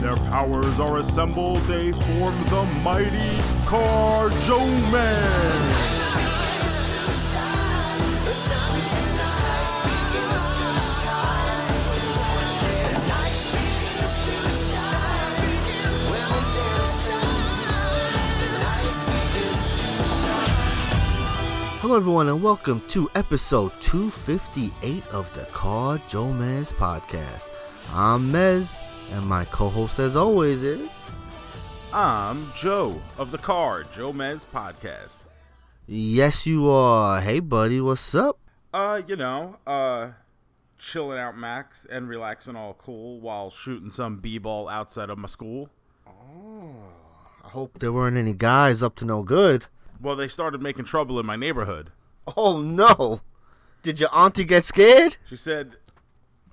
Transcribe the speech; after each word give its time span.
Their 0.00 0.16
powers 0.16 0.80
are 0.80 0.96
assembled, 0.96 1.58
they 1.68 1.92
form 1.92 2.42
the 2.46 2.64
mighty 2.82 3.18
Carjo 3.66 4.58
Man. 4.90 5.90
Hello, 21.82 21.96
everyone, 21.96 22.28
and 22.28 22.42
welcome 22.42 22.82
to 22.88 23.10
episode 23.14 23.72
258 23.80 25.06
of 25.08 25.30
the 25.34 25.44
Car 25.46 26.00
Joe 26.08 26.32
podcast. 26.32 27.48
I'm 27.92 28.32
Mez, 28.32 28.78
and 29.10 29.26
my 29.26 29.44
co 29.46 29.68
host, 29.68 29.98
as 29.98 30.16
always, 30.16 30.62
is. 30.62 30.88
I'm 31.92 32.52
Joe 32.54 33.00
of 33.18 33.30
the 33.30 33.38
Car 33.38 33.84
Joe 33.84 34.12
Mez 34.12 34.46
podcast. 34.46 35.18
Yes, 35.86 36.46
you 36.46 36.70
are. 36.70 37.20
Hey, 37.20 37.40
buddy, 37.40 37.80
what's 37.80 38.14
up? 38.14 38.38
Uh, 38.72 39.02
you 39.06 39.16
know, 39.16 39.56
uh, 39.66 40.10
chilling 40.78 41.18
out 41.18 41.36
Max 41.36 41.86
and 41.90 42.08
relaxing 42.08 42.54
all 42.54 42.74
cool 42.74 43.20
while 43.20 43.50
shooting 43.50 43.90
some 43.90 44.18
b-ball 44.18 44.68
outside 44.68 45.10
of 45.10 45.18
my 45.18 45.26
school. 45.26 45.68
Oh. 46.06 46.74
I 47.44 47.48
hope 47.48 47.80
there 47.80 47.92
weren't 47.92 48.16
any 48.16 48.32
guys 48.32 48.82
up 48.82 48.94
to 48.96 49.04
no 49.04 49.24
good. 49.24 49.66
Well, 50.00 50.14
they 50.14 50.28
started 50.28 50.62
making 50.62 50.84
trouble 50.84 51.18
in 51.18 51.26
my 51.26 51.36
neighborhood. 51.36 51.90
Oh, 52.36 52.60
no. 52.60 53.22
Did 53.82 53.98
your 53.98 54.14
auntie 54.14 54.44
get 54.44 54.64
scared? 54.64 55.16
She 55.28 55.36
said, 55.36 55.76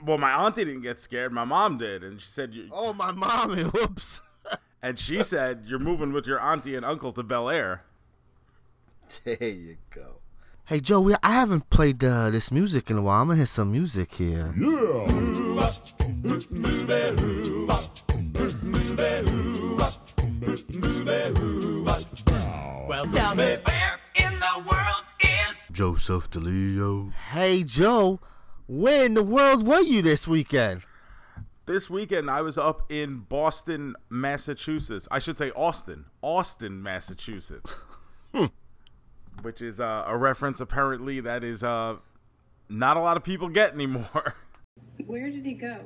"Well, 0.03 0.17
my 0.17 0.31
auntie 0.31 0.66
didn't 0.66 0.81
get 0.81 1.00
scared. 1.00 1.31
My 1.34 1.45
mom 1.45 1.78
did." 1.78 2.03
And 2.03 2.22
she 2.22 2.30
said, 2.30 2.53
Oh, 2.72 2.94
my 2.94 3.12
mommy. 3.12 3.64
Whoops. 3.73 4.22
"And 4.81 5.00
she 5.00 5.23
said 5.23 5.64
you're 5.67 5.80
moving 5.80 6.14
with 6.14 6.28
your 6.28 6.39
auntie 6.39 6.76
and 6.76 6.86
uncle 6.86 7.12
to 7.14 7.23
Bel 7.23 7.50
Air." 7.50 7.84
There 9.23 9.38
you 9.42 9.78
go. 9.89 10.20
Hey, 10.66 10.81
Joe, 10.81 11.00
we, 11.00 11.16
I 11.23 11.31
haven't 11.31 11.70
played 11.70 12.04
uh, 12.04 12.30
this 12.30 12.52
music 12.52 12.89
in 12.89 12.98
a 12.98 13.02
while. 13.02 13.22
I'm 13.22 13.28
going 13.28 13.38
to 13.38 13.39
hear 13.39 13.45
some 13.45 13.72
music 13.72 14.14
here. 14.16 14.54
Yeah. 14.58 15.08
Well, 22.88 23.06
tell 23.06 23.36
me 23.36 23.58
where 23.64 24.00
in 24.16 24.34
the 24.39 24.64
world 24.70 25.04
is 25.22 25.64
Joseph 25.72 26.30
DiLeo. 26.32 27.14
Hey, 27.14 27.64
Joe, 27.64 28.20
where 28.68 29.06
in 29.06 29.14
the 29.14 29.23
world 29.23 29.66
were 29.66 29.82
you 29.82 30.02
this 30.02 30.28
weekend? 30.28 30.84
This 31.66 31.90
weekend, 31.90 32.30
I 32.30 32.42
was 32.42 32.58
up 32.58 32.90
in 32.90 33.26
Boston, 33.28 33.96
Massachusetts. 34.10 35.08
I 35.12 35.20
should 35.20 35.38
say 35.38 35.52
Austin, 35.52 36.06
Austin, 36.22 36.82
Massachusetts, 36.82 37.82
which 39.42 39.62
is 39.62 39.80
uh, 39.80 40.04
a 40.08 40.18
reference 40.18 40.62
apparently 40.62 41.20
that 41.20 41.44
is 41.44 41.64
uh, 41.64 41.98
not 42.70 42.95
a 42.95 43.02
lot 43.02 43.17
of 43.17 43.23
people 43.23 43.50
get 43.50 43.73
anymore. 43.73 44.36
Where 45.05 45.30
did 45.30 45.45
he 45.45 45.54
go? 45.54 45.80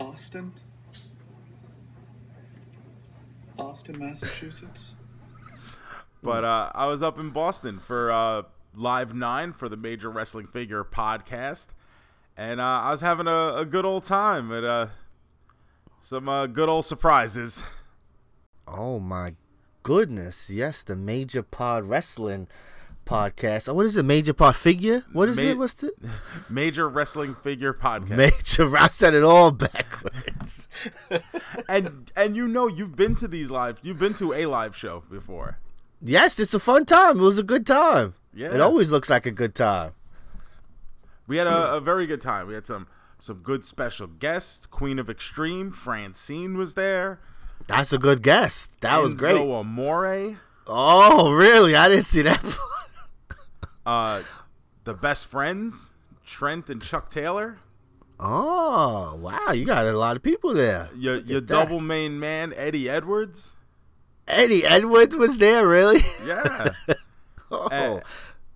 Austin? 0.00 0.52
Austin, 3.58 3.98
Massachusetts? 3.98 4.92
But 6.22 6.44
uh, 6.44 6.70
I 6.74 6.86
was 6.86 7.02
up 7.02 7.18
in 7.18 7.30
Boston 7.30 7.78
for 7.78 8.10
uh, 8.10 8.42
Live 8.74 9.14
9 9.14 9.52
for 9.52 9.68
the 9.68 9.76
Major 9.76 10.10
Wrestling 10.10 10.46
Figure 10.46 10.84
podcast. 10.84 11.68
And 12.36 12.60
uh, 12.60 12.64
I 12.64 12.90
was 12.90 13.00
having 13.00 13.26
a, 13.26 13.54
a 13.56 13.64
good 13.64 13.84
old 13.84 14.04
time 14.04 14.52
and 14.52 14.64
uh, 14.64 14.86
some 16.00 16.28
uh, 16.28 16.46
good 16.46 16.68
old 16.68 16.84
surprises. 16.84 17.64
Oh 18.66 19.00
my 19.00 19.34
goodness! 19.82 20.50
Yes, 20.50 20.82
the 20.82 20.94
Major 20.94 21.42
Pod 21.42 21.86
Wrestling 21.86 22.46
podcast. 23.08 23.68
Oh, 23.68 23.74
what 23.74 23.86
is 23.86 23.96
it? 23.96 24.04
Major 24.04 24.34
Pod 24.34 24.54
Figure? 24.54 25.04
What 25.12 25.28
is 25.28 25.36
Ma- 25.36 25.42
it? 25.42 25.58
What's 25.58 25.74
the 25.74 25.92
Major 26.50 26.88
Wrestling 26.88 27.34
Figure 27.34 27.72
podcast. 27.72 28.16
Major? 28.16 28.76
I 28.78 28.88
said 28.88 29.14
it 29.14 29.24
all 29.24 29.50
backwards. 29.50 30.68
and 31.68 32.12
and 32.14 32.36
you 32.36 32.46
know 32.46 32.66
you've 32.68 32.96
been 32.96 33.14
to 33.16 33.26
these 33.26 33.50
live 33.50 33.80
you've 33.82 33.98
been 33.98 34.14
to 34.14 34.32
a 34.32 34.46
live 34.46 34.76
show 34.76 35.02
before. 35.10 35.58
Yes, 36.02 36.38
it's 36.38 36.54
a 36.54 36.58
fun 36.58 36.84
time. 36.84 37.18
It 37.18 37.22
was 37.22 37.38
a 37.38 37.42
good 37.42 37.66
time. 37.66 38.14
Yeah. 38.34 38.54
It 38.54 38.60
always 38.60 38.90
looks 38.90 39.10
like 39.10 39.26
a 39.26 39.30
good 39.30 39.54
time. 39.54 39.92
We 41.26 41.36
had 41.36 41.46
a, 41.46 41.74
a 41.74 41.80
very 41.80 42.06
good 42.06 42.20
time. 42.20 42.46
We 42.46 42.54
had 42.54 42.66
some 42.66 42.86
some 43.18 43.38
good 43.38 43.64
special 43.64 44.06
guests. 44.06 44.66
Queen 44.66 44.98
of 44.98 45.10
Extreme, 45.10 45.72
Francine 45.72 46.56
was 46.56 46.74
there. 46.74 47.20
That's 47.66 47.92
a 47.92 47.98
good 47.98 48.22
guess. 48.22 48.70
That 48.80 49.02
was 49.02 49.14
Enzo 49.14 49.18
great. 49.18 49.36
Amore. 49.36 50.36
Oh, 50.66 51.32
really? 51.32 51.74
I 51.74 51.88
didn't 51.88 52.06
see 52.06 52.22
that. 52.22 52.58
Uh, 53.86 54.22
the 54.84 54.92
best 54.92 55.26
friends, 55.26 55.94
Trent 56.26 56.68
and 56.68 56.82
Chuck 56.82 57.10
Taylor. 57.10 57.58
oh, 58.20 59.18
wow! 59.18 59.52
You 59.52 59.64
got 59.64 59.86
a 59.86 59.92
lot 59.92 60.14
of 60.14 60.22
people 60.22 60.52
there. 60.52 60.90
Your 60.94 61.16
your 61.20 61.40
double 61.40 61.80
main 61.80 62.20
man, 62.20 62.52
Eddie 62.54 62.86
Edwards. 62.90 63.54
Eddie 64.28 64.64
Edwards 64.64 65.16
was 65.16 65.38
there, 65.38 65.66
really? 65.66 66.04
Yeah. 66.24 66.70
oh, 67.50 68.02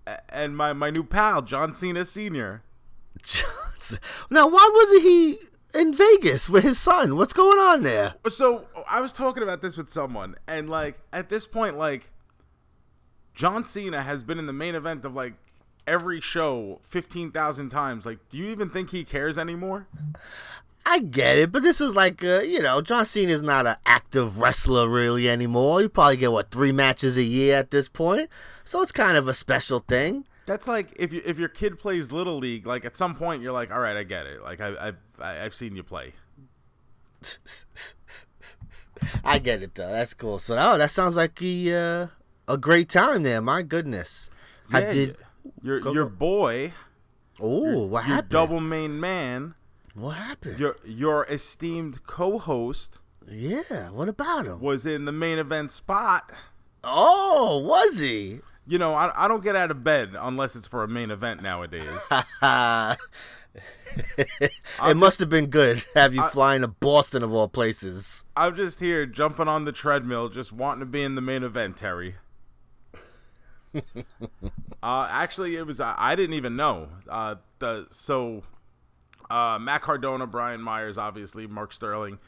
and, 0.05 0.19
and 0.29 0.57
my, 0.57 0.73
my 0.73 0.89
new 0.89 1.03
pal, 1.03 1.41
John 1.41 1.73
Cena 1.73 2.05
Sr. 2.05 2.61
Johnson. 3.21 3.99
Now, 4.29 4.47
why 4.47 4.69
wasn't 4.73 5.03
he 5.03 5.39
in 5.73 5.93
Vegas 5.93 6.49
with 6.49 6.63
his 6.63 6.79
son? 6.79 7.15
What's 7.15 7.33
going 7.33 7.59
on 7.59 7.83
there? 7.83 8.15
So 8.29 8.65
I 8.87 9.01
was 9.01 9.13
talking 9.13 9.43
about 9.43 9.61
this 9.61 9.77
with 9.77 9.89
someone, 9.89 10.35
and 10.47 10.69
like 10.69 10.99
at 11.11 11.29
this 11.29 11.47
point, 11.47 11.77
like 11.77 12.09
John 13.33 13.63
Cena 13.63 14.03
has 14.03 14.23
been 14.23 14.39
in 14.39 14.45
the 14.45 14.53
main 14.53 14.75
event 14.75 15.03
of 15.05 15.13
like 15.13 15.33
every 15.87 16.21
show 16.21 16.79
fifteen 16.83 17.31
thousand 17.31 17.69
times. 17.69 18.05
Like, 18.05 18.19
do 18.29 18.37
you 18.37 18.45
even 18.47 18.69
think 18.69 18.91
he 18.91 19.03
cares 19.03 19.37
anymore? 19.37 19.87
I 20.85 20.99
get 20.99 21.37
it, 21.37 21.51
but 21.51 21.63
this 21.63 21.79
is 21.79 21.95
like, 21.95 22.23
uh, 22.23 22.41
you 22.41 22.61
know, 22.61 22.81
John 22.81 23.05
Cena 23.05 23.31
is 23.31 23.41
not 23.43 23.65
an 23.65 23.77
active 23.85 24.39
wrestler 24.39 24.89
really 24.89 25.29
anymore. 25.29 25.81
You 25.81 25.89
probably 25.89 26.17
get 26.17 26.31
what 26.31 26.51
three 26.51 26.71
matches 26.73 27.17
a 27.17 27.23
year 27.23 27.55
at 27.55 27.71
this 27.71 27.87
point, 27.87 28.29
so 28.65 28.81
it's 28.81 28.91
kind 28.91 29.15
of 29.17 29.27
a 29.27 29.33
special 29.33 29.79
thing. 29.79 30.25
That's 30.45 30.67
like 30.67 30.93
if 30.99 31.13
you 31.13 31.21
if 31.25 31.39
your 31.39 31.47
kid 31.47 31.79
plays 31.79 32.11
little 32.11 32.37
league, 32.37 32.65
like 32.67 32.83
at 32.83 32.97
some 32.97 33.15
point 33.15 33.41
you're 33.41 33.53
like, 33.53 33.71
all 33.71 33.79
right, 33.79 33.95
I 33.95 34.03
get 34.03 34.25
it. 34.25 34.41
Like 34.41 34.59
I 34.59 34.87
I've 34.87 34.97
I- 35.21 35.45
I've 35.45 35.53
seen 35.53 35.75
you 35.77 35.83
play. 35.83 36.13
I 39.23 39.39
get 39.39 39.63
it 39.63 39.75
though. 39.75 39.89
That's 39.89 40.13
cool. 40.13 40.39
So, 40.39 40.55
oh, 40.59 40.77
that 40.77 40.91
sounds 40.91 41.15
like 41.15 41.39
he, 41.39 41.73
uh, 41.73 42.07
a 42.47 42.57
great 42.57 42.89
time 42.89 43.23
there. 43.23 43.41
My 43.41 43.61
goodness. 43.61 44.29
I 44.71 44.81
did. 44.81 45.17
Your 45.61 45.79
Go, 45.79 45.93
your 45.93 46.05
go. 46.05 46.09
boy, 46.15 46.73
Oh, 47.39 47.85
what 47.87 48.05
your 48.05 48.15
happened? 48.15 48.29
double 48.29 48.59
main 48.59 48.99
man, 48.99 49.55
What 49.93 50.17
happened? 50.17 50.59
your 50.59 50.77
your 50.83 51.25
esteemed 51.25 52.03
co-host 52.05 52.99
yeah. 53.29 53.89
What 53.89 54.09
about 54.09 54.45
him? 54.45 54.59
was 54.59 54.85
in 54.85 55.05
the 55.05 55.11
main 55.11 55.37
event 55.37 55.71
spot. 55.71 56.31
Oh, 56.83 57.65
was 57.65 57.99
he? 57.99 58.39
You 58.67 58.77
know, 58.77 58.93
I, 58.93 59.25
I 59.25 59.27
don't 59.27 59.43
get 59.43 59.55
out 59.55 59.71
of 59.71 59.83
bed 59.83 60.15
unless 60.17 60.55
it's 60.55 60.67
for 60.67 60.83
a 60.83 60.87
main 60.87 61.11
event 61.11 61.41
nowadays. 61.41 61.99
it 64.17 64.95
must 64.95 65.19
have 65.19 65.29
been 65.29 65.47
good. 65.47 65.83
Have 65.95 66.15
you 66.15 66.23
flying 66.23 66.61
to 66.61 66.67
Boston 66.67 67.23
of 67.23 67.33
all 67.33 67.47
places? 67.47 68.23
I'm 68.35 68.55
just 68.55 68.79
here 68.79 69.05
jumping 69.05 69.47
on 69.47 69.65
the 69.65 69.71
treadmill, 69.71 70.29
just 70.29 70.53
wanting 70.53 70.79
to 70.81 70.85
be 70.85 71.03
in 71.03 71.15
the 71.15 71.21
main 71.21 71.43
event, 71.43 71.77
Terry. 71.77 72.15
uh, 74.83 75.07
actually, 75.09 75.55
it 75.55 75.65
was 75.65 75.79
I, 75.79 75.95
I 75.97 76.15
didn't 76.15 76.35
even 76.35 76.55
know. 76.55 76.89
Uh, 77.09 77.35
the 77.59 77.87
so 77.89 78.43
uh, 79.33 79.57
Matt 79.59 79.81
Cardona, 79.81 80.27
Brian 80.27 80.61
Myers, 80.61 80.97
obviously 80.97 81.47
Mark 81.47 81.73
Sterling, 81.73 82.19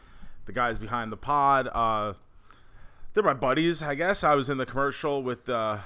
the 0.45 0.51
guys 0.51 0.79
behind 0.79 1.11
the 1.11 1.17
pod. 1.17 1.69
Uh, 1.71 2.13
they're 3.13 3.23
my 3.23 3.33
buddies, 3.33 3.83
I 3.83 3.93
guess. 3.93 4.23
I 4.23 4.33
was 4.33 4.49
in 4.49 4.57
the 4.57 4.65
commercial 4.65 5.21
with 5.21 5.47
uh, 5.47 5.79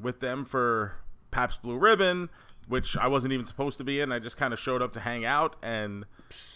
with 0.00 0.20
them 0.20 0.44
for 0.44 0.94
Pabst 1.30 1.62
Blue 1.62 1.76
Ribbon. 1.76 2.30
which 2.66 2.96
I 2.96 3.06
wasn't 3.06 3.32
even 3.34 3.44
supposed 3.44 3.76
to 3.78 3.84
be 3.84 4.00
in. 4.00 4.12
I 4.12 4.18
just 4.18 4.36
kind 4.36 4.54
of 4.54 4.58
showed 4.58 4.80
up 4.80 4.94
to 4.94 5.00
hang 5.00 5.24
out, 5.24 5.56
and 5.62 6.06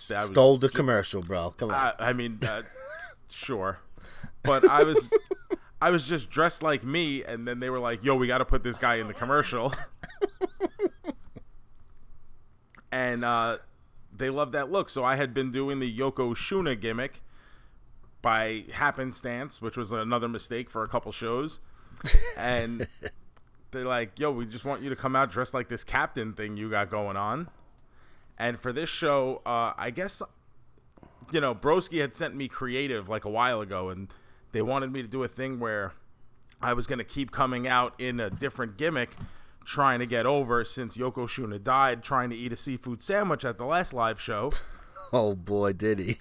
was, 0.09 0.29
Stole 0.29 0.57
the 0.57 0.71
commercial, 0.71 1.21
bro. 1.21 1.51
Come 1.51 1.71
on. 1.71 1.77
I, 1.77 1.95
I 1.99 2.13
mean, 2.15 2.39
uh, 2.43 2.63
sure, 3.29 3.81
but 4.43 4.69
I 4.69 4.83
was. 4.83 5.11
I 5.79 5.91
was 5.91 6.09
just 6.09 6.31
dressed 6.31 6.63
like 6.63 6.85
me, 6.85 7.23
and 7.23 7.47
then 7.47 7.61
they 7.61 7.69
were 7.69 7.79
like, 7.79 8.03
"Yo, 8.03 8.15
we 8.15 8.27
got 8.27 8.39
to 8.39 8.47
put 8.47 8.63
this 8.63 8.79
guy 8.79 8.95
in 8.95 9.09
the 9.09 9.15
commercial." 9.15 9.75
and 12.91 13.23
uh, 13.27 13.59
they 14.17 14.31
loved 14.31 14.53
that 14.53 14.71
look. 14.71 14.91
So 14.91 15.05
I 15.05 15.17
had 15.17 15.35
been 15.35 15.51
doing 15.51 15.81
the 15.81 15.99
Yokozuna 15.99 16.81
gimmick 16.81 17.23
by 18.23 18.65
happenstance, 18.73 19.63
which 19.63 19.77
was 19.77 19.93
another 19.93 20.29
mistake 20.29 20.71
for 20.71 20.83
a 20.83 20.89
couple 20.89 21.13
shows. 21.13 21.61
And 22.37 22.87
they're 23.71 23.85
like, 23.85 24.19
"Yo, 24.19 24.31
we 24.31 24.45
just 24.45 24.67
want 24.67 24.83
you 24.83 24.91
to 24.91 24.97
come 24.97 25.17
out 25.17 25.31
dressed 25.31 25.55
like 25.55 25.69
this 25.69 25.83
captain 25.83 26.35
thing 26.35 26.57
you 26.57 26.69
got 26.69 26.91
going 26.91 27.17
on." 27.17 27.49
And 28.39 28.61
for 28.61 28.73
this 28.73 28.91
show, 28.91 29.41
uh, 29.47 29.73
I 29.79 29.91
guess 29.91 30.21
you 31.33 31.41
know, 31.41 31.55
Broski 31.55 32.01
had 32.01 32.15
sent 32.15 32.35
me 32.35 32.49
creative 32.49 33.09
like 33.09 33.25
a 33.25 33.31
while 33.31 33.61
ago, 33.61 33.89
and 33.89 34.09
they 34.53 34.63
wanted 34.63 34.93
me 34.93 35.03
to 35.03 35.09
do 35.09 35.23
a 35.23 35.29
thing 35.29 35.59
where 35.59 35.93
I 36.61 36.73
was 36.73 36.87
going 36.87 36.99
to 36.99 37.05
keep 37.05 37.31
coming 37.31 37.67
out 37.67 37.95
in 37.99 38.21
a 38.21 38.31
different 38.31 38.77
gimmick, 38.77 39.17
trying 39.67 39.99
to 39.99 40.07
get 40.07 40.25
over 40.25 40.65
since 40.65 40.97
Yokozuna 40.97 41.63
died, 41.63 42.03
trying 42.03 42.31
to 42.31 42.37
eat 42.37 42.53
a 42.53 42.57
seafood 42.57 43.03
sandwich 43.03 43.45
at 43.45 43.59
the 43.59 43.65
last 43.67 43.93
live 43.93 44.21
show, 44.21 44.53
oh 45.13 45.35
boy, 45.35 45.73
did 45.75 45.99
he. 45.99 46.19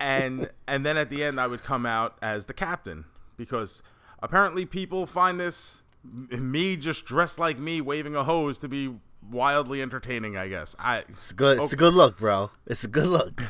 and 0.00 0.48
and 0.66 0.86
then 0.86 0.96
at 0.96 1.10
the 1.10 1.22
end 1.22 1.38
I 1.40 1.46
would 1.46 1.62
come 1.62 1.84
out 1.84 2.16
as 2.22 2.46
the 2.46 2.54
captain 2.54 3.04
because 3.36 3.82
apparently 4.22 4.64
people 4.64 5.06
find 5.06 5.38
this 5.38 5.82
me 6.04 6.76
just 6.76 7.04
dressed 7.04 7.38
like 7.38 7.58
me 7.58 7.80
waving 7.80 8.14
a 8.14 8.24
hose 8.24 8.58
to 8.60 8.68
be 8.68 8.94
wildly 9.30 9.82
entertaining. 9.82 10.36
I 10.36 10.48
guess 10.48 10.76
I 10.78 10.98
It's 11.08 11.32
good. 11.32 11.60
It's 11.60 11.72
a 11.72 11.76
good 11.76 11.94
look, 11.94 12.18
bro. 12.18 12.50
It's 12.66 12.84
a 12.84 12.88
good 12.88 13.08
look. 13.08 13.42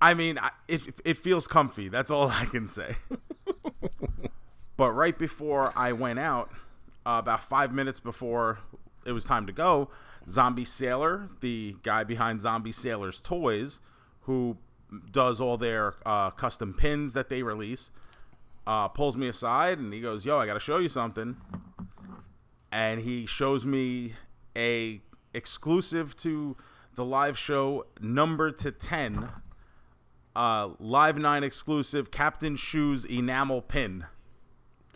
I 0.00 0.14
mean, 0.14 0.38
I- 0.38 0.50
it 0.66 0.82
it 1.04 1.16
feels 1.18 1.46
comfy. 1.46 1.88
That's 1.88 2.10
all 2.10 2.28
I 2.28 2.46
can 2.46 2.68
say. 2.68 2.96
but 4.76 4.90
right 4.90 5.16
before 5.16 5.72
I 5.76 5.92
went 5.92 6.18
out, 6.18 6.50
uh, 7.06 7.16
about 7.18 7.42
five 7.42 7.72
minutes 7.72 8.00
before 8.00 8.58
it 9.04 9.12
was 9.12 9.24
time 9.24 9.46
to 9.46 9.52
go, 9.52 9.88
Zombie 10.28 10.64
Sailor, 10.64 11.28
the 11.40 11.76
guy 11.82 12.04
behind 12.04 12.40
Zombie 12.40 12.72
Sailor's 12.72 13.20
Toys, 13.20 13.80
who 14.22 14.56
does 15.10 15.40
all 15.40 15.56
their 15.56 15.94
uh, 16.06 16.30
custom 16.30 16.74
pins 16.74 17.12
that 17.14 17.28
they 17.28 17.42
release, 17.42 17.90
uh, 18.66 18.88
pulls 18.88 19.16
me 19.16 19.26
aside 19.26 19.78
and 19.78 19.92
he 19.92 20.00
goes, 20.00 20.24
"Yo, 20.24 20.38
I 20.38 20.46
got 20.46 20.54
to 20.54 20.60
show 20.60 20.78
you 20.78 20.88
something." 20.88 21.36
And 22.70 23.00
he 23.00 23.26
shows 23.26 23.66
me 23.66 24.14
a 24.56 25.00
exclusive 25.34 26.16
to 26.18 26.56
the 26.94 27.04
live 27.04 27.36
show 27.38 27.86
number 28.00 28.50
to 28.50 28.70
10 28.70 29.28
uh, 30.34 30.70
Live 30.78 31.18
9 31.18 31.44
exclusive 31.44 32.10
Captain 32.10 32.56
Shoes 32.56 33.04
enamel 33.04 33.62
pin. 33.62 34.06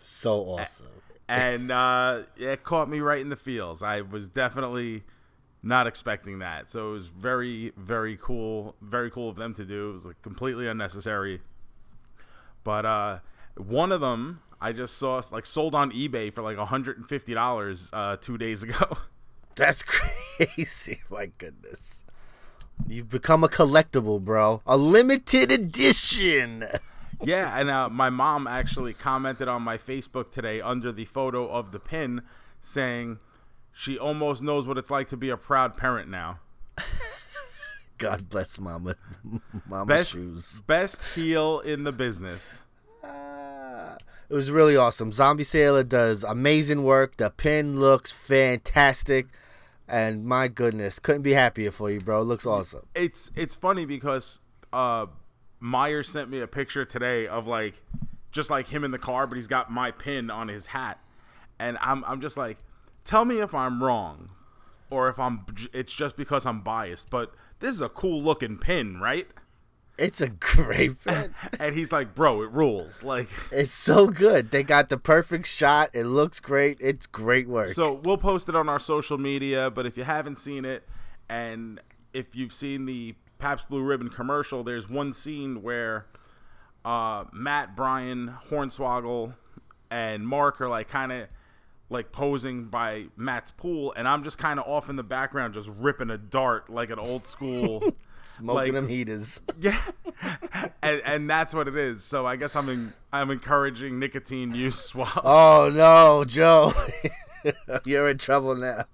So 0.01 0.41
awesome. 0.41 0.87
And 1.27 1.71
uh, 1.71 2.21
it 2.37 2.63
caught 2.63 2.89
me 2.89 2.99
right 2.99 3.19
in 3.19 3.29
the 3.29 3.35
feels. 3.35 3.83
I 3.83 4.01
was 4.01 4.29
definitely 4.29 5.03
not 5.61 5.87
expecting 5.87 6.39
that. 6.39 6.69
So 6.69 6.89
it 6.89 6.93
was 6.93 7.07
very, 7.07 7.73
very 7.75 8.17
cool. 8.19 8.75
Very 8.81 9.11
cool 9.11 9.29
of 9.29 9.35
them 9.35 9.53
to 9.55 9.65
do. 9.65 9.89
It 9.89 9.93
was 9.93 10.05
like 10.05 10.21
completely 10.21 10.67
unnecessary. 10.67 11.41
But 12.63 12.85
uh, 12.85 13.19
one 13.55 13.91
of 13.91 14.01
them 14.01 14.41
I 14.59 14.73
just 14.73 14.97
saw 14.97 15.21
like 15.31 15.45
sold 15.45 15.75
on 15.75 15.91
eBay 15.91 16.33
for 16.33 16.41
like 16.41 16.57
$150 16.57 17.89
uh, 17.93 18.17
two 18.17 18.37
days 18.37 18.63
ago. 18.63 18.97
That's 19.55 19.83
crazy. 20.37 21.01
My 21.09 21.27
goodness. 21.37 22.03
You've 22.87 23.09
become 23.09 23.43
a 23.43 23.47
collectible, 23.47 24.21
bro. 24.21 24.61
A 24.65 24.77
limited 24.77 25.51
edition. 25.51 26.65
Yeah, 27.23 27.57
and 27.59 27.69
uh, 27.69 27.89
my 27.89 28.09
mom 28.09 28.47
actually 28.47 28.93
commented 28.93 29.47
on 29.47 29.61
my 29.63 29.77
Facebook 29.77 30.29
today 30.31 30.61
under 30.61 30.91
the 30.91 31.05
photo 31.05 31.49
of 31.49 31.71
the 31.71 31.79
pin, 31.79 32.21
saying 32.61 33.19
she 33.71 33.97
almost 33.97 34.41
knows 34.43 34.67
what 34.67 34.77
it's 34.77 34.91
like 34.91 35.07
to 35.09 35.17
be 35.17 35.29
a 35.29 35.37
proud 35.37 35.75
parent 35.77 36.09
now. 36.09 36.39
God 37.97 38.29
bless 38.29 38.59
Mama. 38.59 38.95
Mama 39.67 39.85
Best 39.85 40.11
shoes. 40.11 40.61
best 40.61 41.01
heel 41.15 41.59
in 41.61 41.83
the 41.83 41.91
business. 41.91 42.63
It 43.03 44.33
was 44.33 44.51
really 44.51 44.75
awesome. 44.75 45.11
Zombie 45.13 45.45
Sailor 45.45 45.83
does 45.83 46.23
amazing 46.23 46.83
work. 46.83 47.15
The 47.17 47.29
pin 47.29 47.79
looks 47.79 48.11
fantastic. 48.11 49.27
And 49.87 50.25
my 50.25 50.49
goodness, 50.49 50.99
couldn't 50.99 51.21
be 51.21 51.31
happier 51.31 51.71
for 51.71 51.89
you, 51.89 52.01
bro. 52.01 52.21
It 52.21 52.25
looks 52.25 52.45
awesome. 52.45 52.85
It's 52.93 53.31
it's 53.35 53.55
funny 53.55 53.85
because 53.85 54.41
uh, 54.73 55.05
Meyer 55.59 56.03
sent 56.03 56.29
me 56.29 56.39
a 56.39 56.47
picture 56.47 56.85
today 56.85 57.27
of 57.27 57.47
like 57.47 57.83
just 58.31 58.49
like 58.49 58.67
him 58.67 58.83
in 58.83 58.91
the 58.91 58.97
car, 58.99 59.25
but 59.27 59.35
he's 59.35 59.47
got 59.47 59.71
my 59.71 59.91
pin 59.91 60.29
on 60.29 60.47
his 60.47 60.67
hat, 60.67 61.01
and 61.59 61.77
I'm 61.81 62.03
I'm 62.05 62.21
just 62.21 62.37
like, 62.37 62.57
tell 63.03 63.25
me 63.25 63.39
if 63.39 63.53
I'm 63.55 63.83
wrong, 63.83 64.29
or 64.89 65.09
if 65.09 65.17
I'm 65.19 65.45
it's 65.73 65.93
just 65.93 66.15
because 66.17 66.45
I'm 66.45 66.61
biased, 66.61 67.09
but 67.09 67.33
this 67.59 67.73
is 67.73 67.81
a 67.81 67.89
cool 67.89 68.21
looking 68.21 68.57
pin, 68.57 68.99
right? 68.99 69.27
It's 69.97 70.21
a 70.21 70.27
great 70.29 71.03
pin. 71.05 71.33
and 71.59 71.73
he's 71.73 71.91
like, 71.91 72.13
"Bro, 72.13 72.43
it 72.43 72.51
rules." 72.51 73.01
Like, 73.01 73.29
it's 73.51 73.73
so 73.73 74.07
good. 74.07 74.51
They 74.51 74.61
got 74.61 74.89
the 74.89 74.97
perfect 74.99 75.47
shot. 75.47 75.89
It 75.93 76.03
looks 76.03 76.39
great. 76.39 76.77
It's 76.79 77.07
great 77.07 77.47
work. 77.47 77.69
so 77.69 77.93
we'll 77.93 78.19
post 78.19 78.47
it 78.47 78.55
on 78.55 78.69
our 78.69 78.79
social 78.79 79.17
media. 79.17 79.71
But 79.71 79.87
if 79.87 79.97
you 79.97 80.03
haven't 80.03 80.37
seen 80.37 80.65
it, 80.65 80.87
and 81.27 81.79
if 82.13 82.35
you've 82.35 82.53
seen 82.53 82.85
the 82.85 83.15
Pabst 83.39 83.69
Blue 83.69 83.81
Ribbon 83.83 84.09
commercial, 84.09 84.63
there's 84.63 84.89
one 84.89 85.13
scene 85.13 85.61
where 85.61 86.05
uh, 86.85 87.25
Matt, 87.31 87.75
Brian, 87.75 88.33
Hornswoggle, 88.49 89.35
and 89.89 90.27
Mark 90.27 90.59
are 90.61 90.69
like 90.69 90.87
kind 90.89 91.11
of 91.11 91.27
like 91.89 92.11
posing 92.11 92.65
by 92.65 93.05
Matt's 93.15 93.51
pool, 93.51 93.93
and 93.95 94.07
I'm 94.07 94.23
just 94.23 94.37
kind 94.37 94.59
of 94.59 94.67
off 94.67 94.89
in 94.89 94.95
the 94.97 95.03
background, 95.03 95.53
just 95.53 95.69
ripping 95.77 96.09
a 96.09 96.17
dart 96.17 96.69
like 96.69 96.89
an 96.89 96.99
old 96.99 97.25
school. 97.25 97.81
Smoking 98.23 98.55
like- 98.55 98.71
them 98.73 98.87
heaters. 98.89 99.39
Yeah, 99.59 99.79
and, 100.83 101.01
and 101.05 101.29
that's 101.29 101.53
what 101.53 101.67
it 101.67 101.75
is. 101.75 102.03
So 102.03 102.25
I 102.27 102.35
guess 102.35 102.55
I'm 102.55 102.67
in, 102.69 102.93
I'm 103.13 103.31
encouraging 103.31 103.99
nicotine 103.99 104.53
use 104.53 104.93
while 104.95 105.21
Oh 105.23 105.71
no, 105.73 106.25
Joe. 106.25 106.73
You're 107.85 108.09
in 108.09 108.17
trouble 108.17 108.55
now. 108.55 108.85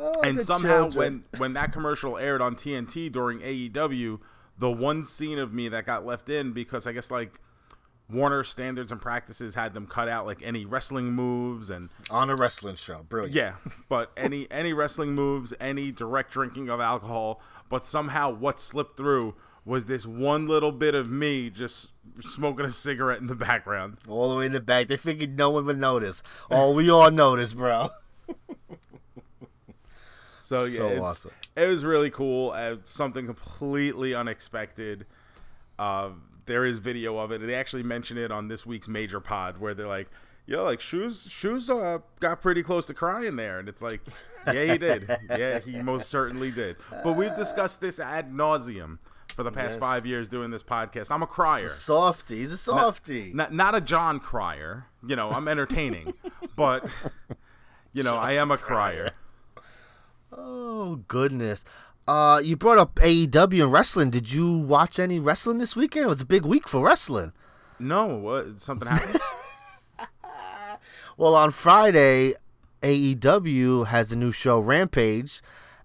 Oh, 0.00 0.20
and 0.22 0.42
somehow 0.42 0.88
children. 0.90 1.24
when 1.32 1.40
when 1.40 1.52
that 1.54 1.72
commercial 1.72 2.16
aired 2.16 2.40
on 2.40 2.54
TNT 2.54 3.10
during 3.10 3.40
AEW, 3.40 4.20
the 4.58 4.70
one 4.70 5.02
scene 5.04 5.38
of 5.38 5.52
me 5.52 5.68
that 5.68 5.84
got 5.86 6.06
left 6.06 6.28
in 6.28 6.52
because 6.52 6.86
I 6.86 6.92
guess 6.92 7.10
like 7.10 7.40
Warner 8.10 8.42
standards 8.42 8.90
and 8.90 9.00
practices 9.00 9.54
had 9.54 9.74
them 9.74 9.86
cut 9.86 10.08
out 10.08 10.24
like 10.24 10.40
any 10.42 10.64
wrestling 10.64 11.12
moves 11.12 11.68
and 11.68 11.90
on 12.10 12.30
a 12.30 12.36
wrestling 12.36 12.76
show, 12.76 13.02
brilliant. 13.08 13.34
yeah, 13.34 13.54
but 13.88 14.10
any 14.16 14.50
any 14.50 14.72
wrestling 14.72 15.14
moves, 15.14 15.52
any 15.60 15.92
direct 15.92 16.30
drinking 16.32 16.70
of 16.70 16.80
alcohol, 16.80 17.40
but 17.68 17.84
somehow 17.84 18.30
what 18.30 18.58
slipped 18.60 18.96
through 18.96 19.34
was 19.64 19.84
this 19.86 20.06
one 20.06 20.46
little 20.48 20.72
bit 20.72 20.94
of 20.94 21.10
me 21.10 21.50
just 21.50 21.92
smoking 22.20 22.64
a 22.64 22.70
cigarette 22.70 23.20
in 23.20 23.26
the 23.26 23.34
background. 23.34 23.98
all 24.08 24.30
the 24.30 24.36
way 24.36 24.46
in 24.46 24.52
the 24.52 24.60
back. 24.60 24.88
They 24.88 24.96
figured 24.96 25.36
no 25.36 25.50
one 25.50 25.66
would 25.66 25.78
notice. 25.78 26.22
Oh, 26.50 26.72
we 26.72 26.88
all 26.90 27.10
noticed, 27.10 27.56
bro. 27.58 27.90
So 30.48 30.64
yeah, 30.64 30.78
So 30.78 31.02
awesome. 31.04 31.30
it 31.56 31.66
was 31.66 31.84
really 31.84 32.08
cool. 32.10 32.52
Uh, 32.52 32.76
something 32.84 33.26
completely 33.26 34.14
unexpected. 34.14 35.04
Uh, 35.78 36.10
there 36.46 36.64
is 36.64 36.78
video 36.78 37.18
of 37.18 37.30
it. 37.32 37.42
They 37.46 37.54
actually 37.54 37.82
mention 37.82 38.16
it 38.16 38.32
on 38.32 38.48
this 38.48 38.64
week's 38.64 38.88
major 38.88 39.20
pod 39.20 39.58
where 39.58 39.74
they're 39.74 39.86
like, 39.86 40.08
"Yo, 40.46 40.64
like 40.64 40.80
shoes, 40.80 41.26
shoes 41.30 41.68
uh, 41.68 41.98
got 42.20 42.40
pretty 42.40 42.62
close 42.62 42.86
to 42.86 42.94
crying 42.94 43.36
there," 43.36 43.58
and 43.58 43.68
it's 43.68 43.82
like, 43.82 44.00
"Yeah, 44.46 44.72
he 44.72 44.78
did. 44.78 45.10
yeah, 45.28 45.58
he 45.58 45.82
most 45.82 46.08
certainly 46.08 46.50
did." 46.50 46.76
But 47.04 47.12
we've 47.12 47.36
discussed 47.36 47.82
this 47.82 48.00
ad 48.00 48.32
nauseum 48.32 48.96
for 49.34 49.42
the 49.42 49.52
past 49.52 49.72
Yes. 49.72 49.80
five 49.80 50.06
years 50.06 50.30
doing 50.30 50.50
this 50.50 50.62
podcast. 50.62 51.10
I'm 51.10 51.22
a 51.22 51.26
crier. 51.26 51.68
Softy. 51.68 52.38
He's 52.38 52.52
a 52.52 52.56
softy. 52.56 53.32
Not, 53.34 53.52
not 53.52 53.74
a 53.74 53.82
John 53.82 54.18
crier. 54.18 54.86
You 55.06 55.14
know, 55.14 55.28
I'm 55.30 55.46
entertaining, 55.46 56.14
but 56.56 56.86
you 57.92 58.02
know, 58.02 58.16
I 58.16 58.32
am 58.32 58.50
a 58.50 58.56
crier. 58.56 59.10
Oh 60.88 60.96
goodness. 61.06 61.64
Uh, 62.06 62.40
you 62.42 62.56
brought 62.56 62.78
up 62.78 62.94
AEW 62.96 63.64
and 63.64 63.72
wrestling. 63.72 64.08
Did 64.08 64.32
you 64.32 64.56
watch 64.56 64.98
any 64.98 65.18
wrestling 65.18 65.58
this 65.58 65.76
weekend? 65.76 66.06
It 66.06 66.08
was 66.08 66.22
a 66.22 66.26
big 66.26 66.46
week 66.46 66.66
for 66.66 66.82
wrestling. 66.82 67.32
No, 67.78 68.06
what? 68.06 68.60
Something 68.60 68.88
happened? 68.88 69.20
Well, 71.18 71.34
on 71.34 71.50
Friday, 71.50 72.34
AEW 72.80 73.88
has 73.88 74.12
a 74.12 74.16
new 74.16 74.30
show, 74.30 74.60
Rampage, 74.60 75.42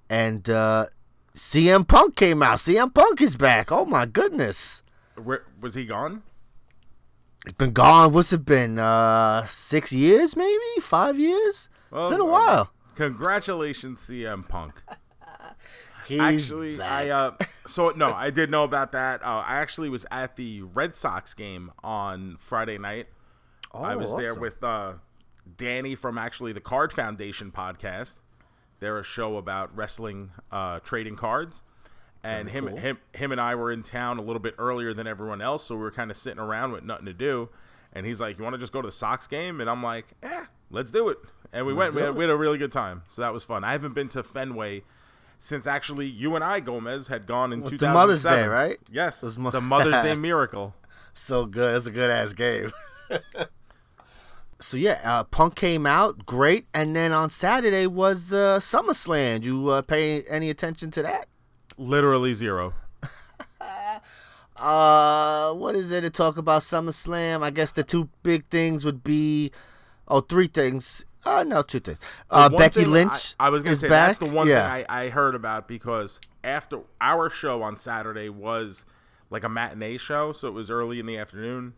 and 0.08 0.48
uh, 0.48 0.86
CM 1.34 1.88
Punk 1.88 2.16
came 2.16 2.44
out. 2.44 2.60
CM 2.60 2.94
Punk 2.94 3.20
is 3.20 3.36
back. 3.36 3.72
Oh 3.72 3.84
my 3.84 4.06
goodness. 4.06 4.84
Where 5.16 5.44
was 5.60 5.74
he 5.74 5.86
gone? 5.86 6.22
It's 7.48 7.58
been 7.58 7.72
gone. 7.72 8.14
What's 8.14 8.32
it 8.32 8.46
been? 8.46 8.78
Uh, 8.78 9.48
six 9.48 9.92
years, 9.92 10.36
maybe 10.36 10.60
five 10.80 11.18
years. 11.18 11.68
Well, 11.90 12.04
it's 12.04 12.12
been 12.12 12.22
a 12.22 12.26
um, 12.26 12.30
while. 12.30 12.73
Congratulations, 12.96 14.00
CM 14.00 14.48
Punk. 14.48 14.82
He's 16.08 16.20
actually, 16.20 16.78
back. 16.78 16.92
I 16.92 17.10
uh, 17.10 17.32
so 17.66 17.90
no, 17.96 18.14
I 18.14 18.30
did 18.30 18.52
know 18.52 18.64
about 18.64 18.92
that. 18.92 19.24
Uh, 19.24 19.44
I 19.46 19.56
actually 19.56 19.90
was 19.90 20.06
at 20.12 20.36
the 20.36 20.62
Red 20.62 20.96
Sox 20.96 21.34
game 21.34 21.72
on 21.84 22.38
Friday 22.40 22.78
night. 22.78 23.08
Oh, 23.74 23.82
I 23.82 23.96
was 23.96 24.16
there 24.16 24.36
with 24.36 24.64
uh, 24.64 24.94
Danny 25.58 25.96
from 25.96 26.18
actually 26.18 26.54
the 26.54 26.62
Card 26.62 26.92
Foundation 26.94 27.52
podcast. 27.52 28.18
They're 28.80 29.00
a 29.00 29.04
show 29.04 29.38
about 29.38 29.76
wrestling, 29.76 30.32
uh, 30.52 30.80
trading 30.82 31.16
cards, 31.16 31.64
and 32.22 32.50
him, 32.50 32.68
cool. 32.68 32.78
him, 32.78 32.98
him, 33.14 33.32
and 33.32 33.40
I 33.40 33.56
were 33.56 33.72
in 33.72 33.82
town 33.82 34.18
a 34.18 34.22
little 34.22 34.42
bit 34.42 34.56
earlier 34.58 34.94
than 34.94 35.08
everyone 35.08 35.42
else, 35.42 35.64
so 35.64 35.76
we 35.76 35.82
were 35.82 35.92
kind 35.92 36.12
of 36.12 36.18
sitting 36.18 36.40
around 36.40 36.74
with 36.74 36.84
nothing 36.84 37.06
to 37.06 37.14
do. 37.14 37.50
And 37.94 38.06
he's 38.06 38.20
like, 38.20 38.38
"You 38.38 38.44
want 38.44 38.56
to 38.56 38.60
just 38.60 38.74
go 38.74 38.82
to 38.82 38.88
the 38.88 38.92
Sox 38.92 39.26
game?" 39.26 39.62
And 39.62 39.70
I'm 39.70 39.82
like, 39.82 40.08
"Eh, 40.22 40.46
let's 40.74 40.92
do 40.92 41.08
it." 41.08 41.18
And 41.54 41.66
we 41.66 41.74
went. 41.74 41.94
We 41.94 42.02
had, 42.02 42.16
we 42.16 42.24
had 42.24 42.32
a 42.32 42.36
really 42.36 42.58
good 42.58 42.72
time, 42.72 43.04
so 43.08 43.22
that 43.22 43.32
was 43.32 43.44
fun. 43.44 43.64
I 43.64 43.72
haven't 43.72 43.94
been 43.94 44.10
to 44.10 44.24
Fenway 44.24 44.82
since 45.40 45.68
actually 45.68 46.08
you 46.08 46.36
and 46.36 46.44
I 46.44 46.60
Gomez 46.60 47.08
had 47.10 47.26
gone 47.28 47.54
in 47.54 47.62
With 47.62 47.72
2007. 47.72 47.80
the 47.80 47.94
Mother's 47.94 48.24
Day, 48.24 48.48
right? 48.48 48.80
Yes, 48.92 49.24
mo- 49.38 49.52
the 49.52 49.62
Mother's 49.62 50.02
Day 50.04 50.16
miracle. 50.16 50.74
so 51.14 51.46
good. 51.46 51.76
It's 51.78 51.86
a 51.86 51.92
good 51.92 52.10
ass 52.10 52.34
game. 52.34 52.72
so 54.60 54.78
yeah, 54.78 55.00
uh, 55.04 55.24
Punk 55.26 55.56
came 55.56 55.86
out 55.86 56.26
great, 56.26 56.68
and 56.74 56.96
then 56.96 57.12
on 57.12 57.30
Saturday 57.30 57.88
was 57.88 58.32
uh, 58.34 58.60
SummerSlam. 58.60 59.44
You 59.44 59.68
uh, 59.68 59.82
pay 59.82 60.24
any 60.24 60.50
attention 60.50 60.92
to 60.92 61.02
that? 61.04 61.28
Literally 61.78 62.34
zero. 62.34 62.74
Uh, 64.56 65.52
what 65.56 65.76
is 65.76 65.92
it 65.92 66.02
to 66.02 66.10
talk 66.10 66.38
about 66.38 66.62
SummerSlam? 66.62 67.42
I 67.44 67.50
guess 67.50 67.72
the 67.72 67.84
two 67.84 68.08
big 68.22 68.46
things 68.50 68.86
would 68.86 69.04
be, 69.04 69.52
oh, 70.08 70.22
three 70.22 70.48
things. 70.48 71.06
Uh, 71.26 71.44
no, 71.46 71.62
two 71.62 71.80
things. 71.80 72.00
Uh, 72.30 72.50
Becky 72.50 72.82
thing 72.82 72.92
Lynch 72.92 73.36
I, 73.40 73.48
I 73.48 73.50
was 73.50 73.64
gonna 73.64 73.74
is 73.74 73.80
say 73.80 73.88
back. 73.90 74.08
that's 74.08 74.20
the 74.20 74.36
one 74.36 74.48
yeah. 74.48 74.74
thing 74.76 74.86
I, 74.90 75.06
I 75.06 75.10
heard 75.10 75.36
about 75.36 75.68
because 75.68 76.20
after 76.44 76.82
our 77.00 77.30
show 77.30 77.62
on 77.64 77.78
Saturday 77.78 78.28
was 78.30 78.86
like 79.30 79.44
a 79.44 79.50
matinee 79.50 79.98
show, 79.98 80.34
so 80.34 80.48
it 80.50 80.54
was 80.54 80.70
early 80.70 81.00
in 81.00 81.06
the 81.06 81.18
afternoon. 81.18 81.74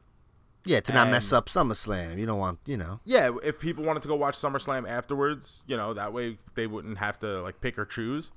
yeah, 0.66 0.80
to 0.80 0.92
not 0.94 1.10
mess 1.12 1.32
and- 1.32 1.38
up 1.38 1.46
SummerSlam. 1.48 2.18
You 2.18 2.26
don't 2.26 2.40
want, 2.40 2.58
you 2.66 2.76
know. 2.76 3.00
Yeah, 3.06 3.32
if 3.44 3.60
people 3.60 3.84
wanted 3.84 4.02
to 4.02 4.08
go 4.10 4.16
watch 4.16 4.36
SummerSlam 4.36 4.90
afterwards, 4.90 5.64
you 5.68 5.78
know, 5.78 5.94
that 5.94 6.12
way 6.12 6.40
they 6.56 6.66
wouldn't 6.66 6.98
have 6.98 7.20
to 7.20 7.42
like 7.44 7.62
pick 7.62 7.78
or 7.78 7.86
choose. 7.86 8.32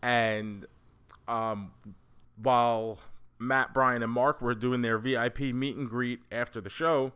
And 0.00 0.64
um, 1.28 1.72
while 2.40 2.98
Matt, 3.38 3.74
Brian, 3.74 4.02
and 4.02 4.10
Mark 4.12 4.40
were 4.40 4.54
doing 4.54 4.80
their 4.82 4.96
VIP 4.98 5.40
meet 5.40 5.76
and 5.76 5.88
greet 5.90 6.20
after 6.32 6.60
the 6.60 6.70
show, 6.70 7.12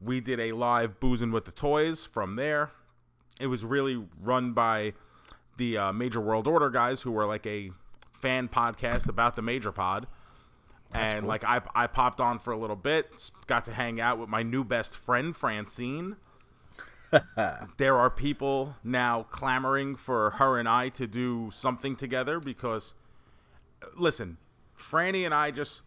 we 0.00 0.20
did 0.20 0.38
a 0.40 0.52
live 0.52 1.00
boozing 1.00 1.32
with 1.32 1.44
the 1.44 1.52
toys 1.52 2.04
from 2.04 2.36
there. 2.36 2.70
It 3.40 3.46
was 3.48 3.64
really 3.64 4.04
run 4.20 4.52
by 4.52 4.94
the 5.56 5.76
uh, 5.78 5.92
Major 5.92 6.20
World 6.20 6.46
Order 6.46 6.70
guys 6.70 7.02
who 7.02 7.12
were 7.12 7.26
like 7.26 7.46
a 7.46 7.70
fan 8.12 8.48
podcast 8.48 9.08
about 9.08 9.36
the 9.36 9.42
Major 9.42 9.72
Pod. 9.72 10.06
and 10.92 11.26
like 11.26 11.44
I, 11.44 11.60
I 11.74 11.86
popped 11.86 12.20
on 12.20 12.38
for 12.38 12.52
a 12.52 12.58
little 12.58 12.76
bit, 12.76 13.30
got 13.46 13.64
to 13.66 13.72
hang 13.72 14.00
out 14.00 14.18
with 14.18 14.28
my 14.28 14.42
new 14.42 14.64
best 14.64 14.96
friend 14.96 15.36
Francine. 15.36 16.16
there 17.78 17.96
are 17.96 18.10
people 18.10 18.76
now 18.84 19.24
clamoring 19.24 19.96
for 19.96 20.30
her 20.32 20.58
and 20.58 20.68
I 20.68 20.88
to 20.90 21.06
do 21.06 21.50
something 21.52 21.96
together 21.96 22.38
because, 22.38 22.94
listen, 23.96 24.36
Franny 24.76 25.24
and 25.24 25.34
I 25.34 25.50
just 25.50 25.82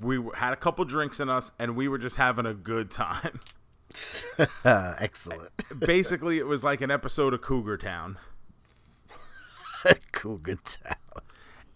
we 0.00 0.22
had 0.34 0.52
a 0.52 0.56
couple 0.56 0.84
drinks 0.84 1.20
in 1.20 1.28
us 1.30 1.52
and 1.58 1.74
we 1.74 1.88
were 1.88 1.98
just 1.98 2.16
having 2.16 2.46
a 2.46 2.54
good 2.54 2.90
time. 2.90 3.40
Excellent. 4.64 5.50
Basically, 5.78 6.38
it 6.38 6.46
was 6.46 6.62
like 6.64 6.80
an 6.80 6.90
episode 6.90 7.34
of 7.34 7.40
Cougar 7.40 7.78
Town. 7.78 8.18
Cougar 10.12 10.56
Town. 10.64 10.96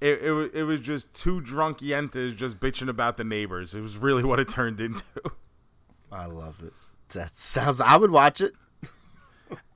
It, 0.00 0.22
it, 0.22 0.50
it 0.54 0.62
was 0.64 0.80
just 0.80 1.14
two 1.14 1.40
drunk 1.40 1.78
yentas 1.78 2.34
just 2.34 2.58
bitching 2.58 2.88
about 2.88 3.16
the 3.18 3.24
neighbors. 3.24 3.74
It 3.74 3.80
was 3.82 3.98
really 3.98 4.24
what 4.24 4.40
it 4.40 4.48
turned 4.48 4.80
into. 4.80 5.04
I 6.10 6.24
love 6.26 6.62
it. 6.64 6.72
That 7.10 7.36
sounds. 7.38 7.80
I 7.80 7.96
would 7.96 8.10
watch 8.10 8.40
it. 8.40 8.54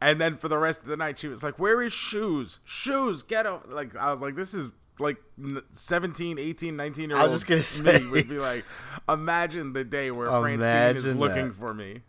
And 0.00 0.20
then 0.20 0.36
for 0.36 0.48
the 0.48 0.58
rest 0.58 0.80
of 0.80 0.86
the 0.86 0.96
night, 0.96 1.18
she 1.18 1.28
was 1.28 1.42
like, 1.42 1.58
"Where 1.58 1.82
is 1.82 1.92
shoes? 1.92 2.60
Shoes, 2.64 3.22
get 3.22 3.44
up!" 3.44 3.66
Like 3.68 3.96
I 3.96 4.10
was 4.12 4.20
like, 4.20 4.36
"This 4.36 4.54
is 4.54 4.70
like 4.98 5.16
n- 5.42 5.62
17, 5.72 6.38
18, 6.38 6.76
19 6.76 7.10
year 7.10 7.18
I 7.18 7.22
old 7.22 7.32
was 7.32 7.42
just 7.42 7.82
gonna 7.82 7.98
me 8.00 8.08
would 8.10 8.28
be 8.28 8.38
like, 8.38 8.64
imagine 9.08 9.72
the 9.72 9.82
day 9.84 10.10
where 10.10 10.28
Francine 10.40 10.96
is 11.04 11.14
looking 11.16 11.48
that. 11.48 11.54
for 11.54 11.74
me." 11.74 12.02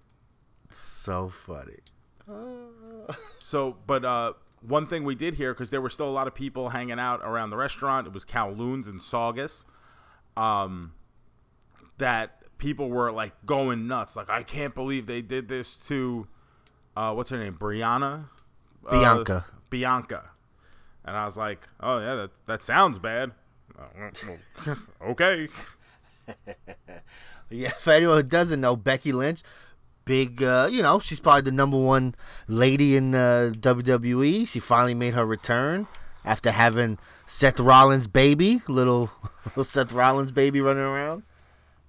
So 1.06 1.30
funny. 1.30 1.78
So, 3.38 3.78
but 3.86 4.04
uh, 4.04 4.34
one 4.62 4.88
thing 4.88 5.04
we 5.04 5.14
did 5.14 5.36
here 5.36 5.54
because 5.54 5.70
there 5.70 5.80
were 5.82 5.92
still 5.92 6.10
a 6.10 6.12
lot 6.12 6.26
of 6.26 6.34
people 6.34 6.70
hanging 6.70 6.98
out 7.00 7.22
around 7.24 7.52
the 7.52 7.58
restaurant. 7.58 8.08
It 8.08 8.14
was 8.14 8.26
Kowloon's 8.26 8.88
and 8.88 9.00
Saugus. 9.00 9.66
Um, 10.36 10.94
that 12.00 12.42
people 12.58 12.90
were 12.90 13.12
like 13.12 13.34
going 13.46 13.88
nuts. 13.88 14.16
Like, 14.16 14.28
I 14.30 14.42
can't 14.42 14.74
believe 14.74 15.06
they 15.06 15.22
did 15.22 15.48
this 15.50 15.78
to, 15.88 16.28
uh, 16.98 17.14
what's 17.14 17.30
her 17.30 17.38
name, 17.38 17.54
Brianna, 17.54 18.26
Uh, 18.88 18.92
Bianca. 19.00 19.46
Bianca. 19.70 20.32
And 21.06 21.16
I 21.16 21.26
was 21.26 21.38
like, 21.38 21.68
oh 21.80 22.00
yeah, 22.00 22.16
that 22.16 22.32
that 22.48 22.64
sounds 22.64 22.98
bad. 22.98 23.34
Okay. 25.02 25.48
Yeah, 27.52 27.70
for 27.70 27.94
anyone 27.94 28.18
who 28.18 28.24
doesn't 28.24 28.60
know, 28.60 28.76
Becky 28.76 29.12
Lynch, 29.12 29.44
big, 30.06 30.42
uh, 30.42 30.70
you 30.72 30.82
know, 30.82 31.00
she's 31.00 31.20
probably 31.20 31.42
the 31.42 31.52
number 31.52 31.78
one 31.78 32.16
lady 32.48 32.96
in 32.96 33.14
uh, 33.14 33.52
WWE. 33.56 34.48
She 34.48 34.60
finally 34.60 34.94
made 34.94 35.16
her 35.16 35.26
return 35.26 35.88
after 36.24 36.52
having 36.52 36.98
Seth 37.26 37.60
Rollins' 37.60 38.08
baby, 38.08 38.62
little, 38.68 39.10
little 39.46 39.64
Seth 39.64 39.92
Rollins' 39.92 40.32
baby 40.32 40.62
running 40.62 40.84
around. 40.84 41.24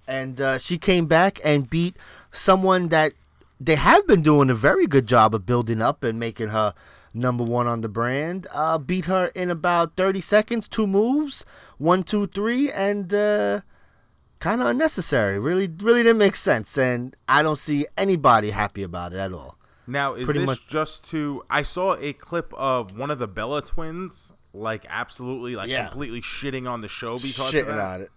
And 0.07 0.41
uh, 0.41 0.57
she 0.57 0.77
came 0.77 1.05
back 1.05 1.39
and 1.43 1.69
beat 1.69 1.95
someone 2.31 2.89
that 2.89 3.13
they 3.59 3.75
have 3.75 4.05
been 4.07 4.21
doing 4.21 4.49
a 4.49 4.55
very 4.55 4.87
good 4.87 5.07
job 5.07 5.33
of 5.33 5.45
building 5.45 5.81
up 5.81 6.03
and 6.03 6.19
making 6.19 6.49
her 6.49 6.73
number 7.13 7.43
one 7.43 7.67
on 7.67 7.81
the 7.81 7.89
brand. 7.89 8.47
Uh, 8.51 8.77
beat 8.77 9.05
her 9.05 9.27
in 9.35 9.49
about 9.49 9.95
30 9.95 10.21
seconds, 10.21 10.67
two 10.67 10.87
moves, 10.87 11.45
one, 11.77 12.03
two, 12.03 12.27
three, 12.27 12.71
and. 12.71 13.13
Kind 14.39 14.61
of 14.61 14.67
unnecessary. 14.67 15.39
Really, 15.39 15.67
really 15.81 16.03
didn't 16.03 16.19
make 16.19 16.35
sense, 16.35 16.77
and 16.77 17.15
I 17.27 17.41
don't 17.41 17.55
see 17.57 17.87
anybody 17.97 18.51
happy 18.51 18.83
about 18.83 19.13
it 19.13 19.17
at 19.17 19.33
all. 19.33 19.57
Now, 19.87 20.13
is 20.13 20.25
Pretty 20.25 20.41
this 20.41 20.47
much- 20.47 20.67
just 20.67 21.09
to? 21.11 21.43
I 21.49 21.63
saw 21.63 21.95
a 21.95 22.13
clip 22.13 22.53
of 22.55 22.95
one 22.97 23.09
of 23.09 23.19
the 23.19 23.27
Bella 23.27 23.61
twins, 23.63 24.33
like 24.53 24.85
absolutely, 24.89 25.55
like 25.55 25.69
Yeah. 25.69 25.87
completely 25.87 26.21
shitting 26.21 26.69
on 26.69 26.81
the 26.81 26.87
show 26.87 27.17
because 27.17 27.53
of 27.53 27.53
Shitting 27.53 27.67
that. 27.67 27.79
on 27.79 28.01
it. 28.01 28.11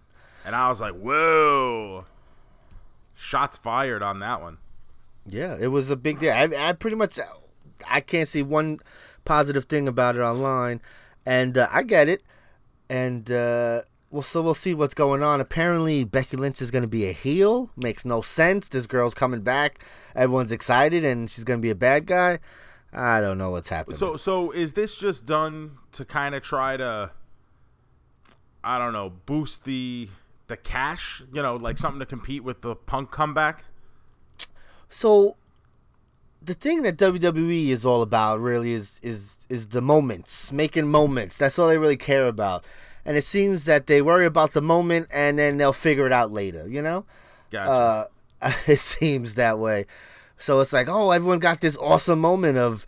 And 0.45 0.55
I 0.55 0.69
was 0.69 0.81
like, 0.81 0.93
whoa. 0.93 2.05
Shots 3.15 3.57
fired 3.57 4.01
on 4.03 4.19
that 4.19 4.41
one. 4.41 4.57
Yeah, 5.25 5.55
it 5.59 5.67
was 5.67 5.89
a 5.91 5.95
big 5.95 6.19
deal. 6.19 6.33
I, 6.33 6.49
I 6.57 6.73
pretty 6.73 6.95
much, 6.95 7.19
I 7.87 7.99
can't 8.01 8.27
see 8.27 8.41
one 8.43 8.79
positive 9.23 9.65
thing 9.65 9.87
about 9.87 10.15
it 10.15 10.19
online, 10.21 10.81
and 11.25 11.57
uh, 11.57 11.67
I 11.71 11.83
get 11.83 12.07
it. 12.09 12.21
And 12.89 13.31
uh, 13.31 13.83
well, 14.11 14.21
so 14.21 14.41
we'll 14.41 14.53
see 14.53 14.73
what's 14.73 14.93
going 14.93 15.23
on. 15.23 15.39
Apparently, 15.39 16.03
Becky 16.03 16.35
Lynch 16.35 16.61
is 16.61 16.69
going 16.69 16.81
to 16.81 16.87
be 16.87 17.07
a 17.07 17.13
heel. 17.13 17.71
Makes 17.77 18.03
no 18.03 18.21
sense. 18.21 18.67
This 18.67 18.85
girl's 18.85 19.13
coming 19.13 19.41
back. 19.41 19.83
Everyone's 20.15 20.51
excited, 20.51 21.05
and 21.05 21.29
she's 21.29 21.45
going 21.45 21.59
to 21.59 21.61
be 21.61 21.69
a 21.69 21.75
bad 21.75 22.05
guy. 22.05 22.39
I 22.91 23.21
don't 23.21 23.37
know 23.37 23.51
what's 23.51 23.69
happening. 23.69 23.97
So, 23.97 24.17
so 24.17 24.51
is 24.51 24.73
this 24.73 24.95
just 24.95 25.25
done 25.25 25.77
to 25.93 26.03
kind 26.03 26.35
of 26.35 26.43
try 26.43 26.75
to, 26.75 27.11
I 28.63 28.77
don't 28.77 28.91
know, 28.91 29.13
boost 29.25 29.63
the 29.63 30.09
the 30.47 30.57
cash? 30.57 31.23
You 31.31 31.41
know, 31.41 31.55
like 31.55 31.77
something 31.77 32.01
to 32.01 32.05
compete 32.05 32.43
with 32.43 32.61
the 32.61 32.75
Punk 32.75 33.11
comeback. 33.11 33.63
So 34.89 35.37
the 36.41 36.53
thing 36.53 36.81
that 36.81 36.97
WWE 36.97 37.69
is 37.69 37.85
all 37.85 38.01
about 38.01 38.41
really 38.41 38.73
is 38.73 38.99
is 39.01 39.37
is 39.47 39.67
the 39.67 39.81
moments, 39.81 40.51
making 40.51 40.89
moments. 40.89 41.37
That's 41.37 41.57
all 41.57 41.69
they 41.69 41.77
really 41.77 41.95
care 41.95 42.27
about. 42.27 42.65
And 43.05 43.17
it 43.17 43.23
seems 43.23 43.65
that 43.65 43.87
they 43.87 44.01
worry 44.01 44.25
about 44.25 44.53
the 44.53 44.61
moment 44.61 45.07
and 45.11 45.39
then 45.39 45.57
they'll 45.57 45.73
figure 45.73 46.05
it 46.05 46.11
out 46.11 46.31
later, 46.31 46.67
you 46.69 46.81
know? 46.81 47.05
Gotcha. 47.51 47.71
Uh 47.71 48.07
it 48.67 48.79
seems 48.79 49.35
that 49.35 49.59
way. 49.59 49.85
So 50.37 50.59
it's 50.59 50.73
like, 50.73 50.87
oh, 50.89 51.11
everyone 51.11 51.39
got 51.39 51.61
this 51.61 51.77
awesome 51.77 52.19
moment 52.19 52.57
of 52.57 52.85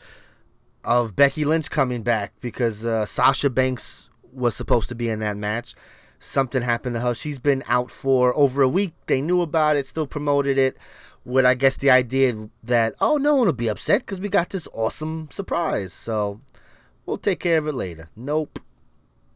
of 0.83 1.15
Becky 1.15 1.45
Lynch 1.45 1.69
coming 1.69 2.03
back 2.03 2.33
because 2.41 2.83
uh, 2.83 3.05
Sasha 3.05 3.49
Banks 3.49 4.09
was 4.33 4.55
supposed 4.55 4.89
to 4.89 4.95
be 4.95 5.09
in 5.09 5.19
that 5.19 5.37
match. 5.37 5.75
Something 6.19 6.61
happened 6.61 6.95
to 6.95 7.01
her. 7.01 7.13
She's 7.13 7.39
been 7.39 7.63
out 7.67 7.91
for 7.91 8.35
over 8.35 8.61
a 8.61 8.67
week. 8.67 8.93
They 9.07 9.21
knew 9.21 9.41
about 9.41 9.77
it, 9.77 9.85
still 9.85 10.07
promoted 10.07 10.57
it, 10.57 10.77
with 11.23 11.45
I 11.45 11.53
guess 11.53 11.77
the 11.77 11.91
idea 11.91 12.49
that 12.63 12.95
oh, 12.99 13.17
no 13.17 13.35
one 13.35 13.45
will 13.45 13.53
be 13.53 13.67
upset 13.67 14.01
because 14.01 14.19
we 14.19 14.29
got 14.29 14.49
this 14.49 14.67
awesome 14.73 15.29
surprise. 15.31 15.93
So 15.93 16.41
we'll 17.05 17.17
take 17.17 17.39
care 17.39 17.59
of 17.59 17.67
it 17.67 17.73
later. 17.73 18.09
Nope. 18.15 18.59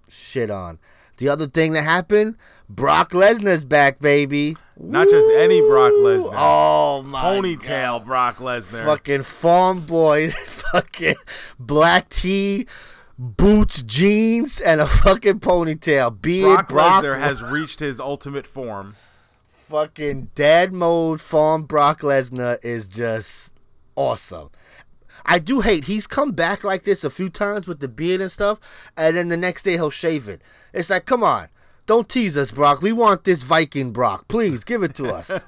Shit 0.08 0.50
on. 0.50 0.80
The 1.18 1.30
other 1.30 1.48
thing 1.48 1.74
that 1.74 1.84
happened, 1.84 2.36
Brock 2.70 3.12
Lesnar's 3.12 3.66
back, 3.66 4.00
baby. 4.00 4.56
Not 4.80 5.10
just 5.10 5.28
any 5.36 5.62
Brock 5.62 5.92
Lesnar. 5.94 6.34
Oh 6.36 7.02
my 7.04 7.24
Ponytail 7.24 8.06
Brock 8.06 8.38
Lesnar. 8.38 8.86
fucking 8.86 9.24
farm 9.24 9.82
boy 9.82 10.30
fucking 10.46 11.16
black 11.60 12.10
tee, 12.10 12.68
boots, 13.18 13.82
jeans, 13.82 14.62
and 14.62 14.80
a 14.80 14.88
fucking 14.88 15.40
ponytail. 15.40 16.22
Beard, 16.22 16.68
Brock, 16.68 16.70
Brock, 16.70 17.04
Lesnar 17.04 17.20
has 17.20 17.42
reached 17.42 17.80
his 17.80 18.00
ultimate 18.00 18.46
form. 18.46 18.96
fucking 19.48 20.30
dad 20.36 20.72
mode 20.72 21.20
farm 21.20 21.64
Brock 21.64 22.02
Lesnar 22.02 22.64
is 22.64 22.88
just 22.90 23.54
awesome. 23.96 24.52
I 25.28 25.40
do 25.40 25.62
hate 25.62 25.86
he's 25.86 26.08
come 26.08 26.32
back 26.32 26.64
like 26.64 26.84
this 26.84 27.04
a 27.04 27.10
few 27.10 27.30
times 27.30 27.68
with 27.68 27.80
the 27.82 27.88
beard 27.88 28.22
and 28.22 28.32
stuff, 28.32 28.60
and 28.96 29.18
then 29.18 29.28
the 29.28 29.38
next 29.38 29.64
day 29.64 29.74
he'll 29.74 29.90
shave 29.90 30.28
it. 30.28 30.42
It's 30.74 30.90
like, 30.90 31.06
come 31.06 31.24
on, 31.24 31.50
don't 31.86 32.08
tease 32.08 32.38
us, 32.38 32.52
Brock. 32.52 32.82
We 32.82 32.92
want 32.92 33.24
this 33.24 33.44
Viking 33.44 33.92
Brock. 33.92 34.28
Please 34.28 34.64
give 34.64 34.84
it 34.84 34.96
to 34.96 35.14
us. 35.14 35.28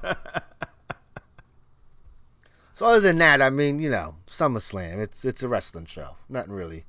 so 2.73 2.85
other 2.85 2.99
than 2.99 3.17
that, 3.19 3.41
I 3.41 3.49
mean, 3.49 3.79
you 3.79 3.89
know, 3.89 4.15
SummerSlam. 4.27 4.99
It's 4.99 5.23
it's 5.23 5.43
a 5.43 5.47
wrestling 5.47 5.85
show. 5.85 6.17
Nothing 6.27 6.53
really. 6.53 6.85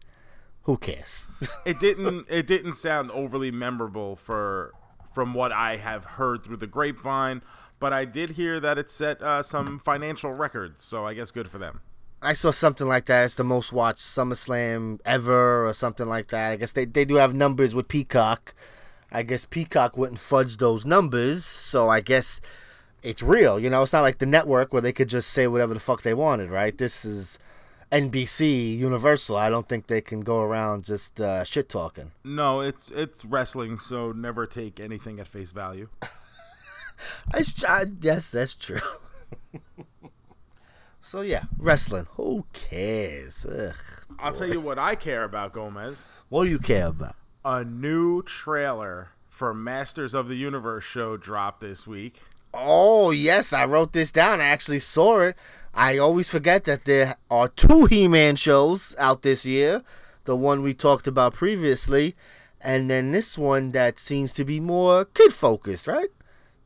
Who 0.62 0.76
cares? 0.76 1.28
It 1.64 1.78
didn't. 1.78 2.26
it 2.28 2.46
didn't 2.46 2.74
sound 2.74 3.10
overly 3.10 3.50
memorable 3.50 4.16
for 4.16 4.72
from 5.12 5.34
what 5.34 5.52
I 5.52 5.76
have 5.76 6.04
heard 6.04 6.44
through 6.44 6.58
the 6.58 6.66
grapevine, 6.66 7.42
but 7.78 7.92
I 7.92 8.04
did 8.04 8.30
hear 8.30 8.60
that 8.60 8.78
it 8.78 8.90
set 8.90 9.20
uh, 9.22 9.42
some 9.42 9.78
financial 9.78 10.32
records. 10.32 10.82
So 10.82 11.06
I 11.06 11.14
guess 11.14 11.30
good 11.30 11.48
for 11.48 11.58
them. 11.58 11.80
I 12.22 12.34
saw 12.34 12.50
something 12.50 12.86
like 12.86 13.06
that. 13.06 13.24
It's 13.24 13.34
the 13.34 13.44
most 13.44 13.72
watched 13.72 14.00
SummerSlam 14.00 15.00
ever, 15.04 15.66
or 15.66 15.72
something 15.72 16.06
like 16.06 16.28
that. 16.28 16.50
I 16.50 16.56
guess 16.56 16.72
they, 16.72 16.84
they 16.84 17.04
do 17.04 17.14
have 17.14 17.34
numbers 17.34 17.74
with 17.74 17.88
Peacock. 17.88 18.54
I 19.10 19.22
guess 19.22 19.44
Peacock 19.44 19.96
wouldn't 19.96 20.18
fudge 20.18 20.58
those 20.58 20.84
numbers, 20.84 21.44
so 21.44 21.88
I 21.88 22.00
guess 22.00 22.40
it's 23.02 23.22
real. 23.22 23.58
You 23.58 23.70
know, 23.70 23.82
it's 23.82 23.92
not 23.92 24.02
like 24.02 24.18
the 24.18 24.26
network 24.26 24.72
where 24.72 24.82
they 24.82 24.92
could 24.92 25.08
just 25.08 25.30
say 25.30 25.46
whatever 25.46 25.74
the 25.74 25.80
fuck 25.80 26.02
they 26.02 26.14
wanted, 26.14 26.50
right? 26.50 26.76
This 26.76 27.04
is 27.04 27.38
NBC 27.90 28.78
Universal. 28.78 29.36
I 29.36 29.50
don't 29.50 29.68
think 29.68 29.86
they 29.86 30.00
can 30.00 30.20
go 30.20 30.42
around 30.42 30.84
just 30.84 31.20
uh, 31.20 31.42
shit 31.44 31.68
talking. 31.68 32.12
No, 32.22 32.60
it's 32.60 32.90
it's 32.90 33.24
wrestling, 33.24 33.78
so 33.78 34.12
never 34.12 34.46
take 34.46 34.78
anything 34.78 35.18
at 35.20 35.28
face 35.28 35.52
value. 35.52 35.88
It's, 37.32 37.64
I, 37.64 37.86
yes, 38.02 38.30
that's 38.30 38.54
true. 38.54 38.80
so 41.10 41.22
yeah, 41.22 41.44
wrestling. 41.58 42.06
Who 42.12 42.46
cares? 42.52 43.44
Ugh. 43.44 43.74
I'll 44.20 44.32
tell 44.32 44.48
you 44.48 44.60
what 44.60 44.78
I 44.78 44.94
care 44.94 45.24
about, 45.24 45.52
Gomez. 45.52 46.04
What 46.28 46.44
do 46.44 46.50
you 46.50 46.60
care 46.60 46.86
about? 46.86 47.16
A 47.44 47.64
new 47.64 48.22
trailer 48.22 49.08
for 49.28 49.52
Masters 49.52 50.14
of 50.14 50.28
the 50.28 50.36
Universe 50.36 50.84
show 50.84 51.16
dropped 51.16 51.62
this 51.62 51.84
week. 51.84 52.20
Oh, 52.54 53.10
yes, 53.10 53.52
I 53.52 53.64
wrote 53.64 53.92
this 53.92 54.12
down. 54.12 54.40
I 54.40 54.44
actually 54.44 54.78
saw 54.78 55.18
it. 55.18 55.36
I 55.74 55.98
always 55.98 56.28
forget 56.28 56.62
that 56.64 56.84
there 56.84 57.16
are 57.28 57.48
two 57.48 57.86
He 57.86 58.06
Man 58.06 58.36
shows 58.36 58.94
out 58.96 59.22
this 59.22 59.44
year 59.44 59.82
the 60.26 60.36
one 60.36 60.62
we 60.62 60.74
talked 60.74 61.08
about 61.08 61.34
previously, 61.34 62.14
and 62.60 62.88
then 62.88 63.10
this 63.10 63.36
one 63.36 63.72
that 63.72 63.98
seems 63.98 64.32
to 64.34 64.44
be 64.44 64.60
more 64.60 65.06
kid 65.06 65.32
focused, 65.32 65.88
right? 65.88 66.10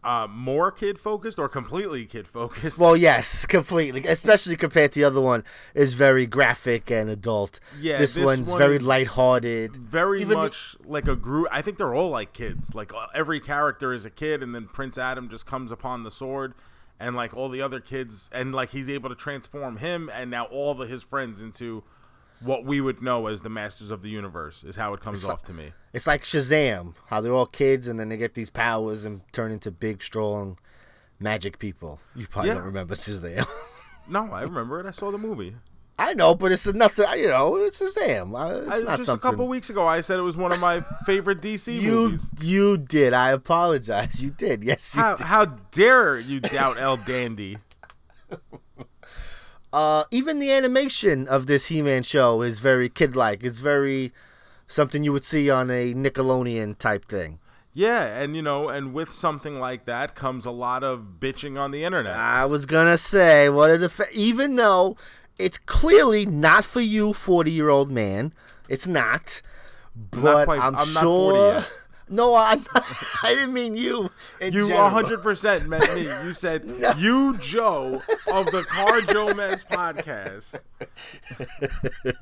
Uh, 0.04 0.26
more 0.28 0.70
kid 0.70 0.98
focused 0.98 1.38
or 1.38 1.48
completely 1.48 2.04
kid 2.04 2.28
focused? 2.28 2.78
Well, 2.78 2.94
yes, 2.94 3.46
completely. 3.46 4.04
Especially 4.06 4.54
compared 4.54 4.92
to 4.92 5.00
the 5.00 5.04
other 5.04 5.20
one, 5.20 5.44
is 5.74 5.94
very 5.94 6.26
graphic 6.26 6.90
and 6.90 7.08
adult. 7.08 7.58
Yeah, 7.80 7.96
this, 7.96 8.14
this 8.14 8.24
one's 8.24 8.50
one 8.50 8.58
very 8.58 8.78
lighthearted. 8.78 9.74
very 9.76 10.20
Even 10.20 10.30
the- 10.36 10.44
much 10.44 10.76
like 10.84 11.08
a 11.08 11.16
group. 11.16 11.48
I 11.50 11.62
think 11.62 11.78
they're 11.78 11.94
all 11.94 12.10
like 12.10 12.34
kids. 12.34 12.74
Like 12.74 12.92
uh, 12.92 13.06
every 13.14 13.40
character 13.40 13.94
is 13.94 14.04
a 14.04 14.10
kid, 14.10 14.42
and 14.42 14.54
then 14.54 14.68
Prince 14.70 14.98
Adam 14.98 15.28
just 15.30 15.46
comes 15.46 15.70
upon 15.72 16.02
the 16.02 16.10
sword, 16.10 16.52
and 17.00 17.16
like 17.16 17.34
all 17.34 17.48
the 17.48 17.62
other 17.62 17.80
kids, 17.80 18.28
and 18.30 18.54
like 18.54 18.70
he's 18.70 18.90
able 18.90 19.08
to 19.08 19.14
transform 19.16 19.78
him 19.78 20.10
and 20.12 20.30
now 20.30 20.44
all 20.44 20.78
of 20.80 20.86
his 20.88 21.02
friends 21.02 21.40
into 21.40 21.82
what 22.40 22.64
we 22.64 22.80
would 22.80 23.02
know 23.02 23.26
as 23.26 23.42
the 23.42 23.48
Masters 23.48 23.90
of 23.90 24.02
the 24.02 24.08
Universe. 24.10 24.64
Is 24.64 24.76
how 24.76 24.92
it 24.94 25.00
comes 25.00 25.24
off 25.24 25.42
to 25.44 25.52
me. 25.52 25.72
It's 25.92 26.06
like 26.06 26.22
Shazam, 26.24 26.94
how 27.06 27.20
they're 27.20 27.32
all 27.34 27.46
kids 27.46 27.86
and 27.88 27.98
then 28.00 28.08
they 28.08 28.16
get 28.16 28.34
these 28.34 28.50
powers 28.50 29.04
and 29.04 29.20
turn 29.32 29.52
into 29.52 29.70
big, 29.70 30.02
strong, 30.02 30.58
magic 31.20 31.58
people. 31.58 32.00
You 32.14 32.26
probably 32.26 32.48
Yeah. 32.50 32.54
don't 32.56 32.64
remember 32.64 32.94
Shazam. 32.94 33.46
No, 34.06 34.30
I 34.32 34.42
remember 34.42 34.78
it. 34.80 34.84
I 34.86 34.90
saw 34.90 35.10
the 35.10 35.16
movie. 35.16 35.56
I 35.98 36.12
know, 36.12 36.34
but 36.34 36.52
it's 36.52 36.66
nothing. 36.66 37.06
You 37.16 37.28
know, 37.28 37.56
it's 37.56 37.80
Shazam. 37.80 38.34
Uh, 38.38 38.60
It's 38.70 38.82
I, 38.82 38.84
not 38.84 38.96
just 38.98 39.06
something. 39.06 39.14
a 39.14 39.30
couple 39.32 39.48
weeks 39.48 39.70
ago, 39.70 39.86
I 39.86 40.02
said 40.02 40.18
it 40.18 40.22
was 40.22 40.36
one 40.36 40.52
of 40.52 40.60
my 40.60 40.80
favorite 41.06 41.40
DC 41.40 41.80
you 41.80 41.90
movies. 41.90 42.28
you 42.42 42.76
did. 42.76 43.14
I 43.14 43.30
apologize. 43.30 44.22
You 44.22 44.28
did. 44.30 44.62
Yes, 44.62 44.94
you 44.94 45.00
How, 45.00 45.16
did. 45.16 45.26
how 45.26 45.44
dare 45.46 46.18
you 46.18 46.40
doubt 46.40 46.78
El 46.78 46.98
Dandy? 46.98 47.56
Uh, 49.74 50.04
even 50.12 50.38
the 50.38 50.52
animation 50.52 51.26
of 51.26 51.46
this 51.48 51.66
He-Man 51.66 52.04
show 52.04 52.42
is 52.42 52.60
very 52.60 52.88
kid-like. 52.88 53.42
It's 53.42 53.58
very 53.58 54.12
something 54.68 55.02
you 55.02 55.12
would 55.12 55.24
see 55.24 55.50
on 55.50 55.68
a 55.68 55.92
Nickelodeon 55.92 56.78
type 56.78 57.06
thing. 57.06 57.40
Yeah, 57.72 58.04
and 58.04 58.36
you 58.36 58.42
know, 58.42 58.68
and 58.68 58.94
with 58.94 59.12
something 59.12 59.58
like 59.58 59.84
that 59.86 60.14
comes 60.14 60.46
a 60.46 60.52
lot 60.52 60.84
of 60.84 61.16
bitching 61.18 61.58
on 61.58 61.72
the 61.72 61.82
internet. 61.82 62.16
I 62.16 62.44
was 62.44 62.66
gonna 62.66 62.96
say, 62.96 63.48
what 63.48 63.68
are 63.68 63.76
the 63.76 63.88
fa- 63.88 64.06
even 64.12 64.54
though 64.54 64.96
it's 65.40 65.58
clearly 65.58 66.24
not 66.24 66.64
for 66.64 66.80
you, 66.80 67.12
forty-year-old 67.12 67.90
man. 67.90 68.32
It's 68.68 68.86
not. 68.86 69.42
But 69.96 70.44
quite- 70.44 70.60
I'm, 70.60 70.76
I'm 70.76 70.92
not 70.92 71.00
sure. 71.00 71.64
40 72.08 72.12
yet. 72.12 72.16
No, 72.16 72.34
I'm 72.34 72.64
not, 72.74 72.84
I 73.22 73.34
didn't 73.34 73.52
mean 73.52 73.76
you. 73.76 74.10
You 74.40 74.68
general. 74.68 74.90
100% 74.90 75.66
meant 75.66 75.94
me. 75.94 76.02
You 76.26 76.32
said, 76.32 76.64
you, 76.98 77.38
Joe, 77.38 78.02
of 78.32 78.46
the 78.46 78.64
Car 78.64 79.00
Joe 79.00 79.28
Mez 79.28 79.64
podcast. 79.66 80.60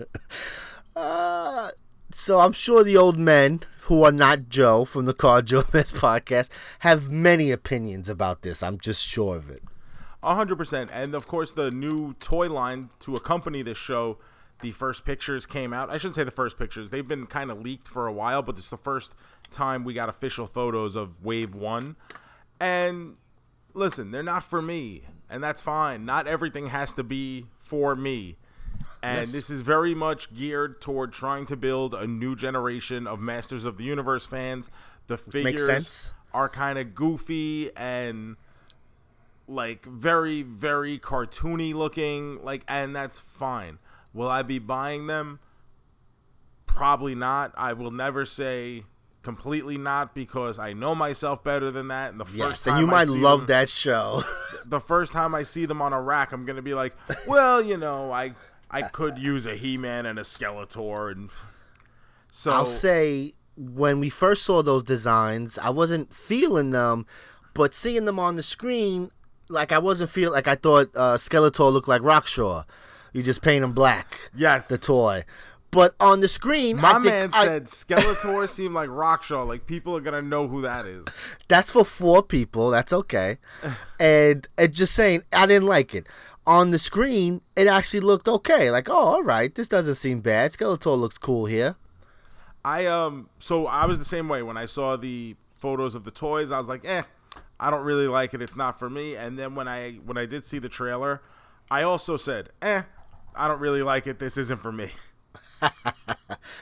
Uh, 0.94 1.70
so 2.12 2.40
I'm 2.40 2.52
sure 2.52 2.84
the 2.84 2.98
old 2.98 3.16
men 3.16 3.60
who 3.84 4.02
are 4.02 4.12
not 4.12 4.50
Joe 4.50 4.84
from 4.84 5.06
the 5.06 5.14
Car 5.14 5.40
Joe 5.40 5.62
Mez 5.62 5.90
podcast 5.90 6.50
have 6.80 7.10
many 7.10 7.50
opinions 7.50 8.10
about 8.10 8.42
this. 8.42 8.62
I'm 8.62 8.78
just 8.78 9.02
sure 9.06 9.36
of 9.36 9.48
it. 9.48 9.62
100%. 10.22 10.90
And 10.92 11.14
of 11.14 11.26
course, 11.26 11.52
the 11.52 11.70
new 11.70 12.12
toy 12.14 12.50
line 12.50 12.90
to 13.00 13.14
accompany 13.14 13.62
this 13.62 13.78
show, 13.78 14.18
the 14.62 14.72
first 14.72 15.04
pictures 15.04 15.44
came 15.44 15.72
out. 15.72 15.90
I 15.90 15.98
shouldn't 15.98 16.14
say 16.14 16.24
the 16.24 16.30
first 16.30 16.58
pictures. 16.58 16.90
They've 16.90 17.06
been 17.06 17.26
kind 17.26 17.50
of 17.50 17.60
leaked 17.60 17.86
for 17.86 18.06
a 18.06 18.12
while, 18.12 18.42
but 18.42 18.56
it's 18.56 18.70
the 18.70 18.76
first 18.76 19.14
time 19.50 19.84
we 19.84 19.92
got 19.92 20.08
official 20.08 20.46
photos 20.46 20.96
of 20.96 21.22
Wave 21.22 21.54
1. 21.54 21.96
And 22.58 23.16
listen, 23.74 24.10
they're 24.10 24.22
not 24.22 24.44
for 24.44 24.62
me, 24.62 25.02
and 25.28 25.42
that's 25.42 25.60
fine. 25.60 26.04
Not 26.04 26.26
everything 26.26 26.68
has 26.68 26.94
to 26.94 27.02
be 27.02 27.46
for 27.58 27.94
me. 27.94 28.36
And 29.02 29.28
this 29.30 29.50
is 29.50 29.62
very 29.62 29.94
much 29.94 30.32
geared 30.32 30.80
toward 30.80 31.12
trying 31.12 31.46
to 31.46 31.56
build 31.56 31.92
a 31.92 32.06
new 32.06 32.36
generation 32.36 33.08
of 33.08 33.20
Masters 33.20 33.64
of 33.64 33.76
the 33.76 33.84
Universe 33.84 34.24
fans. 34.24 34.70
The 35.08 35.18
figures 35.18 36.12
are 36.32 36.48
kind 36.48 36.78
of 36.78 36.94
goofy 36.94 37.74
and 37.76 38.36
like 39.48 39.84
very 39.84 40.42
very 40.42 40.98
cartoony 40.98 41.74
looking 41.74 42.42
like 42.44 42.64
and 42.68 42.94
that's 42.94 43.18
fine. 43.18 43.78
Will 44.14 44.28
I 44.28 44.42
be 44.42 44.58
buying 44.58 45.06
them? 45.06 45.40
Probably 46.66 47.14
not. 47.14 47.52
I 47.56 47.72
will 47.72 47.90
never 47.90 48.24
say 48.24 48.84
completely 49.22 49.78
not 49.78 50.14
because 50.14 50.58
I 50.58 50.72
know 50.72 50.94
myself 50.94 51.44
better 51.44 51.70
than 51.70 51.88
that. 51.88 52.10
And 52.12 52.20
the 52.20 52.24
Yes, 52.34 52.48
first 52.48 52.66
and 52.66 52.80
you 52.80 52.86
might 52.86 53.08
love 53.08 53.40
them- 53.40 53.46
that 53.48 53.68
show. 53.68 54.24
the 54.66 54.80
first 54.80 55.12
time 55.12 55.34
I 55.34 55.42
see 55.42 55.64
them 55.66 55.80
on 55.82 55.92
a 55.92 56.00
rack, 56.00 56.32
I'm 56.32 56.44
gonna 56.44 56.62
be 56.62 56.74
like, 56.74 56.94
well, 57.26 57.62
you 57.62 57.76
know, 57.76 58.10
I 58.12 58.34
I 58.70 58.82
could 58.82 59.18
use 59.18 59.44
a 59.46 59.54
He-Man 59.54 60.06
and 60.06 60.18
a 60.18 60.22
Skeletor, 60.22 61.12
and 61.12 61.28
so 62.30 62.52
I'll 62.52 62.64
say 62.66 63.34
when 63.56 64.00
we 64.00 64.08
first 64.08 64.44
saw 64.44 64.62
those 64.62 64.82
designs, 64.82 65.58
I 65.58 65.68
wasn't 65.68 66.14
feeling 66.14 66.70
them, 66.70 67.06
but 67.52 67.74
seeing 67.74 68.06
them 68.06 68.18
on 68.18 68.36
the 68.36 68.42
screen, 68.42 69.10
like 69.50 69.72
I 69.72 69.78
wasn't 69.78 70.08
feel 70.08 70.32
like 70.32 70.48
I 70.48 70.54
thought 70.54 70.88
uh, 70.96 71.14
Skeletor 71.16 71.70
looked 71.70 71.86
like 71.88 72.00
Rockshaw. 72.00 72.64
You 73.12 73.22
just 73.22 73.42
paint 73.42 73.62
him 73.64 73.72
black, 73.72 74.30
yes, 74.34 74.68
the 74.68 74.78
toy. 74.78 75.24
But 75.70 75.94
on 75.98 76.20
the 76.20 76.28
screen, 76.28 76.76
my 76.78 76.98
man 76.98 77.30
I- 77.32 77.44
said 77.46 77.64
Skeletor 77.64 78.46
seemed 78.48 78.74
like 78.74 78.90
Rockshaw. 78.90 79.46
Like 79.46 79.66
people 79.66 79.96
are 79.96 80.00
gonna 80.00 80.20
know 80.22 80.46
who 80.46 80.60
that 80.62 80.86
is. 80.86 81.06
That's 81.48 81.70
for 81.70 81.84
four 81.84 82.22
people. 82.22 82.70
That's 82.70 82.92
okay. 82.92 83.38
and 84.00 84.46
and 84.58 84.72
just 84.74 84.94
saying, 84.94 85.22
I 85.32 85.46
didn't 85.46 85.66
like 85.68 85.94
it. 85.94 86.06
On 86.46 86.72
the 86.72 86.78
screen, 86.78 87.40
it 87.56 87.68
actually 87.68 88.00
looked 88.00 88.28
okay. 88.28 88.70
Like, 88.70 88.90
oh, 88.90 88.94
all 88.94 89.22
right, 89.22 89.54
this 89.54 89.68
doesn't 89.68 89.94
seem 89.94 90.20
bad. 90.20 90.52
Skeletor 90.52 90.98
looks 90.98 91.16
cool 91.16 91.46
here. 91.46 91.76
I 92.64 92.86
um 92.86 93.28
so 93.38 93.66
I 93.66 93.86
was 93.86 93.98
the 93.98 94.04
same 94.04 94.28
way 94.28 94.42
when 94.42 94.56
I 94.56 94.66
saw 94.66 94.96
the 94.96 95.36
photos 95.54 95.94
of 95.94 96.04
the 96.04 96.10
toys. 96.10 96.50
I 96.50 96.58
was 96.58 96.68
like, 96.68 96.84
eh, 96.84 97.02
I 97.58 97.70
don't 97.70 97.84
really 97.84 98.08
like 98.08 98.34
it. 98.34 98.42
It's 98.42 98.56
not 98.56 98.78
for 98.78 98.90
me. 98.90 99.16
And 99.16 99.38
then 99.38 99.54
when 99.54 99.68
I 99.68 99.92
when 100.04 100.18
I 100.18 100.26
did 100.26 100.44
see 100.44 100.58
the 100.58 100.68
trailer, 100.68 101.22
I 101.70 101.82
also 101.82 102.16
said, 102.16 102.50
eh, 102.60 102.82
I 103.34 103.48
don't 103.48 103.60
really 103.60 103.82
like 103.82 104.06
it. 104.06 104.18
This 104.18 104.36
isn't 104.36 104.62
for 104.62 104.72
me. 104.72 104.90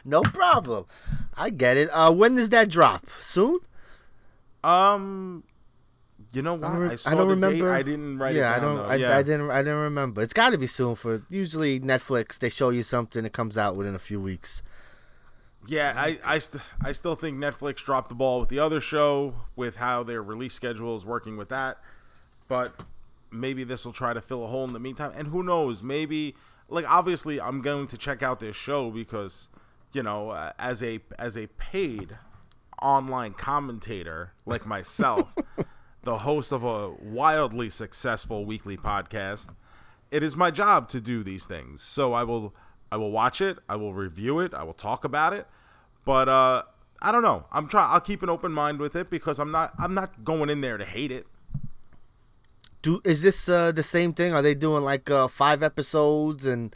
No 0.05 0.23
problem. 0.23 0.87
I 1.37 1.51
get 1.51 1.77
it. 1.77 1.89
Uh, 1.93 2.13
when 2.13 2.35
does 2.37 2.49
that 2.51 2.69
drop? 2.69 3.07
Soon? 3.21 3.59
Um, 4.65 5.45
You 6.33 6.43
know 6.43 6.55
what? 6.55 6.65
I 6.65 6.73
don't, 6.73 6.79
re- 6.81 6.91
I 6.91 6.97
saw 6.97 7.11
I 7.11 7.15
don't 7.15 7.29
the 7.29 7.35
remember. 7.35 7.73
Date. 7.73 7.79
I 7.79 7.83
didn't 7.83 8.19
write 8.19 8.35
yeah, 8.35 8.57
it 8.57 8.61
down. 8.61 8.73
I 8.73 8.77
don't. 8.77 8.91
I, 8.91 8.95
yeah. 8.97 9.19
I 9.19 9.23
didn't. 9.23 9.51
I 9.51 9.59
didn't 9.63 9.79
remember. 9.79 10.23
It's 10.23 10.33
got 10.33 10.51
to 10.51 10.59
be 10.59 10.67
soon. 10.67 10.95
For 10.95 11.23
usually 11.29 11.81
Netflix, 11.81 12.39
they 12.39 12.49
show 12.49 12.71
you 12.71 12.83
something. 12.83 13.25
It 13.25 13.33
comes 13.33 13.57
out 13.59 13.77
within 13.77 13.95
a 13.95 13.99
few 13.99 14.21
weeks. 14.21 14.63
Yeah, 15.67 15.93
I 15.95 16.19
I, 16.25 16.39
st- 16.39 16.63
I 16.83 16.93
still 16.93 17.15
think 17.17 17.37
Netflix 17.39 17.77
dropped 17.85 18.09
the 18.09 18.15
ball 18.15 18.41
with 18.41 18.49
the 18.49 18.59
other 18.59 18.81
show 18.81 19.35
with 19.57 19.77
how 19.77 20.03
their 20.03 20.23
release 20.23 20.55
schedule 20.55 20.97
is 20.97 21.05
working 21.05 21.37
with 21.37 21.51
that. 21.51 21.79
But 22.49 22.75
maybe 23.31 23.63
this 23.65 23.85
will 23.85 23.93
try 23.93 24.13
to 24.15 24.21
fill 24.21 24.45
a 24.45 24.49
hole 24.49 24.65
in 24.65 24.73
the 24.73 24.81
meantime. 24.81 25.13
And 25.15 25.29
who 25.29 25.43
knows? 25.43 25.83
Maybe 25.83 26.35
like 26.71 26.89
obviously 26.89 27.41
I'm 27.41 27.61
going 27.61 27.87
to 27.89 27.99
check 27.99 28.23
out 28.23 28.41
this 28.41 28.57
show 28.57 28.91
because 28.91 29.49
you 29.93 30.03
know 30.03 30.31
uh, 30.31 30.53
as 30.59 30.83
a 30.83 31.01
as 31.19 31.37
a 31.37 31.49
paid 31.49 32.19
online 32.81 33.35
commentator 33.35 34.33
like 34.47 34.65
myself, 34.67 35.35
the 36.03 36.19
host 36.19 36.53
of 36.53 36.65
a 36.65 36.91
wildly 36.91 37.69
successful 37.69 38.45
weekly 38.45 38.77
podcast, 38.77 39.49
it 40.11 40.23
is 40.23 40.37
my 40.37 40.51
job 40.51 40.89
to 40.91 41.01
do 41.01 41.23
these 41.23 41.47
things. 41.47 41.83
So 41.83 42.13
I 42.13 42.23
will 42.23 42.55
I 42.91 42.97
will 42.97 43.11
watch 43.11 43.41
it, 43.41 43.59
I 43.69 43.77
will 43.77 43.95
review 43.95 44.41
it, 44.41 44.55
I 44.55 44.63
will 44.63 44.73
talk 44.73 45.05
about 45.05 45.33
it. 45.33 45.47
But 46.05 46.29
uh 46.29 46.63
I 47.03 47.13
don't 47.13 47.23
know. 47.23 47.47
I'm 47.51 47.67
trying 47.67 47.91
I'll 47.91 48.01
keep 48.01 48.23
an 48.23 48.29
open 48.29 48.53
mind 48.53 48.79
with 48.79 48.95
it 48.95 49.11
because 49.11 49.39
I'm 49.39 49.51
not 49.51 49.73
I'm 49.79 49.95
not 49.95 50.25
going 50.25 50.51
in 50.51 50.61
there 50.61 50.79
to 50.79 50.85
hate 50.85 51.11
it. 51.11 51.27
Do 52.83 53.01
is 53.05 53.23
this 53.23 53.49
uh, 53.49 53.73
the 53.73 53.83
same 53.83 54.13
thing? 54.15 54.33
Are 54.35 54.43
they 54.43 54.55
doing 54.55 54.83
like 54.85 55.11
uh, 55.11 55.29
five 55.29 55.63
episodes 55.63 56.45
and 56.47 56.75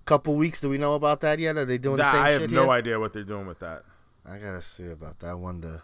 a 0.00 0.04
couple 0.04 0.34
weeks? 0.34 0.60
Do 0.60 0.68
we 0.68 0.78
know 0.78 0.94
about 0.94 1.20
that 1.20 1.38
yet? 1.38 1.56
Are 1.56 1.64
they 1.64 1.78
doing 1.78 1.96
the 1.96 2.02
That- 2.02 2.12
same 2.12 2.22
I 2.22 2.30
have 2.30 2.50
no 2.50 2.62
yet? 2.64 2.70
idea 2.70 2.98
what 3.00 3.12
they're 3.12 3.22
doing 3.22 3.46
with 3.46 3.60
that. 3.60 3.84
I 4.26 4.38
gotta 4.38 4.62
see 4.62 4.86
about 4.88 5.20
that 5.20 5.38
one. 5.38 5.60
To... 5.62 5.82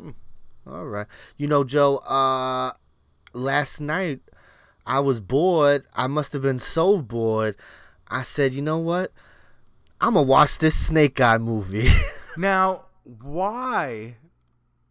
Hmm. 0.00 0.10
All 0.66 0.84
right. 0.84 1.06
You 1.36 1.46
know, 1.46 1.64
Joe. 1.64 1.98
Uh, 1.98 2.72
last 3.32 3.80
night 3.80 4.20
I 4.86 5.00
was 5.00 5.20
bored. 5.20 5.84
I 5.94 6.06
must 6.06 6.32
have 6.32 6.42
been 6.42 6.58
so 6.58 7.00
bored. 7.00 7.56
I 8.08 8.22
said, 8.22 8.52
you 8.52 8.62
know 8.62 8.78
what? 8.78 9.12
I'm 10.00 10.14
gonna 10.14 10.26
watch 10.26 10.58
this 10.58 10.74
Snake 10.76 11.20
Eye 11.20 11.38
movie. 11.38 11.88
Now, 12.38 12.82
why 13.02 14.16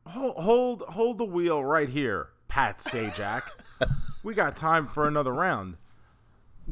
hold 0.08 0.36
hold 0.44 0.82
hold 0.90 1.20
the 1.20 1.26
wheel 1.26 1.64
right 1.64 1.88
here, 1.90 2.30
Pat 2.48 2.80
Sajak. 2.80 3.44
We 4.24 4.34
got 4.34 4.56
time 4.56 4.88
for 4.88 5.08
another 5.08 5.34
round. 5.34 5.78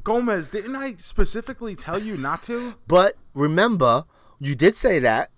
Gomez, 0.03 0.47
didn't 0.47 0.75
I 0.75 0.95
specifically 0.95 1.75
tell 1.75 2.01
you 2.01 2.17
not 2.17 2.43
to? 2.43 2.75
but 2.87 3.15
remember, 3.33 4.05
you 4.39 4.55
did 4.55 4.75
say 4.75 4.99
that. 4.99 5.29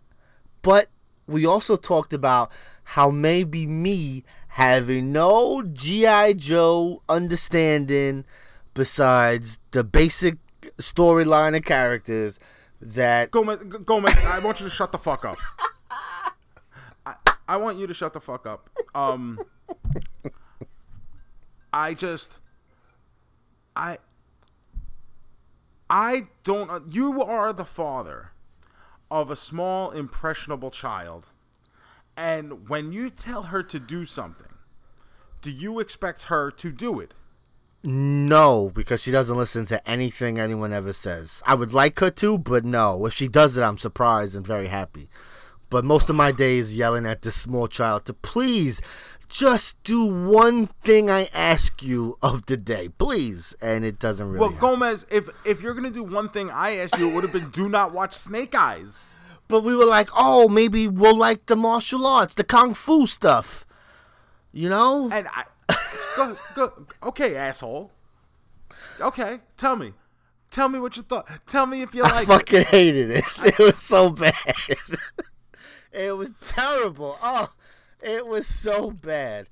But 0.61 0.87
we 1.27 1.45
also 1.45 1.75
talked 1.77 2.13
about 2.13 2.51
how 2.83 3.11
maybe 3.11 3.67
me 3.67 4.23
having 4.49 5.11
no 5.11 5.61
GI 5.61 6.35
Joe 6.35 7.01
understanding 7.09 8.25
besides 8.73 9.59
the 9.71 9.83
basic 9.83 10.37
storyline 10.77 11.55
and 11.55 11.65
characters 11.65 12.39
that 12.81 13.31
Gomez, 13.31 13.59
Gomez, 13.85 14.15
I 14.25 14.39
want 14.39 14.59
you 14.59 14.65
to 14.65 14.71
shut 14.71 14.91
the 14.91 14.97
fuck 14.97 15.25
up. 15.25 15.37
I, 17.05 17.15
I 17.47 17.57
want 17.57 17.77
you 17.77 17.87
to 17.87 17.93
shut 17.93 18.13
the 18.13 18.21
fuck 18.21 18.47
up. 18.47 18.69
Um, 18.93 19.39
I 21.75 21.93
just, 21.93 22.37
I, 23.75 23.97
I 25.89 26.27
don't. 26.45 26.93
You 26.93 27.21
are 27.21 27.51
the 27.51 27.65
father 27.65 28.31
of 29.11 29.29
a 29.29 29.35
small 29.35 29.91
impressionable 29.91 30.71
child, 30.71 31.31
and 32.15 32.69
when 32.69 32.93
you 32.93 33.09
tell 33.09 33.43
her 33.43 33.61
to 33.61 33.77
do 33.77 34.05
something, 34.05 34.53
do 35.41 35.51
you 35.51 35.81
expect 35.81 36.23
her 36.23 36.49
to 36.49 36.71
do 36.71 37.01
it? 37.01 37.13
No, 37.83 38.71
because 38.73 39.01
she 39.01 39.11
doesn't 39.11 39.35
listen 39.35 39.65
to 39.65 39.87
anything 39.87 40.39
anyone 40.39 40.71
ever 40.71 40.93
says. 40.93 41.43
I 41.45 41.55
would 41.55 41.73
like 41.73 41.99
her 41.99 42.09
to, 42.09 42.37
but 42.37 42.63
no. 42.63 43.05
If 43.05 43.13
she 43.13 43.27
does 43.27 43.57
it, 43.57 43.61
I'm 43.61 43.77
surprised 43.77 44.33
and 44.33 44.47
very 44.47 44.67
happy. 44.67 45.09
But 45.69 45.83
most 45.83 46.09
of 46.09 46.15
my 46.15 46.31
day 46.31 46.57
is 46.57 46.73
yelling 46.73 47.05
at 47.05 47.21
this 47.21 47.35
small 47.35 47.67
child 47.67 48.05
to 48.05 48.13
please 48.13 48.81
just 49.37 49.83
do 49.83 50.05
one 50.05 50.67
thing 50.83 51.09
I 51.09 51.29
ask 51.33 51.83
you 51.83 52.17
of 52.21 52.45
the 52.45 52.55
day, 52.55 52.87
please. 52.89 53.53
And 53.61 53.83
it 53.83 53.99
doesn't 53.99 54.25
really. 54.25 54.39
Well, 54.39 54.49
happen. 54.49 54.69
Gomez, 54.69 55.05
if 55.09 55.27
if 55.43 55.61
you're 55.61 55.73
gonna 55.73 55.89
do 55.89 56.03
one 56.03 56.29
thing, 56.29 56.49
I 56.49 56.77
asked 56.77 56.97
you, 56.97 57.09
it 57.09 57.13
would 57.13 57.23
have 57.23 57.33
been 57.33 57.49
do 57.49 57.67
not 57.67 57.91
watch 57.91 58.13
Snake 58.13 58.55
Eyes. 58.55 59.03
But 59.47 59.63
we 59.63 59.75
were 59.75 59.85
like, 59.85 60.09
oh, 60.15 60.47
maybe 60.47 60.87
we'll 60.87 61.15
like 61.15 61.45
the 61.45 61.55
martial 61.55 62.07
arts, 62.07 62.33
the 62.33 62.43
kung 62.43 62.73
fu 62.73 63.05
stuff. 63.05 63.65
You 64.53 64.69
know? 64.69 65.09
And 65.11 65.27
I 65.27 65.43
go 66.15 66.37
go 66.53 66.87
okay, 67.03 67.35
asshole. 67.35 67.91
Okay, 69.01 69.39
tell 69.57 69.75
me. 69.75 69.93
Tell 70.49 70.69
me 70.69 70.79
what 70.79 70.95
you 70.95 71.03
thought. 71.03 71.27
Tell 71.45 71.65
me 71.65 71.81
if 71.81 71.93
you 71.93 72.03
I 72.03 72.09
like 72.09 72.23
it. 72.23 72.27
fucking 72.27 72.63
hated 72.63 73.11
it. 73.11 73.25
It 73.43 73.59
was 73.59 73.77
so 73.77 74.11
bad. 74.11 74.33
it 75.91 76.15
was 76.15 76.31
terrible. 76.45 77.17
Oh, 77.21 77.51
it 78.05 78.27
was 78.27 78.47
so 78.47 78.91
bad. 78.91 79.47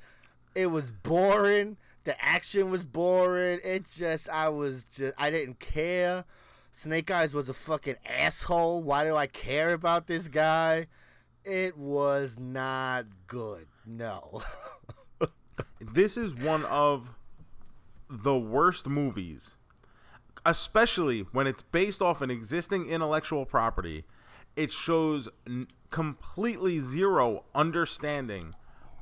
It 0.55 0.67
was 0.67 0.91
boring. 0.91 1.77
The 2.03 2.23
action 2.23 2.69
was 2.69 2.85
boring. 2.85 3.59
It 3.63 3.89
just, 3.89 4.29
I 4.29 4.49
was 4.49 4.85
just, 4.85 5.13
I 5.17 5.31
didn't 5.31 5.59
care. 5.59 6.25
Snake 6.71 7.11
Eyes 7.11 7.33
was 7.33 7.49
a 7.49 7.53
fucking 7.53 7.95
asshole. 8.05 8.81
Why 8.81 9.03
do 9.03 9.15
I 9.15 9.27
care 9.27 9.73
about 9.73 10.07
this 10.07 10.27
guy? 10.27 10.87
It 11.43 11.77
was 11.77 12.39
not 12.39 13.05
good. 13.27 13.67
No. 13.85 14.41
This 15.79 16.17
is 16.17 16.33
one 16.33 16.65
of 16.65 17.11
the 18.09 18.37
worst 18.37 18.87
movies, 18.87 19.55
especially 20.45 21.21
when 21.31 21.45
it's 21.45 21.61
based 21.61 22.01
off 22.01 22.21
an 22.21 22.31
existing 22.31 22.89
intellectual 22.89 23.45
property. 23.45 24.05
It 24.55 24.71
shows 24.71 25.29
n- 25.47 25.67
completely 25.89 26.79
zero 26.79 27.43
understanding 27.53 28.55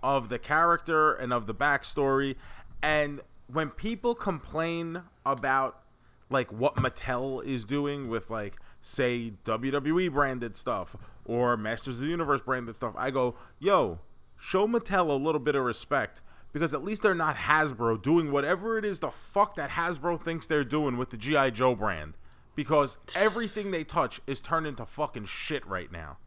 of 0.04 0.30
the 0.30 0.40
character 0.40 1.14
and 1.14 1.32
of 1.32 1.46
the 1.46 1.54
backstory. 1.54 2.36
And 2.82 3.22
when 3.48 3.70
people 3.70 4.16
complain 4.16 5.04
about 5.26 5.82
like 6.30 6.52
what 6.52 6.76
Mattel 6.76 7.44
is 7.44 7.66
doing 7.66 8.08
with 8.08 8.30
like 8.30 8.56
say 8.82 9.34
WWE 9.46 10.12
branded 10.12 10.56
stuff 10.56 10.96
or 11.26 11.56
Masters 11.58 11.96
of 11.96 12.02
the 12.02 12.08
Universe 12.08 12.42
branded 12.42 12.76
stuff, 12.76 12.94
I 12.98 13.12
go, 13.12 13.36
"Yo, 13.60 14.00
show 14.38 14.68
Mattel 14.68 15.10
a 15.10 15.14
little 15.14 15.40
bit 15.40 15.56
of 15.56 15.64
respect 15.64 16.22
because 16.54 16.74
at 16.74 16.84
least 16.84 17.04
they're 17.04 17.16
not 17.16 17.36
Hasbro 17.36 18.02
doing 18.02 18.32
whatever 18.32 18.78
it 18.78 18.86
is 18.86 19.00
the 19.00 19.12
fuck 19.12 19.56
that 19.56 19.72
Hasbro 19.72 20.22
thinks 20.22 20.48
they're 20.48 20.64
doing 20.64 20.98
with 20.98 21.10
the 21.10 21.18
GI 21.18 21.52
Joe 21.52 21.76
brand 21.76 22.16
because 22.63 22.97
everything 23.15 23.71
they 23.71 23.84
touch 23.84 24.21
is 24.28 24.39
turned 24.41 24.67
into 24.67 24.86
fucking 24.86 25.26
shit 25.26 25.65
right 25.67 25.91
now." 25.91 26.17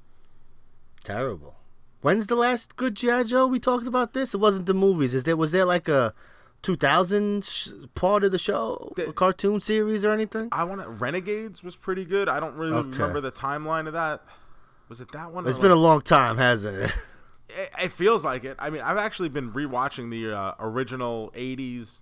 Terrible. 1.02 1.56
When's 2.00 2.26
the 2.26 2.36
last 2.36 2.76
good 2.76 2.94
G.I. 2.94 3.24
Joe 3.24 3.46
we 3.46 3.58
talked 3.58 3.86
about 3.86 4.12
this? 4.12 4.34
It 4.34 4.38
wasn't 4.38 4.66
the 4.66 4.74
movies. 4.74 5.14
Is 5.14 5.22
there 5.24 5.36
was 5.36 5.52
there 5.52 5.64
like 5.64 5.88
a 5.88 6.12
2000 6.62 7.44
sh- 7.44 7.68
part 7.94 8.24
of 8.24 8.32
the 8.32 8.38
show, 8.38 8.92
The- 8.96 9.08
a 9.08 9.12
cartoon 9.12 9.60
series 9.60 10.04
or 10.04 10.10
anything? 10.12 10.48
I 10.52 10.64
want 10.64 10.82
to 10.82 10.88
Renegades 10.88 11.62
was 11.62 11.76
pretty 11.76 12.04
good. 12.04 12.28
I 12.28 12.40
don't 12.40 12.54
really 12.56 12.72
Okay. 12.74 12.90
remember 12.90 13.20
the 13.20 13.32
timeline 13.32 13.86
of 13.86 13.92
that. 13.94 14.22
Was 14.88 15.00
it 15.00 15.12
that 15.12 15.32
one? 15.32 15.46
It's 15.48 15.58
been 15.58 15.70
a 15.70 15.76
long 15.76 16.02
time, 16.02 16.36
hasn't 16.36 16.76
it? 16.76 16.96
it, 17.48 17.70
it 17.84 17.92
feels 17.92 18.22
like 18.24 18.44
it. 18.44 18.56
I 18.58 18.68
mean, 18.70 18.82
I've 18.82 18.98
actually 18.98 19.30
been 19.30 19.50
rewatching 19.52 20.10
the 20.10 20.30
uh, 20.36 20.52
original 20.58 21.32
'80s 21.34 22.00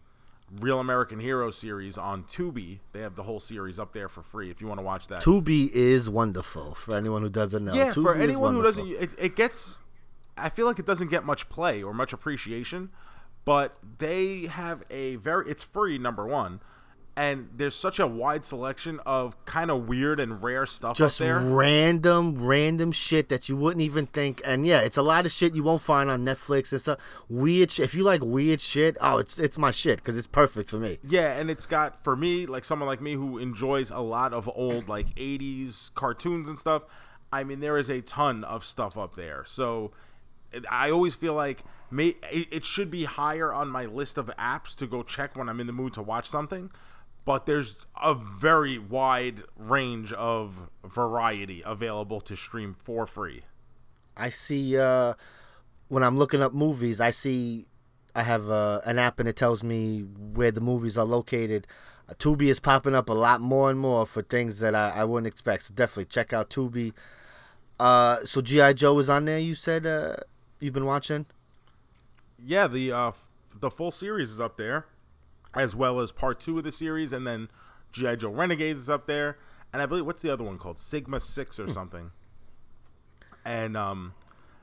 Real 0.60 0.80
American 0.80 1.20
Hero 1.20 1.50
series 1.50 1.96
on 1.96 2.24
Tubi. 2.24 2.80
They 2.92 3.00
have 3.00 3.16
the 3.16 3.22
whole 3.22 3.40
series 3.40 3.78
up 3.78 3.92
there 3.92 4.08
for 4.08 4.22
free 4.22 4.50
if 4.50 4.60
you 4.60 4.66
want 4.66 4.78
to 4.78 4.84
watch 4.84 5.08
that. 5.08 5.22
Tubi 5.22 5.70
is 5.70 6.10
wonderful 6.10 6.74
for 6.74 6.94
anyone 6.94 7.22
who 7.22 7.30
doesn't 7.30 7.64
know. 7.64 7.72
yeah, 7.72 7.90
Tubi 7.90 8.02
for 8.02 8.14
anyone 8.14 8.54
who 8.54 8.62
doesn't, 8.62 8.86
it, 8.86 9.10
it 9.18 9.36
gets. 9.36 9.80
I 10.36 10.48
feel 10.48 10.66
like 10.66 10.78
it 10.78 10.86
doesn't 10.86 11.08
get 11.08 11.24
much 11.24 11.48
play 11.48 11.82
or 11.82 11.94
much 11.94 12.12
appreciation, 12.12 12.90
but 13.44 13.76
they 13.98 14.46
have 14.46 14.82
a 14.90 15.16
very. 15.16 15.48
It's 15.50 15.64
free, 15.64 15.98
number 15.98 16.26
one, 16.26 16.60
and 17.14 17.50
there's 17.54 17.74
such 17.74 17.98
a 17.98 18.06
wide 18.06 18.44
selection 18.44 18.98
of 19.04 19.42
kind 19.44 19.70
of 19.70 19.86
weird 19.86 20.18
and 20.18 20.42
rare 20.42 20.64
stuff 20.64 20.96
just 20.96 21.20
up 21.20 21.26
there. 21.26 21.38
random, 21.38 22.42
random 22.42 22.90
shit 22.90 23.28
that 23.28 23.48
you 23.48 23.56
wouldn't 23.56 23.82
even 23.82 24.06
think. 24.06 24.40
And 24.44 24.66
yeah, 24.66 24.80
it's 24.80 24.96
a 24.96 25.02
lot 25.02 25.26
of 25.26 25.32
shit 25.32 25.54
you 25.54 25.62
won't 25.62 25.82
find 25.82 26.08
on 26.08 26.24
Netflix 26.24 26.72
it's 26.72 26.88
a 26.88 26.96
Weird. 27.28 27.70
Sh- 27.70 27.80
if 27.80 27.94
you 27.94 28.02
like 28.02 28.22
weird 28.22 28.60
shit, 28.60 28.96
oh, 29.00 29.18
it's 29.18 29.38
it's 29.38 29.58
my 29.58 29.70
shit 29.70 29.98
because 29.98 30.16
it's 30.16 30.26
perfect 30.26 30.70
for 30.70 30.76
me. 30.76 30.98
Yeah, 31.02 31.32
and 31.38 31.50
it's 31.50 31.66
got 31.66 32.02
for 32.02 32.16
me, 32.16 32.46
like 32.46 32.64
someone 32.64 32.86
like 32.86 33.00
me 33.00 33.12
who 33.12 33.38
enjoys 33.38 33.90
a 33.90 34.00
lot 34.00 34.32
of 34.32 34.50
old 34.54 34.88
like 34.88 35.14
'80s 35.14 35.92
cartoons 35.94 36.48
and 36.48 36.58
stuff. 36.58 36.84
I 37.32 37.44
mean, 37.44 37.60
there 37.60 37.76
is 37.78 37.90
a 37.90 38.00
ton 38.00 38.44
of 38.44 38.64
stuff 38.64 38.96
up 38.96 39.14
there. 39.14 39.44
So 39.46 39.92
I 40.70 40.90
always 40.90 41.14
feel 41.14 41.34
like 41.34 41.64
may, 41.90 42.14
it 42.30 42.64
should 42.64 42.90
be 42.90 43.04
higher 43.04 43.52
on 43.52 43.68
my 43.68 43.86
list 43.86 44.18
of 44.18 44.26
apps 44.38 44.74
to 44.76 44.86
go 44.86 45.02
check 45.02 45.36
when 45.36 45.48
I'm 45.48 45.60
in 45.60 45.66
the 45.66 45.72
mood 45.72 45.94
to 45.94 46.02
watch 46.02 46.28
something. 46.28 46.70
But 47.24 47.46
there's 47.46 47.76
a 48.00 48.14
very 48.14 48.78
wide 48.78 49.42
range 49.56 50.12
of 50.12 50.70
variety 50.84 51.62
available 51.64 52.20
to 52.22 52.36
stream 52.36 52.74
for 52.74 53.06
free. 53.06 53.42
I 54.16 54.28
see 54.28 54.76
uh 54.76 55.14
when 55.88 56.02
I'm 56.02 56.16
looking 56.16 56.40
up 56.40 56.54
movies, 56.54 57.00
I 57.00 57.10
see 57.10 57.66
I 58.14 58.22
have 58.22 58.48
uh, 58.48 58.80
an 58.84 58.98
app 58.98 59.18
and 59.18 59.28
it 59.28 59.36
tells 59.36 59.62
me 59.62 60.00
where 60.00 60.50
the 60.50 60.60
movies 60.60 60.96
are 60.98 61.04
located. 61.04 61.66
Uh, 62.08 62.14
Tubi 62.14 62.46
is 62.46 62.60
popping 62.60 62.94
up 62.94 63.08
a 63.08 63.14
lot 63.14 63.40
more 63.40 63.70
and 63.70 63.78
more 63.78 64.06
for 64.06 64.22
things 64.22 64.58
that 64.60 64.74
I, 64.74 64.90
I 64.90 65.04
wouldn't 65.04 65.26
expect. 65.26 65.64
So 65.64 65.74
definitely 65.74 66.06
check 66.06 66.32
out 66.32 66.50
Tubi. 66.50 66.92
Uh, 67.78 68.24
so 68.24 68.40
GI 68.40 68.74
Joe 68.74 68.98
is 68.98 69.08
on 69.08 69.24
there. 69.24 69.38
You 69.38 69.54
said 69.54 69.86
uh, 69.86 70.16
you've 70.60 70.74
been 70.74 70.86
watching. 70.86 71.26
Yeah, 72.44 72.66
the 72.66 72.92
uh, 72.92 73.12
the 73.58 73.70
full 73.70 73.90
series 73.90 74.30
is 74.30 74.40
up 74.40 74.56
there, 74.56 74.86
as 75.54 75.74
well 75.76 76.00
as 76.00 76.12
part 76.12 76.40
two 76.40 76.58
of 76.58 76.64
the 76.64 76.72
series, 76.72 77.12
and 77.12 77.26
then 77.26 77.48
GI 77.92 78.16
Joe 78.16 78.30
Renegades 78.30 78.80
is 78.82 78.88
up 78.88 79.06
there, 79.06 79.36
and 79.72 79.82
I 79.82 79.86
believe 79.86 80.06
what's 80.06 80.22
the 80.22 80.32
other 80.32 80.44
one 80.44 80.58
called 80.58 80.78
Sigma 80.78 81.20
Six 81.20 81.58
or 81.60 81.68
something. 81.68 82.10
And 83.44 83.76
um, 83.76 84.14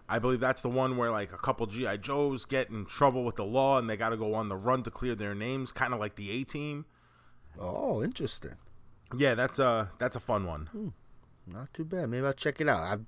I 0.08 0.20
believe 0.20 0.40
that's 0.40 0.62
the 0.62 0.70
one 0.70 0.98
where 0.98 1.12
like 1.12 1.34
a 1.34 1.38
couple 1.38 1.66
GI 1.68 1.98
Joes 2.00 2.46
get 2.46 2.70
in 2.70 2.86
trouble 2.86 3.24
with 3.24 3.36
the 3.36 3.46
law, 3.46 3.78
and 3.78 3.90
they 3.90 3.98
got 3.98 4.10
to 4.10 4.18
go 4.18 4.34
on 4.34 4.50
the 4.50 4.56
run 4.56 4.84
to 4.84 4.92
clear 4.92 5.16
their 5.16 5.36
names, 5.36 5.72
kind 5.72 5.94
of 5.94 6.00
like 6.00 6.16
the 6.16 6.32
A 6.32 6.44
Team. 6.44 6.86
Oh, 7.60 8.02
interesting. 8.04 8.56
Yeah, 9.18 9.36
that's 9.36 9.60
a 9.60 9.90
that's 10.00 10.16
a 10.16 10.20
fun 10.20 10.46
one. 10.46 10.94
Not 11.48 11.74
too 11.74 11.84
bad. 11.84 12.10
Maybe 12.10 12.26
I'll 12.26 12.34
check 12.34 12.62
it 12.62 12.70
out. 12.70 12.82
I've 12.84 13.06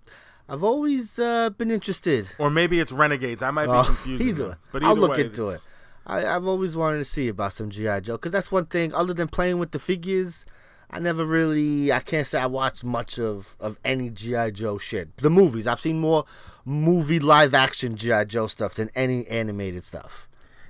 I've 0.50 0.64
always 0.64 1.18
uh, 1.20 1.52
been 1.52 1.72
interested. 1.72 2.28
Or 2.38 2.50
maybe 2.50 2.80
it's 2.80 2.92
Renegades. 2.92 3.42
I 3.44 3.52
might 3.52 3.68
be 3.68 3.72
Oh, 3.72 3.84
confusing 3.86 4.28
either. 4.30 4.48
them. 4.50 4.58
But 4.72 4.84
I'll 4.84 4.92
either 4.92 5.02
look 5.02 5.12
way, 5.12 5.22
into 5.26 5.48
it. 5.50 5.66
I, 6.06 6.26
I've 6.26 6.46
always 6.46 6.76
wanted 6.76 6.98
to 7.00 7.06
see 7.06 7.28
about 7.28 7.54
some 7.54 7.70
GI 7.70 8.02
Joe 8.02 8.18
because 8.18 8.32
that's 8.32 8.52
one 8.52 8.66
thing. 8.66 8.94
Other 8.94 9.14
than 9.14 9.28
playing 9.28 9.60
with 9.60 9.72
the 9.72 9.80
figures, 9.80 10.46
I 10.90 11.00
never 11.00 11.26
really. 11.26 11.92
I 11.92 12.00
can't 12.00 12.28
say 12.28 12.40
I 12.40 12.48
watched 12.48 12.84
much 12.84 13.20
of 13.20 13.56
of 13.60 13.78
any 13.86 14.10
GI 14.10 14.52
Joe 14.52 14.78
shit. 14.78 15.16
The 15.18 15.30
movies. 15.30 15.68
I've 15.68 15.80
seen 15.80 16.00
more 16.00 16.26
movie 16.66 17.20
live 17.20 17.54
action 17.54 17.96
GI 17.96 18.26
Joe 18.26 18.48
stuff 18.48 18.76
than 18.76 18.90
any 18.96 19.28
animated 19.28 19.86
stuff. 19.86 20.28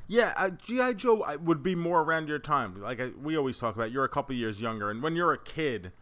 Yeah, 0.07 0.33
uh, 0.35 0.49
GI 0.49 0.95
Joe 0.95 1.25
would 1.41 1.63
be 1.63 1.73
more 1.73 2.01
around 2.01 2.27
your 2.27 2.39
time. 2.39 2.81
Like 2.81 2.99
I, 2.99 3.11
we 3.21 3.37
always 3.37 3.57
talk 3.57 3.75
about, 3.75 3.91
you're 3.91 4.03
a 4.03 4.09
couple 4.09 4.35
years 4.35 4.59
younger, 4.59 4.91
and 4.91 5.01
when 5.01 5.15
you're 5.15 5.31
a 5.31 5.37
kid, 5.37 5.93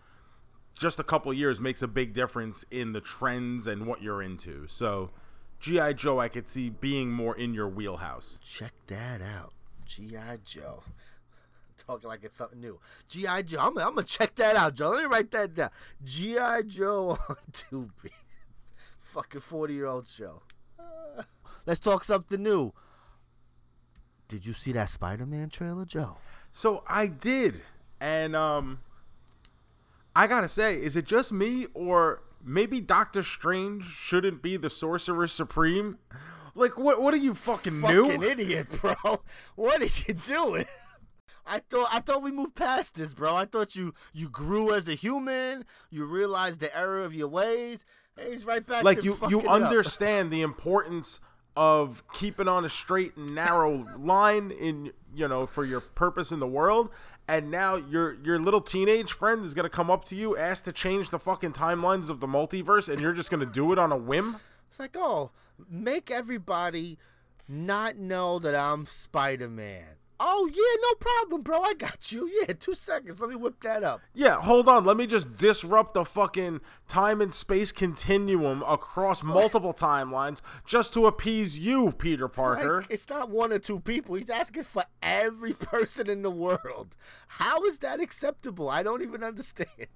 just 0.74 0.98
a 0.98 1.04
couple 1.04 1.32
years 1.32 1.60
makes 1.60 1.84
a 1.84 1.88
big 1.88 2.14
difference 2.14 2.66
in 2.72 2.94
the 2.94 3.02
trends 3.02 3.68
and 3.68 3.86
what 3.86 4.02
you're 4.02 4.24
into. 4.24 4.66
So, 4.68 5.12
GI 5.60 5.94
Joe, 5.96 6.20
I 6.20 6.30
could 6.30 6.48
see 6.48 6.70
being 6.70 7.12
more 7.12 7.36
in 7.36 7.54
your 7.54 7.68
wheelhouse. 7.68 8.40
Check 8.42 8.74
that 8.88 9.22
out. 9.22 9.54
GI 9.86 10.40
Joe. 10.46 10.84
Talking 11.78 12.10
like 12.10 12.24
it's 12.24 12.36
something 12.36 12.60
new. 12.60 12.80
GI 13.08 13.44
Joe. 13.44 13.60
I'm, 13.60 13.78
I'm 13.78 13.96
gonna 13.96 14.04
check 14.04 14.36
that 14.36 14.56
out, 14.56 14.76
Joe. 14.76 14.90
Let 14.90 15.04
me 15.04 15.10
write 15.10 15.32
that 15.32 15.56
down. 15.56 15.70
GI 16.04 16.64
Joe 16.68 17.18
on 17.30 17.36
Tubi. 17.52 18.12
Fucking 19.00 19.42
40 19.42 19.74
year 19.74 19.88
old 19.88 20.08
show. 20.08 20.44
Uh, 20.80 21.24
let's 21.66 21.80
talk 21.80 22.04
something 22.04 22.42
new. 22.42 22.74
Did 24.28 24.46
you 24.46 24.54
see 24.54 24.72
that 24.74 24.90
Spider 24.90 25.26
Man 25.26 25.50
trailer, 25.50 25.86
Joe? 25.86 26.18
So 26.52 26.84
I 26.88 27.08
did, 27.08 27.62
and 28.00 28.36
um, 28.36 28.80
I 30.16 30.28
gotta 30.28 30.48
say, 30.50 30.76
is 30.76 30.96
it 30.96 31.06
just 31.06 31.32
me 31.32 31.66
or 31.74 32.22
maybe 32.44 32.80
Doctor 32.82 33.24
Strange 33.24 33.86
shouldn't 33.86 34.42
be 34.42 34.58
the 34.58 34.70
Sorcerer 34.70 35.28
Supreme? 35.28 35.98
Like, 36.56 36.78
what? 36.78 37.02
What 37.02 37.14
are 37.14 37.18
you 37.18 37.34
fucking, 37.34 37.80
new? 37.80 38.06
Fucking 38.06 38.22
new? 38.22 38.28
idiot, 38.28 38.68
bro. 38.82 38.96
What 39.56 39.82
are 39.82 39.86
you 39.86 40.14
doing? 40.14 40.66
I 41.46 41.60
thought 41.60 41.90
I 41.92 42.00
thought 42.00 42.22
we 42.22 42.32
moved 42.32 42.56
past 42.56 42.96
this, 42.96 43.14
bro. 43.14 43.36
I 43.36 43.46
thought 43.46 43.76
you 43.76 43.94
you 44.14 44.30
grew 44.30 44.74
as 44.74 44.88
a 44.88 44.94
human. 44.94 45.66
You 45.90 46.06
realized 46.06 46.60
the 46.60 46.76
error 46.78 47.04
of 47.04 47.14
your 47.14 47.28
ways. 47.28 47.86
Hey, 48.16 48.32
he's 48.32 48.46
right 48.46 48.66
back. 48.66 48.84
like 48.84 49.04
you 49.04 49.18
you 49.30 49.42
up. 49.42 49.48
understand 49.48 50.32
the 50.32 50.42
importance 50.42 51.20
of 51.56 52.04
keeping 52.14 52.48
on 52.48 52.64
a 52.66 52.70
straight 52.70 53.18
and 53.18 53.34
narrow 53.34 53.88
line 53.98 54.52
in 54.52 54.92
you 55.14 55.28
know 55.28 55.48
for 55.48 55.66
your 55.66 55.82
purpose 55.82 56.32
in 56.32 56.40
the 56.40 56.48
world 56.48 56.90
and 57.30 57.52
now 57.52 57.76
your 57.76 58.16
your 58.24 58.40
little 58.40 58.60
teenage 58.60 59.14
friend 59.14 59.46
is 59.46 59.54
to 59.64 59.70
come 59.70 59.92
up 59.92 60.04
to 60.06 60.16
you 60.16 60.36
ask 60.36 60.64
to 60.66 60.74
change 60.74 61.12
the 61.12 61.20
fucking 61.20 61.54
timelines 61.54 62.10
of 62.10 62.20
the 62.20 62.28
multiverse 62.28 62.90
and 62.90 63.00
you're 63.00 63.14
just 63.14 63.30
to 63.40 63.46
do 63.46 63.72
it 63.72 63.78
on 63.78 63.92
a 63.92 63.98
whim 63.98 64.38
It's 64.70 64.80
like, 64.80 64.96
oh, 64.98 65.32
make 65.70 66.10
everybody 66.10 66.98
not 67.48 67.98
know 67.98 68.40
that 68.40 68.56
I'm 68.56 68.86
Spider 68.86 69.48
Man. 69.48 69.99
Oh 70.20 70.50
yeah, 70.54 70.82
no 70.82 70.96
problem, 71.00 71.42
bro. 71.42 71.62
I 71.62 71.74
got 71.74 72.12
you. 72.12 72.30
Yeah, 72.40 72.54
two 72.54 72.74
seconds. 72.74 73.20
Let 73.20 73.30
me 73.30 73.36
whip 73.36 73.62
that 73.64 73.84
up. 73.84 74.02
yeah 74.14 74.36
hold 74.42 74.70
on 74.70 74.86
let 74.86 74.96
me 74.96 75.06
just 75.06 75.36
disrupt 75.36 75.94
the 75.94 76.06
fucking 76.06 76.62
time 76.88 77.22
and 77.22 77.34
space 77.34 77.72
continuum 77.72 78.64
across 78.68 79.24
oh. 79.24 79.28
multiple 79.28 79.74
timelines 79.74 80.42
just 80.66 80.94
to 80.94 81.06
appease 81.06 81.60
you 81.60 81.92
peter 81.92 82.28
parker 82.28 82.82
Like, 82.82 82.92
it's 82.92 83.10
not 83.10 83.30
one 83.30 83.52
or 83.52 83.60
two 83.60 83.80
people. 83.80 84.16
He's 84.16 84.30
asking 84.30 84.64
for 84.64 84.86
every 85.02 85.54
person 85.74 86.10
in 86.10 86.22
the 86.22 86.32
world. 86.32 86.96
How 87.28 87.64
is 87.66 87.80
that 87.80 88.00
acceptable? 88.00 88.70
I 88.70 88.84
don't 88.84 89.02
even 89.02 89.24
understand. 89.24 89.88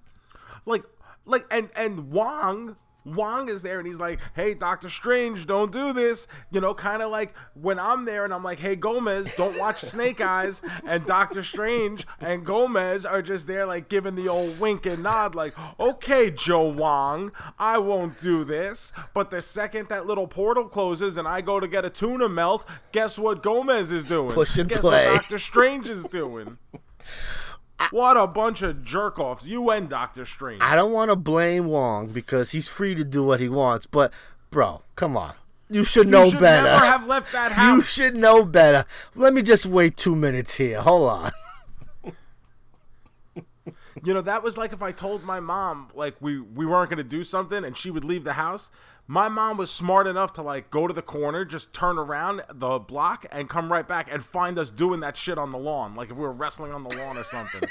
like 0.65 0.83
like 1.25 1.45
and 1.49 1.69
and 1.75 2.11
Wong 2.11 2.75
Wong 3.05 3.49
is 3.49 3.61
there 3.61 3.79
and 3.79 3.87
he's 3.87 3.99
like, 3.99 4.19
"Hey, 4.35 4.53
Doctor 4.53 4.89
Strange, 4.89 5.45
don't 5.45 5.71
do 5.71 5.93
this." 5.93 6.27
You 6.51 6.61
know, 6.61 6.73
kind 6.73 7.01
of 7.01 7.11
like 7.11 7.35
when 7.53 7.79
I'm 7.79 8.05
there 8.05 8.23
and 8.23 8.33
I'm 8.33 8.43
like, 8.43 8.59
"Hey, 8.59 8.75
Gomez, 8.75 9.33
don't 9.35 9.57
watch 9.57 9.81
Snake 9.83 10.21
Eyes." 10.21 10.61
And 10.85 11.05
Doctor 11.05 11.43
Strange 11.43 12.07
and 12.19 12.45
Gomez 12.45 13.05
are 13.05 13.21
just 13.21 13.47
there 13.47 13.65
like 13.65 13.89
giving 13.89 14.15
the 14.15 14.27
old 14.27 14.59
wink 14.59 14.85
and 14.85 15.03
nod 15.03 15.35
like, 15.35 15.53
"Okay, 15.79 16.31
Joe 16.31 16.67
Wong, 16.67 17.31
I 17.59 17.77
won't 17.77 18.19
do 18.19 18.43
this." 18.43 18.91
But 19.13 19.31
the 19.31 19.41
second 19.41 19.89
that 19.89 20.05
little 20.05 20.27
portal 20.27 20.65
closes 20.65 21.17
and 21.17 21.27
I 21.27 21.41
go 21.41 21.59
to 21.59 21.67
get 21.67 21.85
a 21.85 21.89
tuna 21.89 22.29
melt, 22.29 22.65
guess 22.91 23.19
what 23.19 23.43
Gomez 23.43 23.91
is 23.91 24.05
doing? 24.05 24.33
Push 24.33 24.57
and 24.57 24.69
guess 24.69 24.79
play. 24.79 25.07
what 25.07 25.15
Doctor 25.21 25.39
Strange 25.39 25.89
is 25.89 26.05
doing? 26.05 26.57
What 27.91 28.17
a 28.17 28.27
bunch 28.27 28.61
of 28.61 28.83
jerk 28.83 29.19
offs. 29.19 29.47
You 29.47 29.69
and 29.69 29.89
Doctor 29.89 30.25
Strange. 30.25 30.61
I 30.61 30.75
don't 30.75 30.91
want 30.91 31.09
to 31.11 31.15
blame 31.15 31.65
Wong 31.67 32.07
because 32.07 32.51
he's 32.51 32.67
free 32.67 32.95
to 32.95 33.03
do 33.03 33.23
what 33.23 33.39
he 33.39 33.49
wants, 33.49 33.85
but 33.85 34.11
bro, 34.51 34.81
come 34.95 35.15
on. 35.17 35.33
You 35.69 35.83
should 35.83 36.07
know 36.07 36.25
you 36.25 36.31
should 36.31 36.39
better. 36.39 36.67
never 36.67 36.85
have 36.85 37.07
left 37.07 37.31
that 37.31 37.51
house. 37.53 37.75
you 37.77 37.81
should 37.83 38.15
know 38.15 38.45
better. 38.45 38.85
Let 39.15 39.33
me 39.33 39.41
just 39.41 39.65
wait 39.65 39.97
two 39.97 40.15
minutes 40.15 40.55
here. 40.55 40.81
Hold 40.81 41.09
on. 41.09 41.31
You 44.03 44.13
know, 44.13 44.21
that 44.21 44.43
was 44.43 44.57
like 44.57 44.73
if 44.73 44.81
I 44.81 44.91
told 44.91 45.23
my 45.23 45.39
mom 45.39 45.89
like 45.93 46.15
we 46.19 46.39
we 46.41 46.65
weren't 46.65 46.89
gonna 46.89 47.03
do 47.03 47.23
something 47.23 47.63
and 47.63 47.77
she 47.77 47.89
would 47.91 48.03
leave 48.03 48.23
the 48.23 48.33
house. 48.33 48.69
My 49.05 49.27
mom 49.27 49.57
was 49.57 49.69
smart 49.69 50.07
enough 50.07 50.31
to 50.33 50.41
like 50.41 50.69
go 50.69 50.87
to 50.87 50.93
the 50.93 51.01
corner, 51.01 51.43
just 51.43 51.73
turn 51.73 51.97
around 51.97 52.41
the 52.53 52.79
block 52.79 53.25
and 53.31 53.49
come 53.49 53.71
right 53.71 53.87
back 53.87 54.09
and 54.09 54.23
find 54.23 54.57
us 54.57 54.71
doing 54.71 55.01
that 55.01 55.17
shit 55.17 55.37
on 55.37 55.51
the 55.51 55.57
lawn, 55.57 55.93
like 55.93 56.09
if 56.09 56.15
we 56.15 56.21
were 56.21 56.31
wrestling 56.31 56.71
on 56.71 56.83
the 56.83 56.89
lawn 56.89 57.17
or 57.17 57.25
something. 57.25 57.67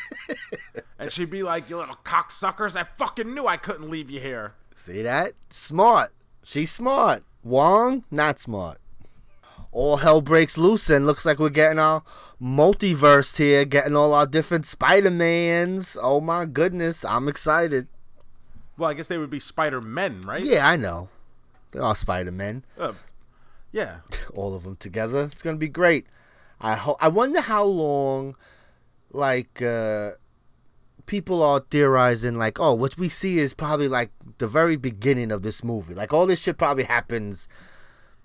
and 0.99 1.11
she'd 1.11 1.31
be 1.31 1.43
like, 1.43 1.71
"You 1.71 1.79
little 1.79 1.97
cocksuckers! 2.05 2.77
I 2.77 2.85
fucking 2.85 3.33
knew 3.33 3.47
I 3.47 3.57
couldn't 3.57 3.89
leave 3.89 4.11
you 4.11 4.21
here." 4.21 4.55
See 4.75 5.01
that? 5.03 5.33
Smart. 5.49 6.13
She's 6.43 6.71
smart. 6.71 7.25
Wong, 7.43 8.05
not 8.11 8.39
smart. 8.39 8.79
All 9.71 9.99
hell 9.99 10.21
breaks 10.21 10.59
loose 10.59 10.91
and 10.91 11.07
looks 11.07 11.25
like 11.25 11.39
we're 11.39 11.49
getting 11.49 11.79
our 11.79 12.03
multiverse 12.41 13.39
here, 13.39 13.65
getting 13.65 13.97
all 13.97 14.13
our 14.13 14.27
different 14.27 14.67
Spider-Mans. 14.67 15.97
Oh 16.01 16.21
my 16.21 16.45
goodness, 16.45 17.07
I'm 17.07 17.27
excited. 17.27 17.89
Well, 18.77 18.91
I 18.91 18.95
guess 18.95 19.09
they 19.09 19.17
would 19.17 19.31
be 19.31 19.41
Spider 19.41 19.81
Men, 19.81 20.21
right? 20.23 20.45
Yeah, 20.45 20.69
I 20.69 20.77
know. 20.77 21.09
They're 21.73 21.83
all 21.83 21.95
Spider-Men. 21.95 22.65
Uh, 22.79 22.93
yeah. 23.73 23.99
all 24.35 24.55
of 24.55 24.65
them 24.65 24.77
together. 24.77 25.29
It's 25.33 25.43
gonna 25.43 25.57
be 25.57 25.69
great. 25.69 26.07
I 26.61 26.77
ho- 26.77 26.97
I 27.01 27.09
wonder 27.09 27.41
how 27.41 27.65
long, 27.65 28.37
like, 29.11 29.61
uh, 29.61 30.13
people 31.07 31.43
are 31.43 31.61
theorizing, 31.71 32.39
like, 32.39 32.61
oh, 32.61 32.75
what 32.75 32.97
we 32.97 33.09
see 33.09 33.39
is 33.39 33.53
probably 33.53 33.89
like 33.89 34.11
the 34.39 34.47
very 34.47 34.77
beginning 34.77 35.33
of 35.33 35.43
this 35.43 35.65
movie. 35.65 35.95
Like, 35.95 36.13
all 36.13 36.27
this 36.27 36.41
shit 36.41 36.59
probably 36.59 36.85
happens 36.85 37.49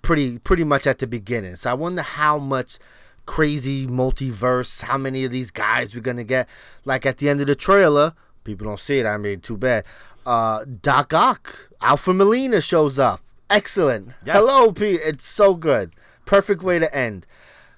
pretty 0.02 0.38
pretty 0.38 0.64
much 0.64 0.86
at 0.86 0.98
the 0.98 1.06
beginning. 1.06 1.56
So 1.56 1.70
I 1.70 1.74
wonder 1.74 2.02
how 2.02 2.38
much 2.38 2.78
crazy 3.26 3.86
multiverse, 3.86 4.82
how 4.82 4.96
many 4.96 5.24
of 5.24 5.32
these 5.32 5.50
guys 5.50 5.94
we're 5.94 6.00
gonna 6.00 6.24
get. 6.24 6.48
Like 6.84 7.04
at 7.04 7.18
the 7.18 7.28
end 7.28 7.40
of 7.40 7.46
the 7.46 7.54
trailer, 7.54 8.14
people 8.44 8.66
don't 8.66 8.80
see 8.80 8.98
it. 8.98 9.06
I 9.06 9.18
mean, 9.18 9.40
too 9.40 9.56
bad. 9.56 9.84
Uh, 10.24 10.64
Doc 10.82 11.12
Ock, 11.12 11.70
Alfred 11.80 12.16
Molina 12.16 12.60
shows 12.60 12.98
up. 12.98 13.20
Excellent. 13.50 14.08
Yes. 14.24 14.36
Hello, 14.36 14.72
Pete. 14.72 15.00
It's 15.02 15.24
so 15.26 15.54
good. 15.54 15.94
Perfect 16.26 16.62
way 16.62 16.78
to 16.78 16.94
end. 16.94 17.26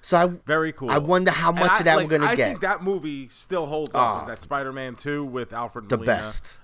So 0.01 0.17
I 0.17 0.27
Very 0.45 0.73
cool. 0.73 0.89
I 0.89 0.97
wonder 0.97 1.31
how 1.31 1.51
much 1.51 1.71
I- 1.71 1.79
of 1.79 1.85
that 1.85 1.95
like, 1.95 2.09
we're 2.09 2.17
gonna 2.17 2.31
I 2.31 2.35
get. 2.35 2.49
think 2.49 2.61
that 2.61 2.83
movie 2.83 3.27
still 3.29 3.67
holds 3.67 3.93
up. 3.95 4.01
Ah. 4.01 4.21
Is 4.21 4.27
that 4.27 4.41
Spider 4.41 4.73
Man 4.73 4.95
Two 4.95 5.23
with 5.23 5.53
Alfred 5.53 5.89
the 5.89 5.97
Molina? 5.97 6.17
best. 6.17 6.59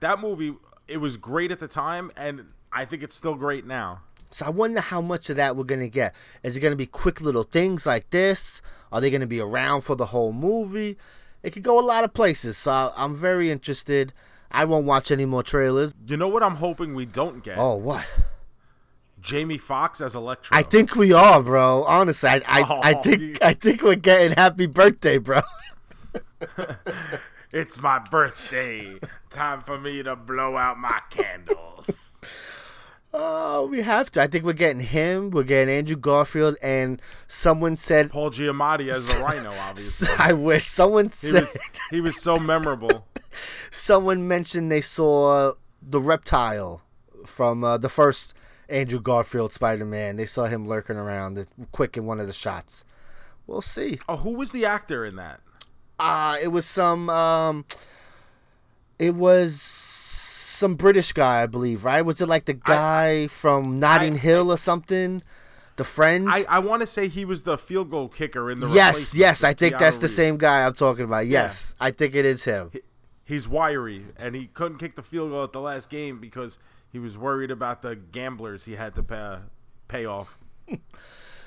That 0.00 0.20
movie, 0.20 0.54
it 0.86 0.98
was 0.98 1.16
great 1.16 1.50
at 1.50 1.60
the 1.60 1.66
time, 1.68 2.12
and 2.16 2.48
I 2.72 2.84
think 2.84 3.02
it's 3.02 3.16
still 3.16 3.34
great 3.34 3.66
now. 3.66 4.02
So 4.30 4.44
I 4.44 4.50
wonder 4.50 4.80
how 4.80 5.00
much 5.00 5.30
of 5.30 5.36
that 5.36 5.56
we're 5.56 5.64
gonna 5.64 5.88
get. 5.88 6.14
Is 6.42 6.56
it 6.56 6.60
gonna 6.60 6.76
be 6.76 6.86
quick 6.86 7.20
little 7.22 7.42
things 7.42 7.86
like 7.86 8.10
this? 8.10 8.60
Are 8.92 9.00
they 9.00 9.10
gonna 9.10 9.26
be 9.26 9.40
around 9.40 9.80
for 9.80 9.96
the 9.96 10.06
whole 10.06 10.32
movie? 10.32 10.98
It 11.42 11.50
could 11.52 11.62
go 11.62 11.80
a 11.80 11.82
lot 11.82 12.04
of 12.04 12.12
places. 12.12 12.58
So 12.58 12.70
I- 12.70 12.92
I'm 12.96 13.14
very 13.14 13.50
interested. 13.50 14.12
I 14.50 14.64
won't 14.64 14.86
watch 14.86 15.10
any 15.10 15.24
more 15.26 15.42
trailers. 15.42 15.94
You 16.06 16.16
know 16.16 16.28
what 16.28 16.42
I'm 16.42 16.56
hoping 16.56 16.94
we 16.94 17.04
don't 17.06 17.42
get? 17.44 17.58
Oh, 17.58 17.74
what? 17.76 18.04
Jamie 19.20 19.58
Foxx 19.58 20.00
as 20.00 20.14
Electro. 20.14 20.56
I 20.56 20.62
think 20.62 20.94
we 20.96 21.12
are, 21.12 21.42
bro. 21.42 21.84
Honestly, 21.84 22.28
I 22.30 22.40
I, 22.46 22.60
I 22.60 22.94
Oh, 22.94 23.02
think 23.02 23.20
you- 23.20 23.36
I 23.42 23.52
think 23.52 23.82
we're 23.82 23.96
getting 23.96 24.36
happy 24.36 24.66
birthday, 24.66 25.18
bro. 25.18 25.40
it's 27.52 27.80
my 27.80 27.98
birthday. 27.98 28.98
Time 29.30 29.62
for 29.62 29.78
me 29.78 30.02
to 30.02 30.16
blow 30.16 30.56
out 30.56 30.78
my 30.78 31.00
candles. 31.10 32.20
Oh, 33.12 33.66
we 33.66 33.80
have 33.82 34.12
to. 34.12 34.22
I 34.22 34.26
think 34.26 34.44
we're 34.44 34.52
getting 34.52 34.80
him. 34.80 35.30
We're 35.30 35.42
getting 35.42 35.74
Andrew 35.74 35.96
Garfield, 35.96 36.56
and 36.62 37.00
someone 37.26 37.74
said, 37.76 38.10
Paul 38.10 38.30
Giamatti 38.30 38.88
as 38.90 39.12
the 39.12 39.18
Rhino, 39.22 39.50
obviously. 39.50 40.08
"I 40.18 40.34
wish." 40.34 40.66
Someone 40.66 41.06
He 41.06 41.10
said, 41.10 41.42
was 41.44 41.58
he 41.90 42.00
was 42.02 42.20
so 42.20 42.38
memorable. 42.38 43.06
Someone 43.70 44.26
mentioned 44.26 44.70
they 44.70 44.80
saw 44.80 45.54
the 45.82 46.00
reptile 46.00 46.82
from 47.26 47.62
uh, 47.64 47.78
the 47.78 47.88
first 47.88 48.34
Andrew 48.68 49.00
Garfield 49.00 49.52
Spider-Man. 49.52 50.16
They 50.16 50.26
saw 50.26 50.46
him 50.46 50.66
lurking 50.66 50.96
around, 50.96 51.38
uh, 51.38 51.44
quick 51.72 51.96
in 51.96 52.06
one 52.06 52.20
of 52.20 52.26
the 52.26 52.32
shots. 52.32 52.84
We'll 53.46 53.62
see. 53.62 53.98
Oh, 54.08 54.16
who 54.16 54.32
was 54.32 54.50
the 54.52 54.66
actor 54.66 55.04
in 55.04 55.16
that? 55.16 55.40
Uh 55.98 56.36
it 56.40 56.48
was 56.48 56.64
some 56.64 57.10
um 57.10 57.64
it 59.00 59.14
was 59.14 59.60
some 59.60 60.74
British 60.74 61.12
guy, 61.12 61.42
I 61.42 61.46
believe, 61.46 61.84
right? 61.84 62.02
Was 62.02 62.20
it 62.20 62.28
like 62.28 62.44
the 62.44 62.54
guy 62.54 63.26
from 63.28 63.78
Notting 63.80 64.14
I- 64.14 64.18
Hill 64.18 64.52
or 64.52 64.56
something? 64.56 65.22
The 65.76 65.84
friend? 65.84 66.28
I, 66.28 66.44
I 66.48 66.58
want 66.58 66.80
to 66.82 66.88
say 66.88 67.06
he 67.06 67.24
was 67.24 67.44
the 67.44 67.56
field 67.56 67.90
goal 67.90 68.08
kicker 68.08 68.50
in 68.50 68.58
the 68.58 68.68
yes, 68.68 69.14
yes, 69.14 69.44
I 69.44 69.54
think 69.54 69.76
Keanu 69.76 69.78
that's 69.78 69.98
the 69.98 70.08
same 70.08 70.36
guy 70.36 70.66
I'm 70.66 70.74
talking 70.74 71.04
about. 71.04 71.26
Yes, 71.28 71.74
I 71.78 71.92
think 71.92 72.16
it 72.16 72.24
is 72.24 72.42
him. 72.44 72.72
He's 73.28 73.46
wiry, 73.46 74.06
and 74.16 74.34
he 74.34 74.46
couldn't 74.46 74.78
kick 74.78 74.96
the 74.96 75.02
field 75.02 75.32
goal 75.32 75.44
at 75.44 75.52
the 75.52 75.60
last 75.60 75.90
game 75.90 76.18
because 76.18 76.58
he 76.90 76.98
was 76.98 77.18
worried 77.18 77.50
about 77.50 77.82
the 77.82 77.94
gamblers 77.94 78.64
he 78.64 78.76
had 78.76 78.94
to 78.94 79.02
pay, 79.02 79.36
pay 79.86 80.06
off. 80.06 80.38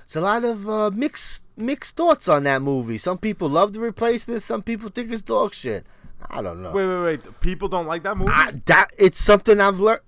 it's 0.03 0.15
a 0.15 0.21
lot 0.21 0.43
of 0.43 0.69
uh, 0.69 0.91
mixed 0.91 1.43
mixed 1.57 1.95
thoughts 1.95 2.27
on 2.27 2.43
that 2.43 2.61
movie. 2.61 2.99
Some 2.99 3.17
people 3.17 3.49
love 3.49 3.73
the 3.73 3.79
replacement. 3.79 4.43
Some 4.43 4.61
people 4.61 4.91
think 4.91 5.11
it's 5.11 5.23
dog 5.23 5.55
shit. 5.55 5.87
I 6.29 6.43
don't 6.43 6.61
know. 6.61 6.71
Wait, 6.71 6.85
wait, 6.85 7.03
wait. 7.03 7.41
People 7.41 7.67
don't 7.67 7.87
like 7.87 8.03
that 8.03 8.15
movie? 8.15 8.31
I, 8.31 8.61
that 8.67 8.89
it's 8.99 9.19
something 9.19 9.59
I've 9.59 9.79
learned. 9.79 10.01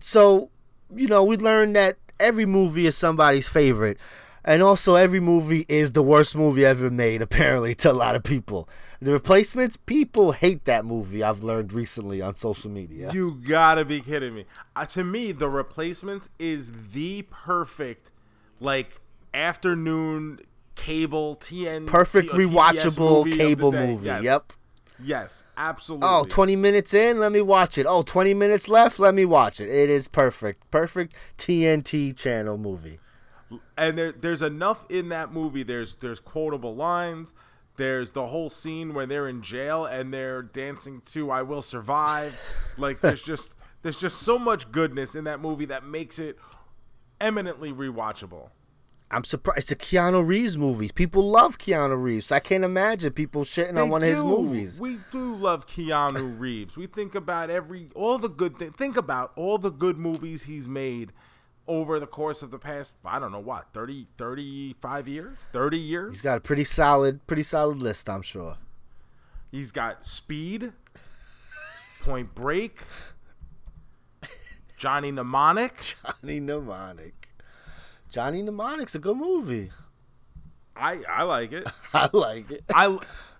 So, 0.00 0.50
you 0.94 1.08
know, 1.08 1.24
we 1.24 1.38
learned 1.38 1.74
that 1.74 1.96
every 2.20 2.44
movie 2.44 2.84
is 2.84 2.98
somebody's 2.98 3.48
favorite, 3.48 3.98
and 4.44 4.62
also 4.62 4.96
every 4.96 5.20
movie 5.20 5.64
is 5.70 5.92
the 5.92 6.02
worst 6.02 6.36
movie 6.36 6.66
ever 6.66 6.90
made. 6.90 7.22
Apparently, 7.30 7.74
to 7.76 7.90
a 7.90 7.94
lot 7.94 8.14
of 8.14 8.22
people, 8.22 8.68
the 9.02 9.12
replacements 9.12 9.76
people 9.76 10.32
hate 10.32 10.64
that 10.64 10.84
movie. 10.84 11.22
I've 11.22 11.42
learned 11.42 11.72
recently 11.72 12.22
on 12.22 12.36
social 12.36 12.70
media. 12.70 13.10
You 13.12 13.32
gotta 13.32 13.84
be 13.84 14.00
kidding 14.00 14.34
me. 14.34 14.44
Uh, 14.76 14.86
to 14.86 15.02
me, 15.04 15.32
The 15.32 15.48
Replacements 15.48 16.30
is 16.38 16.70
the 16.92 17.22
perfect, 17.22 18.10
like, 18.60 19.00
afternoon 19.34 20.40
cable 20.74 21.36
TN. 21.36 21.86
Perfect 21.86 22.30
T- 22.30 22.32
uh, 22.32 22.36
TBS 22.36 22.50
rewatchable 22.50 23.24
movie 23.26 23.36
cable 23.36 23.72
movie. 23.72 24.06
Yes. 24.06 24.24
Yep. 24.24 24.52
Yes, 25.04 25.44
absolutely. 25.56 26.08
Oh, 26.08 26.24
20 26.28 26.54
minutes 26.54 26.94
in, 26.94 27.18
let 27.18 27.32
me 27.32 27.40
watch 27.40 27.76
it. 27.76 27.86
Oh, 27.88 28.02
20 28.02 28.34
minutes 28.34 28.68
left, 28.68 29.00
let 29.00 29.14
me 29.14 29.24
watch 29.24 29.60
it. 29.60 29.68
It 29.68 29.90
is 29.90 30.06
perfect. 30.06 30.70
Perfect 30.70 31.16
TNT 31.38 32.16
channel 32.16 32.56
movie. 32.56 33.00
and 33.76 33.98
there, 33.98 34.12
there's 34.12 34.42
enough 34.42 34.86
in 34.90 35.08
that 35.10 35.32
movie. 35.32 35.62
There's 35.62 35.96
there's 35.96 36.20
quotable 36.20 36.74
lines. 36.76 37.34
There's 37.76 38.12
the 38.12 38.26
whole 38.26 38.50
scene 38.50 38.92
where 38.94 39.06
they're 39.06 39.28
in 39.28 39.42
jail 39.42 39.84
and 39.84 40.12
they're 40.12 40.42
dancing 40.42 41.00
to 41.12 41.30
"I 41.30 41.42
Will 41.42 41.62
Survive." 41.62 42.38
Like 42.76 43.00
there's 43.00 43.22
just 43.22 43.54
there's 43.82 43.98
just 43.98 44.18
so 44.20 44.38
much 44.38 44.70
goodness 44.72 45.14
in 45.14 45.24
that 45.24 45.40
movie 45.40 45.64
that 45.66 45.84
makes 45.84 46.18
it 46.18 46.38
eminently 47.20 47.72
rewatchable. 47.72 48.50
I'm 49.10 49.24
surprised. 49.24 49.58
It's 49.58 49.72
a 49.72 49.76
Keanu 49.76 50.26
Reeves 50.26 50.56
movies. 50.56 50.90
People 50.90 51.28
love 51.28 51.58
Keanu 51.58 52.02
Reeves. 52.02 52.32
I 52.32 52.38
can't 52.38 52.64
imagine 52.64 53.12
people 53.12 53.44
shitting 53.44 53.70
on 53.70 53.74
They 53.74 53.82
one 53.90 54.02
of 54.02 54.08
his 54.08 54.24
movies. 54.24 54.80
We 54.80 55.00
do 55.10 55.34
love 55.34 55.66
Keanu 55.66 56.38
Reeves. 56.40 56.76
We 56.76 56.86
think 56.86 57.14
about 57.14 57.50
every 57.50 57.88
all 57.94 58.18
the 58.18 58.30
good 58.30 58.58
thing. 58.58 58.72
Think 58.72 58.96
about 58.96 59.32
all 59.36 59.58
the 59.58 59.70
good 59.70 59.98
movies 59.98 60.44
he's 60.44 60.66
made 60.66 61.12
over 61.66 61.98
the 62.00 62.06
course 62.06 62.42
of 62.42 62.50
the 62.50 62.58
past. 62.58 62.96
I 63.04 63.18
don't 63.18 63.32
know 63.32 63.40
what 63.40 63.66
30, 63.72 64.06
35 64.18 65.08
years, 65.08 65.48
thirty 65.52 65.78
years. 65.78 66.14
He's 66.16 66.22
got 66.22 66.38
a 66.38 66.40
pretty 66.40 66.64
solid, 66.64 67.26
pretty 67.26 67.42
solid 67.42 67.78
list, 67.78 68.08
I'm 68.08 68.22
sure. 68.22 68.56
He's 69.50 69.70
got 69.72 70.06
Speed, 70.06 70.72
Point 72.02 72.34
Break, 72.34 72.82
Johnny 74.76 75.10
Mnemonic. 75.10 75.94
Johnny 76.22 76.40
Mnemonic. 76.40 77.28
Johnny 78.10 78.42
Mnemonic's 78.42 78.94
a 78.94 78.98
good 78.98 79.16
movie. 79.16 79.70
I 80.76 81.02
I 81.08 81.22
like 81.22 81.52
it. 81.52 81.66
I 81.94 82.08
like 82.12 82.50
it. 82.50 82.64
I 82.74 82.98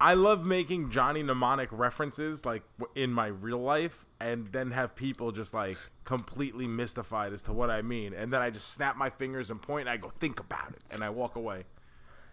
I 0.00 0.14
love 0.14 0.46
making 0.46 0.90
Johnny 0.90 1.22
Mnemonic 1.22 1.68
references 1.70 2.46
like 2.46 2.62
in 2.94 3.12
my 3.12 3.26
real 3.26 3.58
life, 3.60 4.06
and 4.18 4.50
then 4.52 4.70
have 4.70 4.94
people 4.96 5.30
just 5.30 5.52
like 5.52 5.76
completely 6.04 6.66
mystified 6.66 7.32
as 7.34 7.42
to 7.44 7.52
what 7.52 7.70
I 7.70 7.82
mean, 7.82 8.14
and 8.14 8.32
then 8.32 8.40
I 8.40 8.48
just 8.50 8.72
snap 8.72 8.96
my 8.96 9.10
fingers 9.10 9.50
and 9.50 9.60
point, 9.60 9.82
and 9.82 9.90
I 9.90 9.98
go 9.98 10.10
think 10.18 10.40
about 10.40 10.70
it, 10.70 10.82
and 10.90 11.04
I 11.04 11.10
walk 11.10 11.36
away. 11.36 11.64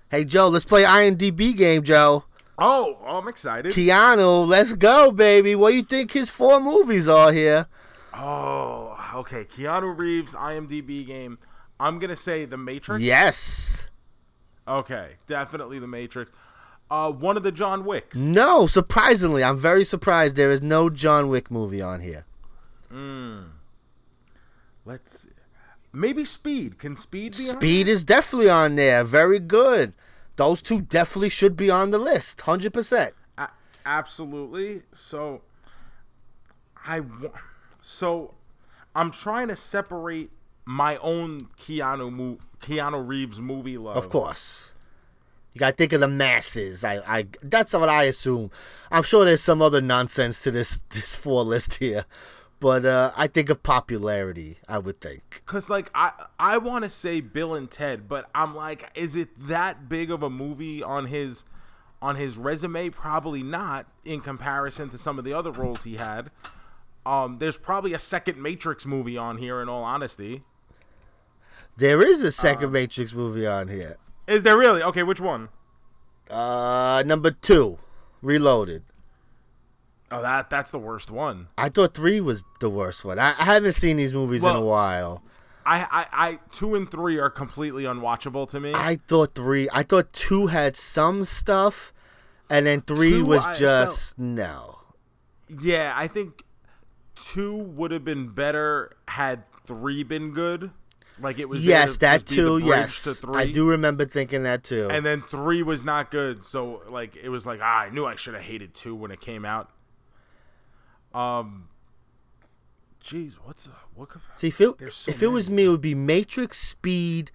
Hey 0.10 0.24
Joe, 0.24 0.48
let's 0.48 0.64
play 0.64 0.84
IMDb 0.84 1.56
game, 1.56 1.84
Joe. 1.84 2.24
Oh, 2.58 3.00
oh 3.06 3.18
I'm 3.18 3.28
excited. 3.28 3.74
Keanu, 3.74 4.48
let's 4.48 4.74
go, 4.74 5.12
baby. 5.12 5.54
What 5.54 5.72
do 5.72 5.76
you 5.76 5.84
think 5.84 6.12
his 6.12 6.30
four 6.30 6.62
movies 6.62 7.10
are 7.10 7.34
here? 7.34 7.68
Oh, 8.14 8.98
okay. 9.14 9.44
Keanu 9.44 9.96
Reeves 9.96 10.34
IMDb 10.34 11.06
game. 11.06 11.38
I'm 11.80 12.00
gonna 12.00 12.16
say 12.16 12.46
The 12.46 12.58
Matrix. 12.58 13.04
Yes. 13.04 13.84
Okay, 14.68 15.18
definitely 15.28 15.80
The 15.80 15.88
Matrix. 15.88 16.32
Uh, 16.90 17.12
one 17.12 17.36
of 17.38 17.44
the 17.44 17.52
John 17.52 17.84
Wicks. 17.84 18.18
No, 18.18 18.66
surprisingly, 18.68 19.44
I'm 19.44 19.58
very 19.58 19.84
surprised 19.84 20.36
there 20.36 20.52
is 20.52 20.62
no 20.62 20.90
John 20.90 21.28
Wick 21.30 21.52
movie 21.52 21.82
on 21.82 22.02
here. 22.02 22.26
Let's 24.86 25.20
see. 25.20 25.30
maybe 25.92 26.24
Speed. 26.24 26.80
Can 26.80 26.96
Speed 26.96 27.36
be 27.38 27.50
on 27.50 27.58
Speed 27.58 27.88
is 27.90 28.06
definitely 28.06 28.50
on 28.50 28.76
there. 28.76 29.04
Very 29.04 29.40
good. 29.40 29.94
Those 30.38 30.62
two 30.62 30.82
definitely 30.82 31.30
should 31.30 31.58
be 31.58 31.70
on 31.70 31.92
the 31.92 31.98
list. 31.98 32.40
100%. 32.40 33.12
Absolutely. 33.88 34.84
So 34.92 35.44
I 36.86 37.02
so 37.80 38.34
I'm 38.94 39.12
trying 39.12 39.48
to 39.48 39.56
separate 39.56 40.30
my 40.66 40.98
own 40.98 41.48
Keanu 41.58 42.40
Keanu 42.60 43.08
Reeves 43.08 43.40
movie 43.40 43.78
love. 43.78 43.96
Of 43.96 44.10
course. 44.10 44.74
You 45.58 45.60
gotta 45.62 45.76
think 45.76 45.92
of 45.94 46.02
the 46.02 46.08
masses. 46.08 46.84
I, 46.84 46.98
I 46.98 47.26
that's 47.42 47.74
what 47.74 47.90
I 47.90 48.04
assume. 48.04 48.52
I'm 48.92 49.02
sure 49.02 49.26
there's 49.26 49.42
some 49.42 49.60
other 49.60 49.82
nonsense 49.82 50.40
to 50.42 50.52
this 50.52 50.84
this 50.92 51.16
four 51.16 51.44
list 51.44 51.78
here. 51.78 52.06
But 52.60 52.86
uh, 52.86 53.12
I 53.18 53.26
think 53.26 53.50
of 53.50 53.64
popularity, 53.64 54.60
I 54.68 54.78
would 54.78 55.02
think. 55.02 55.42
Cause 55.48 55.68
like 55.68 55.90
I 55.96 56.12
I 56.38 56.60
want 56.60 56.84
to 56.84 56.92
say 56.92 57.22
Bill 57.22 57.56
and 57.56 57.72
Ted, 57.72 58.08
but 58.08 58.30
I'm 58.36 58.56
like, 58.56 58.92
is 58.94 59.16
it 59.16 59.30
that 59.48 59.90
big 59.90 60.12
of 60.12 60.22
a 60.22 60.30
movie 60.30 60.84
on 60.84 61.08
his 61.08 61.44
on 62.04 62.18
his 62.18 62.38
resume? 62.38 62.90
Probably 62.90 63.42
not 63.42 63.88
in 64.06 64.20
comparison 64.22 64.90
to 64.92 65.00
some 65.00 65.18
of 65.18 65.26
the 65.26 65.34
other 65.34 65.52
roles 65.52 65.86
he 65.86 65.96
had. 65.96 66.30
Um, 67.04 67.40
there's 67.40 67.58
probably 67.58 67.94
a 67.94 68.00
second 68.00 68.40
Matrix 68.40 68.86
movie 68.86 69.18
on 69.18 69.40
here. 69.40 69.60
In 69.60 69.70
all 69.70 69.84
honesty, 69.84 70.44
There 71.78 72.04
is 72.04 72.22
a 72.22 72.32
second 72.32 72.72
Matrix 72.72 73.12
movie 73.12 73.48
on 73.48 73.70
here. 73.70 73.98
Is 74.28 74.44
there 74.44 74.58
really? 74.58 74.84
Okay, 74.84 75.04
which 75.04 75.22
one? 75.22 75.50
Uh, 76.30 77.04
number 77.06 77.32
two, 77.32 77.80
Reloaded. 78.22 78.84
Oh, 80.12 80.22
that 80.22 80.50
that's 80.50 80.72
the 80.72 80.80
worst 80.80 81.12
one. 81.12 81.48
I 81.58 81.70
thought 81.70 81.94
three 81.94 82.22
was 82.22 82.44
the 82.60 82.70
worst 82.70 83.04
one. 83.04 83.20
I, 83.20 83.36
I 83.38 83.46
haven't 83.46 83.74
seen 83.74 83.98
these 83.98 84.14
movies 84.14 84.44
in 84.44 84.56
a 84.56 84.62
while. 84.62 85.22
I, 85.66 85.82
I, 85.82 86.06
I, 86.14 86.40
two 86.52 86.76
and 86.76 86.90
three 86.90 87.18
are 87.20 87.30
completely 87.30 87.84
unwatchable 87.84 88.50
to 88.52 88.60
me. 88.62 88.72
I 88.74 89.00
thought 89.08 89.36
three. 89.36 89.68
I 89.74 89.84
thought 89.84 90.14
two 90.14 90.48
had 90.48 90.78
some 90.78 91.26
stuff, 91.26 91.92
and 92.50 92.66
then 92.66 92.82
three 92.82 93.12
Two, 93.12 93.26
was 93.26 93.46
I 93.46 93.54
just 93.56 94.18
no. 94.18 94.80
yeah, 95.50 95.94
I 95.96 96.08
think 96.08 96.46
two 97.16 97.54
would 97.54 97.92
have 97.92 98.06
been 98.06 98.30
better 98.30 98.96
had 99.10 99.44
three 99.66 100.04
been 100.04 100.32
good. 100.32 100.72
Like 101.20 101.40
it 101.40 101.50
was. 101.50 101.66
Yes, 101.66 101.94
to 101.94 102.00
that 102.00 102.26
too. 102.26 102.60
Yes, 102.64 103.04
to 103.04 103.14
three. 103.14 103.36
I 103.36 103.52
do 103.52 103.68
remember 103.70 104.06
thinking 104.06 104.44
that 104.44 104.64
too. 104.64 104.88
And 104.92 105.06
then 105.06 105.24
three 105.24 105.64
was 105.64 105.84
not 105.84 106.12
good, 106.12 106.44
so 106.44 106.84
like 106.90 107.16
it 107.16 107.30
was 107.30 107.46
like 107.46 107.60
ah, 107.62 107.82
I 107.84 107.90
knew 107.90 108.06
I 108.06 108.16
should 108.16 108.34
have 108.36 108.44
hated 108.44 108.74
two 108.74 108.96
when 108.96 109.12
it 109.12 109.20
came 109.20 109.44
out. 109.46 109.70
Um, 111.14 111.70
jeez, 113.04 113.36
what's 113.44 113.70
what? 113.96 114.10
could- 114.10 114.22
See, 114.36 114.48
if 114.50 114.62
it, 114.62 114.94
so 114.94 115.10
if 115.12 115.24
it 115.24 115.28
was 115.28 115.50
me, 115.50 115.66
it 115.66 115.70
would 115.70 115.82
be 115.82 115.96
Matrix, 115.96 116.60
Speed, 116.60 117.32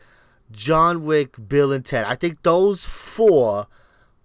John 0.51 1.05
Wick, 1.05 1.37
Bill, 1.49 1.73
and 1.73 1.85
Ted. 1.85 2.05
I 2.05 2.15
think 2.15 2.43
those 2.43 2.85
four 2.87 3.67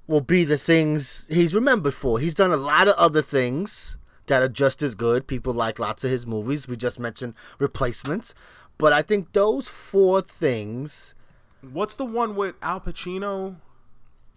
will 0.06 0.22
be 0.22 0.44
the 0.44 0.58
things 0.58 1.26
he's 1.30 1.56
remembered 1.56 1.94
for. 1.94 2.20
He's 2.20 2.36
done 2.36 2.52
a 2.52 2.58
lot 2.58 2.88
of 2.88 2.94
other 2.96 3.22
things 3.22 3.98
that 4.28 4.44
are 4.44 4.50
just 4.50 4.82
as 4.82 4.94
good. 4.94 5.26
People 5.28 5.54
like 5.54 5.80
lots 5.80 6.04
of 6.04 6.12
his 6.12 6.26
movies. 6.28 6.68
We 6.68 6.76
just 6.78 7.00
mentioned 7.00 7.34
Replacements. 7.60 8.34
But 8.78 8.94
I 8.94 9.02
think 9.02 9.34
those 9.34 9.68
four 9.68 10.22
things. 10.22 11.14
What's 11.62 11.96
the 11.96 12.06
one 12.06 12.36
with 12.36 12.56
Al 12.62 12.80
Pacino, 12.80 13.56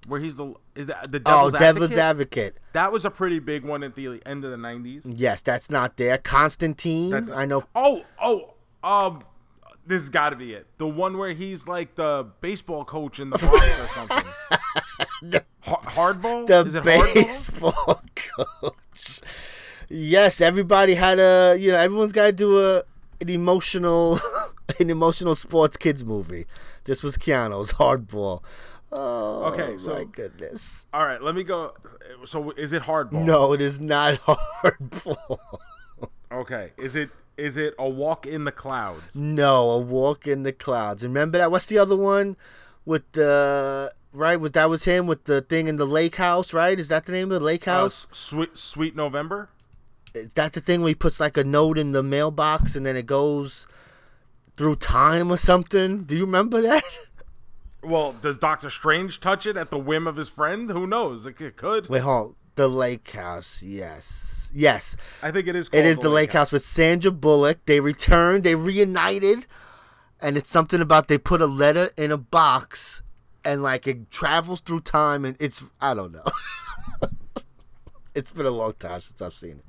where 0.07 0.21
he's 0.21 0.37
the 0.37 0.55
is 0.75 0.87
that 0.87 1.13
the 1.13 1.21
Oh, 1.27 1.51
Devil's 1.51 1.53
Devil's 1.53 1.91
Advocate? 1.93 1.99
Advocate. 1.99 2.59
That 2.73 2.91
was 2.93 3.05
a 3.05 3.11
pretty 3.11 3.39
big 3.39 3.65
one 3.65 3.83
at 3.83 3.95
the 3.97 4.21
end 4.25 4.45
of 4.45 4.51
the 4.51 4.57
nineties. 4.57 5.05
Yes, 5.07 5.43
that's 5.43 5.69
not 5.71 5.97
there. 5.99 6.17
Constantine. 6.19 7.11
That's- 7.11 7.31
I 7.37 7.45
know. 7.45 7.65
Oh, 7.75 8.05
oh, 8.21 8.55
um, 8.83 9.23
this 9.87 10.01
has 10.03 10.09
got 10.09 10.31
to 10.31 10.37
be 10.37 10.55
it. 10.55 10.67
The 10.79 10.87
one 10.87 11.19
where 11.19 11.33
he's 11.33 11.69
like 11.69 11.97
the 11.97 12.27
baseball 12.41 12.85
coach 12.87 13.21
in 13.21 13.29
the 13.31 13.39
Bronx 13.39 13.79
or 13.79 13.87
something. 13.89 15.43
Har- 15.63 15.83
hardball? 16.15 16.47
The 16.47 16.65
Is 16.65 16.75
it 16.75 16.83
hardball? 16.85 17.15
baseball 17.15 18.03
coach. 18.15 19.21
Yes, 19.89 20.41
everybody 20.41 20.95
had 20.95 21.19
a. 21.19 21.57
You 21.59 21.73
know, 21.73 21.79
everyone's 21.79 22.13
got 22.13 22.27
to 22.27 22.33
do 22.33 22.59
a 22.65 22.85
an 23.21 23.29
emotional, 23.29 24.21
an 24.81 24.91
emotional 24.91 25.35
sports 25.35 25.77
kids 25.77 26.05
movie. 26.05 26.47
This 26.85 27.03
was 27.03 27.17
Keanu's 27.17 27.75
Hardball. 27.75 28.43
Oh, 28.93 29.45
Okay, 29.53 29.77
so- 29.79 29.95
my 29.95 30.05
goodness. 30.05 30.87
All 30.93 31.05
right, 31.05 31.23
let 31.23 31.35
me 31.35 31.45
go. 31.45 31.75
So 32.25 32.51
is 32.53 32.73
it 32.73 32.83
hardball? 32.83 33.25
No, 33.25 33.53
it 33.53 33.61
is 33.61 33.81
not 33.81 34.19
Hardball. 34.27 35.39
Okay. 36.33 36.73
Is 36.77 36.97
it 36.97 37.11
is 37.37 37.57
it 37.57 37.75
a 37.79 37.89
walk 37.89 38.27
in 38.27 38.45
the 38.45 38.53
clouds? 38.53 39.17
No, 39.17 39.71
a 39.71 39.79
walk 39.79 40.27
in 40.27 40.43
the 40.43 40.53
clouds. 40.53 41.03
Remember 41.03 41.39
that? 41.39 41.51
What's 41.51 41.67
the 41.67 41.79
other 41.79 41.97
one 41.97 42.37
with 42.85 43.11
the 43.13 43.93
right? 44.13 44.37
Was 44.41 44.51
that 44.53 44.69
was 44.69 44.85
him 44.85 45.07
with 45.07 45.25
the 45.25 45.41
thing 45.41 45.67
in 45.69 45.77
the 45.77 45.87
lake 45.87 46.17
house? 46.17 46.53
Right? 46.53 46.79
Is 46.79 46.89
that 46.89 47.07
the 47.07 47.13
name 47.13 47.31
of 47.33 47.41
the 47.41 47.47
lake 47.47 47.67
Uh, 47.67 47.73
house? 47.83 48.07
S- 48.11 48.19
sweet 48.19 48.57
Sweet 48.59 48.95
November. 48.97 49.49
Is 50.15 50.35
that 50.35 50.53
the 50.53 50.61
thing 50.61 50.81
where 50.81 50.89
he 50.89 50.95
puts 50.95 51.21
like 51.21 51.37
a 51.37 51.45
note 51.45 51.79
in 51.79 51.93
the 51.93 52.03
mailbox 52.03 52.75
and 52.75 52.85
then 52.85 52.97
it 52.97 53.07
goes 53.07 53.67
through 54.57 54.77
time 54.77 55.31
or 55.31 55.37
something? 55.37 56.05
Do 56.05 56.17
you 56.17 56.25
remember 56.25 56.61
that? 56.63 56.85
Well, 57.83 58.13
does 58.13 58.39
Doctor 58.39 58.69
Strange 58.69 59.21
touch 59.21 59.47
it 59.47 59.57
at 59.57 59.71
the 59.71 59.79
whim 59.79 60.07
of 60.07 60.17
his 60.17 60.29
friend? 60.29 60.69
Who 60.71 60.87
knows? 60.87 61.25
It, 61.25 61.41
it 61.41 61.57
could. 61.57 61.89
Wait, 61.89 62.01
hold. 62.01 62.29
on. 62.29 62.35
The 62.57 62.69
lake 62.69 63.11
house. 63.13 63.63
Yes, 63.63 64.51
yes. 64.53 64.97
I 65.23 65.31
think 65.31 65.49
it 65.49 65.57
is. 65.57 65.71
It 65.73 65.87
is 65.87 65.99
the 65.99 66.11
lake 66.11 66.33
house 66.33 66.53
with 66.53 66.63
Sandra 66.63 67.11
Bullock. 67.11 67.65
They 67.65 67.81
returned. 67.81 68.45
They 68.45 68.55
reunited, 68.55 69.47
and 70.21 70.37
it's 70.37 70.51
something 70.51 70.83
about 70.83 71.09
they 71.09 71.17
put 71.17 71.41
a 71.41 71.47
letter 71.47 71.91
in 71.97 72.11
a 72.11 72.19
box, 72.19 73.01
and 73.47 73.63
like 73.63 73.87
it 73.87 74.11
travels 74.11 74.61
through 74.61 74.81
time, 74.81 75.25
and 75.25 75.37
it's 75.41 75.65
I 75.81 75.95
don't 75.95 76.13
know. 76.13 76.25
it's 78.15 78.33
been 78.33 78.45
a 78.45 78.51
long 78.51 78.75
time 78.79 79.01
since 79.01 79.23
I've 79.23 79.33
seen 79.33 79.53
it. 79.53 79.65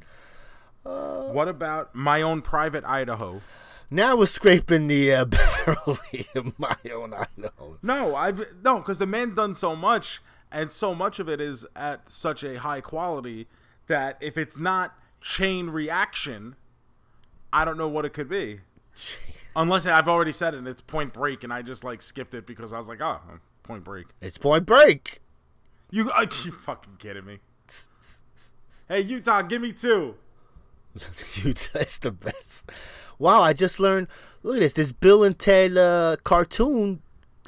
What 0.84 1.48
about 1.48 1.96
my 1.96 2.22
own 2.22 2.42
private 2.42 2.84
Idaho? 2.86 3.42
Now 3.90 4.16
we're 4.16 4.26
scraping 4.26 4.88
the 4.88 5.14
uh, 5.14 5.26
barrel 5.66 6.00
in 6.34 6.54
my 6.58 6.76
own 6.94 7.14
Idaho. 7.14 7.78
No, 7.82 8.16
I've 8.16 8.42
no, 8.64 8.78
because 8.78 8.98
the 8.98 9.06
man's 9.06 9.36
done 9.36 9.54
so 9.54 9.76
much, 9.76 10.22
and 10.52 10.70
so 10.70 10.96
much 10.96 11.20
of 11.20 11.28
it 11.28 11.42
is 11.42 11.66
at 11.76 12.10
such 12.10 12.44
a 12.44 12.60
high 12.60 12.82
quality 12.82 13.48
that 13.88 14.18
if 14.22 14.38
it's 14.38 14.58
not 14.58 14.96
chain 15.20 15.70
reaction, 15.70 16.56
I 17.52 17.66
don't 17.66 17.78
know 17.78 17.90
what 17.90 18.06
it 18.06 18.14
could 18.14 18.30
be. 18.30 18.62
Unless 19.56 19.86
I've 19.86 20.08
already 20.08 20.32
said 20.32 20.54
it, 20.54 20.60
and 20.60 20.68
it's 20.68 20.82
Point 20.82 21.12
Break, 21.12 21.44
and 21.44 21.52
I 21.52 21.62
just 21.62 21.84
like 21.84 22.02
skipped 22.02 22.34
it 22.34 22.48
because 22.48 22.72
I 22.72 22.78
was 22.78 22.88
like, 22.88 23.02
oh, 23.02 23.20
Point 23.64 23.84
Break. 23.84 24.08
It's 24.22 24.38
Point 24.38 24.66
Break. 24.66 25.20
You, 25.90 26.10
are 26.12 26.24
you 26.46 26.52
fucking 26.52 26.96
kidding 27.00 27.26
me? 27.26 27.40
Hey, 28.88 29.02
Utah, 29.02 29.42
give 29.42 29.62
me 29.62 29.74
two. 29.74 30.16
That's 31.74 31.98
the 31.98 32.12
best. 32.12 32.70
Wow, 33.20 33.42
I 33.42 33.54
just 33.54 33.80
learned. 33.80 34.08
Look 34.44 34.56
at 34.58 34.60
this. 34.62 34.74
This 34.74 34.92
Bill 34.92 35.24
and 35.24 35.38
Ted 35.38 35.78
uh, 35.78 36.18
cartoon 36.24 37.02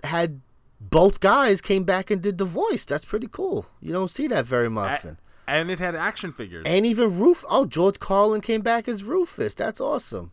had 0.04 0.42
both 0.80 1.20
guys 1.20 1.62
came 1.62 1.84
back 1.84 2.12
and 2.12 2.22
did 2.22 2.38
the 2.38 2.46
voice. 2.46 2.86
That's 2.86 3.06
pretty 3.06 3.28
cool. 3.32 3.66
You 3.82 3.92
don't 3.94 4.12
see 4.12 4.28
that 4.28 4.46
very 4.46 4.68
often. 4.68 5.20
and 5.48 5.72
it 5.72 5.80
had 5.80 5.96
action 5.96 6.32
figures. 6.32 6.64
And 6.66 6.86
even 6.86 7.18
Roof. 7.20 7.44
Oh, 7.50 7.66
George 7.66 8.00
Carlin 8.00 8.42
came 8.42 8.62
back 8.62 8.88
as 8.88 9.04
Rufus. 9.04 9.56
That's 9.56 9.82
awesome. 9.82 10.32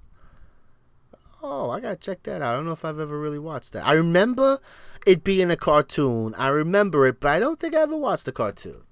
Oh, 1.43 1.71
I 1.71 1.81
gotta 1.81 1.97
check 1.97 2.23
that 2.25 2.43
out. 2.43 2.53
I 2.53 2.57
don't 2.57 2.67
know 2.67 2.73
if 2.73 2.85
I've 2.85 2.99
ever 3.01 3.19
really 3.19 3.39
watched 3.39 3.73
that. 3.73 3.87
I 3.87 3.95
remember 3.95 4.59
it 5.07 5.25
being 5.25 5.51
a 5.51 5.57
cartoon. 5.57 6.35
I 6.37 6.49
remember 6.49 7.07
it, 7.07 7.19
but 7.21 7.33
I 7.33 7.41
don't 7.41 7.59
think 7.59 7.75
I 7.75 7.81
ever 7.81 7.97
watched 7.97 8.27
the 8.27 8.33
cartoon. 8.33 8.83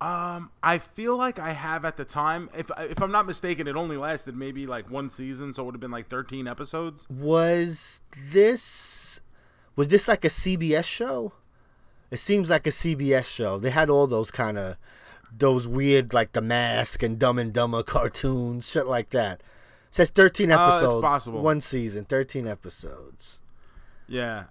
Um, 0.00 0.50
I 0.62 0.78
feel 0.78 1.16
like 1.16 1.38
I 1.38 1.52
have 1.52 1.84
at 1.84 1.96
the 1.98 2.04
time. 2.06 2.48
If 2.56 2.70
if 2.78 3.02
I'm 3.02 3.12
not 3.12 3.26
mistaken, 3.26 3.68
it 3.68 3.76
only 3.76 3.96
lasted 3.98 4.34
maybe 4.34 4.66
like 4.66 4.90
one 4.90 5.10
season, 5.10 5.52
so 5.52 5.62
it 5.62 5.66
would 5.66 5.74
have 5.74 5.80
been 5.80 5.90
like 5.90 6.08
13 6.08 6.46
episodes. 6.48 7.06
Was 7.10 8.00
this 8.32 9.20
was 9.76 9.88
this 9.88 10.08
like 10.08 10.24
a 10.24 10.28
CBS 10.28 10.84
show? 10.84 11.32
It 12.10 12.18
seems 12.18 12.48
like 12.50 12.66
a 12.66 12.70
CBS 12.70 13.26
show. 13.26 13.58
They 13.58 13.70
had 13.70 13.90
all 13.90 14.06
those 14.06 14.30
kind 14.30 14.56
of 14.58 14.76
those 15.36 15.68
weird 15.68 16.12
like 16.14 16.32
The 16.32 16.40
Mask 16.40 17.02
and 17.02 17.18
Dumb 17.18 17.38
and 17.38 17.52
Dumber 17.52 17.82
cartoons, 17.84 18.68
shit 18.70 18.86
like 18.86 19.10
that. 19.10 19.40
It 19.90 19.94
says 19.96 20.10
13 20.10 20.50
Uh, 20.50 20.54
it's 20.66 20.76
episodes, 20.76 21.02
possible. 21.02 21.42
one 21.42 21.60
season, 21.60 22.04
13 22.06 22.46
episodes. 22.46 23.40
Yeah. 24.08 24.44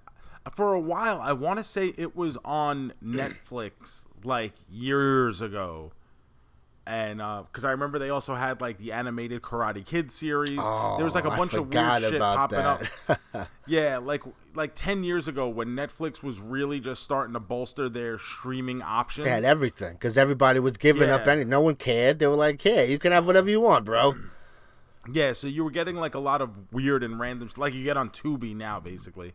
For 0.54 0.74
a 0.74 0.80
while, 0.80 1.20
I 1.22 1.34
want 1.34 1.60
to 1.60 1.64
say 1.64 1.94
it 1.98 2.16
was 2.16 2.38
on 2.46 2.94
Netflix 3.04 4.06
like 4.24 4.54
years 4.72 5.42
ago. 5.42 5.92
And 6.88 7.20
because 7.20 7.66
I 7.66 7.72
remember 7.72 8.00
they 8.00 8.10
also 8.10 8.34
had 8.34 8.62
like 8.62 8.80
the 8.80 8.92
animated 8.94 9.44
Karate 9.44 9.86
Kid 9.86 10.12
series. 10.12 10.58
there 10.58 11.06
was 11.06 11.14
like 11.14 11.26
a 11.26 11.32
Oh, 11.32 11.38
bunch 11.38 11.54
of 11.54 11.72
weird 11.72 12.02
shit 12.02 12.20
popping 12.20 12.58
that. 12.58 12.90
up. 13.08 13.48
Yeah, 13.68 14.00
like 14.00 14.24
like 14.56 14.72
10 14.74 15.04
years 15.04 15.28
ago 15.28 15.48
when 15.48 15.70
Netflix 15.76 16.24
was 16.24 16.40
really 16.40 16.80
just 16.80 17.04
starting 17.04 17.34
to 17.34 17.40
bolster 17.40 17.88
their 17.90 18.18
streaming 18.18 18.82
options. 18.82 19.26
They 19.26 19.32
had 19.32 19.44
everything 19.46 19.94
because 19.94 20.18
everybody 20.18 20.60
was 20.60 20.78
giving 20.78 21.12
up 21.12 21.28
Yeah. 21.28 21.34
anything. 21.34 21.50
No 21.50 21.62
one 21.62 21.76
cared. 21.76 22.18
They 22.18 22.26
were 22.26 22.36
like, 22.36 22.66
"Yeah, 22.66 22.82
you 22.82 22.98
can 22.98 23.12
have 23.12 23.28
whatever 23.28 23.52
you 23.52 23.62
want, 23.62 23.86
bro." 23.86 24.16
Yeah, 25.12 25.34
so 25.34 25.46
you 25.46 25.64
were 25.64 25.70
getting 25.72 25.96
like 25.96 26.16
a 26.16 26.20
lot 26.20 26.42
of 26.42 26.74
weird 26.74 27.04
and 27.04 27.20
random, 27.20 27.50
like 27.58 27.76
you 27.76 27.84
get 27.84 27.98
on 27.98 28.10
Tubi 28.10 28.56
now, 28.56 28.80
basically. 28.80 29.34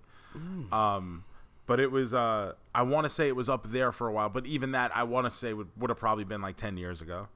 Um, 0.73 1.23
but 1.67 1.81
it 1.81 1.91
was, 1.91 2.15
uh, 2.15 2.53
I 2.75 2.83
want 2.83 3.05
to 3.05 3.11
say 3.11 3.29
it 3.29 3.37
was 3.37 3.49
up 3.49 3.71
there 3.71 3.93
for 3.93 4.09
a 4.09 4.13
while, 4.13 4.29
but 4.29 4.47
even 4.47 4.73
that, 4.73 4.95
I 4.95 5.03
want 5.05 5.27
to 5.27 5.31
say 5.31 5.53
would 5.53 5.69
would 5.77 5.91
have 5.91 5.99
probably 5.99 6.25
been 6.25 6.43
like 6.43 6.57
ten 6.57 6.77
years 6.77 7.01
ago. 7.01 7.29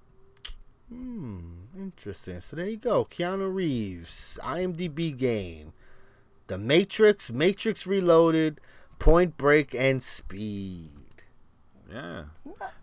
Hmm, 0.88 1.40
interesting. 1.76 2.40
So 2.40 2.56
there 2.56 2.66
you 2.66 2.76
go. 2.76 3.04
Keanu 3.04 3.52
Reeves, 3.52 4.38
IMDb 4.42 5.16
game, 5.16 5.72
The 6.46 6.56
Matrix, 6.56 7.30
Matrix 7.30 7.86
Reloaded, 7.86 8.60
Point 8.98 9.36
Break, 9.36 9.74
and 9.74 10.02
Speed. 10.02 10.92
Yeah, 11.90 12.24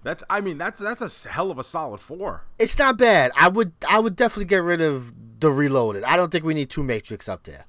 that's. 0.04 0.24
I 0.30 0.42
mean, 0.42 0.58
that's 0.58 0.80
that's 0.80 1.26
a 1.26 1.30
hell 1.30 1.52
of 1.52 1.60
a 1.60 1.64
solid 1.64 2.00
four. 2.00 2.46
It's 2.58 2.78
not 2.78 2.98
bad. 2.98 3.32
I 3.36 3.48
would 3.50 3.74
I 3.88 4.00
would 4.00 4.16
definitely 4.16 4.46
get 4.46 4.64
rid 4.64 4.82
of 4.82 5.14
the 5.40 5.52
Reloaded. 5.52 6.04
I 6.04 6.16
don't 6.16 6.32
think 6.32 6.44
we 6.44 6.56
need 6.56 6.70
two 6.70 6.84
Matrix 6.84 7.30
up 7.30 7.44
there. 7.44 7.66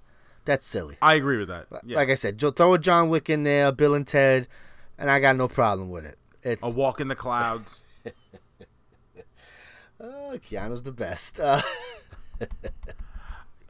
That's 0.46 0.64
silly. 0.64 0.96
I 1.02 1.14
agree 1.14 1.36
with 1.36 1.48
that. 1.48 1.66
Yeah. 1.84 1.96
Like 1.96 2.08
I 2.08 2.14
said, 2.14 2.40
throw 2.40 2.74
a 2.74 2.78
John 2.78 3.10
Wick 3.10 3.28
in 3.28 3.42
there, 3.42 3.72
Bill 3.72 3.94
and 3.94 4.06
Ted, 4.06 4.48
and 4.96 5.10
I 5.10 5.20
got 5.20 5.36
no 5.36 5.48
problem 5.48 5.90
with 5.90 6.06
it. 6.06 6.16
It's 6.42 6.62
a 6.62 6.70
walk 6.70 7.00
in 7.00 7.08
the 7.08 7.16
clouds. 7.16 7.82
oh, 10.00 10.38
Keanu's 10.48 10.82
the 10.82 10.92
best. 10.92 11.38
Uh, 12.38 12.48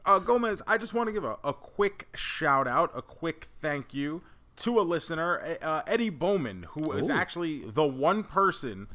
uh, 0.05 0.19
Gomez, 0.19 0.61
I 0.67 0.77
just 0.77 0.93
want 0.93 1.07
to 1.07 1.13
give 1.13 1.23
a, 1.23 1.37
a 1.41 1.53
quick 1.53 2.09
shout 2.13 2.67
out, 2.67 2.91
a 2.93 3.01
quick 3.01 3.47
thank 3.61 3.93
you 3.93 4.23
to 4.57 4.77
a 4.77 4.81
listener, 4.81 5.57
uh, 5.61 5.83
Eddie 5.87 6.09
Bowman, 6.09 6.63
who 6.71 6.91
is 6.91 7.09
Ooh. 7.09 7.13
actually 7.13 7.63
the 7.65 7.85
one 7.85 8.23
person 8.25 8.87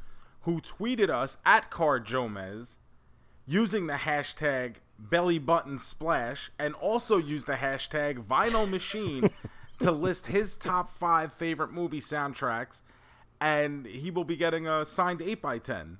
who 0.42 0.60
tweeted 0.60 1.08
us 1.08 1.38
at 1.46 1.70
Car 1.70 2.00
Joe 2.00 2.28
Mez 2.28 2.76
using 3.46 3.86
the 3.86 3.94
hashtag 3.94 4.76
belly 4.98 5.38
button 5.38 5.78
splash 5.78 6.50
and 6.58 6.74
also 6.74 7.16
used 7.16 7.46
the 7.46 7.54
hashtag 7.54 8.24
vinyl 8.24 8.68
machine 8.68 9.30
to 9.78 9.90
list 9.90 10.26
his 10.28 10.56
top 10.56 10.88
five 10.88 11.32
favorite 11.32 11.72
movie 11.72 12.00
soundtracks 12.00 12.82
and 13.40 13.86
he 13.86 14.10
will 14.10 14.24
be 14.24 14.36
getting 14.36 14.66
a 14.66 14.86
signed 14.86 15.20
8x10 15.20 15.96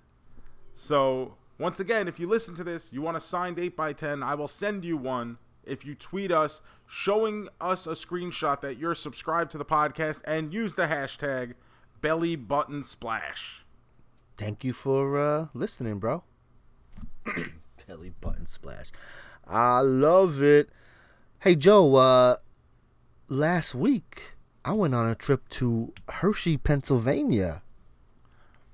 so 0.77 1.35
once 1.59 1.79
again, 1.79 2.09
if 2.09 2.19
you 2.19 2.27
listen 2.27 2.55
to 2.57 2.65
this, 2.65 2.93
you 2.93 3.03
want 3.03 3.17
a 3.17 3.21
signed 3.21 3.57
8x10, 3.57 4.25
I 4.25 4.35
will 4.35 4.49
send 4.49 4.85
you 4.85 4.97
one 4.97 5.39
if 5.65 5.87
you 5.87 5.95
tweet 5.95 6.33
us 6.33 6.61
showing 6.87 7.49
us 7.61 7.87
a 7.87 7.93
screenshot 7.93 8.61
that 8.63 8.79
you're 8.79 8.97
subscribed 8.97 9.53
to 9.53 9.59
the 9.59 9.65
podcast 9.65 10.21
and 10.25 10.53
use 10.53 10.75
the 10.75 10.87
hashtag 10.87 11.55
belly 12.01 12.35
button 12.35 12.83
splash. 12.83 13.65
thank 14.37 14.65
you 14.65 14.73
for 14.73 15.17
uh, 15.17 15.47
listening, 15.55 16.01
bro. 16.01 16.25
Belly 17.87 18.13
button 18.21 18.47
splash. 18.47 18.91
I 19.47 19.81
love 19.81 20.43
it. 20.43 20.71
Hey 21.41 21.55
Joe, 21.57 21.95
uh 21.97 22.37
last 23.29 23.75
week 23.75 24.33
I 24.65 24.73
went 24.73 24.95
on 24.95 25.09
a 25.09 25.15
trip 25.15 25.49
to 25.51 25.93
Hershey, 26.09 26.57
Pennsylvania. 26.57 27.63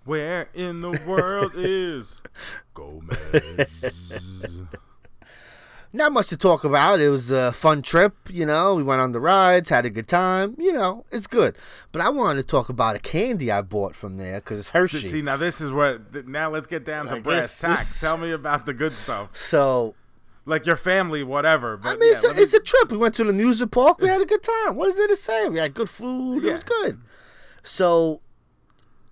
Where 0.05 0.49
in 0.55 0.81
the 0.81 1.01
world 1.07 1.53
is 1.57 2.21
Gomez? 2.75 3.67
Not 5.93 6.12
much 6.12 6.28
to 6.28 6.36
talk 6.36 6.64
about. 6.64 7.01
It 7.01 7.09
was 7.09 7.30
a 7.30 7.53
fun 7.53 7.82
trip, 7.82 8.14
you 8.30 8.45
know. 8.45 8.74
We 8.74 8.82
went 8.82 9.01
on 9.01 9.12
the 9.12 9.20
rides, 9.20 9.68
had 9.70 9.84
a 9.86 9.91
good 9.91 10.09
time, 10.09 10.55
you 10.59 10.72
know. 10.72 11.05
It's 11.11 11.26
good. 11.26 11.57
But 11.93 12.03
I 12.03 12.11
wanted 12.11 12.43
to 12.43 12.47
talk 12.47 12.68
about 12.68 12.97
a 12.97 12.99
candy 12.99 13.51
I 13.51 13.62
bought 13.62 13.97
from 13.97 14.16
there 14.18 14.41
because 14.41 14.59
it's 14.59 14.70
Hershey. 14.70 15.07
See, 15.07 15.22
now 15.22 15.36
this 15.36 15.61
is 15.61 15.70
what. 15.70 16.26
Now 16.26 16.51
let's 16.51 16.66
get 16.66 16.84
down 16.84 17.07
to 17.07 17.20
brass 17.20 17.59
tacks. 17.61 17.89
this- 17.89 18.01
Tell 18.01 18.16
me 18.16 18.30
about 18.32 18.66
the 18.66 18.74
good 18.74 18.97
stuff, 18.97 19.36
so 19.36 19.95
like 20.45 20.66
your 20.66 20.76
family, 20.76 21.22
whatever. 21.22 21.76
But 21.76 21.89
I 21.91 21.93
mean, 21.97 22.11
yeah, 22.11 22.14
it's, 22.16 22.24
a, 22.24 22.34
me- 22.34 22.43
it's 22.43 22.55
a 22.55 22.61
trip. 22.61 22.91
We 22.91 22.97
went 22.97 23.14
to 23.16 23.24
the 23.24 23.30
amusement 23.30 23.70
park. 23.72 24.01
We 24.01 24.09
had 24.09 24.20
a 24.20 24.26
good 24.26 24.43
time. 24.43 24.76
What 24.76 24.89
is 24.89 24.97
there 24.97 25.09
to 25.09 25.16
say? 25.16 25.49
We 25.49 25.59
had 25.59 25.74
good 25.74 25.91
food. 25.91 26.45
It 26.45 26.53
was 26.53 26.64
good. 26.64 27.01
So, 27.62 28.20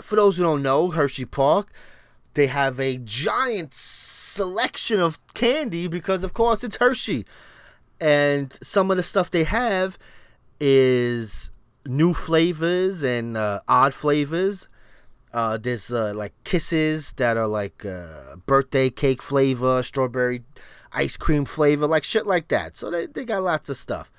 for 0.01 0.17
those 0.17 0.37
who 0.37 0.45
don't 0.45 0.63
know, 0.63 0.91
Hershey 0.91 1.25
Park, 1.27 1.73
they 2.35 2.47
have 2.47 2.79
a 2.81 2.97
giant 2.99 3.75
selection 4.37 5.01
of 5.01 5.19
candy 5.35 5.89
because, 5.89 6.23
of 6.23 6.33
course, 6.35 6.63
it's 6.63 6.77
Hershey. 6.77 7.25
And 8.01 8.53
some 8.63 8.91
of 8.91 8.97
the 8.97 9.03
stuff 9.03 9.31
they 9.31 9.45
have 9.45 9.99
is 10.61 11.51
new 11.87 12.13
flavors 12.13 13.03
and 13.03 13.37
uh, 13.37 13.61
odd 13.67 13.95
flavors. 13.95 14.69
Uh, 15.33 15.59
there's 15.59 15.91
uh, 15.91 16.13
like 16.15 16.33
kisses 16.45 17.13
that 17.15 17.37
are 17.37 17.49
like 17.49 17.85
uh, 17.85 18.37
birthday 18.47 18.91
cake 18.91 19.23
flavor, 19.23 19.83
strawberry 19.83 20.43
ice 20.93 21.17
cream 21.17 21.45
flavor, 21.45 21.87
like 21.87 22.05
shit 22.05 22.27
like 22.27 22.49
that. 22.49 22.77
So 22.77 22.91
they, 22.91 23.07
they 23.07 23.25
got 23.25 23.43
lots 23.43 23.69
of 23.69 23.77
stuff. 23.77 24.11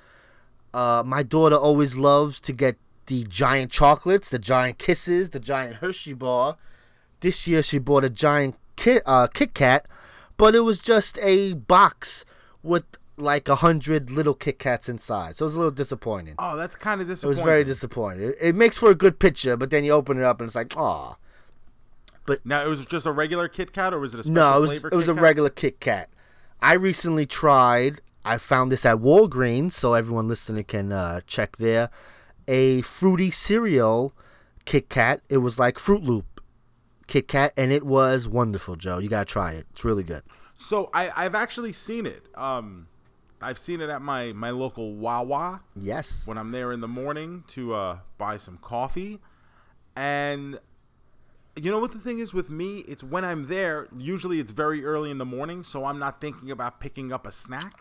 Uh, 0.74 1.02
my 1.04 1.22
daughter 1.22 1.56
always 1.56 1.96
loves 1.96 2.40
to 2.42 2.52
get 2.52 2.76
the 3.06 3.24
giant 3.24 3.72
chocolates, 3.72 4.28
the 4.30 4.38
giant 4.38 4.78
kisses, 4.78 5.30
the 5.30 5.40
giant 5.40 5.76
Hershey 5.76 6.12
bar. 6.12 6.56
This 7.20 7.46
year 7.46 7.62
she 7.62 7.78
bought 7.78 8.04
a 8.04 8.10
giant 8.10 8.56
Kit, 8.76 9.02
uh, 9.06 9.26
Kit 9.26 9.54
Kat, 9.54 9.88
but 10.38 10.54
it 10.54 10.60
was 10.60 10.80
just 10.80 11.18
a 11.18 11.52
box 11.52 12.24
with 12.62 12.84
like 13.18 13.48
a 13.48 13.56
hundred 13.56 14.10
little 14.10 14.32
Kit 14.34 14.58
Kats 14.58 14.88
inside. 14.88 15.36
So 15.36 15.44
it 15.44 15.48
was 15.48 15.54
a 15.54 15.58
little 15.58 15.70
disappointing. 15.72 16.34
oh, 16.38 16.56
that's 16.56 16.76
kind 16.76 17.00
of 17.00 17.06
disappointing. 17.08 17.36
It 17.38 17.42
was 17.42 17.44
very 17.44 17.64
disappointing. 17.64 18.28
It, 18.30 18.36
it 18.40 18.54
makes 18.54 18.78
for 18.78 18.90
a 18.90 18.94
good 18.94 19.18
picture, 19.18 19.56
but 19.56 19.70
then 19.70 19.84
you 19.84 19.90
open 19.92 20.18
it 20.18 20.24
up 20.24 20.40
and 20.40 20.48
it's 20.48 20.54
like, 20.54 20.74
aw. 20.76 21.16
Now 22.44 22.62
it 22.64 22.68
was 22.68 22.84
just 22.84 23.06
a 23.06 23.12
regular 23.12 23.48
Kit 23.48 23.72
Kat, 23.72 23.94
or 23.94 23.98
was 23.98 24.12
it 24.14 24.20
a 24.20 24.22
special 24.22 24.34
No, 24.34 24.58
it 24.58 24.60
was 24.60 24.70
flavor 24.70 24.88
it 24.92 24.94
was 24.96 25.06
Kit 25.06 25.12
a 25.12 25.14
Kat? 25.14 25.22
regular 25.22 25.50
Kit 25.50 25.80
Kat. 25.80 26.08
I 26.60 26.74
recently 26.74 27.24
tried. 27.26 28.00
I 28.24 28.36
found 28.36 28.70
this 28.70 28.84
at 28.84 28.98
Walgreens, 28.98 29.72
so 29.72 29.94
everyone 29.94 30.28
listening 30.28 30.64
can 30.64 30.92
uh, 30.92 31.22
check 31.26 31.56
there. 31.56 31.88
A 32.46 32.82
fruity 32.82 33.30
cereal 33.30 34.12
Kit 34.66 34.90
Kat. 34.90 35.22
It 35.30 35.38
was 35.38 35.58
like 35.58 35.78
Fruit 35.78 36.02
Loop 36.02 36.26
Kit 37.08 37.26
Kat, 37.26 37.52
and 37.56 37.72
it 37.72 37.84
was 37.84 38.28
wonderful, 38.28 38.76
Joe. 38.76 38.98
You 38.98 39.08
gotta 39.08 39.24
try 39.24 39.52
it. 39.52 39.66
It's 39.72 39.84
really 39.84 40.04
good. 40.04 40.22
So 40.56 40.90
I, 40.94 41.10
I've 41.24 41.34
actually 41.34 41.72
seen 41.72 42.06
it. 42.06 42.22
Um, 42.36 42.88
I've 43.40 43.58
seen 43.58 43.80
it 43.80 43.90
at 43.90 44.02
my 44.02 44.32
my 44.32 44.50
local 44.50 44.94
Wawa 44.94 45.62
Yes. 45.74 46.26
when 46.26 46.38
I'm 46.38 46.52
there 46.52 46.72
in 46.72 46.80
the 46.80 46.88
morning 46.88 47.44
to 47.48 47.74
uh, 47.74 47.98
buy 48.18 48.36
some 48.36 48.58
coffee, 48.58 49.20
and 49.96 50.58
you 51.56 51.70
know 51.70 51.78
what 51.78 51.92
the 51.92 51.98
thing 51.98 52.18
is 52.18 52.32
with 52.34 52.50
me? 52.50 52.78
It's 52.80 53.02
when 53.02 53.24
I'm 53.24 53.46
there. 53.48 53.88
Usually 53.96 54.38
it's 54.40 54.52
very 54.52 54.84
early 54.84 55.10
in 55.10 55.18
the 55.18 55.24
morning, 55.24 55.62
so 55.62 55.84
I'm 55.84 55.98
not 55.98 56.20
thinking 56.20 56.50
about 56.50 56.80
picking 56.80 57.12
up 57.12 57.26
a 57.26 57.32
snack. 57.32 57.80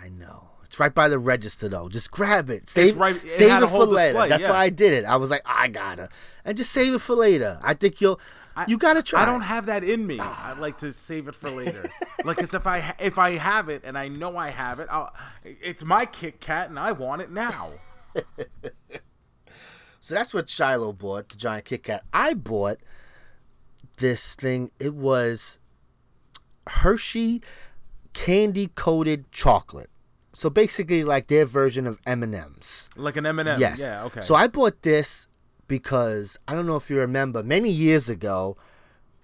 I 0.00 0.08
know. 0.08 0.50
It's 0.64 0.78
right 0.78 0.94
by 0.94 1.08
the 1.08 1.18
register 1.18 1.66
though. 1.66 1.88
Just 1.88 2.10
grab 2.10 2.50
it. 2.50 2.68
Save, 2.68 2.98
right- 2.98 3.16
it 3.16 3.30
save 3.30 3.62
it 3.62 3.66
for 3.68 3.86
later. 3.86 4.28
That's 4.28 4.42
yeah. 4.42 4.50
why 4.50 4.64
I 4.64 4.68
did 4.68 4.92
it. 4.92 5.06
I 5.06 5.16
was 5.16 5.30
like, 5.30 5.40
I 5.46 5.68
gotta, 5.68 6.10
and 6.48 6.56
just 6.56 6.72
save 6.72 6.94
it 6.94 7.00
for 7.00 7.14
later. 7.14 7.60
I 7.62 7.74
think 7.74 8.00
you'll. 8.00 8.18
you 8.66 8.78
gotta 8.78 9.02
try. 9.02 9.22
I 9.22 9.26
don't 9.26 9.42
have 9.42 9.66
that 9.66 9.84
in 9.84 10.06
me. 10.06 10.18
I'd 10.18 10.58
like 10.58 10.78
to 10.78 10.92
save 10.92 11.28
it 11.28 11.34
for 11.34 11.50
later. 11.50 11.90
like, 12.24 12.38
cause 12.38 12.54
if 12.54 12.66
I 12.66 12.94
if 12.98 13.18
I 13.18 13.32
have 13.32 13.68
it 13.68 13.82
and 13.84 13.96
I 13.96 14.08
know 14.08 14.36
I 14.36 14.50
have 14.50 14.80
it, 14.80 14.88
I'll, 14.90 15.12
it's 15.44 15.84
my 15.84 16.06
Kit 16.06 16.40
Kat 16.40 16.70
and 16.70 16.78
I 16.78 16.92
want 16.92 17.22
it 17.22 17.30
now. 17.30 17.70
So 20.00 20.14
that's 20.14 20.32
what 20.32 20.48
Shiloh 20.48 20.94
bought, 20.94 21.28
the 21.28 21.36
giant 21.36 21.66
Kit 21.66 21.82
Kat. 21.82 22.02
I 22.14 22.32
bought 22.32 22.78
this 23.98 24.34
thing. 24.34 24.70
It 24.80 24.94
was 24.94 25.58
Hershey 26.66 27.42
candy 28.14 28.68
coated 28.74 29.30
chocolate. 29.32 29.90
So 30.32 30.48
basically, 30.48 31.04
like 31.04 31.26
their 31.26 31.44
version 31.44 31.86
of 31.86 31.98
M 32.06 32.22
and 32.22 32.34
M's. 32.34 32.88
Like 32.96 33.18
an 33.18 33.26
M&M. 33.26 33.60
Yes. 33.60 33.80
Yeah. 33.80 34.04
Okay. 34.04 34.22
So 34.22 34.34
I 34.34 34.46
bought 34.46 34.80
this 34.80 35.27
because 35.68 36.38
I 36.48 36.54
don't 36.54 36.66
know 36.66 36.76
if 36.76 36.90
you 36.90 36.98
remember. 36.98 37.42
Many 37.42 37.70
years 37.70 38.08
ago, 38.08 38.56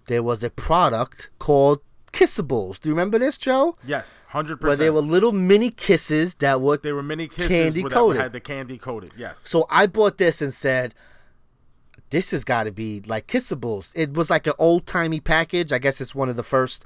there 0.07 0.23
was 0.23 0.45
a 0.45 0.51
product 0.51 1.31
called 1.39 1.81
Kissables. 2.13 2.79
Do 2.81 2.89
you 2.89 2.95
remember 2.95 3.19
this, 3.19 3.37
Joe? 3.39 3.77
yes, 3.85 4.23
hundred 4.29 4.61
percent. 4.61 4.69
Where 4.69 4.77
they 4.77 4.91
were 4.91 5.01
little 5.01 5.33
mini 5.33 5.71
kisses 5.71 6.37
that 6.37 6.61
were 6.61 6.77
They 6.77 6.93
were 6.93 7.03
mini 7.03 7.27
kisses 7.27 7.49
candy 7.49 7.83
coated. 7.83 8.23
had 8.23 8.33
the 8.33 8.41
candy 8.41 8.79
coated. 8.79 9.13
Yes. 9.17 9.41
So 9.49 9.67
I 9.69 9.87
bought 9.89 10.19
this 10.19 10.41
and 10.41 10.55
said, 10.55 10.95
"This 12.11 12.31
has 12.31 12.45
got 12.45 12.65
to 12.65 12.73
be 12.73 13.01
like 13.07 13.27
Kissables." 13.27 13.91
It 13.97 14.13
was 14.13 14.31
like 14.31 14.47
an 14.47 14.53
old 14.61 14.87
timey 14.87 15.19
package. 15.21 15.73
I 15.73 15.79
guess 15.79 16.01
it's 16.01 16.15
one 16.15 16.29
of 16.29 16.37
the 16.37 16.45
first 16.45 16.85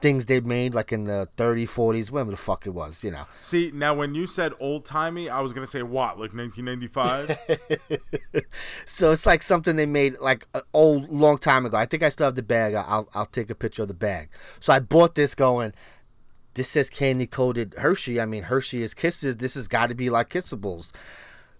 things 0.00 0.26
they 0.26 0.40
made, 0.40 0.74
like 0.74 0.92
in 0.92 1.04
the 1.04 1.28
30s, 1.36 1.68
40s, 1.68 2.10
whatever 2.10 2.30
the 2.30 2.36
fuck 2.36 2.66
it 2.66 2.70
was, 2.70 3.04
you 3.04 3.10
know. 3.10 3.26
See, 3.40 3.70
now 3.72 3.94
when 3.94 4.14
you 4.14 4.26
said 4.26 4.52
old 4.60 4.84
timey, 4.84 5.28
I 5.28 5.40
was 5.40 5.52
gonna 5.52 5.66
say 5.66 5.82
what, 5.82 6.18
like 6.18 6.34
1995? 6.34 7.38
So 8.86 9.12
it's 9.12 9.26
like 9.26 9.42
something 9.42 9.76
they 9.76 9.86
made 9.86 10.18
like 10.20 10.46
a 10.54 10.62
old 10.74 11.10
long 11.10 11.38
time 11.38 11.64
ago. 11.64 11.76
I 11.76 11.86
think 11.86 12.02
I 12.02 12.08
still 12.08 12.26
have 12.26 12.34
the 12.34 12.42
bag. 12.42 12.74
I'll 12.74 13.08
I'll 13.14 13.26
take 13.26 13.50
a 13.50 13.54
picture 13.54 13.82
of 13.82 13.88
the 13.88 13.94
bag. 13.94 14.28
So 14.58 14.72
I 14.72 14.80
bought 14.80 15.14
this 15.14 15.34
going. 15.34 15.72
This 16.54 16.68
says 16.68 16.90
candy 16.90 17.26
coated 17.26 17.74
Hershey. 17.78 18.20
I 18.20 18.26
mean 18.26 18.44
Hershey 18.44 18.82
is 18.82 18.94
kisses. 18.94 19.36
This 19.36 19.54
has 19.54 19.68
got 19.68 19.88
to 19.88 19.94
be 19.94 20.10
like 20.10 20.28
Kissables. 20.28 20.92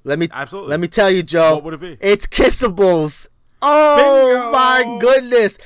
Let 0.04 0.18
me 0.18 0.28
Absolutely. 0.30 0.70
Let 0.70 0.80
me 0.80 0.88
tell 0.88 1.10
you, 1.10 1.22
Joe. 1.22 1.54
What 1.54 1.64
would 1.64 1.74
it 1.74 1.80
be? 1.80 1.98
It's 2.00 2.26
Kissables. 2.26 3.28
Oh 3.62 3.96
Bingo! 3.96 4.50
my 4.50 4.98
goodness! 5.00 5.58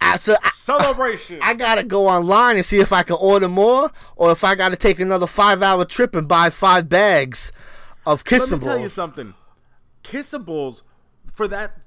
I, 0.00 0.16
so 0.16 0.36
I, 0.42 0.50
Celebration. 0.50 1.38
I 1.42 1.54
gotta 1.54 1.84
go 1.84 2.08
online 2.08 2.56
and 2.56 2.64
see 2.64 2.78
if 2.78 2.92
I 2.92 3.02
can 3.02 3.16
order 3.20 3.48
more, 3.48 3.90
or 4.16 4.32
if 4.32 4.44
I 4.44 4.54
gotta 4.54 4.76
take 4.76 5.00
another 5.00 5.26
five-hour 5.26 5.84
trip 5.86 6.14
and 6.14 6.26
buy 6.28 6.50
five 6.50 6.88
bags 6.88 7.52
of 8.04 8.24
Kissables. 8.24 8.50
Let 8.50 8.60
me 8.60 8.66
tell 8.66 8.78
you 8.80 8.88
something. 8.88 9.34
Kissables, 10.04 10.82
for 11.30 11.48
that, 11.48 11.78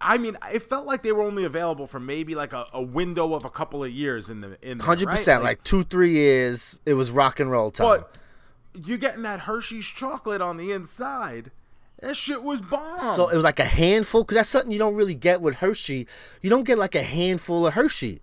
I 0.00 0.16
mean, 0.18 0.36
it 0.52 0.62
felt 0.62 0.86
like 0.86 1.02
they 1.02 1.12
were 1.12 1.22
only 1.22 1.44
available 1.44 1.86
for 1.86 2.00
maybe 2.00 2.34
like 2.34 2.52
a, 2.52 2.66
a 2.72 2.82
window 2.82 3.34
of 3.34 3.44
a 3.44 3.50
couple 3.50 3.84
of 3.84 3.90
years 3.90 4.30
in 4.30 4.40
the 4.40 4.58
in 4.62 4.80
Hundred 4.80 5.08
right? 5.08 5.16
percent, 5.16 5.42
like 5.42 5.62
two, 5.62 5.84
three 5.84 6.12
years, 6.12 6.80
it 6.86 6.94
was 6.94 7.10
rock 7.10 7.38
and 7.38 7.50
roll 7.50 7.70
time. 7.70 7.86
But 7.86 8.16
you 8.86 8.96
getting 8.98 9.22
that 9.22 9.40
Hershey's 9.40 9.86
chocolate 9.86 10.40
on 10.40 10.56
the 10.56 10.72
inside. 10.72 11.50
That 12.02 12.16
shit 12.16 12.42
was 12.42 12.62
bomb. 12.62 13.14
so 13.16 13.28
it 13.28 13.34
was 13.34 13.44
like 13.44 13.60
a 13.60 13.64
handful, 13.64 14.22
because 14.22 14.36
that's 14.36 14.48
something 14.48 14.72
you 14.72 14.78
don't 14.78 14.94
really 14.94 15.14
get 15.14 15.40
with 15.40 15.56
Hershey. 15.56 16.06
You 16.40 16.48
don't 16.50 16.64
get 16.64 16.78
like 16.78 16.94
a 16.94 17.02
handful 17.02 17.66
of 17.66 17.74
Hershey. 17.74 18.20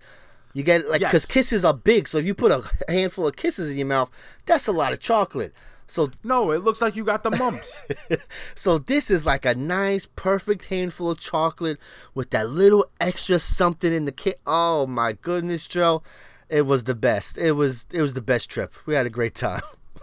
You 0.54 0.62
get 0.64 0.88
like 0.88 1.00
because 1.00 1.24
Yes. 1.24 1.26
kisses 1.26 1.64
are 1.64 1.74
big, 1.74 2.08
so 2.08 2.18
if 2.18 2.24
you 2.26 2.34
put 2.34 2.50
a 2.50 2.62
handful 2.90 3.26
of 3.28 3.36
kisses 3.36 3.70
in 3.70 3.78
your 3.78 3.86
mouth, 3.86 4.10
that's 4.46 4.66
a 4.66 4.72
lot 4.72 4.92
of 4.92 4.98
chocolate. 5.00 5.52
So 5.86 6.10
no, 6.24 6.50
it 6.50 6.58
looks 6.64 6.80
like 6.82 6.96
you 6.96 7.04
got 7.04 7.22
the 7.22 7.30
mumps. 7.30 7.80
So 8.54 8.78
this 8.78 9.10
is 9.10 9.24
like 9.24 9.44
a 9.46 9.54
nice, 9.54 10.06
perfect 10.16 10.66
handful 10.66 11.10
of 11.10 11.20
chocolate 11.20 11.78
with 12.14 12.30
that 12.30 12.48
little 12.50 12.86
extra 13.00 13.38
something 13.38 13.92
in 13.94 14.04
the 14.04 14.12
kit. 14.12 14.40
Oh 14.46 14.86
my 14.86 15.12
goodness, 15.12 15.66
Joe! 15.68 16.02
It 16.48 16.62
was 16.62 16.84
the 16.84 16.94
best. 16.94 17.38
It 17.38 17.52
was 17.52 17.86
it 17.92 18.02
was 18.02 18.14
the 18.14 18.22
best 18.22 18.50
trip. 18.50 18.74
We 18.86 18.94
had 18.94 19.06
a 19.06 19.10
great 19.10 19.34
time. 19.34 19.62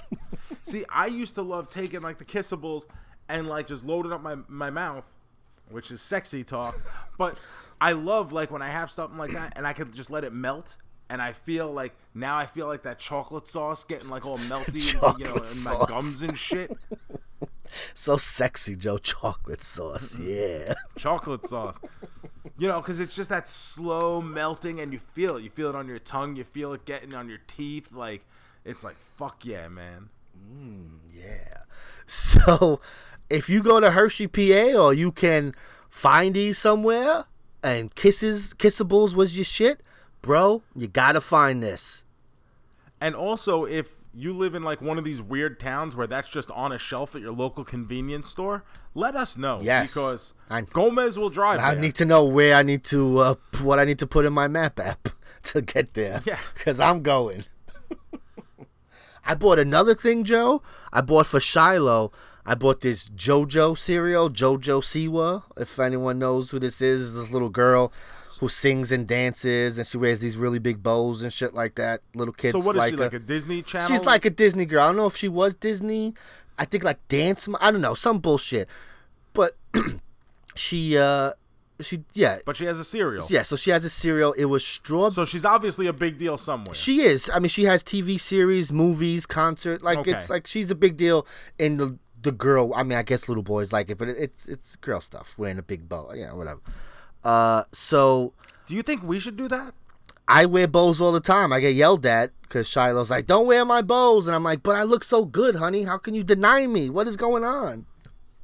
See, 0.64 0.86
I 0.90 1.08
used 1.08 1.36
to 1.36 1.42
love 1.42 1.70
taking 1.70 2.02
like 2.02 2.18
the 2.18 2.26
kissables 2.26 2.86
and 3.28 3.48
like 3.48 3.68
just 3.68 3.86
loading 3.86 4.12
up 4.12 4.22
my 4.22 4.38
my 4.48 4.70
mouth, 4.70 5.16
which 5.70 5.92
is 5.92 6.02
sexy 6.02 6.44
talk. 6.44 6.80
But 7.18 7.38
I 7.80 7.94
love 7.94 8.32
like 8.32 8.52
when 8.52 8.62
I 8.62 8.70
have 8.70 8.90
something 8.92 9.18
like 9.18 9.32
that 9.34 9.54
and 9.56 9.66
I 9.68 9.74
can 9.74 9.94
just 9.94 10.10
let 10.10 10.24
it 10.24 10.34
melt. 10.34 10.78
And 11.08 11.22
I 11.22 11.34
feel 11.34 11.72
like 11.72 11.94
now 12.16 12.36
I 12.36 12.48
feel 12.48 12.66
like 12.66 12.82
that 12.82 12.98
chocolate 12.98 13.48
sauce 13.48 13.84
getting 13.84 14.10
like 14.10 14.26
all 14.26 14.38
melty, 14.38 14.94
you 15.20 15.26
know, 15.26 15.36
in 15.36 15.64
my 15.64 15.86
gums 15.86 16.24
and 16.24 16.38
shit. 16.38 16.76
So 17.94 18.18
sexy, 18.18 18.76
Joe. 18.76 18.98
Chocolate 18.98 19.64
sauce, 19.64 20.16
mm-hmm. 20.16 20.70
yeah. 20.70 20.74
chocolate 20.98 21.48
sauce. 21.48 21.78
You 22.58 22.68
know, 22.70 22.80
because 22.80 23.00
it's 23.00 23.16
just 23.16 23.30
that 23.30 23.48
slow 23.48 24.22
melting, 24.22 24.80
and 24.80 24.94
you 24.94 25.00
feel 25.00 25.38
it. 25.38 25.44
You 25.44 25.50
feel 25.50 25.70
it 25.70 25.76
on 25.76 25.88
your 25.88 26.00
tongue. 26.00 26.36
You 26.36 26.44
feel 26.44 26.74
it 26.74 26.86
getting 26.86 27.14
on 27.14 27.28
your 27.28 27.40
teeth. 27.48 27.92
Like 27.92 28.26
it's 28.64 28.84
like 28.84 28.96
fuck 28.96 29.46
yeah, 29.46 29.68
man. 29.68 30.10
Mm, 30.38 31.00
yeah. 31.14 31.60
So, 32.08 32.82
if 33.30 33.50
you 33.50 33.62
go 33.64 33.80
to 33.80 33.92
Hershey, 33.92 34.28
PA, 34.28 34.78
or 34.80 34.94
you 34.94 35.12
can 35.12 35.54
find 35.90 36.36
these 36.36 36.58
somewhere, 36.58 37.26
and 37.64 37.94
Kisses, 37.96 38.54
Kissables 38.54 39.16
was 39.16 39.38
your 39.38 39.46
shit, 39.46 39.82
bro, 40.22 40.62
you 40.76 40.88
gotta 40.88 41.22
find 41.22 41.62
this. 41.64 42.04
And 43.02 43.16
also, 43.16 43.66
if 43.66 43.96
you 44.14 44.32
live 44.32 44.56
in 44.56 44.64
like 44.64 44.82
one 44.82 44.98
of 44.98 45.04
these 45.04 45.22
weird 45.22 45.60
towns 45.60 45.96
where 45.96 46.08
that's 46.08 46.30
just 46.30 46.50
on 46.52 46.72
a 46.72 46.78
shelf 46.78 47.16
at 47.16 47.22
your 47.22 47.34
local 47.34 47.64
convenience 47.66 48.30
store, 48.30 48.64
let 48.94 49.16
us 49.16 49.38
know. 49.38 49.60
Yes. 49.62 49.90
because 49.94 50.34
I- 50.50 50.62
Gomez 50.62 51.18
will 51.20 51.30
drive. 51.30 51.60
I 51.60 51.74
there. 51.74 51.82
need 51.82 51.96
to 51.96 52.06
know 52.06 52.24
where 52.26 52.56
I 52.56 52.64
need 52.64 52.84
to, 52.86 53.20
uh, 53.20 53.36
what 53.62 53.78
I 53.80 53.84
need 53.86 54.00
to 54.00 54.08
put 54.08 54.26
in 54.26 54.32
my 54.34 54.48
map 54.48 54.80
app 54.80 55.10
to 55.44 55.62
get 55.62 55.94
there. 55.96 56.22
Yeah. 56.26 56.40
Because 56.54 56.80
I'm 56.80 57.02
going. 57.02 57.44
I 59.26 59.34
bought 59.36 59.60
another 59.60 59.96
thing, 59.96 60.24
Joe. 60.24 60.62
I 60.94 61.02
bought 61.02 61.26
for 61.26 61.40
Shiloh. 61.40 62.12
I 62.46 62.54
bought 62.56 62.82
this 62.82 63.10
JoJo 63.10 63.78
cereal, 63.78 64.30
JoJo 64.30 64.82
Siwa. 64.82 65.44
If 65.58 65.80
anyone 65.80 66.20
knows 66.20 66.52
who 66.52 66.60
this 66.60 66.80
is, 66.82 67.16
this 67.16 67.30
little 67.32 67.50
girl 67.50 67.92
who 68.40 68.48
sings 68.50 68.92
and 68.92 69.08
dances, 69.08 69.78
and 69.78 69.88
she 69.88 69.98
wears 69.98 70.20
these 70.20 70.38
really 70.38 70.60
big 70.60 70.84
bows 70.84 71.22
and 71.24 71.32
shit 71.34 71.54
like 71.54 71.76
that. 71.76 72.02
Little 72.14 72.34
kids. 72.34 72.52
So 72.52 72.60
what 72.60 72.76
is 72.76 72.80
like 72.80 72.92
she 72.92 72.98
like 72.98 73.14
a 73.14 73.20
Disney 73.20 73.62
Channel? 73.62 73.88
She's 73.88 74.06
like 74.06 74.26
a 74.26 74.30
Disney 74.30 74.66
girl. 74.66 74.84
I 74.84 74.88
don't 74.88 74.98
know 74.98 75.08
if 75.08 75.16
she 75.18 75.28
was 75.30 75.56
Disney. 75.56 76.14
I 76.60 76.66
think 76.66 76.84
like 76.84 77.06
dance. 77.08 77.48
I 77.60 77.72
don't 77.72 77.82
know 77.82 77.94
some 77.96 78.20
bullshit. 78.20 78.68
But 79.34 79.58
she, 80.56 80.98
uh, 80.98 81.32
she, 81.82 82.04
yeah, 82.14 82.40
but 82.46 82.56
she 82.56 82.66
has 82.66 82.80
a 82.80 82.84
cereal. 82.86 83.26
yeah. 83.30 83.42
So 83.44 83.56
she 83.56 83.70
has 83.72 83.84
a 83.84 83.90
cereal. 83.90 84.34
It 84.34 84.46
was 84.46 84.66
strawberry. 84.66 85.12
So 85.14 85.26
she's 85.26 85.46
obviously 85.46 85.88
a 85.88 85.94
big 85.94 86.18
deal 86.18 86.38
somewhere. 86.38 86.76
She 86.76 87.02
is. 87.02 87.30
I 87.34 87.40
mean, 87.40 87.50
she 87.50 87.64
has 87.64 87.84
TV 87.84 88.20
series, 88.20 88.72
movies, 88.72 89.26
concert. 89.26 89.82
Like 89.82 89.98
Okay. 90.00 90.12
it's 90.12 90.30
like 90.30 90.46
she's 90.48 90.70
a 90.72 90.76
big 90.76 90.96
deal 90.96 91.26
in 91.60 91.78
the 91.78 91.98
the 92.26 92.34
girl. 92.34 92.74
I 92.74 92.84
mean, 92.84 92.98
I 92.98 93.04
guess 93.04 93.30
little 93.30 93.44
boys 93.44 93.72
like 93.72 93.90
it, 93.90 93.98
but 93.98 94.10
it's 94.10 94.46
it's 94.48 94.76
girl 94.76 95.00
stuff. 95.00 95.36
Wearing 95.38 95.58
a 95.58 95.64
big 95.64 95.88
bow, 95.88 96.12
yeah, 96.14 96.34
whatever. 96.34 96.60
Uh, 97.24 97.64
so 97.72 98.34
Do 98.68 98.76
you 98.76 98.82
think 98.84 99.02
we 99.02 99.20
should 99.20 99.38
do 99.38 99.48
that? 99.48 99.74
I 100.28 100.46
wear 100.48 100.68
bows 100.68 101.00
all 101.00 101.12
the 101.12 101.20
time. 101.20 101.54
I 101.54 101.60
get 101.60 101.76
yelled 101.76 102.06
at 102.06 102.32
because 102.42 102.68
Shiloh's 102.68 103.12
like, 103.12 103.28
"Don't 103.28 103.48
wear 103.48 103.64
my 103.64 103.82
bows," 103.82 104.28
and 104.28 104.36
I'm 104.36 104.44
like, 104.44 104.64
"But 104.64 104.76
I 104.76 104.84
look 104.84 105.04
so 105.04 105.24
good, 105.24 105.56
honey. 105.56 105.84
How 105.84 105.98
can 105.98 106.14
you 106.16 106.24
deny 106.24 106.68
me? 106.68 106.90
What 106.90 107.08
is 107.08 107.16
going 107.16 107.46
on?" 107.46 107.86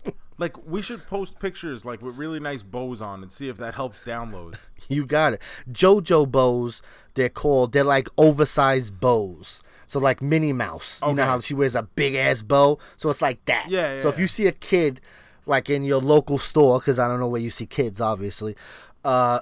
Like 0.37 0.57
we 0.65 0.81
should 0.81 1.05
post 1.05 1.37
pictures 1.39 1.85
like 1.85 2.01
with 2.01 2.15
really 2.17 2.39
nice 2.39 2.63
bows 2.63 2.99
on 2.99 3.21
and 3.21 3.31
see 3.31 3.47
if 3.47 3.57
that 3.57 3.75
helps 3.75 4.01
downloads. 4.01 4.57
You 4.89 5.05
got 5.05 5.33
it. 5.33 5.41
JoJo 5.71 6.29
bows, 6.31 6.81
they're 7.13 7.29
called. 7.29 7.71
They're 7.73 7.83
like 7.83 8.09
oversized 8.17 8.99
bows. 8.99 9.61
So 9.91 9.99
like 9.99 10.21
Minnie 10.21 10.53
Mouse. 10.53 11.01
You 11.05 11.13
know 11.13 11.25
how 11.25 11.41
she 11.41 11.53
wears 11.53 11.75
a 11.75 11.83
big 11.83 12.15
ass 12.15 12.41
bow. 12.41 12.79
So 12.95 13.09
it's 13.09 13.21
like 13.21 13.43
that. 13.43 13.69
Yeah, 13.69 13.99
So 13.99 14.07
if 14.07 14.15
yeah. 14.15 14.21
you 14.21 14.27
see 14.29 14.47
a 14.47 14.53
kid, 14.53 15.01
like 15.45 15.69
in 15.69 15.83
your 15.83 15.99
local 15.99 16.37
store, 16.37 16.79
because 16.79 16.97
I 16.97 17.09
don't 17.09 17.19
know 17.19 17.27
where 17.27 17.41
you 17.41 17.49
see 17.49 17.65
kids, 17.65 17.99
obviously. 17.99 18.55
Uh, 19.03 19.41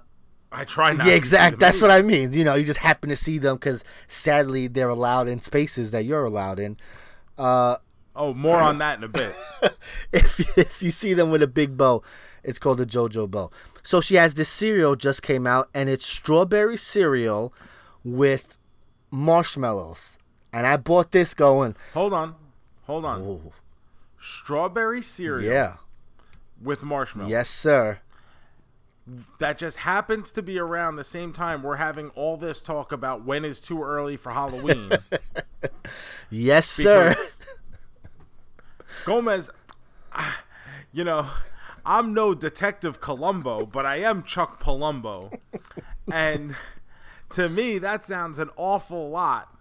I 0.51 0.63
try 0.63 0.93
not. 0.93 1.05
yeah, 1.05 1.13
exactly. 1.13 1.59
That's 1.59 1.83
what 1.83 1.91
I 1.91 2.01
mean. 2.01 2.33
You 2.33 2.43
know, 2.43 2.55
you 2.55 2.65
just 2.65 2.79
happen 2.79 3.09
to 3.11 3.15
see 3.15 3.37
them 3.37 3.57
because 3.57 3.83
sadly 4.07 4.65
they're 4.65 4.89
allowed 4.89 5.27
in 5.27 5.39
spaces 5.39 5.91
that 5.91 6.05
you're 6.05 6.25
allowed 6.25 6.57
in. 6.59 6.77
Oh, 7.37 8.33
more 8.33 8.59
on 8.59 8.79
that 8.79 8.97
in 8.97 9.03
a 9.03 9.07
bit. 9.21 9.35
if 10.11 10.57
if 10.57 10.81
you 10.81 10.89
see 10.89 11.13
them 11.13 11.29
with 11.29 11.43
a 11.43 11.47
big 11.47 11.77
bow, 11.77 12.01
it's 12.43 12.57
called 12.57 12.81
a 12.81 12.87
JoJo 12.87 13.29
bow. 13.29 13.51
So 13.83 14.01
she 14.01 14.15
has 14.15 14.33
this 14.33 14.49
cereal 14.49 14.95
just 14.95 15.21
came 15.21 15.45
out, 15.45 15.69
and 15.75 15.89
it's 15.89 16.07
strawberry 16.07 16.75
cereal 16.75 17.53
with 18.03 18.57
marshmallows. 19.11 20.17
And 20.51 20.65
I 20.65 20.77
bought 20.77 21.11
this 21.11 21.33
going, 21.33 21.75
Hold 21.93 22.13
on, 22.13 22.35
hold 22.85 23.05
on. 23.05 23.21
oh, 23.21 23.51
Strawberry 24.19 25.01
cereal 25.01 25.51
yeah, 25.51 25.73
with 26.61 26.83
marshmallow. 26.83 27.29
yes, 27.29 27.49
sir. 27.49 27.99
That 29.39 29.57
just 29.57 29.77
happens 29.77 30.31
to 30.33 30.43
be 30.43 30.59
around 30.59 30.95
the 30.97 31.03
same 31.03 31.33
time 31.33 31.63
we're 31.63 31.77
having 31.77 32.09
all 32.09 32.37
this 32.37 32.61
talk 32.61 32.91
about 32.91 33.25
when 33.25 33.43
is 33.43 33.59
too 33.59 33.81
early 33.83 34.17
for 34.17 34.31
Halloween. 34.31 34.91
Yes, 36.29 36.67
sir. 36.67 37.15
Gomez, 39.05 39.49
ah, 40.13 40.43
you 40.91 41.03
know, 41.03 41.27
I'm 41.85 42.13
no 42.13 42.35
Detective 42.35 42.99
Columbo, 43.01 43.65
but 43.65 43.85
I 43.85 43.97
am 43.97 44.23
Chuck 44.23 44.61
Palumbo. 44.61 45.33
and 46.13 46.55
to 47.31 47.49
me, 47.49 47.79
that 47.79 48.03
sounds 48.03 48.37
an 48.37 48.51
awful 48.57 49.09
lot 49.09 49.55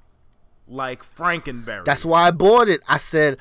like 0.69 1.03
Frankenberry. 1.03 1.85
That's 1.85 2.05
why 2.05 2.29
I 2.29 2.31
bought 2.31 2.69
it. 2.69 2.83
I 2.89 2.97
said, 2.99 3.39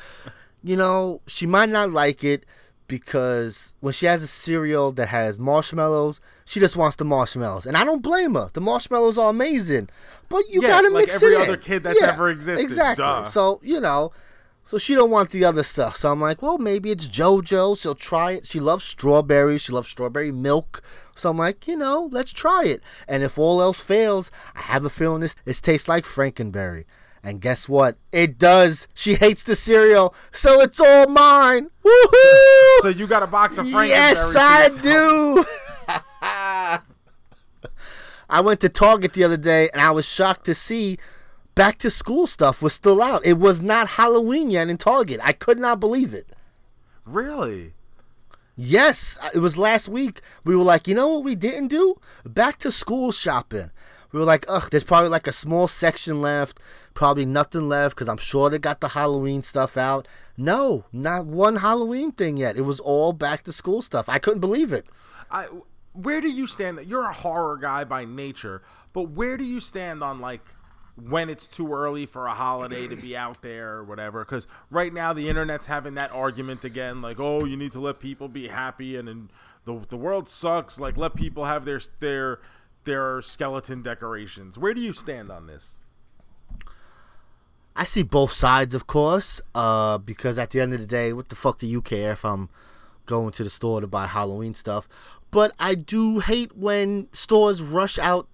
you 0.63 0.75
know, 0.77 1.21
she 1.27 1.45
might 1.45 1.69
not 1.69 1.91
like 1.91 2.23
it 2.23 2.45
because 2.87 3.73
when 3.79 3.93
she 3.93 4.05
has 4.05 4.23
a 4.23 4.27
cereal 4.27 4.91
that 4.93 5.07
has 5.09 5.39
marshmallows, 5.39 6.19
she 6.45 6.59
just 6.59 6.75
wants 6.77 6.95
the 6.95 7.05
marshmallows, 7.05 7.65
and 7.65 7.75
I 7.75 7.83
don't 7.83 8.01
blame 8.01 8.35
her. 8.35 8.49
The 8.53 8.61
marshmallows 8.61 9.17
are 9.17 9.29
amazing, 9.29 9.89
but 10.29 10.43
you 10.49 10.61
Yeah, 10.61 10.69
gotta 10.69 10.89
like 10.89 11.07
mix 11.07 11.15
every 11.15 11.33
it 11.35 11.35
in. 11.35 11.41
other 11.41 11.57
kid 11.57 11.83
that's 11.83 11.99
Yeah, 11.99 12.13
ever 12.13 12.29
existed. 12.29 12.63
Exactly. 12.63 13.03
Duh. 13.03 13.25
So 13.25 13.59
you 13.63 13.79
know. 13.79 14.11
So 14.69 14.77
she 14.77 14.95
don't 14.95 15.09
want 15.11 15.29
the 15.29 15.45
other 15.45 15.63
stuff. 15.63 15.95
So 15.95 16.11
I'm 16.11 16.19
like, 16.19 16.41
well, 16.41 16.57
maybe 16.57 16.91
it's 16.91 17.07
JoJo. 17.07 17.79
She'll 17.79 17.95
try 17.95 18.33
it. 18.33 18.45
She 18.45 18.59
loves 18.59 18.83
strawberries. 18.83 19.61
She 19.61 19.71
loves 19.71 19.87
strawberry 19.87 20.29
milk. 20.29 20.81
So 21.15 21.29
I'm 21.29 21.37
like, 21.37 21.69
you 21.69 21.77
know, 21.77 22.09
let's 22.11 22.33
try 22.33 22.65
it. 22.65 22.81
And 23.07 23.23
if 23.23 23.39
all 23.39 23.61
else 23.61 23.79
fails, 23.79 24.29
I 24.57 24.63
have 24.63 24.83
a 24.83 24.89
feeling 24.89 25.21
this 25.21 25.37
this 25.45 25.61
tastes 25.61 25.87
like 25.87 26.03
Frankenberry. 26.03 26.83
And 27.23 27.41
guess 27.41 27.67
what? 27.67 27.97
It 28.11 28.37
does. 28.37 28.87
She 28.93 29.15
hates 29.15 29.43
the 29.43 29.55
cereal, 29.55 30.13
so 30.31 30.61
it's 30.61 30.79
all 30.79 31.07
mine. 31.07 31.69
Woohoo! 31.83 32.81
so 32.81 32.89
you 32.89 33.07
got 33.07 33.23
a 33.23 33.27
box 33.27 33.57
of 33.57 33.65
Frankenberry. 33.65 33.89
yes, 33.89 34.35
I 34.35 34.69
do. 34.81 35.45
I 38.29 38.41
went 38.41 38.59
to 38.61 38.69
Target 38.69 39.13
the 39.13 39.23
other 39.23 39.37
day 39.37 39.69
and 39.71 39.81
I 39.81 39.91
was 39.91 40.05
shocked 40.05 40.45
to 40.45 40.53
see 40.53 40.97
back 41.55 41.77
to 41.79 41.89
school 41.89 42.27
stuff 42.27 42.61
was 42.61 42.73
still 42.73 43.01
out. 43.01 43.25
It 43.25 43.39
was 43.39 43.61
not 43.61 43.87
Halloween 43.87 44.51
yet 44.51 44.69
in 44.69 44.77
Target. 44.77 45.19
I 45.23 45.31
could 45.31 45.57
not 45.57 45.79
believe 45.79 46.13
it. 46.13 46.27
Really? 47.05 47.73
Yes, 48.55 49.17
it 49.33 49.39
was 49.39 49.57
last 49.57 49.87
week. 49.87 50.21
We 50.43 50.55
were 50.55 50.63
like, 50.63 50.87
you 50.87 50.95
know 50.95 51.07
what 51.07 51.23
we 51.23 51.35
didn't 51.35 51.69
do? 51.69 51.95
Back 52.25 52.59
to 52.59 52.71
school 52.71 53.11
shopping. 53.11 53.71
We 54.11 54.19
were 54.19 54.25
like, 54.25 54.45
ugh, 54.47 54.69
there's 54.69 54.83
probably 54.83 55.09
like 55.09 55.27
a 55.27 55.31
small 55.31 55.67
section 55.67 56.21
left, 56.21 56.59
probably 56.97 57.27
nothing 57.27 57.69
left 57.69 57.95
because 57.95 58.09
I'm 58.09 58.17
sure 58.17 58.49
they 58.49 58.57
got 58.57 58.81
the 58.81 58.87
Halloween 58.87 59.43
stuff 59.43 59.77
out. 59.77 60.07
No, 60.35 60.85
not 60.91 61.27
one 61.27 61.57
Halloween 61.57 62.11
thing 62.11 62.37
yet. 62.37 62.57
It 62.57 62.61
was 62.61 62.79
all 62.79 63.13
back 63.13 63.43
to 63.43 63.53
school 63.53 63.83
stuff. 63.83 64.09
I 64.09 64.17
couldn't 64.17 64.39
believe 64.39 64.73
it. 64.73 64.87
I, 65.29 65.45
where 65.93 66.21
do 66.21 66.27
you 66.27 66.47
stand? 66.47 66.79
You're 66.87 67.07
a 67.07 67.13
horror 67.13 67.57
guy 67.57 67.83
by 67.83 68.03
nature, 68.03 68.63
but 68.93 69.11
where 69.11 69.37
do 69.37 69.43
you 69.43 69.59
stand 69.59 70.01
on 70.01 70.19
like 70.19 70.41
when 70.95 71.29
it's 71.29 71.47
too 71.47 71.71
early 71.71 72.07
for 72.07 72.25
a 72.25 72.33
holiday 72.33 72.87
to 72.87 72.95
be 72.95 73.15
out 73.15 73.43
there 73.43 73.75
or 73.75 73.83
whatever? 73.83 74.25
Because 74.25 74.47
right 74.71 74.91
now 74.91 75.13
the 75.13 75.29
internet's 75.29 75.67
having 75.67 75.93
that 75.93 76.11
argument 76.11 76.63
again, 76.63 77.03
like, 77.03 77.19
oh, 77.19 77.45
you 77.45 77.55
need 77.57 77.73
to 77.73 77.79
let 77.79 77.99
people 77.99 78.27
be 78.27 78.47
happy, 78.47 78.95
and, 78.95 79.07
and 79.07 79.29
the 79.65 79.85
the 79.87 79.97
world 79.97 80.27
sucks. 80.27 80.79
Like, 80.79 80.97
let 80.97 81.13
people 81.13 81.45
have 81.45 81.63
their 81.63 81.79
their 81.99 82.39
their 82.85 83.21
skeleton 83.21 83.83
decorations. 83.83 84.57
Where 84.57 84.73
do 84.73 84.81
you 84.81 84.93
stand 84.93 85.29
on 85.29 85.45
this? 85.45 85.79
I 87.77 87.83
see 87.83 88.01
both 88.01 88.31
sides, 88.31 88.73
of 88.73 88.87
course, 88.87 89.39
uh, 89.53 89.99
because 89.99 90.39
at 90.39 90.49
the 90.49 90.59
end 90.59 90.73
of 90.73 90.79
the 90.79 90.87
day, 90.87 91.13
what 91.13 91.29
the 91.29 91.35
fuck 91.35 91.59
do 91.59 91.67
you 91.67 91.79
care 91.79 92.11
if 92.11 92.25
I'm 92.25 92.49
going 93.05 93.31
to 93.33 93.43
the 93.43 93.51
store 93.51 93.81
to 93.81 93.87
buy 93.87 94.07
Halloween 94.07 94.55
stuff? 94.55 94.89
But 95.29 95.51
I 95.59 95.75
do 95.75 96.19
hate 96.19 96.57
when 96.57 97.07
stores 97.13 97.61
rush 97.61 97.99
out, 97.99 98.27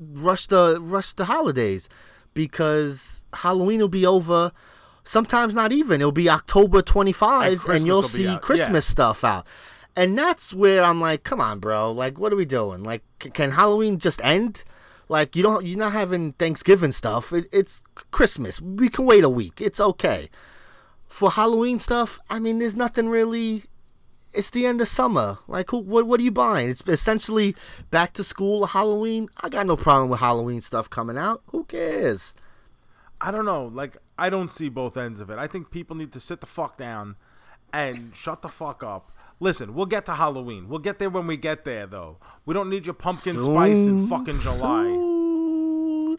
rush 0.00 0.48
the 0.48 0.78
rush 0.82 1.12
the 1.12 1.26
holidays, 1.26 1.88
because 2.34 3.22
Halloween 3.32 3.80
will 3.80 3.88
be 3.88 4.04
over. 4.04 4.50
Sometimes 5.04 5.54
not 5.54 5.70
even. 5.70 6.00
It'll 6.00 6.10
be 6.10 6.28
October 6.28 6.82
25, 6.82 7.52
and, 7.52 7.60
Christmas 7.60 7.84
you'll 7.86 8.02
see 8.02 8.36
Christmas 8.38 8.88
yeah. 8.88 8.92
stuff 8.92 9.22
out. 9.22 9.46
And 9.94 10.18
that's 10.18 10.52
where 10.52 10.82
I'm 10.82 11.00
like, 11.00 11.22
come 11.22 11.40
on, 11.40 11.60
bro. 11.60 11.92
Like, 11.92 12.18
what 12.18 12.32
are 12.32 12.36
we 12.36 12.46
doing? 12.46 12.82
Like, 12.82 13.04
c- 13.22 13.30
can 13.30 13.52
Halloween 13.52 13.98
just 13.98 14.20
end? 14.24 14.64
Like, 15.08 15.36
you 15.36 15.42
don't, 15.42 15.64
you're 15.64 15.78
not 15.78 15.92
having 15.92 16.32
Thanksgiving 16.32 16.92
stuff. 16.92 17.32
It, 17.32 17.46
it's 17.52 17.84
Christmas. 18.10 18.60
We 18.60 18.88
can 18.88 19.04
wait 19.04 19.24
a 19.24 19.28
week. 19.28 19.60
It's 19.60 19.80
okay. 19.80 20.30
For 21.06 21.30
Halloween 21.30 21.78
stuff, 21.78 22.18
I 22.28 22.38
mean, 22.38 22.58
there's 22.58 22.76
nothing 22.76 23.08
really. 23.08 23.64
It's 24.32 24.50
the 24.50 24.66
end 24.66 24.80
of 24.80 24.88
summer. 24.88 25.38
Like, 25.46 25.70
who, 25.70 25.78
what, 25.78 26.06
what 26.06 26.18
are 26.18 26.24
you 26.24 26.32
buying? 26.32 26.68
It's 26.68 26.82
essentially 26.86 27.54
back 27.90 28.14
to 28.14 28.24
school, 28.24 28.66
Halloween. 28.66 29.28
I 29.40 29.48
got 29.48 29.66
no 29.66 29.76
problem 29.76 30.08
with 30.08 30.20
Halloween 30.20 30.60
stuff 30.60 30.90
coming 30.90 31.16
out. 31.16 31.42
Who 31.52 31.64
cares? 31.64 32.34
I 33.20 33.30
don't 33.30 33.44
know. 33.44 33.66
Like, 33.66 33.96
I 34.18 34.30
don't 34.30 34.50
see 34.50 34.68
both 34.68 34.96
ends 34.96 35.20
of 35.20 35.30
it. 35.30 35.38
I 35.38 35.46
think 35.46 35.70
people 35.70 35.94
need 35.94 36.12
to 36.12 36.20
sit 36.20 36.40
the 36.40 36.46
fuck 36.46 36.76
down 36.76 37.16
and 37.72 38.12
shut 38.14 38.42
the 38.42 38.48
fuck 38.48 38.82
up. 38.82 39.12
Listen, 39.40 39.74
we'll 39.74 39.86
get 39.86 40.06
to 40.06 40.14
Halloween. 40.14 40.68
We'll 40.68 40.78
get 40.78 40.98
there 40.98 41.10
when 41.10 41.26
we 41.26 41.36
get 41.36 41.64
there, 41.64 41.86
though. 41.86 42.18
We 42.46 42.54
don't 42.54 42.70
need 42.70 42.86
your 42.86 42.94
pumpkin 42.94 43.40
spice 43.40 43.76
in 43.76 44.06
fucking 44.08 44.38
July. 44.38 44.84
Soon. 44.84 46.18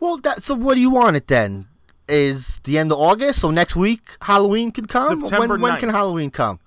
Well, 0.00 0.16
that. 0.18 0.42
So, 0.42 0.54
what 0.54 0.74
do 0.74 0.80
you 0.80 0.90
want 0.90 1.16
it 1.16 1.26
then? 1.26 1.66
Is 2.08 2.60
the 2.64 2.78
end 2.78 2.90
of 2.90 2.98
August? 2.98 3.40
So 3.40 3.50
next 3.50 3.76
week 3.76 4.16
Halloween 4.22 4.72
can 4.72 4.86
come. 4.86 5.20
September 5.20 5.54
when 5.54 5.60
when 5.60 5.78
can 5.78 5.90
Halloween 5.90 6.30
come? 6.30 6.58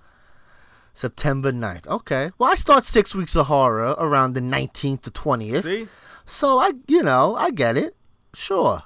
September 0.93 1.51
9th. 1.51 1.87
Okay. 1.87 2.31
Well, 2.37 2.51
I 2.51 2.55
start 2.55 2.83
six 2.83 3.15
weeks 3.15 3.35
of 3.35 3.47
horror 3.47 3.95
around 3.97 4.33
the 4.33 4.41
19th 4.41 5.01
to 5.01 5.11
20th. 5.11 5.63
See? 5.63 5.87
So 6.25 6.59
I, 6.59 6.73
you 6.87 7.01
know, 7.01 7.35
I 7.35 7.49
get 7.49 7.75
it. 7.75 7.95
Sure. 8.33 8.83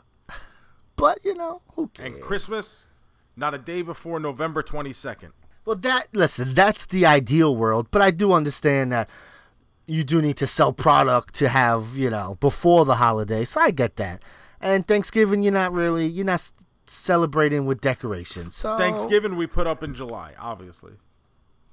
But 0.96 1.20
you 1.26 1.34
know, 1.34 1.62
who 1.76 1.90
cares? 1.90 2.14
And 2.14 2.24
Christmas, 2.24 2.86
not 3.36 3.54
a 3.54 3.58
day 3.58 3.82
before 3.82 4.20
November 4.20 4.64
22nd. 4.64 5.32
Well, 5.66 5.76
that 5.78 6.08
listen, 6.14 6.54
that's 6.54 6.86
the 6.86 7.06
ideal 7.06 7.56
world, 7.56 7.88
but 7.92 8.02
I 8.02 8.12
do 8.12 8.34
understand 8.34 8.92
that 8.92 9.10
you 9.88 10.04
do 10.04 10.22
need 10.22 10.38
to 10.38 10.48
sell 10.48 10.74
product 10.74 11.36
to 11.36 11.50
have, 11.50 11.96
you 11.96 12.10
know, 12.10 12.38
before 12.40 12.86
the 12.86 12.96
holiday. 12.96 13.46
So 13.46 13.62
I 13.62 13.72
get 13.72 13.98
that. 13.98 14.22
And 14.62 14.88
Thanksgiving, 14.88 15.44
you're 15.44 15.54
not 15.54 15.74
really, 15.74 16.08
you're 16.08 16.26
not, 16.26 16.52
celebrating 16.88 17.66
with 17.66 17.82
decorations. 17.82 18.56
So 18.56 18.78
Thanksgiving 18.78 19.36
we 19.36 19.48
put 19.48 19.68
up 19.68 19.84
in 19.84 19.94
July, 19.94 20.34
obviously. 20.40 20.94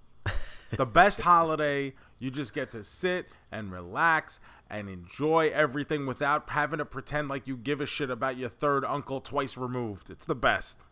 the 0.71 0.87
best 0.87 1.21
holiday, 1.21 1.95
you 2.19 2.31
just 2.31 2.55
get 2.55 2.71
to 2.73 2.83
sit 2.83 3.27
and 3.51 3.71
relax 3.73 4.41
and 4.71 4.89
enjoy 4.89 5.51
everything 5.53 6.07
without 6.07 6.51
having 6.51 6.79
to 6.79 6.85
pretend 6.85 7.29
like 7.29 7.47
you 7.47 7.57
give 7.57 7.81
a 7.81 7.87
shit 7.87 8.11
about 8.11 8.37
your 8.39 8.49
third 8.49 8.85
uncle 8.85 9.21
twice 9.21 9.57
removed. 9.57 10.09
It's 10.09 10.25
the 10.25 10.35
best. 10.35 10.87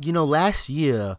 you 0.00 0.12
know, 0.12 0.24
last 0.24 0.68
year 0.68 1.18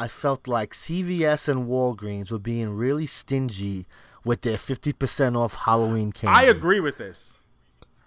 I 0.00 0.08
felt 0.08 0.48
like 0.48 0.72
CVS 0.72 1.46
and 1.46 1.68
Walgreens 1.68 2.30
were 2.30 2.38
being 2.38 2.70
really 2.70 3.04
stingy 3.04 3.86
with 4.24 4.40
their 4.40 4.56
50% 4.56 5.36
off 5.36 5.52
Halloween 5.66 6.10
candy. 6.10 6.34
I 6.34 6.44
agree 6.44 6.80
with 6.80 6.96
this. 6.96 7.42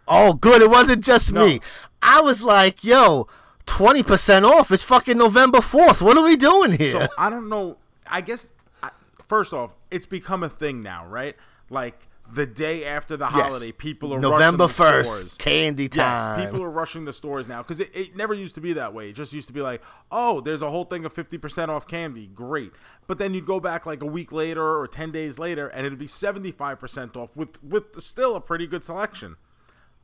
Oh, 0.08 0.34
good. 0.34 0.64
It 0.64 0.72
wasn't 0.72 1.04
just 1.04 1.32
No. 1.32 1.46
me. 1.46 1.62
I 2.02 2.20
was 2.20 2.41
like, 2.41 2.84
yo, 2.84 3.28
20% 3.68 4.44
off. 4.44 4.72
It's 4.72 4.82
fucking 4.82 5.20
November 5.20 5.60
4th. 5.60 6.02
What 6.02 6.18
are 6.18 6.24
we 6.24 6.36
doing 6.36 6.72
here? 6.72 6.91
So 6.94 7.08
I 7.16 7.30
don't 7.30 7.48
know. 7.48 7.78
I 8.08 8.22
guess 8.22 8.50
I, 8.82 8.89
first 9.28 9.54
off, 9.54 9.76
it's 9.91 10.08
become 10.08 10.41
a 10.41 10.50
thing 10.50 10.82
now, 10.82 11.06
right? 11.06 11.36
Like 11.70 12.08
the 12.32 12.45
day 12.45 12.86
after 12.86 13.15
the 13.17 13.26
Yes. 13.26 13.32
holiday, 13.34 13.71
people 13.71 14.13
are 14.13 14.19
November 14.19 14.65
1st, 14.67 15.38
candy 15.38 15.88
time. 15.89 16.39
Yes, 16.39 16.45
people 16.47 16.63
are 16.63 16.69
rushing 16.69 17.05
the 17.05 17.13
stores 17.13 17.47
now 17.47 17.61
because 17.61 17.80
it, 17.80 17.91
it 17.93 18.15
never 18.15 18.34
used 18.34 18.55
to 18.55 18.61
be 18.61 18.74
that 18.74 18.93
way. 18.93 19.09
It 19.09 19.13
just 19.13 19.34
used 19.34 19.47
to 19.47 19.53
be 19.53 19.61
like, 19.61 19.82
oh, 20.11 20.41
there's 20.41 20.61
a 20.61 20.69
whole 20.71 20.86
thing 20.86 21.05
of 21.05 21.13
50% 21.13 21.69
off 21.69 21.88
candy. 21.88 22.28
Great. 22.28 22.71
But 23.05 23.17
then 23.19 23.34
you'd 23.34 23.45
go 23.45 23.59
back 23.59 23.86
like 23.86 24.01
a 24.01 24.05
week 24.07 24.32
later 24.32 24.63
or 24.80 24.88
10 24.88 25.11
days 25.11 25.38
later 25.38 25.67
and 25.67 25.86
it'd 25.86 25.99
be 25.99 26.07
75% 26.07 27.15
off 27.17 27.36
with, 27.36 27.63
with 27.63 28.01
still 28.01 28.36
a 28.36 28.41
pretty 28.41 28.65
good 28.67 28.84
selection. 28.84 29.36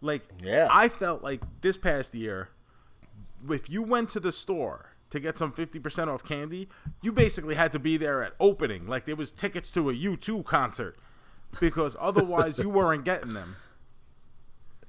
Like, 0.01 0.24
Yeah. 0.41 0.67
I 0.72 0.88
felt 0.89 1.24
like 1.24 1.41
this 1.61 1.78
past 1.78 2.13
year, 2.13 2.49
if 3.49 3.70
you 3.70 3.82
went 3.82 4.09
to 4.09 4.20
the 4.20 4.32
store 4.32 4.91
to 5.09 5.20
get 5.20 5.38
some 5.38 5.51
50% 5.51 6.07
off 6.07 6.24
candy, 6.24 6.70
you 7.01 7.11
basically 7.11 7.55
had 7.55 7.72
to 7.72 7.80
be 7.80 7.97
there 7.97 8.22
at 8.24 8.34
opening. 8.39 8.86
Like 8.86 9.05
there 9.05 9.15
was 9.15 9.32
tickets 9.32 9.72
to 9.72 9.89
a 9.89 9.93
U2 9.93 10.45
concert 10.45 10.95
because 11.60 11.95
otherwise 12.00 12.60
you 12.60 12.70
weren't 12.70 13.06
getting 13.06 13.34
them. 13.34 13.56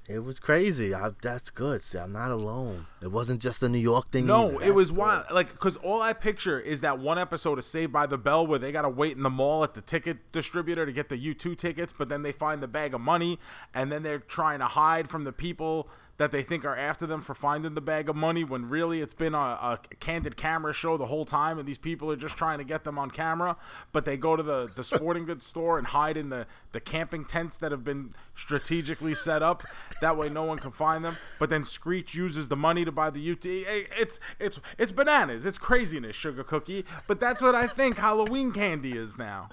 It 0.09 0.25
was 0.25 0.39
crazy. 0.39 0.93
I, 0.93 1.11
that's 1.21 1.49
good. 1.51 1.83
See, 1.83 1.97
I'm 1.97 2.11
not 2.11 2.31
alone. 2.31 2.87
It 3.01 3.11
wasn't 3.11 3.41
just 3.41 3.61
the 3.61 3.69
New 3.69 3.79
York 3.79 4.09
thing. 4.11 4.25
No, 4.25 4.59
it 4.59 4.71
was 4.71 4.87
That's 4.87 4.97
wild. 4.97 5.25
Like, 5.31 5.51
because 5.51 5.77
all 5.77 6.01
I 6.01 6.11
picture 6.11 6.59
is 6.59 6.81
that 6.81 6.99
one 6.99 7.17
episode 7.17 7.57
of 7.57 7.63
Saved 7.63 7.93
by 7.93 8.07
the 8.07 8.17
Bell 8.17 8.45
where 8.45 8.59
they 8.59 8.71
got 8.71 8.81
to 8.81 8.89
wait 8.89 9.15
in 9.15 9.23
the 9.23 9.29
mall 9.29 9.63
at 9.63 9.73
the 9.73 9.79
ticket 9.79 10.31
distributor 10.31 10.85
to 10.85 10.91
get 10.91 11.09
the 11.09 11.15
U2 11.15 11.57
tickets, 11.57 11.93
but 11.97 12.09
then 12.09 12.23
they 12.23 12.31
find 12.31 12.61
the 12.61 12.67
bag 12.67 12.93
of 12.93 12.99
money, 12.99 13.39
and 13.73 13.91
then 13.91 14.03
they're 14.03 14.19
trying 14.19 14.59
to 14.59 14.65
hide 14.65 15.07
from 15.07 15.23
the 15.23 15.31
people 15.31 15.87
that 16.21 16.29
they 16.29 16.43
think 16.43 16.63
are 16.63 16.77
after 16.77 17.07
them 17.07 17.19
for 17.19 17.33
finding 17.33 17.73
the 17.73 17.81
bag 17.81 18.07
of 18.07 18.15
money 18.15 18.43
when 18.43 18.69
really 18.69 19.01
it's 19.01 19.15
been 19.15 19.33
a, 19.33 19.37
a 19.39 19.79
candid 19.99 20.37
camera 20.37 20.71
show 20.71 20.95
the 20.95 21.07
whole 21.07 21.25
time, 21.25 21.57
and 21.57 21.67
these 21.67 21.79
people 21.79 22.11
are 22.11 22.15
just 22.15 22.37
trying 22.37 22.59
to 22.59 22.63
get 22.63 22.83
them 22.83 22.99
on 22.99 23.09
camera. 23.09 23.57
But 23.91 24.05
they 24.05 24.17
go 24.17 24.35
to 24.35 24.43
the, 24.43 24.69
the 24.75 24.83
sporting 24.83 25.25
goods 25.25 25.47
store 25.47 25.79
and 25.79 25.87
hide 25.87 26.17
in 26.17 26.29
the, 26.29 26.45
the 26.73 26.79
camping 26.79 27.25
tents 27.25 27.57
that 27.57 27.71
have 27.71 27.83
been 27.83 28.13
strategically 28.35 29.15
set 29.15 29.41
up. 29.41 29.63
That 29.99 30.15
way, 30.15 30.29
no 30.29 30.43
one 30.43 30.59
can 30.59 30.69
find 30.69 31.03
them. 31.03 31.17
But 31.39 31.49
then 31.49 31.65
Screech 31.65 32.13
uses 32.13 32.49
the 32.49 32.55
money 32.55 32.85
to 32.85 32.91
buy 32.91 33.09
the 33.09 33.31
UT. 33.31 33.43
It's 33.43 34.19
it's 34.39 34.59
it's 34.77 34.91
bananas. 34.91 35.43
It's 35.43 35.57
craziness, 35.57 36.15
sugar 36.15 36.43
cookie. 36.43 36.85
But 37.07 37.19
that's 37.19 37.41
what 37.41 37.55
I 37.55 37.65
think 37.65 37.97
Halloween 37.97 38.51
candy 38.51 38.91
is 38.91 39.17
now. 39.17 39.49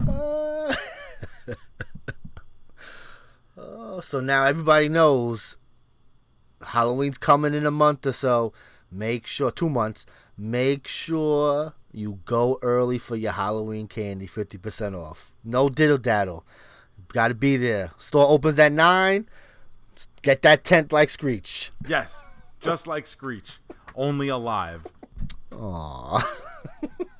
Uh, 0.00 0.74
oh, 3.58 4.00
so 4.00 4.20
now 4.20 4.44
everybody 4.44 4.88
knows 4.88 5.56
Halloween's 6.66 7.18
coming 7.18 7.54
in 7.54 7.66
a 7.66 7.70
month 7.70 8.06
or 8.06 8.12
so. 8.12 8.52
Make 8.90 9.26
sure 9.26 9.50
two 9.50 9.68
months. 9.68 10.06
Make 10.36 10.88
sure 10.88 11.74
you 11.92 12.20
go 12.24 12.58
early 12.62 12.98
for 12.98 13.16
your 13.16 13.32
Halloween 13.32 13.86
candy, 13.88 14.26
fifty 14.26 14.58
percent 14.58 14.94
off. 14.94 15.32
No 15.44 15.68
diddle 15.68 15.98
daddle. 15.98 16.44
Got 17.08 17.28
to 17.28 17.34
be 17.34 17.56
there. 17.56 17.92
Store 17.98 18.28
opens 18.28 18.58
at 18.58 18.72
nine. 18.72 19.28
Get 20.22 20.42
that 20.42 20.64
tent 20.64 20.92
like 20.92 21.10
Screech. 21.10 21.70
Yes, 21.86 22.24
just 22.60 22.86
like 22.86 23.06
Screech, 23.06 23.60
only 23.94 24.28
alive. 24.28 24.84
Aww. 25.52 26.24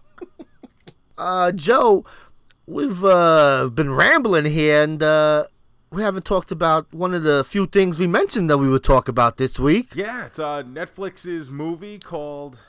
uh, 1.18 1.52
Joe, 1.52 2.04
we've 2.66 3.04
uh, 3.04 3.68
been 3.72 3.92
rambling 3.92 4.46
here, 4.46 4.82
and 4.82 5.02
uh, 5.02 5.44
we 5.94 6.02
haven't 6.02 6.24
talked 6.24 6.50
about 6.50 6.92
one 6.92 7.14
of 7.14 7.22
the 7.22 7.44
few 7.44 7.66
things 7.66 7.98
we 7.98 8.06
mentioned 8.06 8.50
that 8.50 8.58
we 8.58 8.68
would 8.68 8.84
talk 8.84 9.08
about 9.08 9.36
this 9.36 9.58
week. 9.58 9.94
Yeah, 9.94 10.26
it's 10.26 10.38
uh, 10.38 10.62
Netflix's 10.62 11.50
movie 11.50 11.98
called 11.98 12.60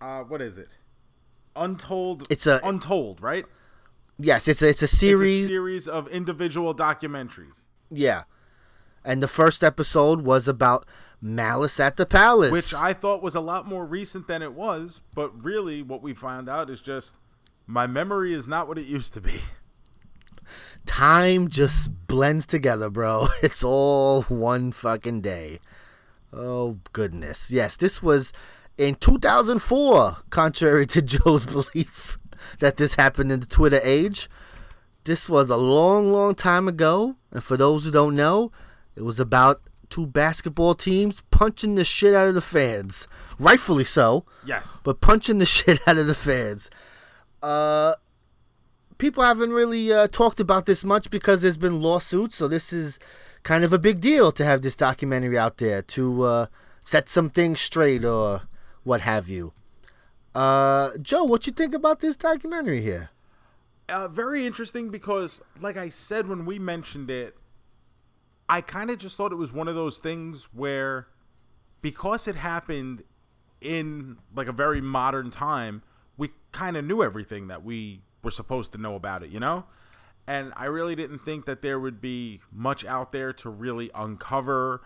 uh, 0.00 0.20
what 0.22 0.40
is 0.42 0.58
it? 0.58 0.68
Untold. 1.56 2.26
It's 2.30 2.46
a- 2.46 2.60
Untold, 2.62 3.20
right? 3.20 3.44
Yes, 4.18 4.48
it's 4.48 4.62
a, 4.62 4.68
it's 4.68 4.82
a 4.82 4.84
It's 4.84 4.92
a 4.92 4.96
series. 4.96 5.46
series 5.48 5.88
of 5.88 6.08
individual 6.08 6.74
documentaries. 6.74 7.66
yeah, 7.90 8.24
and 9.04 9.22
the 9.22 9.28
first 9.28 9.62
episode 9.64 10.22
was 10.22 10.48
about 10.48 10.84
Malice 11.20 11.80
at 11.80 11.96
the 11.96 12.04
Palace, 12.06 12.52
which 12.52 12.74
I 12.74 12.92
thought 12.92 13.22
was 13.22 13.34
a 13.34 13.40
lot 13.40 13.66
more 13.66 13.86
recent 13.86 14.26
than 14.28 14.42
it 14.42 14.52
was, 14.52 15.00
but 15.14 15.44
really 15.44 15.82
what 15.82 16.02
we 16.02 16.14
found 16.14 16.48
out 16.48 16.68
is 16.68 16.80
just 16.80 17.14
my 17.66 17.86
memory 17.86 18.34
is 18.34 18.46
not 18.48 18.66
what 18.68 18.76
it 18.78 18.86
used 18.86 19.14
to 19.14 19.20
be. 19.20 19.34
time 20.88 21.48
just 21.48 21.90
blends 22.08 22.46
together, 22.46 22.90
bro. 22.90 23.28
It's 23.42 23.62
all 23.62 24.22
one 24.22 24.72
fucking 24.72 25.20
day. 25.20 25.60
Oh 26.32 26.78
goodness. 26.92 27.50
Yes, 27.50 27.76
this 27.76 28.02
was 28.02 28.32
in 28.76 28.94
2004, 28.96 30.16
contrary 30.30 30.86
to 30.86 31.02
Joe's 31.12 31.46
belief 31.46 32.18
that 32.60 32.76
this 32.76 32.94
happened 32.96 33.30
in 33.30 33.40
the 33.40 33.46
Twitter 33.46 33.80
age. 33.82 34.28
This 35.04 35.28
was 35.28 35.48
a 35.50 35.56
long, 35.56 36.12
long 36.12 36.34
time 36.34 36.68
ago, 36.68 37.14
and 37.32 37.42
for 37.42 37.56
those 37.56 37.84
who 37.84 37.90
don't 37.90 38.14
know, 38.16 38.52
it 38.96 39.02
was 39.02 39.18
about 39.20 39.62
two 39.88 40.06
basketball 40.06 40.74
teams 40.74 41.22
punching 41.30 41.74
the 41.76 41.84
shit 41.84 42.14
out 42.14 42.28
of 42.28 42.34
the 42.34 42.40
fans. 42.42 43.08
Rightfully 43.38 43.84
so 43.84 44.24
Yes. 44.44 44.78
but 44.84 45.00
punching 45.00 45.38
the 45.38 45.46
shit 45.56 45.80
out 45.86 45.96
of 45.96 46.06
the 46.06 46.14
fans. 46.14 46.68
Uh, 47.42 47.94
people 48.98 49.22
haven't 49.22 49.52
really 49.52 49.92
uh, 49.92 50.08
talked 50.08 50.40
about 50.40 50.66
this 50.66 50.84
much 50.84 51.10
because 51.10 51.42
there's 51.42 51.56
been 51.56 51.80
lawsuits, 51.80 52.36
so 52.36 52.48
this 52.48 52.72
is 52.72 52.98
kind 53.44 53.64
of 53.64 53.72
a 53.72 53.78
big 53.78 54.00
deal 54.00 54.30
to 54.32 54.44
have 54.44 54.62
this 54.62 54.76
documentary 54.76 55.38
out 55.38 55.58
there 55.58 55.80
to 55.82 56.22
uh, 56.22 56.46
set 56.80 57.08
some 57.08 57.30
things 57.30 57.60
straight 57.60 58.04
or 58.04 58.42
what 58.82 59.00
have 59.02 59.28
you. 59.28 59.52
Uh, 60.34 60.96
Joe, 61.00 61.24
what 61.24 61.46
you 61.46 61.52
think 61.52 61.74
about 61.74 62.00
this 62.00 62.16
documentary 62.16 62.82
here? 62.82 63.10
Uh, 63.88 64.06
very 64.06 64.44
interesting 64.44 64.90
because, 64.90 65.40
like 65.60 65.76
I 65.76 65.88
said 65.88 66.28
when 66.28 66.44
we 66.44 66.58
mentioned 66.58 67.10
it, 67.10 67.36
I 68.48 68.60
kind 68.60 68.90
of 68.90 68.98
just 68.98 69.16
thought 69.16 69.32
it 69.32 69.36
was 69.36 69.52
one 69.52 69.68
of 69.68 69.74
those 69.74 69.98
things 69.98 70.48
where, 70.52 71.08
because 71.80 72.28
it 72.28 72.36
happened 72.36 73.02
in 73.60 74.18
like 74.34 74.46
a 74.46 74.52
very 74.52 74.80
modern 74.80 75.30
time, 75.30 75.82
we 76.16 76.30
kind 76.52 76.76
of 76.76 76.84
knew 76.84 77.02
everything 77.02 77.48
that 77.48 77.64
we 77.64 78.02
were 78.22 78.30
supposed 78.30 78.72
to 78.72 78.78
know 78.78 78.94
about 78.94 79.22
it, 79.22 79.30
you 79.30 79.40
know? 79.40 79.64
And 80.26 80.52
I 80.56 80.66
really 80.66 80.94
didn't 80.94 81.20
think 81.20 81.46
that 81.46 81.62
there 81.62 81.80
would 81.80 82.00
be 82.00 82.40
much 82.52 82.84
out 82.84 83.12
there 83.12 83.32
to 83.34 83.48
really 83.48 83.90
uncover 83.94 84.82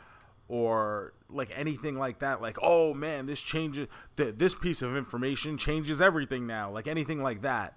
or 0.48 1.14
like 1.28 1.50
anything 1.54 1.98
like 1.98 2.20
that. 2.20 2.40
Like, 2.40 2.58
oh 2.62 2.94
man, 2.94 3.26
this 3.26 3.40
changes, 3.40 3.88
th- 4.16 4.36
this 4.36 4.54
piece 4.54 4.82
of 4.82 4.96
information 4.96 5.58
changes 5.58 6.00
everything 6.00 6.46
now, 6.46 6.70
like 6.70 6.86
anything 6.86 7.22
like 7.22 7.42
that 7.42 7.76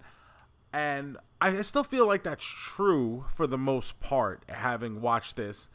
and 0.75 1.15
I 1.39 1.61
still 1.61 1.85
feel 1.85 2.05
like 2.05 2.23
that's 2.23 2.43
true 2.43 3.23
for 3.33 3.47
the 3.47 3.57
most 3.57 4.01
part. 4.01 4.43
Having 4.49 4.99
watched 4.99 5.37
this, 5.37 5.69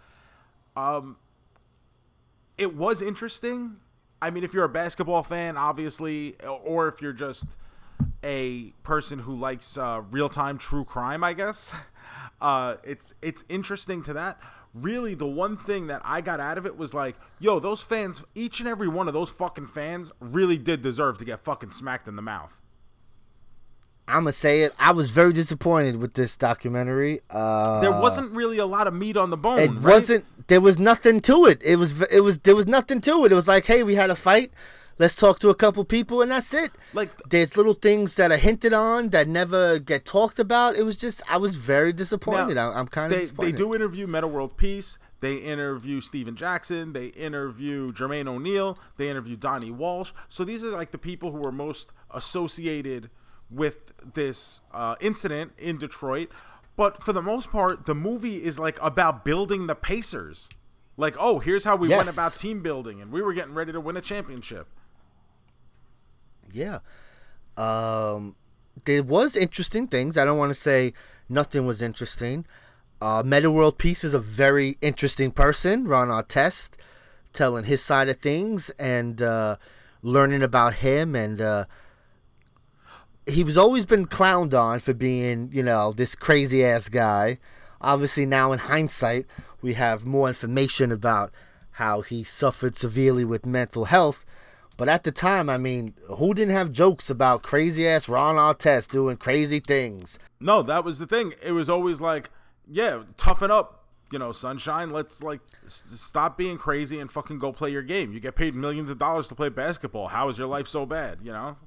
um, 0.76 1.16
it 2.59 2.76
was 2.76 3.01
interesting. 3.01 3.76
I 4.20 4.28
mean, 4.28 4.45
if 4.45 4.53
you're 4.53 4.64
a 4.64 4.68
basketball 4.68 5.22
fan, 5.22 5.57
obviously, 5.57 6.37
or 6.43 6.87
if 6.87 7.01
you're 7.01 7.14
just 7.14 7.57
a 8.22 8.70
person 8.82 9.20
who 9.20 9.34
likes 9.34 9.76
uh, 9.78 10.03
real 10.11 10.28
time 10.28 10.59
true 10.59 10.84
crime, 10.84 11.24
I 11.24 11.32
guess, 11.32 11.72
uh, 12.40 12.76
it's 12.84 13.14
it's 13.22 13.44
interesting 13.48 14.03
to 14.05 14.12
that. 14.14 14.40
Really, 14.72 15.14
the 15.14 15.26
one 15.26 15.57
thing 15.57 15.88
that 15.88 16.01
I 16.05 16.20
got 16.20 16.38
out 16.38 16.57
of 16.57 16.64
it 16.64 16.76
was 16.76 16.94
like, 16.94 17.16
yo, 17.40 17.59
those 17.59 17.82
fans, 17.82 18.24
each 18.36 18.61
and 18.61 18.68
every 18.68 18.86
one 18.86 19.09
of 19.09 19.14
those 19.14 19.28
fucking 19.28 19.66
fans, 19.66 20.12
really 20.20 20.59
did 20.59 20.80
deserve 20.80 21.18
to 21.18 21.24
get 21.24 21.40
fucking 21.40 21.72
smacked 21.72 22.07
in 22.07 22.14
the 22.14 22.22
mouth. 22.22 22.57
I'm 24.07 24.22
gonna 24.22 24.32
say 24.32 24.62
it. 24.62 24.72
I 24.78 24.92
was 24.92 25.11
very 25.11 25.32
disappointed 25.32 25.96
with 25.96 26.14
this 26.14 26.36
documentary. 26.36 27.20
Uh, 27.30 27.80
there 27.80 27.92
wasn't 27.92 28.32
really 28.32 28.59
a 28.59 28.66
lot 28.66 28.86
of 28.86 28.94
meat 28.94 29.16
on 29.16 29.30
the 29.30 29.36
bone. 29.36 29.59
it 29.59 29.70
right? 29.70 29.80
wasn't 29.80 30.24
there 30.51 30.61
was 30.61 30.78
nothing 30.80 31.20
to 31.20 31.46
it 31.46 31.62
it 31.62 31.76
was 31.76 32.03
it 32.03 32.20
was 32.20 32.40
there 32.40 32.57
was 32.57 32.66
nothing 32.66 33.01
to 33.01 33.24
it 33.24 33.30
it 33.30 33.34
was 33.36 33.46
like 33.46 33.64
hey 33.66 33.84
we 33.84 33.94
had 33.94 34.11
a 34.11 34.16
fight 34.16 34.51
let's 34.99 35.16
talk 35.16 35.38
to 35.38 35.49
a 35.49 35.55
couple 35.55 35.84
people 35.84 36.20
and 36.22 36.30
that's 36.30 36.53
it 36.55 36.72
Like- 36.93 37.11
there's 37.28 37.57
little 37.57 37.74
things 37.74 38.16
that 38.16 38.30
are 38.30 38.36
hinted 38.36 38.72
on 38.72 39.11
that 39.11 39.28
never 39.28 39.78
get 39.78 40.05
talked 40.05 40.38
about 40.38 40.76
it 40.76 40.82
was 40.84 40.99
just 40.99 41.22
i 41.28 41.36
was 41.36 41.57
very 41.57 41.93
disappointed 41.93 42.55
Now, 42.55 42.72
I, 42.72 42.78
i'm 42.80 42.86
kind 42.88 43.12
of 43.12 43.36
they, 43.36 43.47
they 43.47 43.53
do 43.53 43.74
interview 43.74 44.07
Metta 44.07 44.26
World 44.28 44.57
Peace. 44.57 44.99
They 45.20 45.36
interview 45.36 46.01
Stephen 46.01 46.34
Jackson. 46.34 46.95
They 46.95 47.09
interview 47.09 47.93
Jermaine 47.93 48.26
O'Neal. 48.26 48.78
They 48.97 49.11
interview 49.11 49.36
Donnie 49.36 49.70
Walsh. 49.70 50.12
So 50.30 50.45
these 50.45 50.64
are 50.64 50.70
like 50.70 50.93
the 50.93 50.99
people 50.99 51.30
who 51.32 51.45
are 51.47 51.53
most 51.53 51.93
associated 52.11 53.11
with 53.51 53.93
this 54.14 54.61
uh, 54.72 54.95
incident 55.01 55.53
in 55.59 55.76
Detroit. 55.76 56.30
But 56.76 57.03
for 57.03 57.12
the 57.12 57.20
most 57.20 57.51
part, 57.51 57.84
the 57.84 57.95
movie 57.95 58.43
is 58.45 58.59
like 58.59 58.78
about 58.80 59.22
building 59.24 59.66
the 59.66 59.74
Pacers. 59.74 60.49
Like, 60.97 61.16
oh, 61.18 61.38
here's 61.38 61.64
how 61.64 61.76
we 61.76 61.88
went 61.99 62.11
about 62.12 62.36
team 62.36 62.62
building, 62.62 63.01
and 63.03 63.12
we 63.12 63.20
were 63.20 63.34
getting 63.34 63.53
ready 63.55 63.72
to 63.72 63.80
win 63.80 63.97
a 63.99 64.01
championship. 64.01 64.68
Yeah. 66.53 66.80
Um, 67.57 68.36
there 68.84 69.03
was 69.03 69.36
interesting 69.36 69.86
things. 69.86 70.16
I 70.16 70.24
don't 70.24 70.38
want 70.38 70.51
to 70.51 70.61
say 70.61 70.92
nothing 71.28 71.66
was 71.66 71.82
interesting. 71.82 72.46
Uh, 73.01 73.22
Metta 73.24 73.51
World 73.51 73.78
Peace 73.78 74.05
is 74.05 74.12
a 74.12 74.18
very 74.18 74.76
interesting 74.80 75.30
person, 75.30 75.86
Ron 75.86 76.09
Artest, 76.09 76.70
telling 77.32 77.64
his 77.64 77.82
side 77.82 78.09
of 78.09 78.18
things 78.18 78.70
and 78.78 79.22
uh, 79.22 79.57
learning 80.03 80.42
about 80.42 80.74
him. 80.74 81.14
And 81.14 81.40
uh, 81.40 81.64
he 83.26 83.42
was 83.42 83.57
always 83.57 83.86
been 83.86 84.07
clowned 84.07 84.53
on 84.53 84.80
for 84.80 84.92
being, 84.92 85.51
you 85.53 85.62
know, 85.62 85.92
this 85.92 86.14
crazy 86.14 86.64
ass 86.64 86.88
guy. 86.88 87.38
Obviously, 87.80 88.26
now 88.26 88.53
in 88.53 88.59
hindsight, 88.59 89.26
we 89.62 89.74
have 89.74 90.05
more 90.05 90.28
information 90.28 90.92
about 90.92 91.32
how 91.72 92.03
he 92.03 92.22
suffered 92.22 92.76
severely 92.76 93.24
with 93.24 93.46
mental 93.46 93.86
health. 93.86 94.26
But 94.81 94.89
at 94.89 95.05
the 95.05 95.12
time, 95.12 95.51
I 95.51 95.59
mean, 95.59 95.93
who 96.09 96.33
didn't 96.33 96.55
have 96.55 96.72
jokes 96.72 97.11
about 97.11 97.43
crazy 97.43 97.87
ass 97.87 98.09
Ron 98.09 98.37
Artest 98.37 98.89
doing 98.89 99.18
crazy 99.18 99.61
things? 99.61 100.18
No, 100.41 100.62
that 100.62 100.85
was 100.85 100.99
the 100.99 101.07
thing. 101.07 101.35
It 101.43 101.53
was 101.53 101.68
always 101.68 102.01
like, 102.01 102.31
yeah, 102.66 103.03
toughen 103.18 103.51
up, 103.51 103.85
you 104.11 104.18
know, 104.18 104.33
sunshine. 104.33 104.91
Let's 104.91 105.22
like 105.22 105.41
s- 105.66 105.85
stop 105.97 106.39
being 106.39 106.57
crazy 106.57 106.99
and 106.99 107.12
fucking 107.12 107.39
go 107.41 107.53
play 107.53 107.68
your 107.68 107.83
game. 107.83 108.11
You 108.14 108.20
get 108.20 108.37
paid 108.37 108.55
millions 108.55 108.89
of 108.89 108.97
dollars 108.99 109.28
to 109.28 109.35
play 109.35 109.51
basketball. 109.51 110.07
How 110.07 110.31
is 110.31 110.39
your 110.39 110.49
life 110.49 110.66
so 110.66 110.87
bad? 110.87 111.18
You 111.22 111.33
know? 111.33 111.59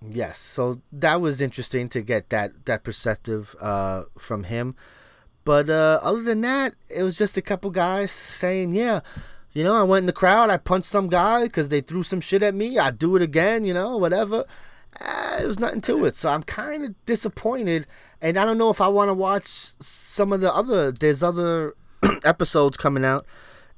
Yes, 0.00 0.38
so 0.38 0.82
that 0.92 1.20
was 1.20 1.40
interesting 1.40 1.88
to 1.88 2.00
get 2.00 2.30
that 2.30 2.66
that 2.66 2.84
perspective 2.84 3.56
uh, 3.60 4.04
from 4.16 4.44
him. 4.44 4.76
But 5.44 5.68
uh, 5.68 5.98
other 6.00 6.22
than 6.22 6.42
that, 6.42 6.74
it 6.88 7.02
was 7.02 7.18
just 7.18 7.36
a 7.36 7.42
couple 7.42 7.72
guys 7.72 8.12
saying, 8.12 8.76
"Yeah, 8.76 9.00
you 9.54 9.64
know, 9.64 9.76
I 9.76 9.82
went 9.82 10.02
in 10.02 10.06
the 10.06 10.12
crowd, 10.12 10.50
I 10.50 10.56
punched 10.56 10.88
some 10.88 11.08
guy 11.08 11.44
because 11.44 11.68
they 11.68 11.80
threw 11.80 12.02
some 12.02 12.20
shit 12.20 12.42
at 12.42 12.54
me. 12.54 12.78
I 12.78 12.90
do 12.90 13.16
it 13.16 13.22
again, 13.22 13.64
you 13.64 13.74
know, 13.74 13.96
whatever." 13.96 14.44
Uh, 15.00 15.38
it 15.42 15.46
was 15.46 15.58
nothing 15.58 15.80
to 15.82 16.04
it, 16.04 16.16
so 16.16 16.28
I'm 16.28 16.42
kind 16.44 16.84
of 16.84 17.06
disappointed, 17.06 17.86
and 18.20 18.38
I 18.38 18.44
don't 18.44 18.58
know 18.58 18.70
if 18.70 18.80
I 18.80 18.88
want 18.88 19.08
to 19.08 19.14
watch 19.14 19.46
some 19.80 20.32
of 20.32 20.40
the 20.40 20.52
other. 20.54 20.92
There's 20.92 21.22
other 21.22 21.74
episodes 22.24 22.76
coming 22.76 23.04
out 23.04 23.26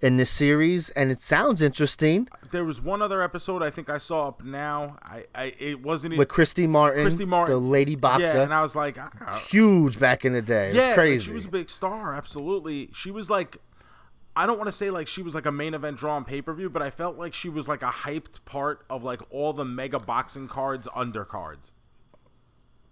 in 0.00 0.16
this 0.18 0.30
series, 0.30 0.90
and 0.90 1.10
it 1.10 1.22
sounds 1.22 1.62
interesting 1.62 2.28
There 2.50 2.64
was 2.64 2.80
one 2.80 3.00
other 3.00 3.22
episode 3.22 3.62
I 3.62 3.70
think 3.70 3.88
I 3.88 3.98
saw 3.98 4.28
up 4.28 4.44
now. 4.44 4.98
I, 5.02 5.24
I 5.34 5.54
it 5.58 5.82
wasn't 5.82 6.16
with 6.18 6.28
Christy 6.28 6.66
Martin, 6.66 7.02
Christy 7.02 7.24
Martin, 7.24 7.54
the 7.54 7.60
lady 7.60 7.96
boxer. 7.96 8.24
Yeah, 8.24 8.42
and 8.42 8.52
I 8.52 8.62
was 8.62 8.76
like, 8.76 8.98
ah, 8.98 9.44
huge 9.48 9.98
back 9.98 10.24
in 10.24 10.32
the 10.32 10.42
day. 10.42 10.70
It 10.70 10.74
yeah, 10.74 10.88
was 10.88 10.94
crazy. 10.94 11.26
she 11.26 11.32
was 11.32 11.46
a 11.46 11.48
big 11.48 11.70
star. 11.70 12.14
Absolutely, 12.14 12.90
she 12.92 13.10
was 13.10 13.30
like. 13.30 13.58
I 14.36 14.44
don't 14.44 14.58
want 14.58 14.68
to 14.68 14.72
say 14.72 14.90
like 14.90 15.08
she 15.08 15.22
was 15.22 15.34
like 15.34 15.46
a 15.46 15.52
main 15.52 15.72
event 15.72 15.96
draw 15.96 16.14
on 16.14 16.24
pay 16.24 16.42
per 16.42 16.52
view, 16.52 16.68
but 16.68 16.82
I 16.82 16.90
felt 16.90 17.16
like 17.16 17.32
she 17.32 17.48
was 17.48 17.66
like 17.66 17.82
a 17.82 17.86
hyped 17.86 18.44
part 18.44 18.84
of 18.90 19.02
like 19.02 19.22
all 19.30 19.54
the 19.54 19.64
mega 19.64 19.98
boxing 19.98 20.46
cards 20.46 20.86
undercards. 20.94 21.72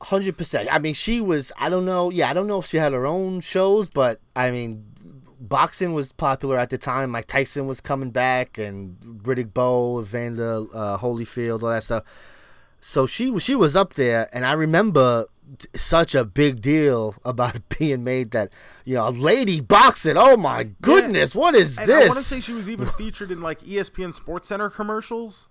Hundred 0.00 0.38
percent. 0.38 0.68
I 0.72 0.78
mean, 0.78 0.94
she 0.94 1.20
was. 1.20 1.52
I 1.58 1.68
don't 1.68 1.84
know. 1.84 2.10
Yeah, 2.10 2.30
I 2.30 2.32
don't 2.32 2.46
know 2.46 2.58
if 2.58 2.66
she 2.66 2.78
had 2.78 2.92
her 2.92 3.06
own 3.06 3.40
shows, 3.40 3.90
but 3.90 4.20
I 4.34 4.50
mean, 4.50 4.84
boxing 5.38 5.92
was 5.92 6.12
popular 6.12 6.58
at 6.58 6.70
the 6.70 6.78
time. 6.78 7.10
Mike 7.10 7.26
Tyson 7.26 7.66
was 7.66 7.80
coming 7.80 8.10
back, 8.10 8.56
and 8.56 8.98
Riddick 9.00 9.52
Bowe, 9.52 10.00
Evander 10.00 10.64
uh, 10.74 10.98
Holyfield, 10.98 11.62
all 11.62 11.68
that 11.70 11.84
stuff. 11.84 12.04
So 12.80 13.06
she 13.06 13.38
she 13.38 13.54
was 13.54 13.76
up 13.76 13.94
there, 13.94 14.28
and 14.32 14.46
I 14.46 14.52
remember 14.54 15.26
such 15.76 16.14
a 16.14 16.24
big 16.24 16.62
deal 16.62 17.14
about 17.24 17.60
being 17.78 18.02
made 18.02 18.30
that 18.30 18.50
you 18.84 18.94
know, 18.94 19.08
lady 19.08 19.60
boxing. 19.60 20.16
Oh 20.16 20.36
my 20.36 20.64
goodness, 20.82 21.34
what 21.34 21.54
is 21.54 21.78
And 21.78 21.90
I 21.90 21.94
want 22.00 22.08
to 22.10 22.14
this? 22.16 22.26
say 22.26 22.40
she 22.40 22.52
was 22.52 22.68
even 22.68 22.86
featured 22.86 23.30
in 23.30 23.40
like 23.40 23.60
ESPN 23.60 24.18
SportsCenter 24.18 24.72
commercials. 24.72 25.48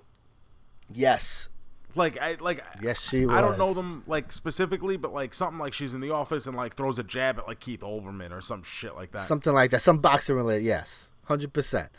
yes, 0.92 1.50
Like 1.96 2.18
I 2.20 2.38
like 2.40 2.64
Yes, 2.82 3.02
she 3.10 3.26
was. 3.26 3.36
I 3.36 3.42
don't 3.42 3.58
know 3.58 3.74
them 3.74 4.04
like 4.08 4.32
specifically, 4.32 4.98
but 4.98 5.14
like 5.14 5.34
something 5.34 5.60
like 5.60 5.74
she's 5.74 5.94
in 5.94 6.02
the 6.02 6.12
office 6.12 6.46
and 6.46 6.56
like 6.56 6.76
throws 6.76 7.00
a 7.00 7.04
jab 7.04 7.40
at 7.40 7.48
like 7.48 7.60
Keith 7.60 7.82
Olbermann 7.82 8.32
or 8.32 8.42
some 8.42 8.64
shit 8.64 8.96
like 8.96 9.12
that. 9.12 9.24
something 9.24 9.54
like 9.54 9.72
that. 9.72 9.82
Some 9.82 9.98
boxing 10.00 10.36
related. 10.36 10.66
Yes, 10.66 11.12
hundred 11.26 11.54
percent. 11.54 11.90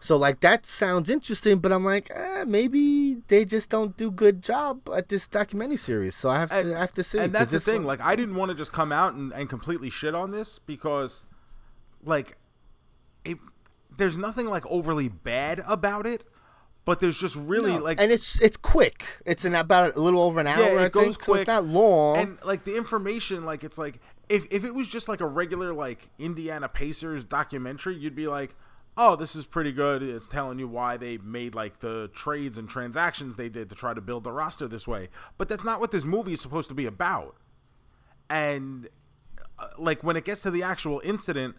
So 0.00 0.16
like 0.18 0.40
that 0.40 0.66
sounds 0.66 1.08
interesting, 1.08 1.58
but 1.60 1.72
I'm 1.72 1.84
like, 1.84 2.10
eh, 2.14 2.44
maybe 2.46 3.14
they 3.28 3.46
just 3.46 3.70
don't 3.70 3.96
do 3.96 4.10
good 4.10 4.42
job 4.42 4.88
at 4.94 5.08
this 5.08 5.26
documentary 5.26 5.78
series. 5.78 6.14
So 6.14 6.28
I 6.28 6.40
have 6.40 6.52
and, 6.52 6.70
to 6.70 6.76
I 6.76 6.80
have 6.80 6.92
to 6.94 7.02
see. 7.02 7.18
and 7.18 7.32
that's 7.32 7.50
the 7.50 7.58
thing. 7.60 7.76
one- 7.76 7.86
Like 7.86 8.00
I 8.02 8.14
didn't 8.14 8.34
want 8.34 8.50
to 8.50 8.54
just 8.54 8.72
come 8.72 8.92
out 8.92 9.14
and, 9.14 9.32
and 9.32 9.48
completely 9.48 9.88
shit 9.88 10.14
on 10.14 10.30
this 10.30 10.58
because, 10.58 11.24
like, 12.04 12.36
it, 13.24 13.38
there's 13.96 14.18
nothing 14.18 14.46
like 14.50 14.66
overly 14.66 15.08
bad 15.08 15.62
about 15.66 16.04
it, 16.06 16.24
but 16.84 17.00
there's 17.00 17.16
just 17.16 17.34
really 17.36 17.72
No, 17.72 17.78
like 17.82 17.98
and 17.98 18.12
it's 18.12 18.38
it's 18.42 18.58
quick. 18.58 19.22
It's 19.24 19.46
in 19.46 19.54
about 19.54 19.96
a 19.96 20.00
little 20.00 20.20
over 20.20 20.38
an 20.38 20.46
hour. 20.46 20.60
yeah, 20.74 20.80
I 20.82 20.84
it 20.86 20.92
goes 20.92 21.04
think. 21.16 21.22
So 21.24 21.32
quick. 21.32 21.40
it's 21.42 21.48
not 21.48 21.64
long. 21.64 22.18
And 22.18 22.38
like 22.44 22.64
the 22.64 22.76
information, 22.76 23.46
like 23.46 23.64
it's 23.64 23.78
like 23.78 24.00
if 24.28 24.44
if 24.50 24.64
it 24.64 24.74
was 24.74 24.86
just 24.86 25.08
like 25.08 25.22
a 25.22 25.26
regular 25.26 25.72
like 25.72 26.10
Indiana 26.18 26.68
Pacers 26.68 27.24
documentary, 27.24 27.96
you'd 27.96 28.14
be 28.14 28.26
like, 28.26 28.54
oh, 28.96 29.16
this 29.16 29.34
is 29.34 29.44
pretty 29.44 29.72
good. 29.72 30.02
It's 30.02 30.28
telling 30.28 30.58
you 30.58 30.68
why 30.68 30.96
they 30.96 31.18
made 31.18 31.54
like 31.54 31.80
the 31.80 32.10
trades 32.14 32.58
and 32.58 32.68
transactions 32.68 33.36
they 33.36 33.48
did 33.48 33.68
to 33.70 33.74
try 33.74 33.94
to 33.94 34.00
build 34.00 34.24
the 34.24 34.32
roster 34.32 34.68
this 34.68 34.86
way. 34.86 35.08
But 35.36 35.48
that's 35.48 35.64
not 35.64 35.80
what 35.80 35.90
this 35.90 36.04
movie 36.04 36.34
is 36.34 36.40
supposed 36.40 36.68
to 36.68 36.74
be 36.74 36.86
about. 36.86 37.36
And 38.30 38.88
uh, 39.58 39.68
like 39.78 40.02
when 40.02 40.16
it 40.16 40.24
gets 40.24 40.42
to 40.42 40.50
the 40.50 40.62
actual 40.62 41.00
incident 41.04 41.56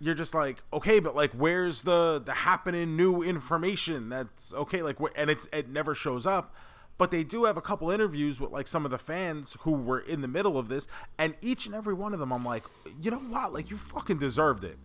you're 0.00 0.14
just 0.14 0.34
like 0.34 0.62
okay 0.72 0.98
but 1.00 1.14
like 1.16 1.32
where's 1.32 1.84
the 1.84 2.20
the 2.24 2.32
happening 2.32 2.96
new 2.96 3.22
information 3.22 4.08
that's 4.08 4.52
okay 4.52 4.82
like 4.82 4.98
wh- 4.98 5.16
and 5.16 5.30
it's 5.30 5.46
it 5.52 5.68
never 5.68 5.94
shows 5.94 6.26
up 6.26 6.54
but 6.98 7.10
they 7.10 7.24
do 7.24 7.44
have 7.44 7.56
a 7.56 7.60
couple 7.60 7.90
interviews 7.90 8.40
with 8.40 8.50
like 8.50 8.68
some 8.68 8.84
of 8.84 8.90
the 8.90 8.98
fans 8.98 9.56
who 9.60 9.72
were 9.72 9.98
in 9.98 10.20
the 10.20 10.28
middle 10.28 10.58
of 10.58 10.68
this 10.68 10.86
and 11.18 11.34
each 11.40 11.66
and 11.66 11.74
every 11.74 11.94
one 11.94 12.12
of 12.12 12.18
them 12.18 12.32
i'm 12.32 12.44
like 12.44 12.64
you 13.00 13.10
know 13.10 13.18
what 13.18 13.52
like 13.52 13.70
you 13.70 13.76
fucking 13.76 14.18
deserved 14.18 14.64
it 14.64 14.78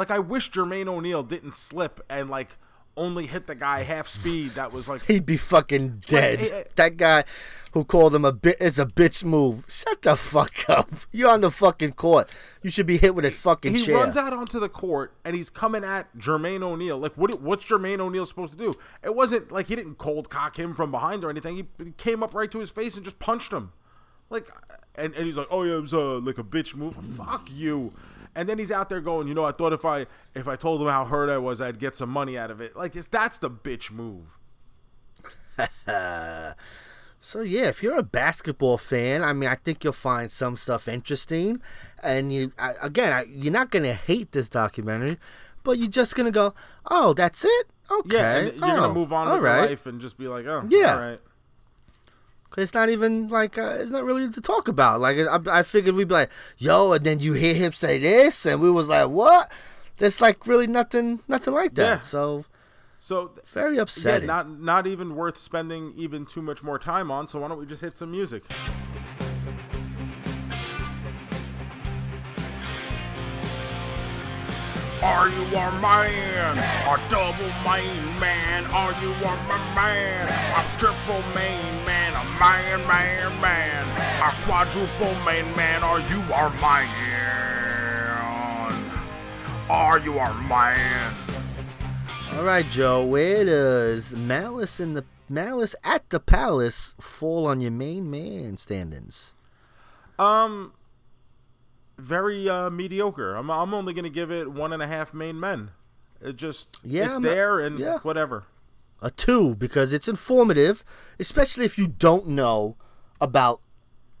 like 0.00 0.10
i 0.10 0.18
wish 0.18 0.50
jermaine 0.50 0.88
o'neal 0.88 1.22
didn't 1.22 1.54
slip 1.54 2.00
and 2.10 2.28
like 2.30 2.56
only 2.96 3.26
hit 3.26 3.46
the 3.46 3.54
guy 3.54 3.82
half 3.84 4.08
speed 4.08 4.54
that 4.56 4.72
was 4.72 4.88
like 4.88 5.02
He'd 5.06 5.24
be 5.24 5.36
fucking 5.36 6.02
dead. 6.08 6.40
eh, 6.40 6.48
eh. 6.50 6.64
that 6.74 6.96
guy 6.96 7.24
who 7.72 7.84
called 7.84 8.14
him 8.14 8.24
a 8.24 8.32
bit 8.32 8.56
is 8.60 8.80
a 8.80 8.84
bitch 8.84 9.22
move. 9.22 9.64
Shut 9.68 10.02
the 10.02 10.16
fuck 10.16 10.68
up. 10.68 10.90
You're 11.12 11.30
on 11.30 11.40
the 11.40 11.52
fucking 11.52 11.92
court. 11.92 12.28
You 12.62 12.68
should 12.70 12.86
be 12.86 12.98
hit 12.98 13.14
with 13.14 13.24
a 13.24 13.30
fucking 13.30 13.72
he 13.76 13.84
chair. 13.84 13.94
runs 13.96 14.16
out 14.16 14.32
onto 14.32 14.58
the 14.58 14.68
court 14.68 15.14
and 15.24 15.36
he's 15.36 15.50
coming 15.50 15.84
at 15.84 16.14
Jermaine 16.18 16.62
O'Neal. 16.62 16.98
Like, 16.98 17.14
what? 17.14 17.40
What's 17.40 17.64
Jermaine 17.64 18.00
O'Neal 18.00 18.26
supposed 18.26 18.52
to 18.54 18.58
do? 18.58 18.74
It 19.04 19.14
wasn't 19.14 19.52
like 19.52 19.68
he 19.68 19.76
didn't 19.76 19.94
cold 19.96 20.28
cock 20.28 20.58
him 20.58 20.74
from 20.74 20.90
behind 20.90 21.22
or 21.24 21.30
anything. 21.30 21.56
He, 21.56 21.66
he 21.82 21.92
came 21.92 22.24
up 22.24 22.34
right 22.34 22.50
to 22.50 22.58
his 22.58 22.70
face 22.70 22.96
and 22.96 23.04
just 23.04 23.20
punched 23.20 23.52
him. 23.52 23.72
Like, 24.30 24.48
and, 24.96 25.14
and 25.14 25.24
he's 25.26 25.36
like, 25.36 25.46
"Oh 25.50 25.62
yeah, 25.62 25.76
it 25.76 25.80
was 25.82 25.94
uh, 25.94 26.18
like 26.18 26.38
a 26.38 26.44
bitch 26.44 26.74
move." 26.74 26.94
Fuck 26.96 27.48
you. 27.52 27.92
And 28.34 28.48
then 28.48 28.58
he's 28.58 28.70
out 28.70 28.88
there 28.88 29.00
going, 29.00 29.26
"You 29.28 29.34
know, 29.34 29.44
I 29.44 29.52
thought 29.52 29.72
if 29.72 29.84
I 29.84 30.06
if 30.34 30.46
I 30.46 30.56
told 30.56 30.80
him 30.80 30.88
how 30.88 31.04
hurt 31.04 31.28
I 31.28 31.38
was, 31.38 31.60
I'd 31.60 31.78
get 31.78 31.96
some 31.96 32.10
money 32.10 32.38
out 32.38 32.50
of 32.50 32.60
it." 32.60 32.76
Like, 32.76 32.94
it's, 32.94 33.08
that's 33.08 33.38
the 33.38 33.50
bitch 33.50 33.90
move. 33.90 34.38
So 37.22 37.42
yeah, 37.42 37.68
if 37.68 37.82
you're 37.82 37.98
a 37.98 38.02
basketball 38.02 38.78
fan, 38.78 39.22
I 39.22 39.34
mean, 39.34 39.50
I 39.50 39.54
think 39.56 39.84
you'll 39.84 39.92
find 39.92 40.30
some 40.30 40.56
stuff 40.56 40.88
interesting, 40.88 41.60
and 42.02 42.32
you 42.32 42.52
I, 42.58 42.72
again, 42.80 43.12
I, 43.12 43.24
you're 43.30 43.52
not 43.52 43.70
gonna 43.70 43.92
hate 43.92 44.32
this 44.32 44.48
documentary, 44.48 45.18
but 45.62 45.72
you're 45.76 45.88
just 45.90 46.16
gonna 46.16 46.30
go, 46.30 46.54
"Oh, 46.90 47.12
that's 47.12 47.44
it? 47.44 47.66
Okay, 47.90 48.16
Yeah, 48.16 48.40
you're 48.52 48.78
oh, 48.78 48.80
gonna 48.80 48.94
move 48.94 49.12
on 49.12 49.26
with 49.26 49.34
your 49.34 49.42
right." 49.42 49.68
life 49.68 49.84
and 49.84 50.00
just 50.00 50.16
be 50.16 50.28
like, 50.28 50.46
"Oh, 50.46 50.66
Yeah. 50.70 50.94
all 50.94 51.00
right." 51.02 51.20
'Cause 52.50 52.64
It's 52.64 52.74
not 52.74 52.88
even 52.88 53.28
like 53.28 53.56
uh, 53.58 53.76
it's 53.78 53.92
not 53.92 54.04
really 54.04 54.28
to 54.28 54.40
talk 54.40 54.66
about. 54.68 55.00
Like 55.00 55.18
I, 55.18 55.38
I 55.60 55.62
figured 55.62 55.94
we'd 55.94 56.08
be 56.08 56.14
like, 56.14 56.30
"Yo," 56.58 56.92
and 56.92 57.04
then 57.06 57.20
you 57.20 57.32
hear 57.34 57.54
him 57.54 57.72
say 57.72 57.98
this, 57.98 58.44
and 58.44 58.60
we 58.60 58.70
was 58.70 58.88
like, 58.88 59.08
"What?" 59.08 59.50
There's 59.98 60.20
like 60.20 60.46
really 60.46 60.66
nothing, 60.66 61.20
nothing 61.28 61.54
like 61.54 61.74
that. 61.76 61.82
Yeah. 61.98 62.00
So 62.00 62.44
So 62.98 63.30
very 63.46 63.78
upsetting. 63.78 64.28
Yeah, 64.28 64.34
not 64.34 64.60
not 64.60 64.86
even 64.86 65.14
worth 65.14 65.36
spending 65.36 65.92
even 65.96 66.26
too 66.26 66.42
much 66.42 66.62
more 66.62 66.78
time 66.78 67.10
on. 67.10 67.28
So 67.28 67.38
why 67.40 67.48
don't 67.48 67.58
we 67.58 67.66
just 67.66 67.82
hit 67.82 67.96
some 67.96 68.10
music? 68.10 68.42
Are 75.02 75.28
you 75.30 75.42
a 75.44 75.72
man? 75.80 76.58
A 76.58 77.00
double 77.08 77.50
main 77.64 78.20
man? 78.20 78.66
Are 78.66 78.92
you 79.00 79.12
a 79.12 79.36
ma- 79.48 79.74
man? 79.74 80.28
A 80.28 80.78
triple 80.78 81.22
main 81.34 81.84
man? 81.86 82.12
A 82.12 82.24
man, 82.38 82.86
man, 82.86 83.40
man? 83.40 83.86
A 84.20 84.30
quadruple 84.44 85.14
main 85.24 85.56
man? 85.56 85.82
Are 85.82 86.00
you 86.00 86.20
our 86.34 86.50
man? 86.60 86.88
Are 89.70 89.98
you 90.00 90.18
our 90.18 90.34
man? 90.42 91.14
All 92.34 92.44
right, 92.44 92.66
Joe. 92.70 93.02
Where 93.04 93.44
does 93.44 94.12
Malice 94.14 94.80
in 94.80 94.94
the 94.94 95.04
Malice 95.30 95.74
at 95.82 96.10
the 96.10 96.20
Palace 96.20 96.94
fall 97.00 97.46
on 97.46 97.60
your 97.60 97.70
main 97.70 98.10
man 98.10 98.58
standings? 98.58 99.32
Um, 100.18 100.74
very 102.00 102.48
uh, 102.48 102.70
mediocre. 102.70 103.34
I'm 103.34 103.50
I'm 103.50 103.72
only 103.74 103.92
gonna 103.92 104.08
give 104.10 104.30
it 104.30 104.50
one 104.52 104.72
and 104.72 104.82
a 104.82 104.86
half 104.86 105.12
main 105.14 105.38
men. 105.38 105.70
It 106.20 106.36
just 106.36 106.78
Yeah, 106.84 107.06
it's 107.06 107.14
I'm 107.16 107.22
not- 107.22 107.28
there 107.28 107.60
and 107.60 107.78
yeah. 107.78 107.98
whatever. 107.98 108.44
A 109.02 109.10
two 109.10 109.54
because 109.56 109.92
it's 109.94 110.08
informative, 110.08 110.84
especially 111.18 111.64
if 111.64 111.78
you 111.78 111.86
don't 111.86 112.28
know 112.28 112.76
about 113.20 113.60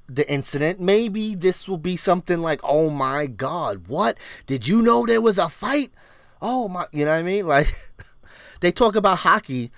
the 0.06 0.28
incident. 0.32 0.80
Maybe 0.80 1.34
this 1.34 1.68
will 1.68 1.76
be 1.78 1.96
something 1.98 2.40
like, 2.40 2.60
"Oh 2.64 2.88
my 2.88 3.26
God, 3.26 3.88
what? 3.88 4.16
Did 4.46 4.66
you 4.66 4.80
know 4.80 5.04
there 5.04 5.20
was 5.20 5.36
a 5.38 5.48
fight? 5.50 5.92
Oh 6.40 6.66
my, 6.68 6.86
you 6.92 7.04
know 7.04 7.10
what 7.10 7.18
I 7.18 7.22
mean? 7.22 7.46
Like 7.46 7.74
they 8.60 8.72
talk 8.72 8.96
about 8.96 9.18
hockey 9.18 9.70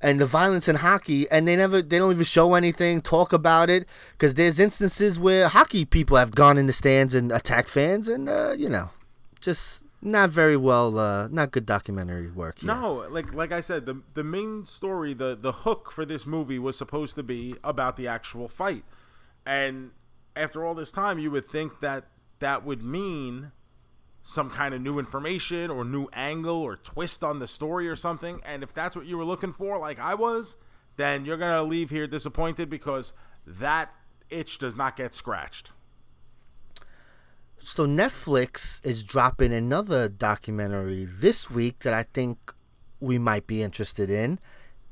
and 0.00 0.20
the 0.20 0.26
violence 0.26 0.68
in 0.68 0.76
hockey, 0.76 1.28
and 1.30 1.46
they 1.48 1.56
never, 1.56 1.82
they 1.82 1.98
don't 1.98 2.12
even 2.12 2.24
show 2.24 2.54
anything, 2.54 3.00
talk 3.00 3.32
about 3.32 3.68
it, 3.68 3.86
because 4.12 4.34
there's 4.34 4.58
instances 4.58 5.18
where 5.18 5.48
hockey 5.48 5.84
people 5.84 6.16
have 6.16 6.34
gone 6.34 6.56
in 6.58 6.66
the 6.66 6.72
stands 6.72 7.14
and 7.14 7.32
attacked 7.32 7.68
fans, 7.68 8.08
and 8.08 8.28
uh, 8.28 8.54
you 8.56 8.68
know, 8.68 8.90
just 9.40 9.84
not 10.00 10.30
very 10.30 10.56
well, 10.56 10.98
uh, 10.98 11.28
not 11.28 11.50
good 11.50 11.66
documentary 11.66 12.30
work. 12.30 12.60
here. 12.60 12.68
No, 12.68 13.06
like 13.10 13.32
like 13.34 13.52
I 13.52 13.60
said, 13.60 13.86
the 13.86 14.02
the 14.14 14.24
main 14.24 14.64
story, 14.64 15.14
the 15.14 15.34
the 15.34 15.52
hook 15.52 15.90
for 15.90 16.04
this 16.04 16.26
movie 16.26 16.58
was 16.58 16.78
supposed 16.78 17.14
to 17.16 17.22
be 17.22 17.56
about 17.64 17.96
the 17.96 18.06
actual 18.06 18.48
fight, 18.48 18.84
and 19.44 19.90
after 20.36 20.64
all 20.64 20.74
this 20.74 20.92
time, 20.92 21.18
you 21.18 21.30
would 21.30 21.46
think 21.46 21.80
that 21.80 22.04
that 22.38 22.64
would 22.64 22.84
mean 22.84 23.50
some 24.28 24.50
kind 24.50 24.74
of 24.74 24.82
new 24.82 24.98
information 24.98 25.70
or 25.70 25.86
new 25.86 26.06
angle 26.12 26.58
or 26.58 26.76
twist 26.76 27.24
on 27.24 27.38
the 27.38 27.46
story 27.46 27.88
or 27.88 27.96
something. 27.96 28.42
And 28.44 28.62
if 28.62 28.74
that's 28.74 28.94
what 28.94 29.06
you 29.06 29.16
were 29.16 29.24
looking 29.24 29.54
for, 29.54 29.78
like 29.78 29.98
I 29.98 30.14
was, 30.14 30.58
then 30.98 31.24
you're 31.24 31.38
gonna 31.38 31.62
leave 31.62 31.88
here 31.88 32.06
disappointed 32.06 32.68
because 32.68 33.14
that 33.46 33.90
itch 34.28 34.58
does 34.58 34.76
not 34.76 34.96
get 34.96 35.14
scratched. 35.14 35.70
So 37.58 37.86
Netflix 37.86 38.84
is 38.84 39.02
dropping 39.02 39.54
another 39.54 40.10
documentary 40.10 41.06
this 41.06 41.50
week 41.50 41.78
that 41.78 41.94
I 41.94 42.02
think 42.02 42.52
we 43.00 43.16
might 43.16 43.46
be 43.46 43.62
interested 43.62 44.10
in. 44.10 44.40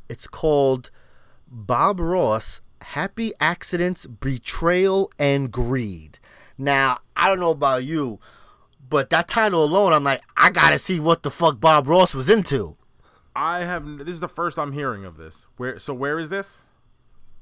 It's 0.08 0.26
called 0.26 0.90
Bob 1.46 2.00
Ross: 2.00 2.62
Happy 2.80 3.34
Accidents, 3.38 4.06
Betrayal, 4.06 5.12
and 5.18 5.52
Greed. 5.52 6.18
Now, 6.56 7.00
I 7.14 7.28
don't 7.28 7.40
know 7.40 7.50
about 7.50 7.84
you, 7.84 8.18
but 8.88 9.10
that 9.10 9.28
title 9.28 9.64
alone, 9.64 9.92
I'm 9.92 10.04
like, 10.04 10.22
I 10.36 10.50
gotta 10.50 10.78
see 10.78 11.00
what 11.00 11.22
the 11.22 11.30
fuck 11.30 11.60
Bob 11.60 11.86
Ross 11.86 12.14
was 12.14 12.28
into. 12.28 12.76
I 13.34 13.60
have 13.60 13.98
this 13.98 14.08
is 14.14 14.20
the 14.20 14.28
first 14.28 14.58
I'm 14.58 14.72
hearing 14.72 15.04
of 15.04 15.16
this. 15.16 15.46
Where 15.56 15.78
so 15.78 15.92
where 15.92 16.18
is 16.18 16.28
this? 16.28 16.62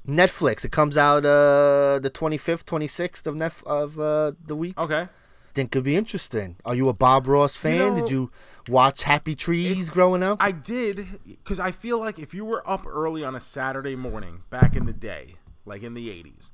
Netflix. 0.07 0.63
It 0.63 0.71
comes 0.71 0.97
out 0.97 1.25
uh, 1.25 1.99
the 1.99 2.11
25th, 2.13 2.63
26th 2.65 3.25
of 3.25 3.35
Netf- 3.35 3.63
of 3.63 3.99
uh, 3.99 4.33
the 4.45 4.55
week. 4.55 4.77
Okay. 4.77 5.07
Think 5.55 5.71
could 5.71 5.85
be 5.85 5.95
interesting. 5.95 6.57
Are 6.65 6.75
you 6.75 6.89
a 6.89 6.93
Bob 6.93 7.27
Ross 7.27 7.55
fan? 7.55 7.95
know, 7.95 8.01
Did 8.01 8.11
you 8.11 8.31
watch 8.67 9.03
Happy 9.03 9.35
Trees 9.35 9.89
growing 9.89 10.21
up? 10.21 10.37
I 10.41 10.51
did 10.51 11.07
because 11.25 11.59
I 11.61 11.71
feel 11.71 11.97
like 11.97 12.19
if 12.19 12.33
you 12.33 12.43
were 12.43 12.61
up 12.69 12.85
early 12.85 13.23
on 13.23 13.35
a 13.35 13.39
Saturday 13.39 13.95
morning 13.95 14.41
back 14.49 14.75
in 14.75 14.85
the 14.85 14.93
day, 14.93 15.35
like 15.65 15.81
in 15.81 15.93
the 15.93 16.09
'80s, 16.09 16.51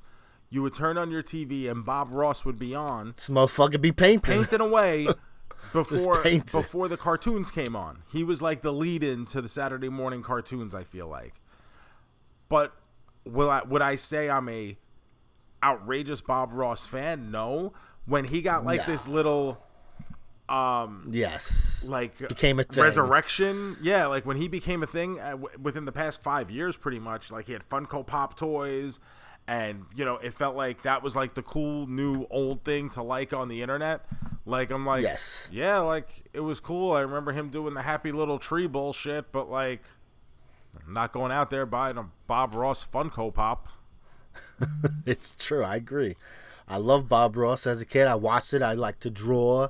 you 0.52 0.62
would 0.62 0.74
turn 0.76 0.98
on 0.98 1.10
your 1.10 1.24
TV 1.24 1.68
and 1.72 1.84
Bob 1.84 2.10
Ross 2.14 2.46
would 2.46 2.60
be 2.60 2.76
on 2.76 3.14
This 3.16 3.30
motherfucker 3.30 3.82
be 3.82 3.92
painting. 3.92 4.36
painting 4.40 4.62
away 4.62 5.08
before 5.74 6.22
before 6.24 6.88
the 6.88 6.98
cartoons 6.98 7.50
came 7.50 7.76
on. 7.76 8.04
He 8.12 8.24
was 8.24 8.42
like 8.42 8.62
the 8.62 8.74
lead-in 8.74 9.26
to 9.28 9.42
the 9.42 9.48
Saturday 9.50 9.90
morning 9.90 10.22
cartoons. 10.22 10.76
I 10.76 10.84
feel 10.84 11.08
like, 11.08 11.36
but 12.50 12.74
will 13.26 13.50
I 13.50 13.62
would 13.64 13.82
I 13.82 13.96
say 13.96 14.30
I'm 14.30 14.48
a 14.50 14.78
outrageous 15.64 16.22
Bob 16.22 16.52
Ross 16.54 16.86
fan? 16.86 17.32
No. 17.32 17.74
When 18.06 18.26
he 18.26 18.42
got 18.42 18.66
like 18.66 18.88
No. 18.88 18.94
this 18.94 19.08
little 19.08 19.64
um 20.50 21.08
Yes. 21.10 21.86
like 21.88 22.18
Became 22.28 22.60
a 22.60 22.64
thing. 22.64 22.84
resurrection. 22.84 23.78
Yeah, 23.82 24.08
like 24.08 24.26
when 24.26 24.38
he 24.38 24.48
became 24.50 24.84
a 24.84 24.88
thing 24.88 25.20
uh, 25.20 25.32
w- 25.32 25.48
within 25.62 25.86
the 25.86 25.92
past 25.94 26.22
five 26.22 26.52
years, 26.52 26.76
pretty 26.76 27.00
much. 27.00 27.32
Like 27.32 27.46
he 27.46 27.54
had 27.54 27.68
Funko 27.70 28.06
Pop 28.06 28.36
toys, 28.36 29.00
and 29.52 29.86
you 29.94 30.06
know, 30.06 30.16
it 30.16 30.34
felt 30.34 30.56
like 30.56 30.84
that 30.84 31.04
was 31.04 31.14
like 31.16 31.34
the 31.34 31.42
cool 31.44 31.86
new 31.88 32.26
old 32.30 32.64
thing 32.64 32.90
to 32.92 33.04
like 33.04 33.34
on 33.34 33.50
the 33.50 33.62
internet. 33.62 34.06
Like 34.46 34.72
I'm 34.72 34.86
like, 34.86 35.04
Yes. 35.04 35.50
yeah, 35.52 35.80
like 35.80 36.24
it 36.32 36.40
was 36.40 36.60
cool. 36.62 36.94
I 36.94 37.02
remember 37.02 37.34
him 37.34 37.50
doing 37.50 37.74
the 37.74 37.82
happy 37.82 38.12
little 38.14 38.40
tree 38.40 38.66
bullshit, 38.66 39.32
but 39.34 39.50
like, 39.50 39.82
I'm 40.88 40.94
not 40.94 41.12
going 41.12 41.32
out 41.34 41.50
there 41.50 41.66
buying 41.66 41.98
a 41.98 42.06
Bob 42.28 42.54
Ross 42.54 42.86
Funko 42.86 43.34
Pop. 43.34 43.68
It's 45.06 45.32
true. 45.38 45.64
I 45.64 45.76
agree. 45.76 46.16
I 46.68 46.78
love 46.78 47.10
Bob 47.10 47.36
Ross 47.36 47.68
as 47.68 47.82
a 47.82 47.86
kid. 47.86 48.08
I 48.08 48.16
watched 48.16 48.54
it. 48.54 48.62
I 48.62 48.74
like 48.74 49.00
to 49.02 49.10
draw 49.10 49.68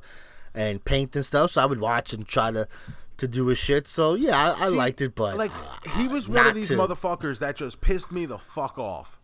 and 0.53 0.83
paint 0.85 1.15
and 1.15 1.25
stuff, 1.25 1.51
so 1.51 1.61
I 1.61 1.65
would 1.65 1.79
watch 1.81 2.13
and 2.13 2.27
try 2.27 2.51
to 2.51 2.67
to 3.17 3.27
do 3.27 3.47
his 3.47 3.57
shit. 3.57 3.87
So 3.87 4.13
yeah, 4.13 4.37
I, 4.53 4.65
I 4.65 4.69
See, 4.69 4.75
liked 4.75 5.01
it, 5.01 5.15
but 5.15 5.37
like 5.37 5.51
he 5.95 6.07
was 6.07 6.29
one 6.29 6.45
of 6.45 6.53
these 6.55 6.67
to- 6.67 6.77
motherfuckers 6.77 7.39
that 7.39 7.55
just 7.55 7.81
pissed 7.81 8.11
me 8.11 8.25
the 8.27 8.37
fuck 8.37 8.77
off 8.77 9.17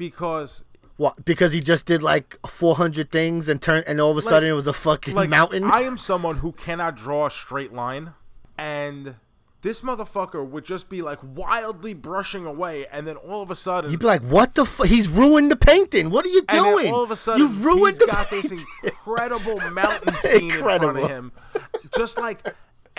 because 0.00 0.64
what 0.96 1.24
because 1.24 1.52
he 1.52 1.60
just 1.60 1.84
did 1.86 2.02
like 2.02 2.38
400 2.46 3.10
things 3.10 3.48
and 3.48 3.60
turned 3.62 3.84
and 3.86 4.00
all 4.00 4.10
of 4.10 4.16
a 4.16 4.22
sudden 4.22 4.48
it 4.48 4.54
was 4.54 4.66
a 4.66 4.72
fucking 4.72 5.14
like 5.14 5.28
mountain. 5.28 5.64
I 5.64 5.82
am 5.82 5.96
someone 5.98 6.38
who 6.38 6.52
cannot 6.52 6.96
draw 6.96 7.26
a 7.26 7.30
straight 7.30 7.72
line, 7.72 8.14
and 8.58 9.16
this 9.62 9.82
motherfucker 9.82 10.44
would 10.46 10.64
just 10.64 10.88
be 10.88 11.02
like 11.02 11.18
wildly 11.22 11.92
brushing 11.92 12.46
away, 12.46 12.86
and 12.86 13.06
then 13.06 13.16
all 13.16 13.42
of 13.42 13.50
a 13.50 13.56
sudden, 13.56 13.90
You'd 13.90 14.00
be 14.00 14.06
like, 14.06 14.22
"What 14.22 14.54
the? 14.54 14.64
Fu- 14.64 14.84
he's 14.84 15.06
ruined 15.06 15.50
the 15.50 15.56
painting. 15.56 16.08
What 16.08 16.24
are 16.24 16.30
you 16.30 16.42
doing? 16.42 16.92
all 16.92 17.04
of 17.04 17.10
a 17.10 17.16
sudden, 17.16 17.42
You've 17.42 17.62
ruined 17.62 17.88
he's 17.88 17.98
the 17.98 18.06
got 18.06 18.30
this 18.30 18.50
incredible 18.50 19.60
mountain 19.70 20.16
scene 20.16 20.50
in 20.50 20.62
front 20.62 20.84
of 20.84 20.96
him, 20.96 21.32
just 21.96 22.18
like. 22.18 22.42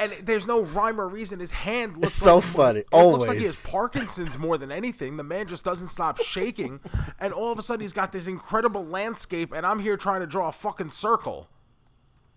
And 0.02 0.12
there's 0.26 0.48
no 0.48 0.64
rhyme 0.64 1.00
or 1.00 1.08
reason. 1.08 1.40
His 1.40 1.52
hand 1.52 1.96
looks 1.98 2.14
so 2.14 2.36
like, 2.36 2.44
funny, 2.44 2.80
It 2.80 2.88
looks 2.92 3.28
like 3.28 3.38
he 3.38 3.46
has 3.46 3.64
Parkinson's 3.66 4.38
more 4.38 4.58
than 4.58 4.72
anything. 4.72 5.18
The 5.18 5.24
man 5.24 5.48
just 5.48 5.64
doesn't 5.64 5.90
stop 5.90 6.20
shaking, 6.20 6.80
and 7.20 7.32
all 7.34 7.52
of 7.52 7.60
a 7.60 7.62
sudden 7.62 7.82
he's 7.82 7.94
got 7.94 8.12
this 8.12 8.26
incredible 8.28 8.84
landscape, 8.86 9.52
and 9.54 9.66
I'm 9.66 9.80
here 9.80 9.98
trying 9.98 10.22
to 10.22 10.28
draw 10.28 10.48
a 10.50 10.52
fucking 10.52 10.90
circle. 10.90 11.48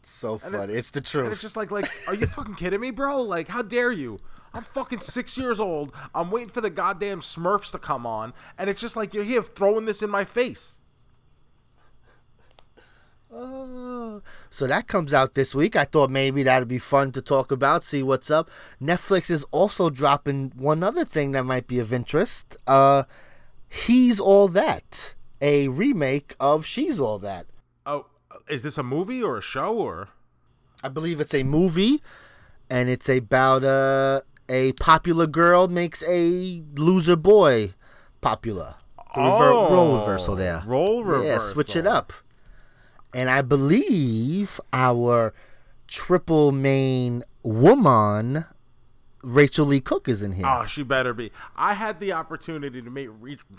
so 0.03 0.35
it- 0.35 0.41
funny. 0.43 0.75
it's 0.75 0.91
the 0.91 0.99
And 0.99 1.07
truth. 1.07 1.33
it's 1.33 1.41
just 1.43 1.57
like, 1.57 1.71
like, 1.71 1.91
are 2.07 2.15
you 2.15 2.27
fucking 2.27 2.55
kidding 2.57 2.81
me, 2.81 2.91
bro? 2.91 3.23
Like, 3.23 3.49
how 3.49 3.63
dare 3.63 3.91
you? 3.93 4.19
I'm 4.53 4.63
fucking 4.63 5.01
six 5.01 5.37
years 5.39 5.59
old. 5.59 5.93
I'm 6.15 6.31
waiting 6.31 6.51
for 6.51 6.61
the 6.61 6.71
goddamn 6.71 7.21
Smurfs 7.21 7.73
to 7.73 7.79
come 7.79 8.07
on, 8.07 8.35
and 8.59 8.69
it's 8.71 8.81
just 8.81 8.95
like 8.97 9.15
you're 9.15 9.25
here 9.25 9.43
throwing 9.43 9.87
this 9.87 10.03
in 10.03 10.11
my 10.11 10.25
face. 10.25 10.79
Oh. 13.35 14.23
So 14.51 14.67
that 14.67 14.87
comes 14.87 15.13
out 15.13 15.35
this 15.35 15.55
week. 15.55 15.75
I 15.75 15.85
thought 15.85 16.11
maybe 16.11 16.43
that'd 16.45 16.69
be 16.69 16.79
fun 16.79 17.11
to 17.13 17.21
talk 17.23 17.51
about, 17.51 17.83
see 17.83 18.03
what's 18.03 18.31
up. 18.31 18.49
Netflix 18.81 19.29
is 19.31 19.45
also 19.51 19.91
dropping 19.91 20.53
one 20.55 20.83
other 20.85 21.05
thing 21.05 21.33
that 21.33 21.45
might 21.45 21.67
be 21.67 21.79
of 21.81 21.93
interest. 21.93 22.57
Uh, 22.67 23.05
He's 23.69 24.21
All 24.21 24.47
That, 24.49 25.15
a 25.41 25.67
remake 25.69 26.37
of 26.39 26.65
She's 26.65 27.01
All 27.01 27.19
That. 27.19 27.47
Oh, 27.85 28.07
is 28.49 28.63
this 28.63 28.79
a 28.79 28.85
movie 28.85 29.21
or 29.23 29.37
a 29.39 29.43
show 29.43 29.75
or? 29.75 30.11
I 30.83 30.89
believe 30.89 31.19
it's 31.19 31.35
a 31.35 31.43
movie, 31.43 32.01
and 32.71 32.89
it's 32.89 33.09
about 33.09 33.65
uh, 33.65 34.21
a 34.49 34.73
popular 34.75 35.27
girl 35.27 35.67
makes 35.67 36.03
a 36.07 36.63
loser 36.77 37.17
boy 37.17 37.75
popular. 38.21 38.77
The 39.15 39.21
rever- 39.23 39.51
role 39.51 39.99
reversal 39.99 40.37
there. 40.37 40.63
Oh, 40.67 41.03
Role 41.03 41.25
Yeah, 41.25 41.39
switch 41.39 41.75
it 41.75 41.87
up. 41.87 42.13
And 43.15 43.31
I 43.31 43.43
believe 43.43 44.61
our 44.73 45.33
triple 45.87 46.51
main 46.51 47.23
woman, 47.45 48.45
Rachael 49.23 49.67
Leigh 49.67 49.81
Cook, 49.81 50.09
is 50.09 50.21
in 50.21 50.33
here. 50.33 50.45
Oh, 50.47 50.67
she 50.67 50.83
better 50.83 51.15
be. 51.15 51.31
I 51.57 51.75
had 51.75 52.01
the 52.01 52.13
opportunity 52.13 52.83
to 52.83 52.91
meet 52.91 53.11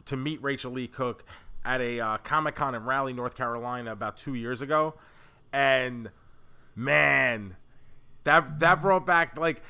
to 0.05 0.17
meet 0.17 0.43
Rachael 0.43 0.71
Leigh 0.71 0.87
Cook 0.87 1.23
at 1.63 1.79
a 1.79 1.99
uh, 2.01 2.17
Comic 2.17 2.55
Con 2.55 2.75
in 2.75 2.83
Raleigh, 2.83 3.13
North 3.13 3.35
Carolina, 3.35 3.93
about 3.93 4.17
two 4.17 4.35
years 4.35 4.61
ago, 4.61 4.95
and 5.53 6.09
man, 6.75 7.55
that 8.25 8.59
that 8.59 8.81
brought 8.81 9.05
back 9.05 9.39
like, 9.39 9.63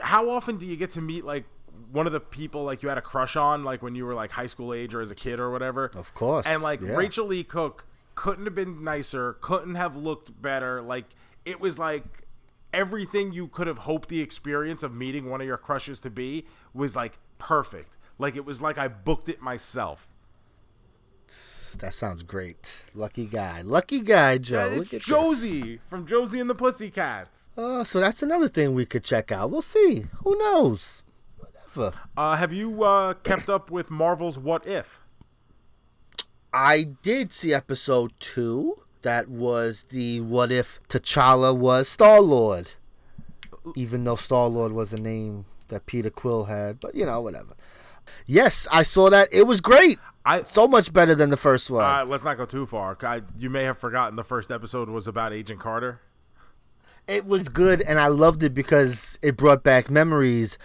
how 0.00 0.28
often 0.28 0.58
do 0.58 0.66
you 0.66 0.76
get 0.76 0.90
to 0.92 1.00
meet 1.00 1.24
like 1.24 1.46
one 1.90 2.06
of 2.06 2.12
the 2.12 2.20
people 2.20 2.62
like 2.62 2.82
you 2.82 2.90
had 2.90 2.98
a 2.98 3.02
crush 3.02 3.36
on, 3.36 3.64
like 3.64 3.82
when 3.82 3.94
you 3.94 4.04
were 4.04 4.14
like 4.14 4.32
high 4.32 4.46
school 4.46 4.74
age 4.74 4.94
or 4.94 5.00
as 5.00 5.10
a 5.10 5.14
kid 5.14 5.40
or 5.40 5.50
whatever? 5.50 5.90
Of 5.94 6.12
course, 6.12 6.46
And 6.46 6.62
like 6.62 6.82
yeah. 6.82 6.94
Rachael 6.94 7.26
Leigh 7.26 7.44
Cook 7.44 7.86
couldn't 8.14 8.44
have 8.44 8.54
been 8.54 8.82
nicer, 8.82 9.34
couldn't 9.40 9.74
have 9.74 9.96
looked 9.96 10.40
better. 10.40 10.80
Like 10.82 11.06
it 11.44 11.60
was 11.60 11.78
like 11.78 12.26
everything 12.72 13.32
you 13.32 13.46
could 13.46 13.66
have 13.66 13.78
hoped 13.78 14.08
the 14.08 14.20
experience 14.20 14.82
of 14.82 14.94
meeting 14.94 15.30
one 15.30 15.40
of 15.40 15.46
your 15.46 15.56
crushes 15.56 16.00
to 16.00 16.10
be 16.10 16.44
was 16.72 16.96
like 16.96 17.18
perfect. 17.38 17.96
Like 18.18 18.36
it 18.36 18.44
was 18.44 18.60
like 18.62 18.78
I 18.78 18.88
booked 18.88 19.28
it 19.28 19.40
myself. 19.40 20.08
That 21.78 21.92
sounds 21.92 22.22
great. 22.22 22.82
Lucky 22.94 23.26
guy. 23.26 23.62
Lucky 23.62 24.00
guy, 24.00 24.38
Joe. 24.38 24.66
It's 24.66 24.76
Look 24.76 24.86
at 24.86 24.90
this. 24.92 25.06
Josie 25.06 25.78
from 25.88 26.06
Josie 26.06 26.38
and 26.38 26.48
the 26.48 26.54
Pussycats. 26.54 27.50
Uh, 27.56 27.82
so 27.82 27.98
that's 27.98 28.22
another 28.22 28.48
thing 28.48 28.74
we 28.74 28.86
could 28.86 29.02
check 29.02 29.32
out. 29.32 29.50
We'll 29.50 29.62
see. 29.62 30.06
Who 30.22 30.38
knows? 30.38 31.02
Whatever. 31.36 31.96
Uh, 32.16 32.36
have 32.36 32.52
you 32.52 32.84
uh, 32.84 33.14
kept 33.14 33.48
up 33.48 33.72
with 33.72 33.90
Marvel's 33.90 34.38
What 34.38 34.66
If? 34.66 35.00
I 36.54 36.84
did 37.02 37.32
see 37.32 37.52
episode 37.52 38.12
two. 38.20 38.76
That 39.02 39.28
was 39.28 39.84
the 39.90 40.20
what 40.20 40.52
if 40.52 40.80
T'Challa 40.88 41.54
was 41.54 41.88
Star 41.88 42.20
Lord. 42.20 42.70
Even 43.74 44.04
though 44.04 44.14
Star 44.14 44.48
Lord 44.48 44.72
was 44.72 44.92
a 44.92 44.96
name 44.96 45.46
that 45.68 45.86
Peter 45.86 46.10
Quill 46.10 46.44
had, 46.44 46.78
but 46.78 46.94
you 46.94 47.04
know, 47.04 47.20
whatever. 47.20 47.54
Yes, 48.26 48.68
I 48.70 48.84
saw 48.84 49.10
that. 49.10 49.28
It 49.32 49.48
was 49.48 49.60
great. 49.60 49.98
I 50.24 50.44
So 50.44 50.66
much 50.68 50.92
better 50.92 51.14
than 51.14 51.30
the 51.30 51.36
first 51.36 51.70
one. 51.70 51.84
uh, 51.84 52.04
let's 52.04 52.24
not 52.24 52.36
go 52.38 52.46
too 52.46 52.66
far. 52.66 52.96
I, 53.02 53.22
you 53.36 53.50
may 53.50 53.64
have 53.64 53.76
forgotten 53.78 54.16
the 54.16 54.24
first 54.24 54.50
episode 54.50 54.88
was 54.88 55.06
about 55.06 55.32
Agent 55.32 55.60
Carter. 55.60 56.00
it 57.08 57.26
was 57.26 57.48
good 57.48 57.82
and 57.82 57.98
I 57.98 58.06
loved 58.06 58.42
it 58.42 58.54
because 58.54 59.18
it 59.22 59.36
brought 59.36 59.62
back 59.64 59.90
memories. 59.90 60.56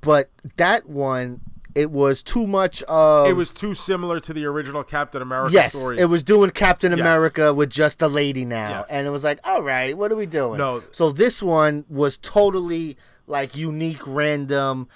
But 0.00 0.30
that 0.56 0.88
one, 0.88 1.40
it 1.78 1.90
was 1.92 2.22
too 2.22 2.46
much 2.46 2.82
of 2.84 3.28
It 3.28 3.34
was 3.34 3.50
too 3.52 3.72
similar 3.74 4.18
to 4.20 4.32
the 4.32 4.44
original 4.46 4.82
Captain 4.82 5.22
America 5.22 5.52
Yes, 5.52 5.72
story. 5.74 5.98
it 5.98 6.06
was 6.06 6.22
doing 6.22 6.50
Captain 6.50 6.90
Yes. 6.90 7.00
America 7.00 7.54
with 7.54 7.70
just 7.70 8.02
a 8.02 8.08
lady 8.08 8.44
now, 8.44 8.80
Yes. 8.80 8.86
and 8.90 9.06
it 9.06 9.10
was 9.10 9.22
like, 9.22 9.38
all 9.44 9.62
right, 9.62 9.96
what 9.96 10.10
are 10.10 10.16
we 10.16 10.26
doing? 10.26 10.58
No. 10.58 10.82
So 10.92 11.10
this 11.12 11.42
one 11.42 11.84
was 11.88 12.16
totally 12.16 12.96
like 13.28 13.56
unique, 13.56 14.00
random, 14.06 14.88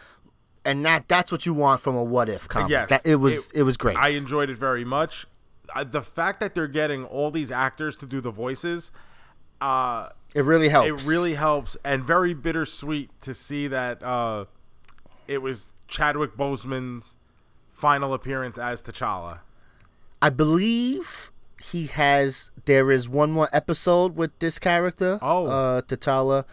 and 0.65 0.85
that 0.85 1.07
that's 1.09 1.31
what 1.31 1.47
you 1.47 1.55
want 1.55 1.81
from 1.81 1.95
a 1.95 2.03
what 2.03 2.29
if 2.29 2.49
comic. 2.49 2.71
Yes, 2.71 2.89
that, 2.89 3.07
it 3.07 3.17
was 3.17 3.51
it, 3.53 3.63
was 3.63 3.77
great. 3.77 3.97
I 3.97 4.09
enjoyed 4.11 4.51
it 4.51 4.59
very 4.59 4.85
much. 4.85 5.27
Uh, 5.75 5.85
the 5.85 6.03
fact 6.03 6.41
that 6.41 6.55
they're 6.55 6.67
getting 6.67 7.05
all 7.05 7.31
these 7.31 7.51
actors 7.51 7.97
to 7.99 8.07
do 8.07 8.21
the 8.21 8.31
voices, 8.31 8.91
uh, 9.61 10.09
it 10.35 10.45
really 10.45 10.69
helps. 10.69 10.89
it 10.89 11.07
really 11.09 11.35
helps, 11.35 11.77
and 11.85 12.05
very 12.05 12.35
bittersweet 12.35 13.11
to 13.23 13.35
see 13.35 13.69
that 13.69 14.03
uh, 14.03 14.45
it 15.29 15.39
was 15.43 15.73
Chadwick 15.93 16.33
Boseman's 16.37 17.17
final 17.73 18.15
appearance 18.15 18.57
as 18.59 18.83
T'Challa. 18.83 19.41
I 20.21 20.31
believe 20.31 21.31
he 21.71 21.87
has. 21.89 22.51
There 22.65 22.91
is 22.91 23.09
one 23.09 23.31
more 23.31 23.49
episode 23.53 24.17
with 24.17 24.37
this 24.39 24.59
character. 24.59 25.19
Oh. 25.21 25.47
uh, 25.47 25.83
T'Challa. 25.83 26.45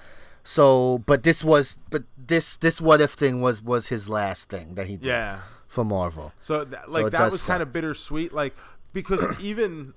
So, 0.43 0.99
but 1.05 1.23
this 1.23 1.43
was, 1.43 1.77
but 1.89 2.03
this 2.17 2.57
this 2.57 2.81
what 2.81 3.01
if 3.01 3.11
thing 3.11 3.41
was 3.41 3.61
was 3.61 3.87
his 3.87 4.09
last 4.09 4.49
thing 4.49 4.75
that 4.75 4.87
he 4.87 4.95
did 4.97 5.05
Yeah. 5.07 5.39
for 5.67 5.85
Marvel. 5.85 6.31
So, 6.41 6.65
th- 6.65 6.81
like 6.87 7.07
it 7.07 7.11
that 7.11 7.31
was 7.31 7.43
kind 7.43 7.61
of 7.61 7.71
bittersweet, 7.71 8.33
like 8.33 8.55
because 8.91 9.23
even 9.39 9.93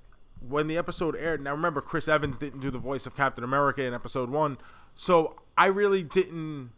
when 0.47 0.67
the 0.67 0.77
episode 0.77 1.15
aired, 1.15 1.41
now 1.41 1.51
remember 1.51 1.81
Chris 1.81 2.07
Evans 2.07 2.37
didn't 2.37 2.59
do 2.59 2.69
the 2.69 2.77
voice 2.77 3.05
of 3.05 3.15
Captain 3.15 3.43
America 3.43 3.83
in 3.83 3.93
episode 3.93 4.29
one, 4.29 4.57
so 4.93 5.35
I 5.57 5.67
really 5.67 6.03
didn't 6.03 6.71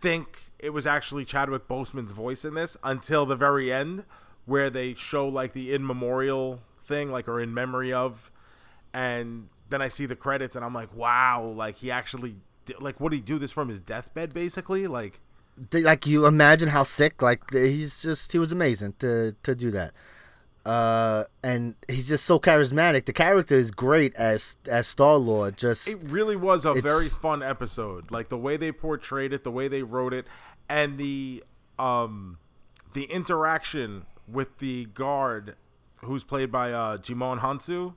think 0.00 0.45
it 0.58 0.70
was 0.70 0.86
actually 0.86 1.24
Chadwick 1.24 1.68
Boseman's 1.68 2.12
voice 2.12 2.44
in 2.44 2.54
this 2.54 2.76
until 2.82 3.26
the 3.26 3.36
very 3.36 3.72
end, 3.72 4.04
where 4.44 4.70
they 4.70 4.94
show 4.94 5.26
like 5.28 5.52
the 5.52 5.72
in 5.72 5.86
memorial 5.86 6.60
thing, 6.84 7.10
like 7.10 7.28
or 7.28 7.40
in 7.40 7.52
memory 7.52 7.92
of, 7.92 8.30
and 8.92 9.48
then 9.68 9.82
I 9.82 9.88
see 9.88 10.06
the 10.06 10.16
credits 10.16 10.56
and 10.56 10.64
I'm 10.64 10.74
like, 10.74 10.94
wow, 10.94 11.42
like 11.42 11.76
he 11.76 11.90
actually. 11.90 12.36
Did, 12.64 12.80
like, 12.80 12.98
what 12.98 13.10
did 13.10 13.16
he 13.18 13.22
do 13.22 13.38
this 13.38 13.52
from 13.52 13.68
his 13.68 13.80
deathbed, 13.80 14.34
basically? 14.34 14.88
Like, 14.88 15.20
like 15.72 16.06
you 16.06 16.26
imagine 16.26 16.68
how 16.68 16.82
sick 16.82 17.22
like 17.22 17.50
he's 17.50 18.02
just 18.02 18.32
he 18.32 18.38
was 18.38 18.52
amazing 18.52 18.94
to 18.98 19.34
to 19.42 19.54
do 19.54 19.70
that 19.70 19.92
uh 20.66 21.24
and 21.42 21.76
he's 21.88 22.08
just 22.08 22.24
so 22.24 22.38
charismatic 22.38 23.06
the 23.06 23.12
character 23.12 23.54
is 23.54 23.70
great 23.70 24.14
as 24.16 24.56
as 24.68 24.86
star 24.86 25.16
lord 25.16 25.56
just 25.56 25.88
It 25.88 25.98
really 26.02 26.36
was 26.36 26.64
a 26.64 26.74
very 26.74 27.08
fun 27.08 27.42
episode. 27.42 28.10
Like 28.10 28.28
the 28.28 28.36
way 28.36 28.56
they 28.56 28.72
portrayed 28.72 29.32
it, 29.32 29.44
the 29.44 29.50
way 29.50 29.68
they 29.68 29.82
wrote 29.82 30.12
it, 30.12 30.26
and 30.68 30.98
the 30.98 31.42
um 31.78 32.38
the 32.92 33.04
interaction 33.04 34.06
with 34.26 34.58
the 34.58 34.86
guard 34.86 35.54
who's 36.02 36.24
played 36.24 36.50
by 36.50 36.72
uh 36.72 36.96
Djimon 36.98 37.40
Hounsou. 37.40 37.94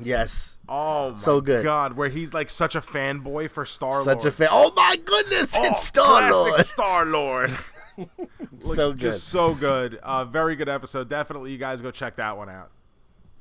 yes 0.00 0.58
Oh 0.68 1.12
my 1.12 1.18
So 1.18 1.40
good. 1.40 1.64
god, 1.64 1.94
where 1.96 2.08
he's 2.08 2.32
like 2.34 2.50
such 2.50 2.74
a 2.74 2.80
fanboy 2.80 3.50
for 3.50 3.64
Star 3.64 3.94
Lord. 3.96 4.04
such 4.04 4.24
a 4.24 4.30
fan 4.30 4.48
oh 4.50 4.72
my 4.76 4.96
goodness 4.96 5.56
it's 5.58 5.84
star 5.84 6.30
lord 6.30 6.60
Star 6.62 7.04
Lord. 7.06 7.56
so 8.60 8.92
good 8.92 9.00
Just 9.00 9.28
so 9.28 9.54
good. 9.54 9.96
Uh 10.02 10.24
very 10.24 10.56
good 10.56 10.68
episode. 10.68 11.08
Definitely 11.08 11.52
you 11.52 11.58
guys 11.58 11.82
go 11.82 11.90
check 11.90 12.16
that 12.16 12.36
one 12.36 12.48
out. 12.48 12.70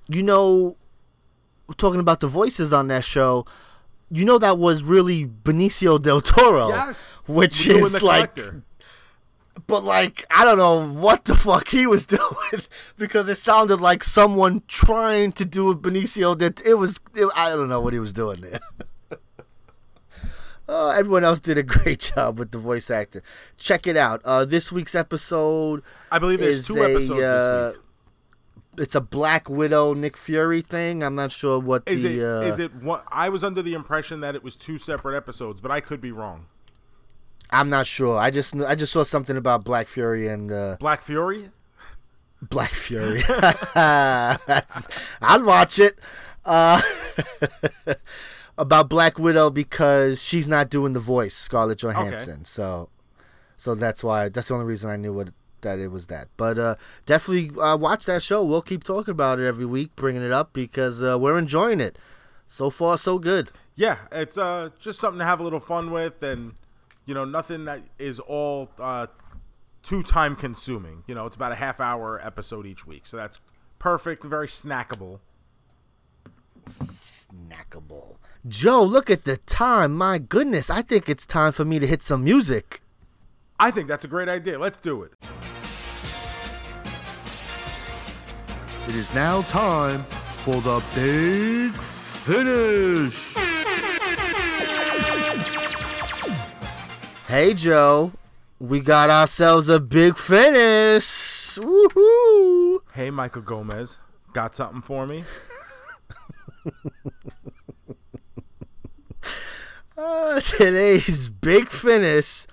you 0.07 0.23
know 0.23 0.75
talking 1.77 1.99
about 1.99 2.19
the 2.19 2.27
voices 2.27 2.73
on 2.73 2.87
that 2.87 3.05
show 3.05 3.45
you 4.11 4.25
know 4.25 4.37
that 4.39 4.57
was 4.57 4.83
really 4.83 5.25
benicio 5.25 6.01
del 6.01 6.21
toro 6.21 6.69
Yes. 6.69 7.11
which 7.27 7.65
Doing 7.65 7.85
is 7.85 8.01
like 8.01 8.33
collector. 8.35 8.63
but 9.67 9.83
like 9.83 10.25
I 10.35 10.43
don't 10.43 10.57
know 10.57 10.87
what 10.87 11.25
the 11.25 11.35
fuck 11.35 11.67
he 11.67 11.85
was 11.85 12.05
doing 12.17 12.61
because 12.97 13.27
it 13.29 13.35
sounded 13.35 13.79
like 13.79 14.03
someone 14.03 14.63
trying 14.67 15.31
to 15.33 15.45
do 15.45 15.69
a 15.69 15.75
Benicio 15.75 16.37
that 16.39 16.61
it 16.65 16.75
was 16.75 16.99
it, 17.15 17.29
I 17.35 17.49
don't 17.51 17.69
know 17.69 17.81
what 17.81 17.93
he 17.93 17.99
was 17.99 18.13
doing 18.13 18.41
there. 18.41 18.59
Uh, 20.67 20.89
everyone 20.89 21.23
else 21.23 21.39
did 21.39 21.57
a 21.57 21.63
great 21.63 21.99
job 22.15 22.37
with 22.37 22.51
the 22.51 22.59
voice 22.59 22.91
actor. 22.91 23.23
Check 23.57 23.87
it 23.87 23.97
out. 23.97 24.21
Uh, 24.23 24.45
this 24.45 24.71
week's 24.71 24.93
episode 24.93 25.81
I 26.11 26.19
believe 26.19 26.39
there's 26.39 26.59
is 26.59 26.67
two 26.67 26.77
a, 26.77 26.91
episodes 26.91 27.21
uh, 27.23 27.71
this 27.71 27.77
week. 27.77 27.85
It's 28.79 28.95
a 28.95 29.01
Black 29.01 29.49
Widow 29.49 29.93
Nick 29.93 30.15
Fury 30.17 30.61
thing. 30.61 31.03
I'm 31.03 31.15
not 31.15 31.31
sure 31.31 31.59
what 31.59 31.83
Is 31.85 32.03
the 32.03 32.19
it? 32.19 32.23
uh, 32.23 32.41
Is 32.41 32.59
it 32.59 32.73
one 32.75 33.01
I 33.09 33.29
was 33.29 33.43
under 33.43 33.61
the 33.61 33.73
impression 33.73 34.21
that 34.21 34.35
it 34.35 34.43
was 34.43 34.55
two 34.55 34.77
separate 34.77 35.15
episodes, 35.17 35.59
but 35.61 35.69
I 35.71 35.81
could 35.81 35.99
be 36.01 36.11
wrong. 36.11 36.45
I'm 37.51 37.69
not 37.69 37.87
sure. 37.87 38.17
I 38.19 38.31
just 38.31 38.55
I 38.55 38.75
just 38.75 38.93
saw 38.93 39.03
something 39.03 39.35
about 39.35 39.63
Black 39.63 39.87
Fury 39.87 40.27
and 40.27 40.51
uh, 40.51 40.77
Black 40.79 41.01
Fury? 41.01 41.49
Black 42.41 42.69
Fury. 42.69 43.21
I'd 43.75 45.43
watch 45.43 45.79
it. 45.79 45.99
Uh, 46.45 46.81
about 48.57 48.89
Black 48.89 49.19
Widow 49.19 49.49
because 49.49 50.21
she's 50.21 50.47
not 50.47 50.69
doing 50.69 50.93
the 50.93 50.99
voice, 50.99 51.35
Scarlett 51.35 51.79
Johansson. 51.79 52.45
So, 52.45 52.89
so 53.57 53.75
that's 53.75 54.03
why. 54.03 54.29
That's 54.29 54.47
the 54.47 54.53
only 54.53 54.65
reason 54.65 54.89
I 54.89 54.95
knew 54.95 55.11
what 55.13 55.29
that 55.61 55.79
it 55.79 55.89
was 55.89 56.07
that. 56.07 56.27
But 56.37 56.57
uh, 56.57 56.75
definitely 57.05 57.59
uh, 57.59 57.77
watch 57.77 58.05
that 58.05 58.23
show. 58.23 58.43
We'll 58.43 58.61
keep 58.61 58.83
talking 58.83 59.11
about 59.11 59.39
it 59.39 59.47
every 59.47 59.65
week, 59.65 59.95
bringing 59.95 60.23
it 60.23 60.31
up 60.31 60.53
because 60.53 61.01
uh, 61.03 61.17
we're 61.19 61.37
enjoying 61.37 61.79
it. 61.79 61.97
So 62.47 62.69
far, 62.69 62.97
so 62.97 63.19
good. 63.19 63.51
Yeah, 63.75 63.97
it's 64.11 64.37
uh 64.37 64.71
just 64.79 64.99
something 64.99 65.19
to 65.19 65.25
have 65.25 65.39
a 65.39 65.43
little 65.43 65.59
fun 65.59 65.91
with, 65.91 66.21
and 66.23 66.55
you 67.05 67.13
know 67.13 67.23
nothing 67.23 67.65
that 67.65 67.81
is 67.97 68.19
all 68.19 68.69
uh, 68.79 69.07
too 69.83 70.03
time 70.03 70.35
consuming. 70.35 71.03
You 71.07 71.15
know, 71.15 71.25
it's 71.25 71.35
about 71.35 71.51
a 71.51 71.55
half 71.55 71.79
hour 71.79 72.19
episode 72.25 72.65
each 72.65 72.85
week, 72.85 73.05
so 73.05 73.17
that's 73.17 73.39
perfect, 73.77 74.23
very 74.23 74.47
snackable. 74.47 75.19
Snackable. 76.67 78.17
Joe, 78.47 78.83
look 78.83 79.09
at 79.09 79.23
the 79.25 79.37
time. 79.37 79.95
My 79.95 80.17
goodness, 80.17 80.69
I 80.69 80.81
think 80.81 81.07
it's 81.07 81.25
time 81.25 81.51
for 81.51 81.65
me 81.65 81.79
to 81.79 81.87
hit 81.87 82.01
some 82.03 82.23
music. 82.23 82.81
I 83.61 83.71
think 83.71 83.89
that's 83.89 84.05
a 84.05 84.07
great 84.07 84.29
idea. 84.29 84.57
Let's 84.57 84.79
do 84.79 85.03
it. 85.03 85.11
It 88.87 88.95
is 88.95 89.13
now 89.13 89.41
time 89.43 90.05
for 90.43 90.61
the 90.61 90.81
big 90.95 91.75
finish. 91.75 93.35
Hey, 97.27 97.53
Joe. 97.53 98.13
We 98.59 98.79
got 98.79 99.09
ourselves 99.09 99.69
a 99.69 99.79
big 99.79 100.17
finish. 100.17 101.57
Woohoo! 101.57 102.79
Hey, 102.93 103.09
Michael 103.09 103.41
Gomez, 103.41 103.99
got 104.33 104.55
something 104.55 104.81
for 104.81 105.05
me? 105.05 105.23
Uh, 110.01 110.39
today's 110.39 111.27
big 111.27 111.67
finish 111.67 112.47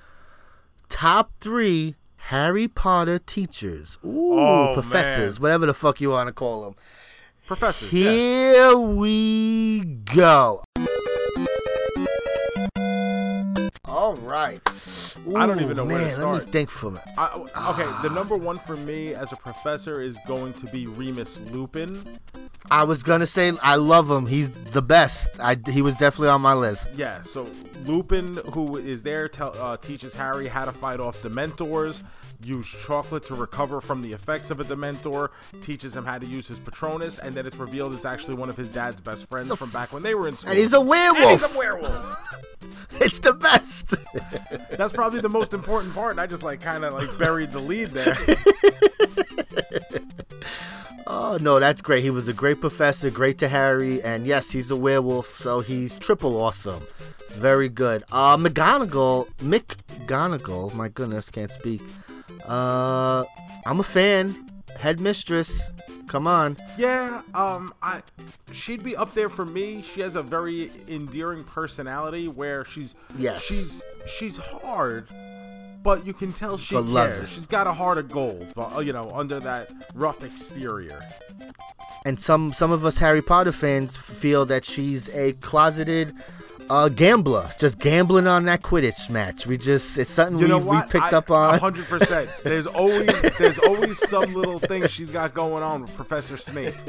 top 0.88 1.32
three 1.40 1.94
Harry 2.16 2.66
Potter 2.68 3.18
teachers. 3.18 3.98
Ooh, 4.04 4.38
Oh, 4.38 4.70
professors, 4.74 5.38
man. 5.38 5.42
whatever 5.42 5.66
the 5.66 5.74
fuck 5.74 6.00
you 6.00 6.10
want 6.10 6.28
to 6.28 6.32
call 6.32 6.64
them. 6.64 6.74
Professor. 7.46 7.86
yeah. 7.86 8.10
Here 8.10 8.76
we 8.76 9.80
go. 9.80 10.64
All 13.97 14.14
right. 14.16 14.60
I 15.35 15.47
don't 15.47 15.59
even 15.62 15.74
know 15.74 15.86
where 15.86 15.97
man, 15.97 16.01
to 16.01 16.06
Let 16.09 16.16
start. 16.16 16.44
me 16.47 16.52
think 16.52 16.68
for 16.68 16.89
a 16.89 16.90
minute. 16.90 17.09
Okay, 17.56 17.90
the 18.02 18.10
number 18.10 18.36
one 18.36 18.59
for 18.59 18.77
me 18.77 19.14
as 19.14 19.32
a 19.32 19.36
professor 19.36 20.02
is 20.02 20.18
going 20.27 20.52
to 20.52 20.66
be 20.66 20.86
Remus 20.86 21.40
Lupin. 21.51 21.98
I 22.70 22.85
was 22.85 23.02
gonna 23.02 23.27
say 23.27 23.52
I 23.62 23.77
love 23.77 24.10
him. 24.10 24.27
He's 24.27 24.51
the 24.51 24.82
best. 24.82 25.31
I 25.40 25.56
he 25.70 25.81
was 25.81 25.94
definitely 25.94 26.28
on 26.28 26.43
my 26.43 26.52
list. 26.52 26.90
Yeah, 26.94 27.23
so 27.23 27.47
Lupin, 27.86 28.35
who 28.52 28.77
is 28.77 29.02
there, 29.02 29.28
tell, 29.31 29.56
uh, 29.59 29.78
teaches 29.78 30.14
Harry 30.14 30.48
how 30.48 30.66
to 30.66 30.73
fight 30.73 31.01
off 31.01 31.23
Dementors. 31.23 32.02
Use 32.42 32.66
chocolate 32.86 33.24
to 33.26 33.34
recover 33.34 33.80
from 33.80 34.02
the 34.02 34.12
effects 34.12 34.50
of 34.50 34.60
a 34.60 34.64
Dementor, 34.64 35.28
teaches 35.62 35.94
him 35.96 36.04
how 36.04 36.18
to 36.18 36.26
use 36.26 36.46
his 36.46 36.58
Patronus, 36.60 37.18
and 37.18 37.34
then 37.34 37.46
it's 37.46 37.56
revealed 37.56 37.92
it's 37.94 38.04
actually 38.04 38.34
one 38.34 38.48
of 38.50 38.56
his 38.56 38.68
dad's 38.68 39.00
best 39.00 39.28
friends 39.28 39.48
So 39.48 39.56
from 39.56 39.70
back 39.70 39.92
when 39.92 40.02
they 40.02 40.14
were 40.14 40.28
in 40.28 40.36
school. 40.36 40.50
And 40.50 40.58
he's 40.58 40.72
a 40.72 40.80
And 40.80 40.88
werewolf. 40.88 41.42
he's 41.42 41.54
a 41.54 41.58
werewolf. 41.58 42.16
It's 42.98 43.18
the 43.18 43.34
best. 43.34 43.94
That's 44.70 44.92
probably 44.92 45.20
the 45.20 45.28
most 45.28 45.52
important 45.52 45.94
part, 45.94 46.12
and 46.12 46.20
I 46.20 46.26
just 46.26 46.42
like 46.42 46.60
kind 46.62 46.84
of 46.84 46.94
like 46.94 47.16
buried 47.18 47.52
the 47.52 47.60
lead 47.60 47.90
there. 47.90 48.16
Oh 51.08 51.38
no, 51.40 51.60
that's 51.60 51.82
great. 51.82 52.02
He 52.02 52.10
was 52.10 52.26
a 52.26 52.32
great 52.32 52.60
professor, 52.60 53.10
great 53.10 53.38
to 53.38 53.46
Harry, 53.48 54.02
and 54.02 54.26
yes, 54.26 54.50
he's 54.50 54.72
a 54.72 54.76
werewolf, 54.76 55.36
so 55.36 55.60
he's 55.60 55.94
triple 55.96 56.36
awesome. 56.40 56.82
Very 57.30 57.68
good. 57.68 58.02
Uh 58.10 58.36
McGonagall, 58.36 59.28
McGonagall, 59.38 60.74
my 60.74 60.88
goodness, 60.88 61.30
can't 61.30 61.50
speak. 61.52 61.80
Uh 62.47 63.24
I'm 63.64 63.81
a 63.81 63.85
fan. 63.85 64.47
Headmistress. 64.78 65.73
Come 66.06 66.27
on. 66.28 66.56
Yeah, 66.78 67.23
um, 67.35 67.74
I 67.82 68.01
she'd 68.52 68.85
be 68.85 68.94
up 68.94 69.14
there 69.14 69.28
for 69.28 69.44
me. 69.44 69.82
She 69.82 70.01
has 70.02 70.14
a 70.14 70.23
very 70.23 70.70
endearing 70.86 71.43
personality 71.43 72.28
where 72.28 72.64
she's 72.64 72.94
Yes. 73.16 73.43
she's 73.43 73.82
she's 74.06 74.36
hard, 74.36 75.09
but 75.82 76.06
you 76.06 76.12
can 76.12 76.32
tell 76.32 76.59
she 76.59 76.77
cares. 76.81 77.31
She's 77.31 77.48
got 77.48 77.66
a 77.66 77.73
heart 77.73 77.98
of 77.98 78.09
gold, 78.09 78.52
but 78.55 78.77
uh, 78.77 78.81
you 78.81 78.93
know, 78.93 79.10
under 79.12 79.40
that 79.40 79.73
rough 79.94 80.23
exterior. 80.23 81.01
And 82.05 82.20
some 82.20 82.52
some 82.52 82.70
of 82.70 82.85
us 82.85 82.98
Harry 82.98 83.23
Potter 83.23 83.51
fans 83.51 83.97
feel 83.97 84.47
that 84.47 84.64
she's 84.64 85.09
a 85.09 85.32
closeted 85.32 86.14
uh, 86.70 86.88
gambler, 86.88 87.48
just 87.59 87.78
gambling 87.78 88.26
on 88.26 88.44
that 88.44 88.62
Quidditch 88.62 89.09
match. 89.10 89.47
We 89.47 89.56
just 89.59 89.97
it's 89.98 90.10
something 90.10 90.38
You 90.38 90.48
know 90.48 90.59
we've, 90.59 90.66
we've 90.68 90.88
picked 90.90 91.12
I- 91.12 91.18
up 91.18 91.30
on. 91.30 91.59
hundred 91.59 91.86
percent. 91.86 92.30
There's 92.44 92.66
always 92.66 93.06
there's 93.38 93.59
always 93.60 93.98
some 94.09 94.32
little 94.34 94.59
thing 94.59 94.86
she's 94.88 95.10
got 95.10 95.34
going 95.34 95.62
on 95.62 95.82
with 95.82 95.94
Professor 95.97 96.36
Snape. 96.36 96.74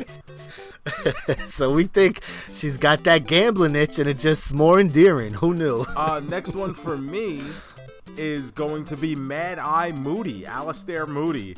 So 1.48 1.74
we 1.74 1.84
think 1.86 2.22
she's 2.54 2.78
got 2.78 3.04
that 3.04 3.26
gambling 3.28 3.76
itch, 3.76 4.00
and 4.00 4.10
it's 4.10 4.24
just 4.24 4.54
more 4.54 4.80
endearing. 4.80 5.34
Who 5.34 5.54
knew? 5.54 5.82
Uh, 5.82 6.22
next 6.28 6.56
one 6.56 6.74
for 6.74 6.98
me 6.98 7.44
is 8.18 8.52
going 8.52 8.86
to 8.86 8.96
be 8.98 9.14
Mad 9.16 9.60
Eye 9.60 9.92
Moody, 9.92 10.44
Alastor 10.44 11.06
Moody, 11.08 11.56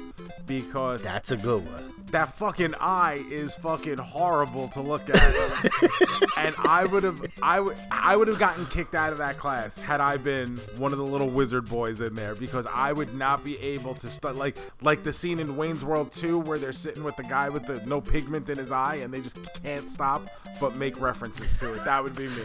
because 0.48 1.04
That's 1.04 1.30
a 1.32 1.38
good 1.38 1.64
one. 1.66 1.94
That 2.12 2.36
fucking 2.36 2.76
eye 2.80 3.24
is 3.30 3.56
fucking 3.56 3.98
horrible 3.98 4.68
to 4.70 4.82
look 4.82 5.10
at. 5.10 5.16
and 6.38 6.56
I 6.60 6.86
would 6.86 7.04
have 7.04 7.22
I 7.42 7.60
would 7.60 7.78
I 7.92 8.16
would 8.16 8.28
have 8.28 8.40
gotten 8.40 8.66
kicked 8.68 8.96
out 8.96 9.12
of 9.12 9.18
that 9.20 9.38
class 9.38 9.80
had 9.80 10.02
I 10.02 10.18
been 10.18 10.58
one 10.78 10.92
of 10.92 10.98
the 10.98 11.06
little 11.06 11.30
wizard 11.30 11.70
boys 11.70 12.02
in 12.02 12.16
there 12.16 12.36
because 12.36 12.66
I 12.66 12.94
would 12.94 13.14
not 13.14 13.44
be 13.44 13.58
able 13.60 13.96
to 13.96 14.10
stu 14.10 14.30
like 14.30 14.58
like 14.82 15.04
the 15.04 15.14
scene 15.14 15.40
in 15.40 15.56
Wayne's 15.56 15.84
World 15.84 16.12
2 16.12 16.40
where 16.40 16.58
they're 16.58 16.74
sitting 16.74 17.04
with 17.04 17.16
the 17.16 17.24
guy 17.24 17.50
with 17.50 17.66
the 17.66 17.86
no 17.86 18.02
pigment 18.02 18.50
in 18.50 18.58
his 18.58 18.72
eye 18.72 18.96
and 18.96 19.14
they 19.14 19.22
just 19.22 19.38
can't 19.64 19.90
stop 19.90 20.28
but 20.60 20.76
make 20.76 21.00
references 21.00 21.54
to 21.56 21.74
it. 21.74 21.86
That 21.86 22.04
would 22.04 22.16
be 22.16 22.28
me. 22.28 22.44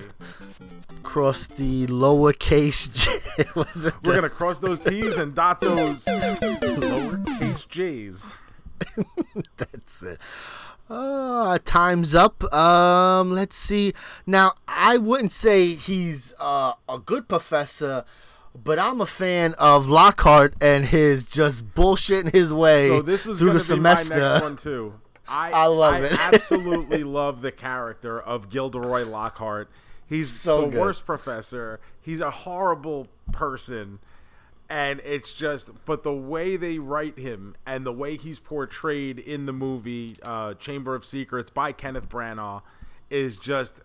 Cross 1.03 1.49
the 1.49 1.86
lowercase 1.86 2.93
J. 2.93 3.45
We're 4.05 4.15
gonna 4.15 4.28
cross 4.28 4.61
those 4.61 4.81
T's 4.81 5.19
and 5.19 5.35
dot 5.35 5.61
those 5.61 6.05
lowercase 6.05 7.69
J's. 7.69 8.32
That's 9.56 10.02
it. 10.02 10.18
Uh, 10.88 11.59
time's 11.64 12.14
up. 12.14 12.44
Um, 12.52 13.30
let's 13.30 13.56
see. 13.56 13.94
Now, 14.26 14.52
I 14.68 14.98
wouldn't 14.98 15.32
say 15.32 15.74
he's 15.74 16.34
uh, 16.38 16.74
a 16.88 16.98
good 16.98 17.28
professor, 17.28 18.05
but 18.62 18.78
I'm 18.78 19.01
a 19.01 19.06
fan 19.06 19.55
of 19.59 19.88
Lockhart 19.88 20.55
and 20.60 20.86
his 20.86 21.24
just 21.24 21.74
bullshitting 21.74 22.32
his 22.34 22.52
way 22.52 22.88
So 22.88 23.02
this 23.02 23.24
was 23.24 23.38
through 23.38 23.52
the 23.59 23.74
be 23.74 23.80
my 23.80 23.94
semester. 23.94 24.18
next 24.18 24.42
one 24.42 24.56
too. 24.56 24.94
I 25.28 25.52
I 25.52 25.66
love 25.66 25.94
I 25.94 25.98
it. 26.05 26.12
absolutely 26.20 27.02
love 27.02 27.40
the 27.40 27.51
character 27.52 28.20
of 28.20 28.51
Gilderoy 28.51 29.05
Lockhart. 29.05 29.70
He's 30.06 30.28
So 30.30 30.62
the 30.62 30.66
good. 30.68 30.80
worst 30.80 31.06
professor. 31.06 31.80
He's 31.98 32.20
a 32.20 32.30
horrible 32.30 33.09
person. 33.32 34.01
And 34.69 35.01
it's 35.05 35.32
just, 35.32 35.70
but 35.85 36.03
the 36.05 36.15
way 36.15 36.57
they 36.57 36.78
write 36.78 37.19
him 37.19 37.55
and 37.66 37.85
the 37.85 37.93
way 37.93 38.16
he's 38.16 38.41
portrayed 38.41 39.19
in 39.19 39.47
the 39.47 39.53
movie 39.53 40.16
uh, 40.23 40.55
Chamber 40.55 40.95
of 40.95 41.05
Secrets 41.05 41.51
by 41.51 41.73
Kenneth 41.73 42.09
Branagh 42.09 42.62
is 43.11 43.36
just 43.36 43.81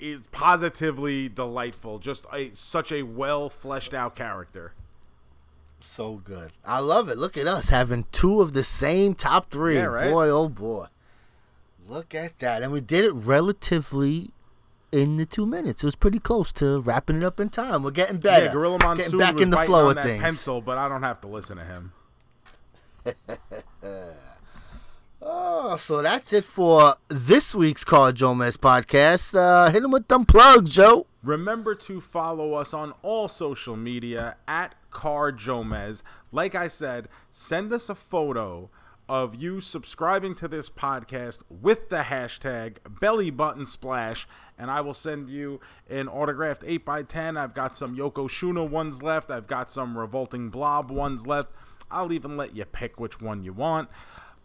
is 0.00 0.26
positively 0.28 1.28
delightful. 1.28 1.98
Just 1.98 2.26
a 2.32 2.50
such 2.54 2.90
a 2.90 3.02
well 3.02 3.48
fleshed 3.48 3.94
out 3.94 4.16
character. 4.16 4.72
So 5.80 6.14
good. 6.16 6.52
I 6.64 6.80
love 6.80 7.08
it. 7.08 7.18
Look 7.18 7.36
at 7.36 7.46
us 7.46 7.68
having 7.68 8.06
two 8.12 8.40
of 8.40 8.52
the 8.52 8.64
same 8.64 9.14
top 9.14 9.50
three. 9.50 9.76
Yeah, 9.76 9.84
right? 9.84 10.10
Boy, 10.10 10.28
oh 10.28 10.48
boy. 10.48 10.86
Look 11.88 12.14
at 12.14 12.38
that. 12.38 12.62
And 12.62 12.72
we 12.72 12.80
did 12.80 13.04
it 13.04 13.12
relatively 13.12 14.30
in 14.92 15.16
the 15.16 15.26
two 15.26 15.46
minutes. 15.46 15.82
It 15.82 15.86
was 15.86 15.96
pretty 15.96 16.18
close 16.18 16.52
to 16.54 16.80
wrapping 16.80 17.16
it 17.16 17.24
up 17.24 17.40
in 17.40 17.48
time. 17.48 17.82
We're 17.82 17.90
getting 17.90 18.18
better. 18.18 18.44
Yeah, 18.46 18.52
Gorilla 18.52 18.78
Getting 18.78 18.88
Monsoon 18.98 19.18
back 19.18 19.34
was 19.34 19.42
in 19.42 19.50
the 19.50 19.56
flow 19.58 19.84
on 19.86 19.90
of 19.90 19.94
that 19.96 20.04
things. 20.04 20.22
pencil, 20.22 20.60
but 20.60 20.78
I 20.78 20.88
don't 20.88 21.02
have 21.02 21.20
to 21.22 21.28
listen 21.28 21.56
to 21.56 21.64
him. 21.64 21.92
Oh, 25.24 25.76
so 25.76 26.02
that's 26.02 26.32
it 26.32 26.44
for 26.44 26.96
this 27.08 27.54
week's 27.54 27.84
Car 27.84 28.10
Joe 28.10 28.34
Mez 28.34 28.56
podcast. 28.56 29.36
Uh, 29.38 29.70
hit 29.70 29.84
him 29.84 29.92
with 29.92 30.08
them 30.08 30.24
plugs, 30.24 30.74
Joe. 30.74 31.06
Remember 31.22 31.76
to 31.76 32.00
follow 32.00 32.54
us 32.54 32.74
on 32.74 32.92
all 33.02 33.28
social 33.28 33.76
media 33.76 34.34
at 34.48 34.74
Car 34.90 35.30
Joe 35.30 35.62
Mez. 35.62 36.02
Like 36.32 36.56
I 36.56 36.66
said, 36.66 37.08
send 37.30 37.72
us 37.72 37.88
a 37.88 37.94
photo 37.94 38.68
of 39.08 39.34
you 39.34 39.60
subscribing 39.60 40.34
to 40.36 40.48
this 40.48 40.70
podcast 40.70 41.42
with 41.48 41.88
the 41.88 42.02
hashtag 42.02 42.76
belly 43.00 43.30
button 43.30 43.66
splash 43.66 44.26
and 44.58 44.70
I 44.70 44.80
will 44.80 44.94
send 44.94 45.28
you 45.28 45.60
an 45.90 46.08
autographed 46.08 46.62
8x10. 46.62 47.36
I've 47.36 47.54
got 47.54 47.74
some 47.74 47.96
Yokozuna 47.96 48.68
ones 48.68 49.02
left. 49.02 49.30
I've 49.30 49.46
got 49.46 49.70
some 49.70 49.98
Revolting 49.98 50.50
Blob 50.50 50.90
ones 50.90 51.26
left. 51.26 51.50
I'll 51.90 52.12
even 52.12 52.36
let 52.36 52.54
you 52.54 52.64
pick 52.64 53.00
which 53.00 53.20
one 53.20 53.42
you 53.42 53.52
want. 53.52 53.88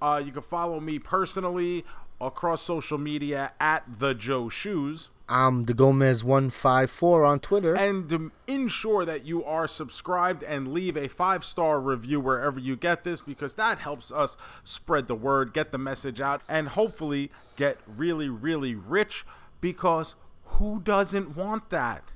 Uh, 0.01 0.21
you 0.23 0.31
can 0.31 0.41
follow 0.41 0.79
me 0.79 0.99
personally 0.99 1.85
across 2.19 2.63
social 2.63 2.97
media 2.97 3.53
at 3.59 3.99
the 3.99 4.13
Joe 4.13 4.49
Shoes. 4.49 5.09
I'm 5.29 5.65
the 5.65 5.73
Gomez 5.73 6.23
one 6.23 6.49
five 6.49 6.89
four 6.89 7.25
on 7.25 7.39
Twitter. 7.39 7.75
and 7.75 8.09
to 8.09 8.31
ensure 8.47 9.03
that 9.05 9.25
you 9.25 9.43
are 9.43 9.67
subscribed 9.67 10.41
and 10.43 10.69
leave 10.69 10.95
a 10.95 11.09
five 11.09 11.43
star 11.43 11.81
review 11.81 12.19
wherever 12.19 12.59
you 12.59 12.75
get 12.77 13.03
this 13.03 13.19
because 13.21 13.55
that 13.55 13.79
helps 13.79 14.11
us 14.11 14.37
spread 14.63 15.07
the 15.07 15.15
word, 15.15 15.53
get 15.53 15.71
the 15.71 15.77
message 15.77 16.21
out, 16.21 16.41
and 16.47 16.69
hopefully 16.69 17.29
get 17.57 17.77
really, 17.85 18.29
really 18.29 18.73
rich 18.73 19.25
because 19.59 20.15
who 20.45 20.79
doesn't 20.79 21.35
want 21.35 21.69
that? 21.71 22.13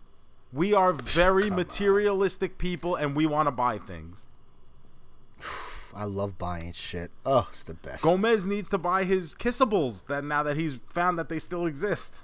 We 0.54 0.74
are 0.74 0.94
very 0.94 1.50
materialistic 1.50 2.58
people 2.58 2.96
and 2.96 3.16
we 3.16 3.26
want 3.26 3.48
to 3.48 3.52
buy 3.52 3.78
things. 3.78 4.28
I 5.96 6.06
love 6.06 6.38
buying 6.38 6.72
shit. 6.72 7.12
Oh, 7.26 7.50
it's 7.52 7.64
the 7.64 7.74
best. 7.74 8.04
Gomez 8.04 8.46
needs 8.46 8.70
to 8.70 8.78
buy 8.78 9.04
his 9.04 9.36
kissables 9.36 10.08
that 10.08 10.24
now 10.24 10.44
that 10.44 10.56
he's 10.56 10.80
found 10.88 11.20
that 11.20 11.28
they 11.28 11.40
still 11.40 11.66
exist. 11.66 12.20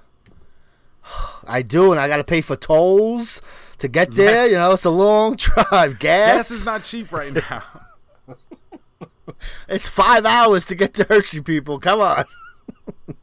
I 1.48 1.62
do, 1.62 1.92
and 1.92 2.00
I 2.00 2.08
got 2.08 2.18
to 2.18 2.24
pay 2.24 2.42
for 2.42 2.56
tolls 2.56 3.42
to 3.80 3.88
get 3.88 4.12
there. 4.12 4.44
Yes. 4.46 4.52
You 4.52 4.58
know, 4.58 4.72
it's 4.72 4.86
a 4.86 4.90
long 4.90 5.36
drive. 5.38 6.00
Gas, 6.00 6.38
Gas 6.38 6.52
is 6.52 6.66
not 6.66 6.84
cheap 6.84 7.12
right 7.12 7.34
now. 7.34 7.64
it's 9.70 9.88
five 9.88 10.26
hours 10.26 10.66
to 10.66 10.76
get 10.76 10.94
to 10.96 11.04
Hershey, 11.06 11.42
people. 11.42 11.80
Come 11.80 12.02
on. 12.02 12.26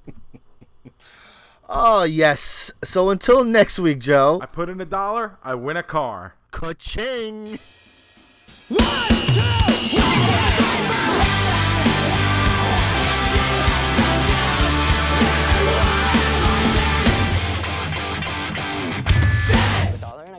oh, 1.69 2.05
yes. 2.05 2.73
So 2.83 3.11
until 3.11 3.45
next 3.45 3.79
week, 3.79 3.99
Joe. 3.99 4.41
I 4.43 4.47
put 4.47 4.69
in 4.69 4.81
a 4.81 4.87
dollar, 4.87 5.39
I 5.43 5.55
win 5.55 5.77
a 5.77 5.83
car. 5.83 6.35
Ka-ching. 6.51 7.59
put 8.69 8.81
a 8.81 9.35
dollar 9.35 9.75
in, 9.93 10.54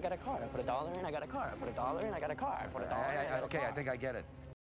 got 0.10 0.14
a 0.14 0.24
car. 0.24 0.40
I 0.44 0.48
put 0.48 0.62
a 0.62 0.68
dollar 0.68 0.92
in, 1.00 1.06
I 1.06 1.12
got 1.12 1.24
a 1.24 1.28
car. 1.28 1.52
I 1.52 1.58
put 1.58 1.70
a 1.70 1.72
dollar 1.72 2.06
in, 2.06 2.14
I 2.14 2.20
got 2.20 2.30
a 2.30 2.36
car. 2.36 2.62
I 2.62 2.68
put 2.68 2.84
a 2.84 2.90
dollar 2.90 3.12
in, 3.12 3.18
I 3.18 3.40
a 3.40 3.44
okay. 3.46 3.66
I 3.66 3.72
think 3.72 3.90
I 3.90 3.96
get 3.96 4.16
it. 4.16 4.26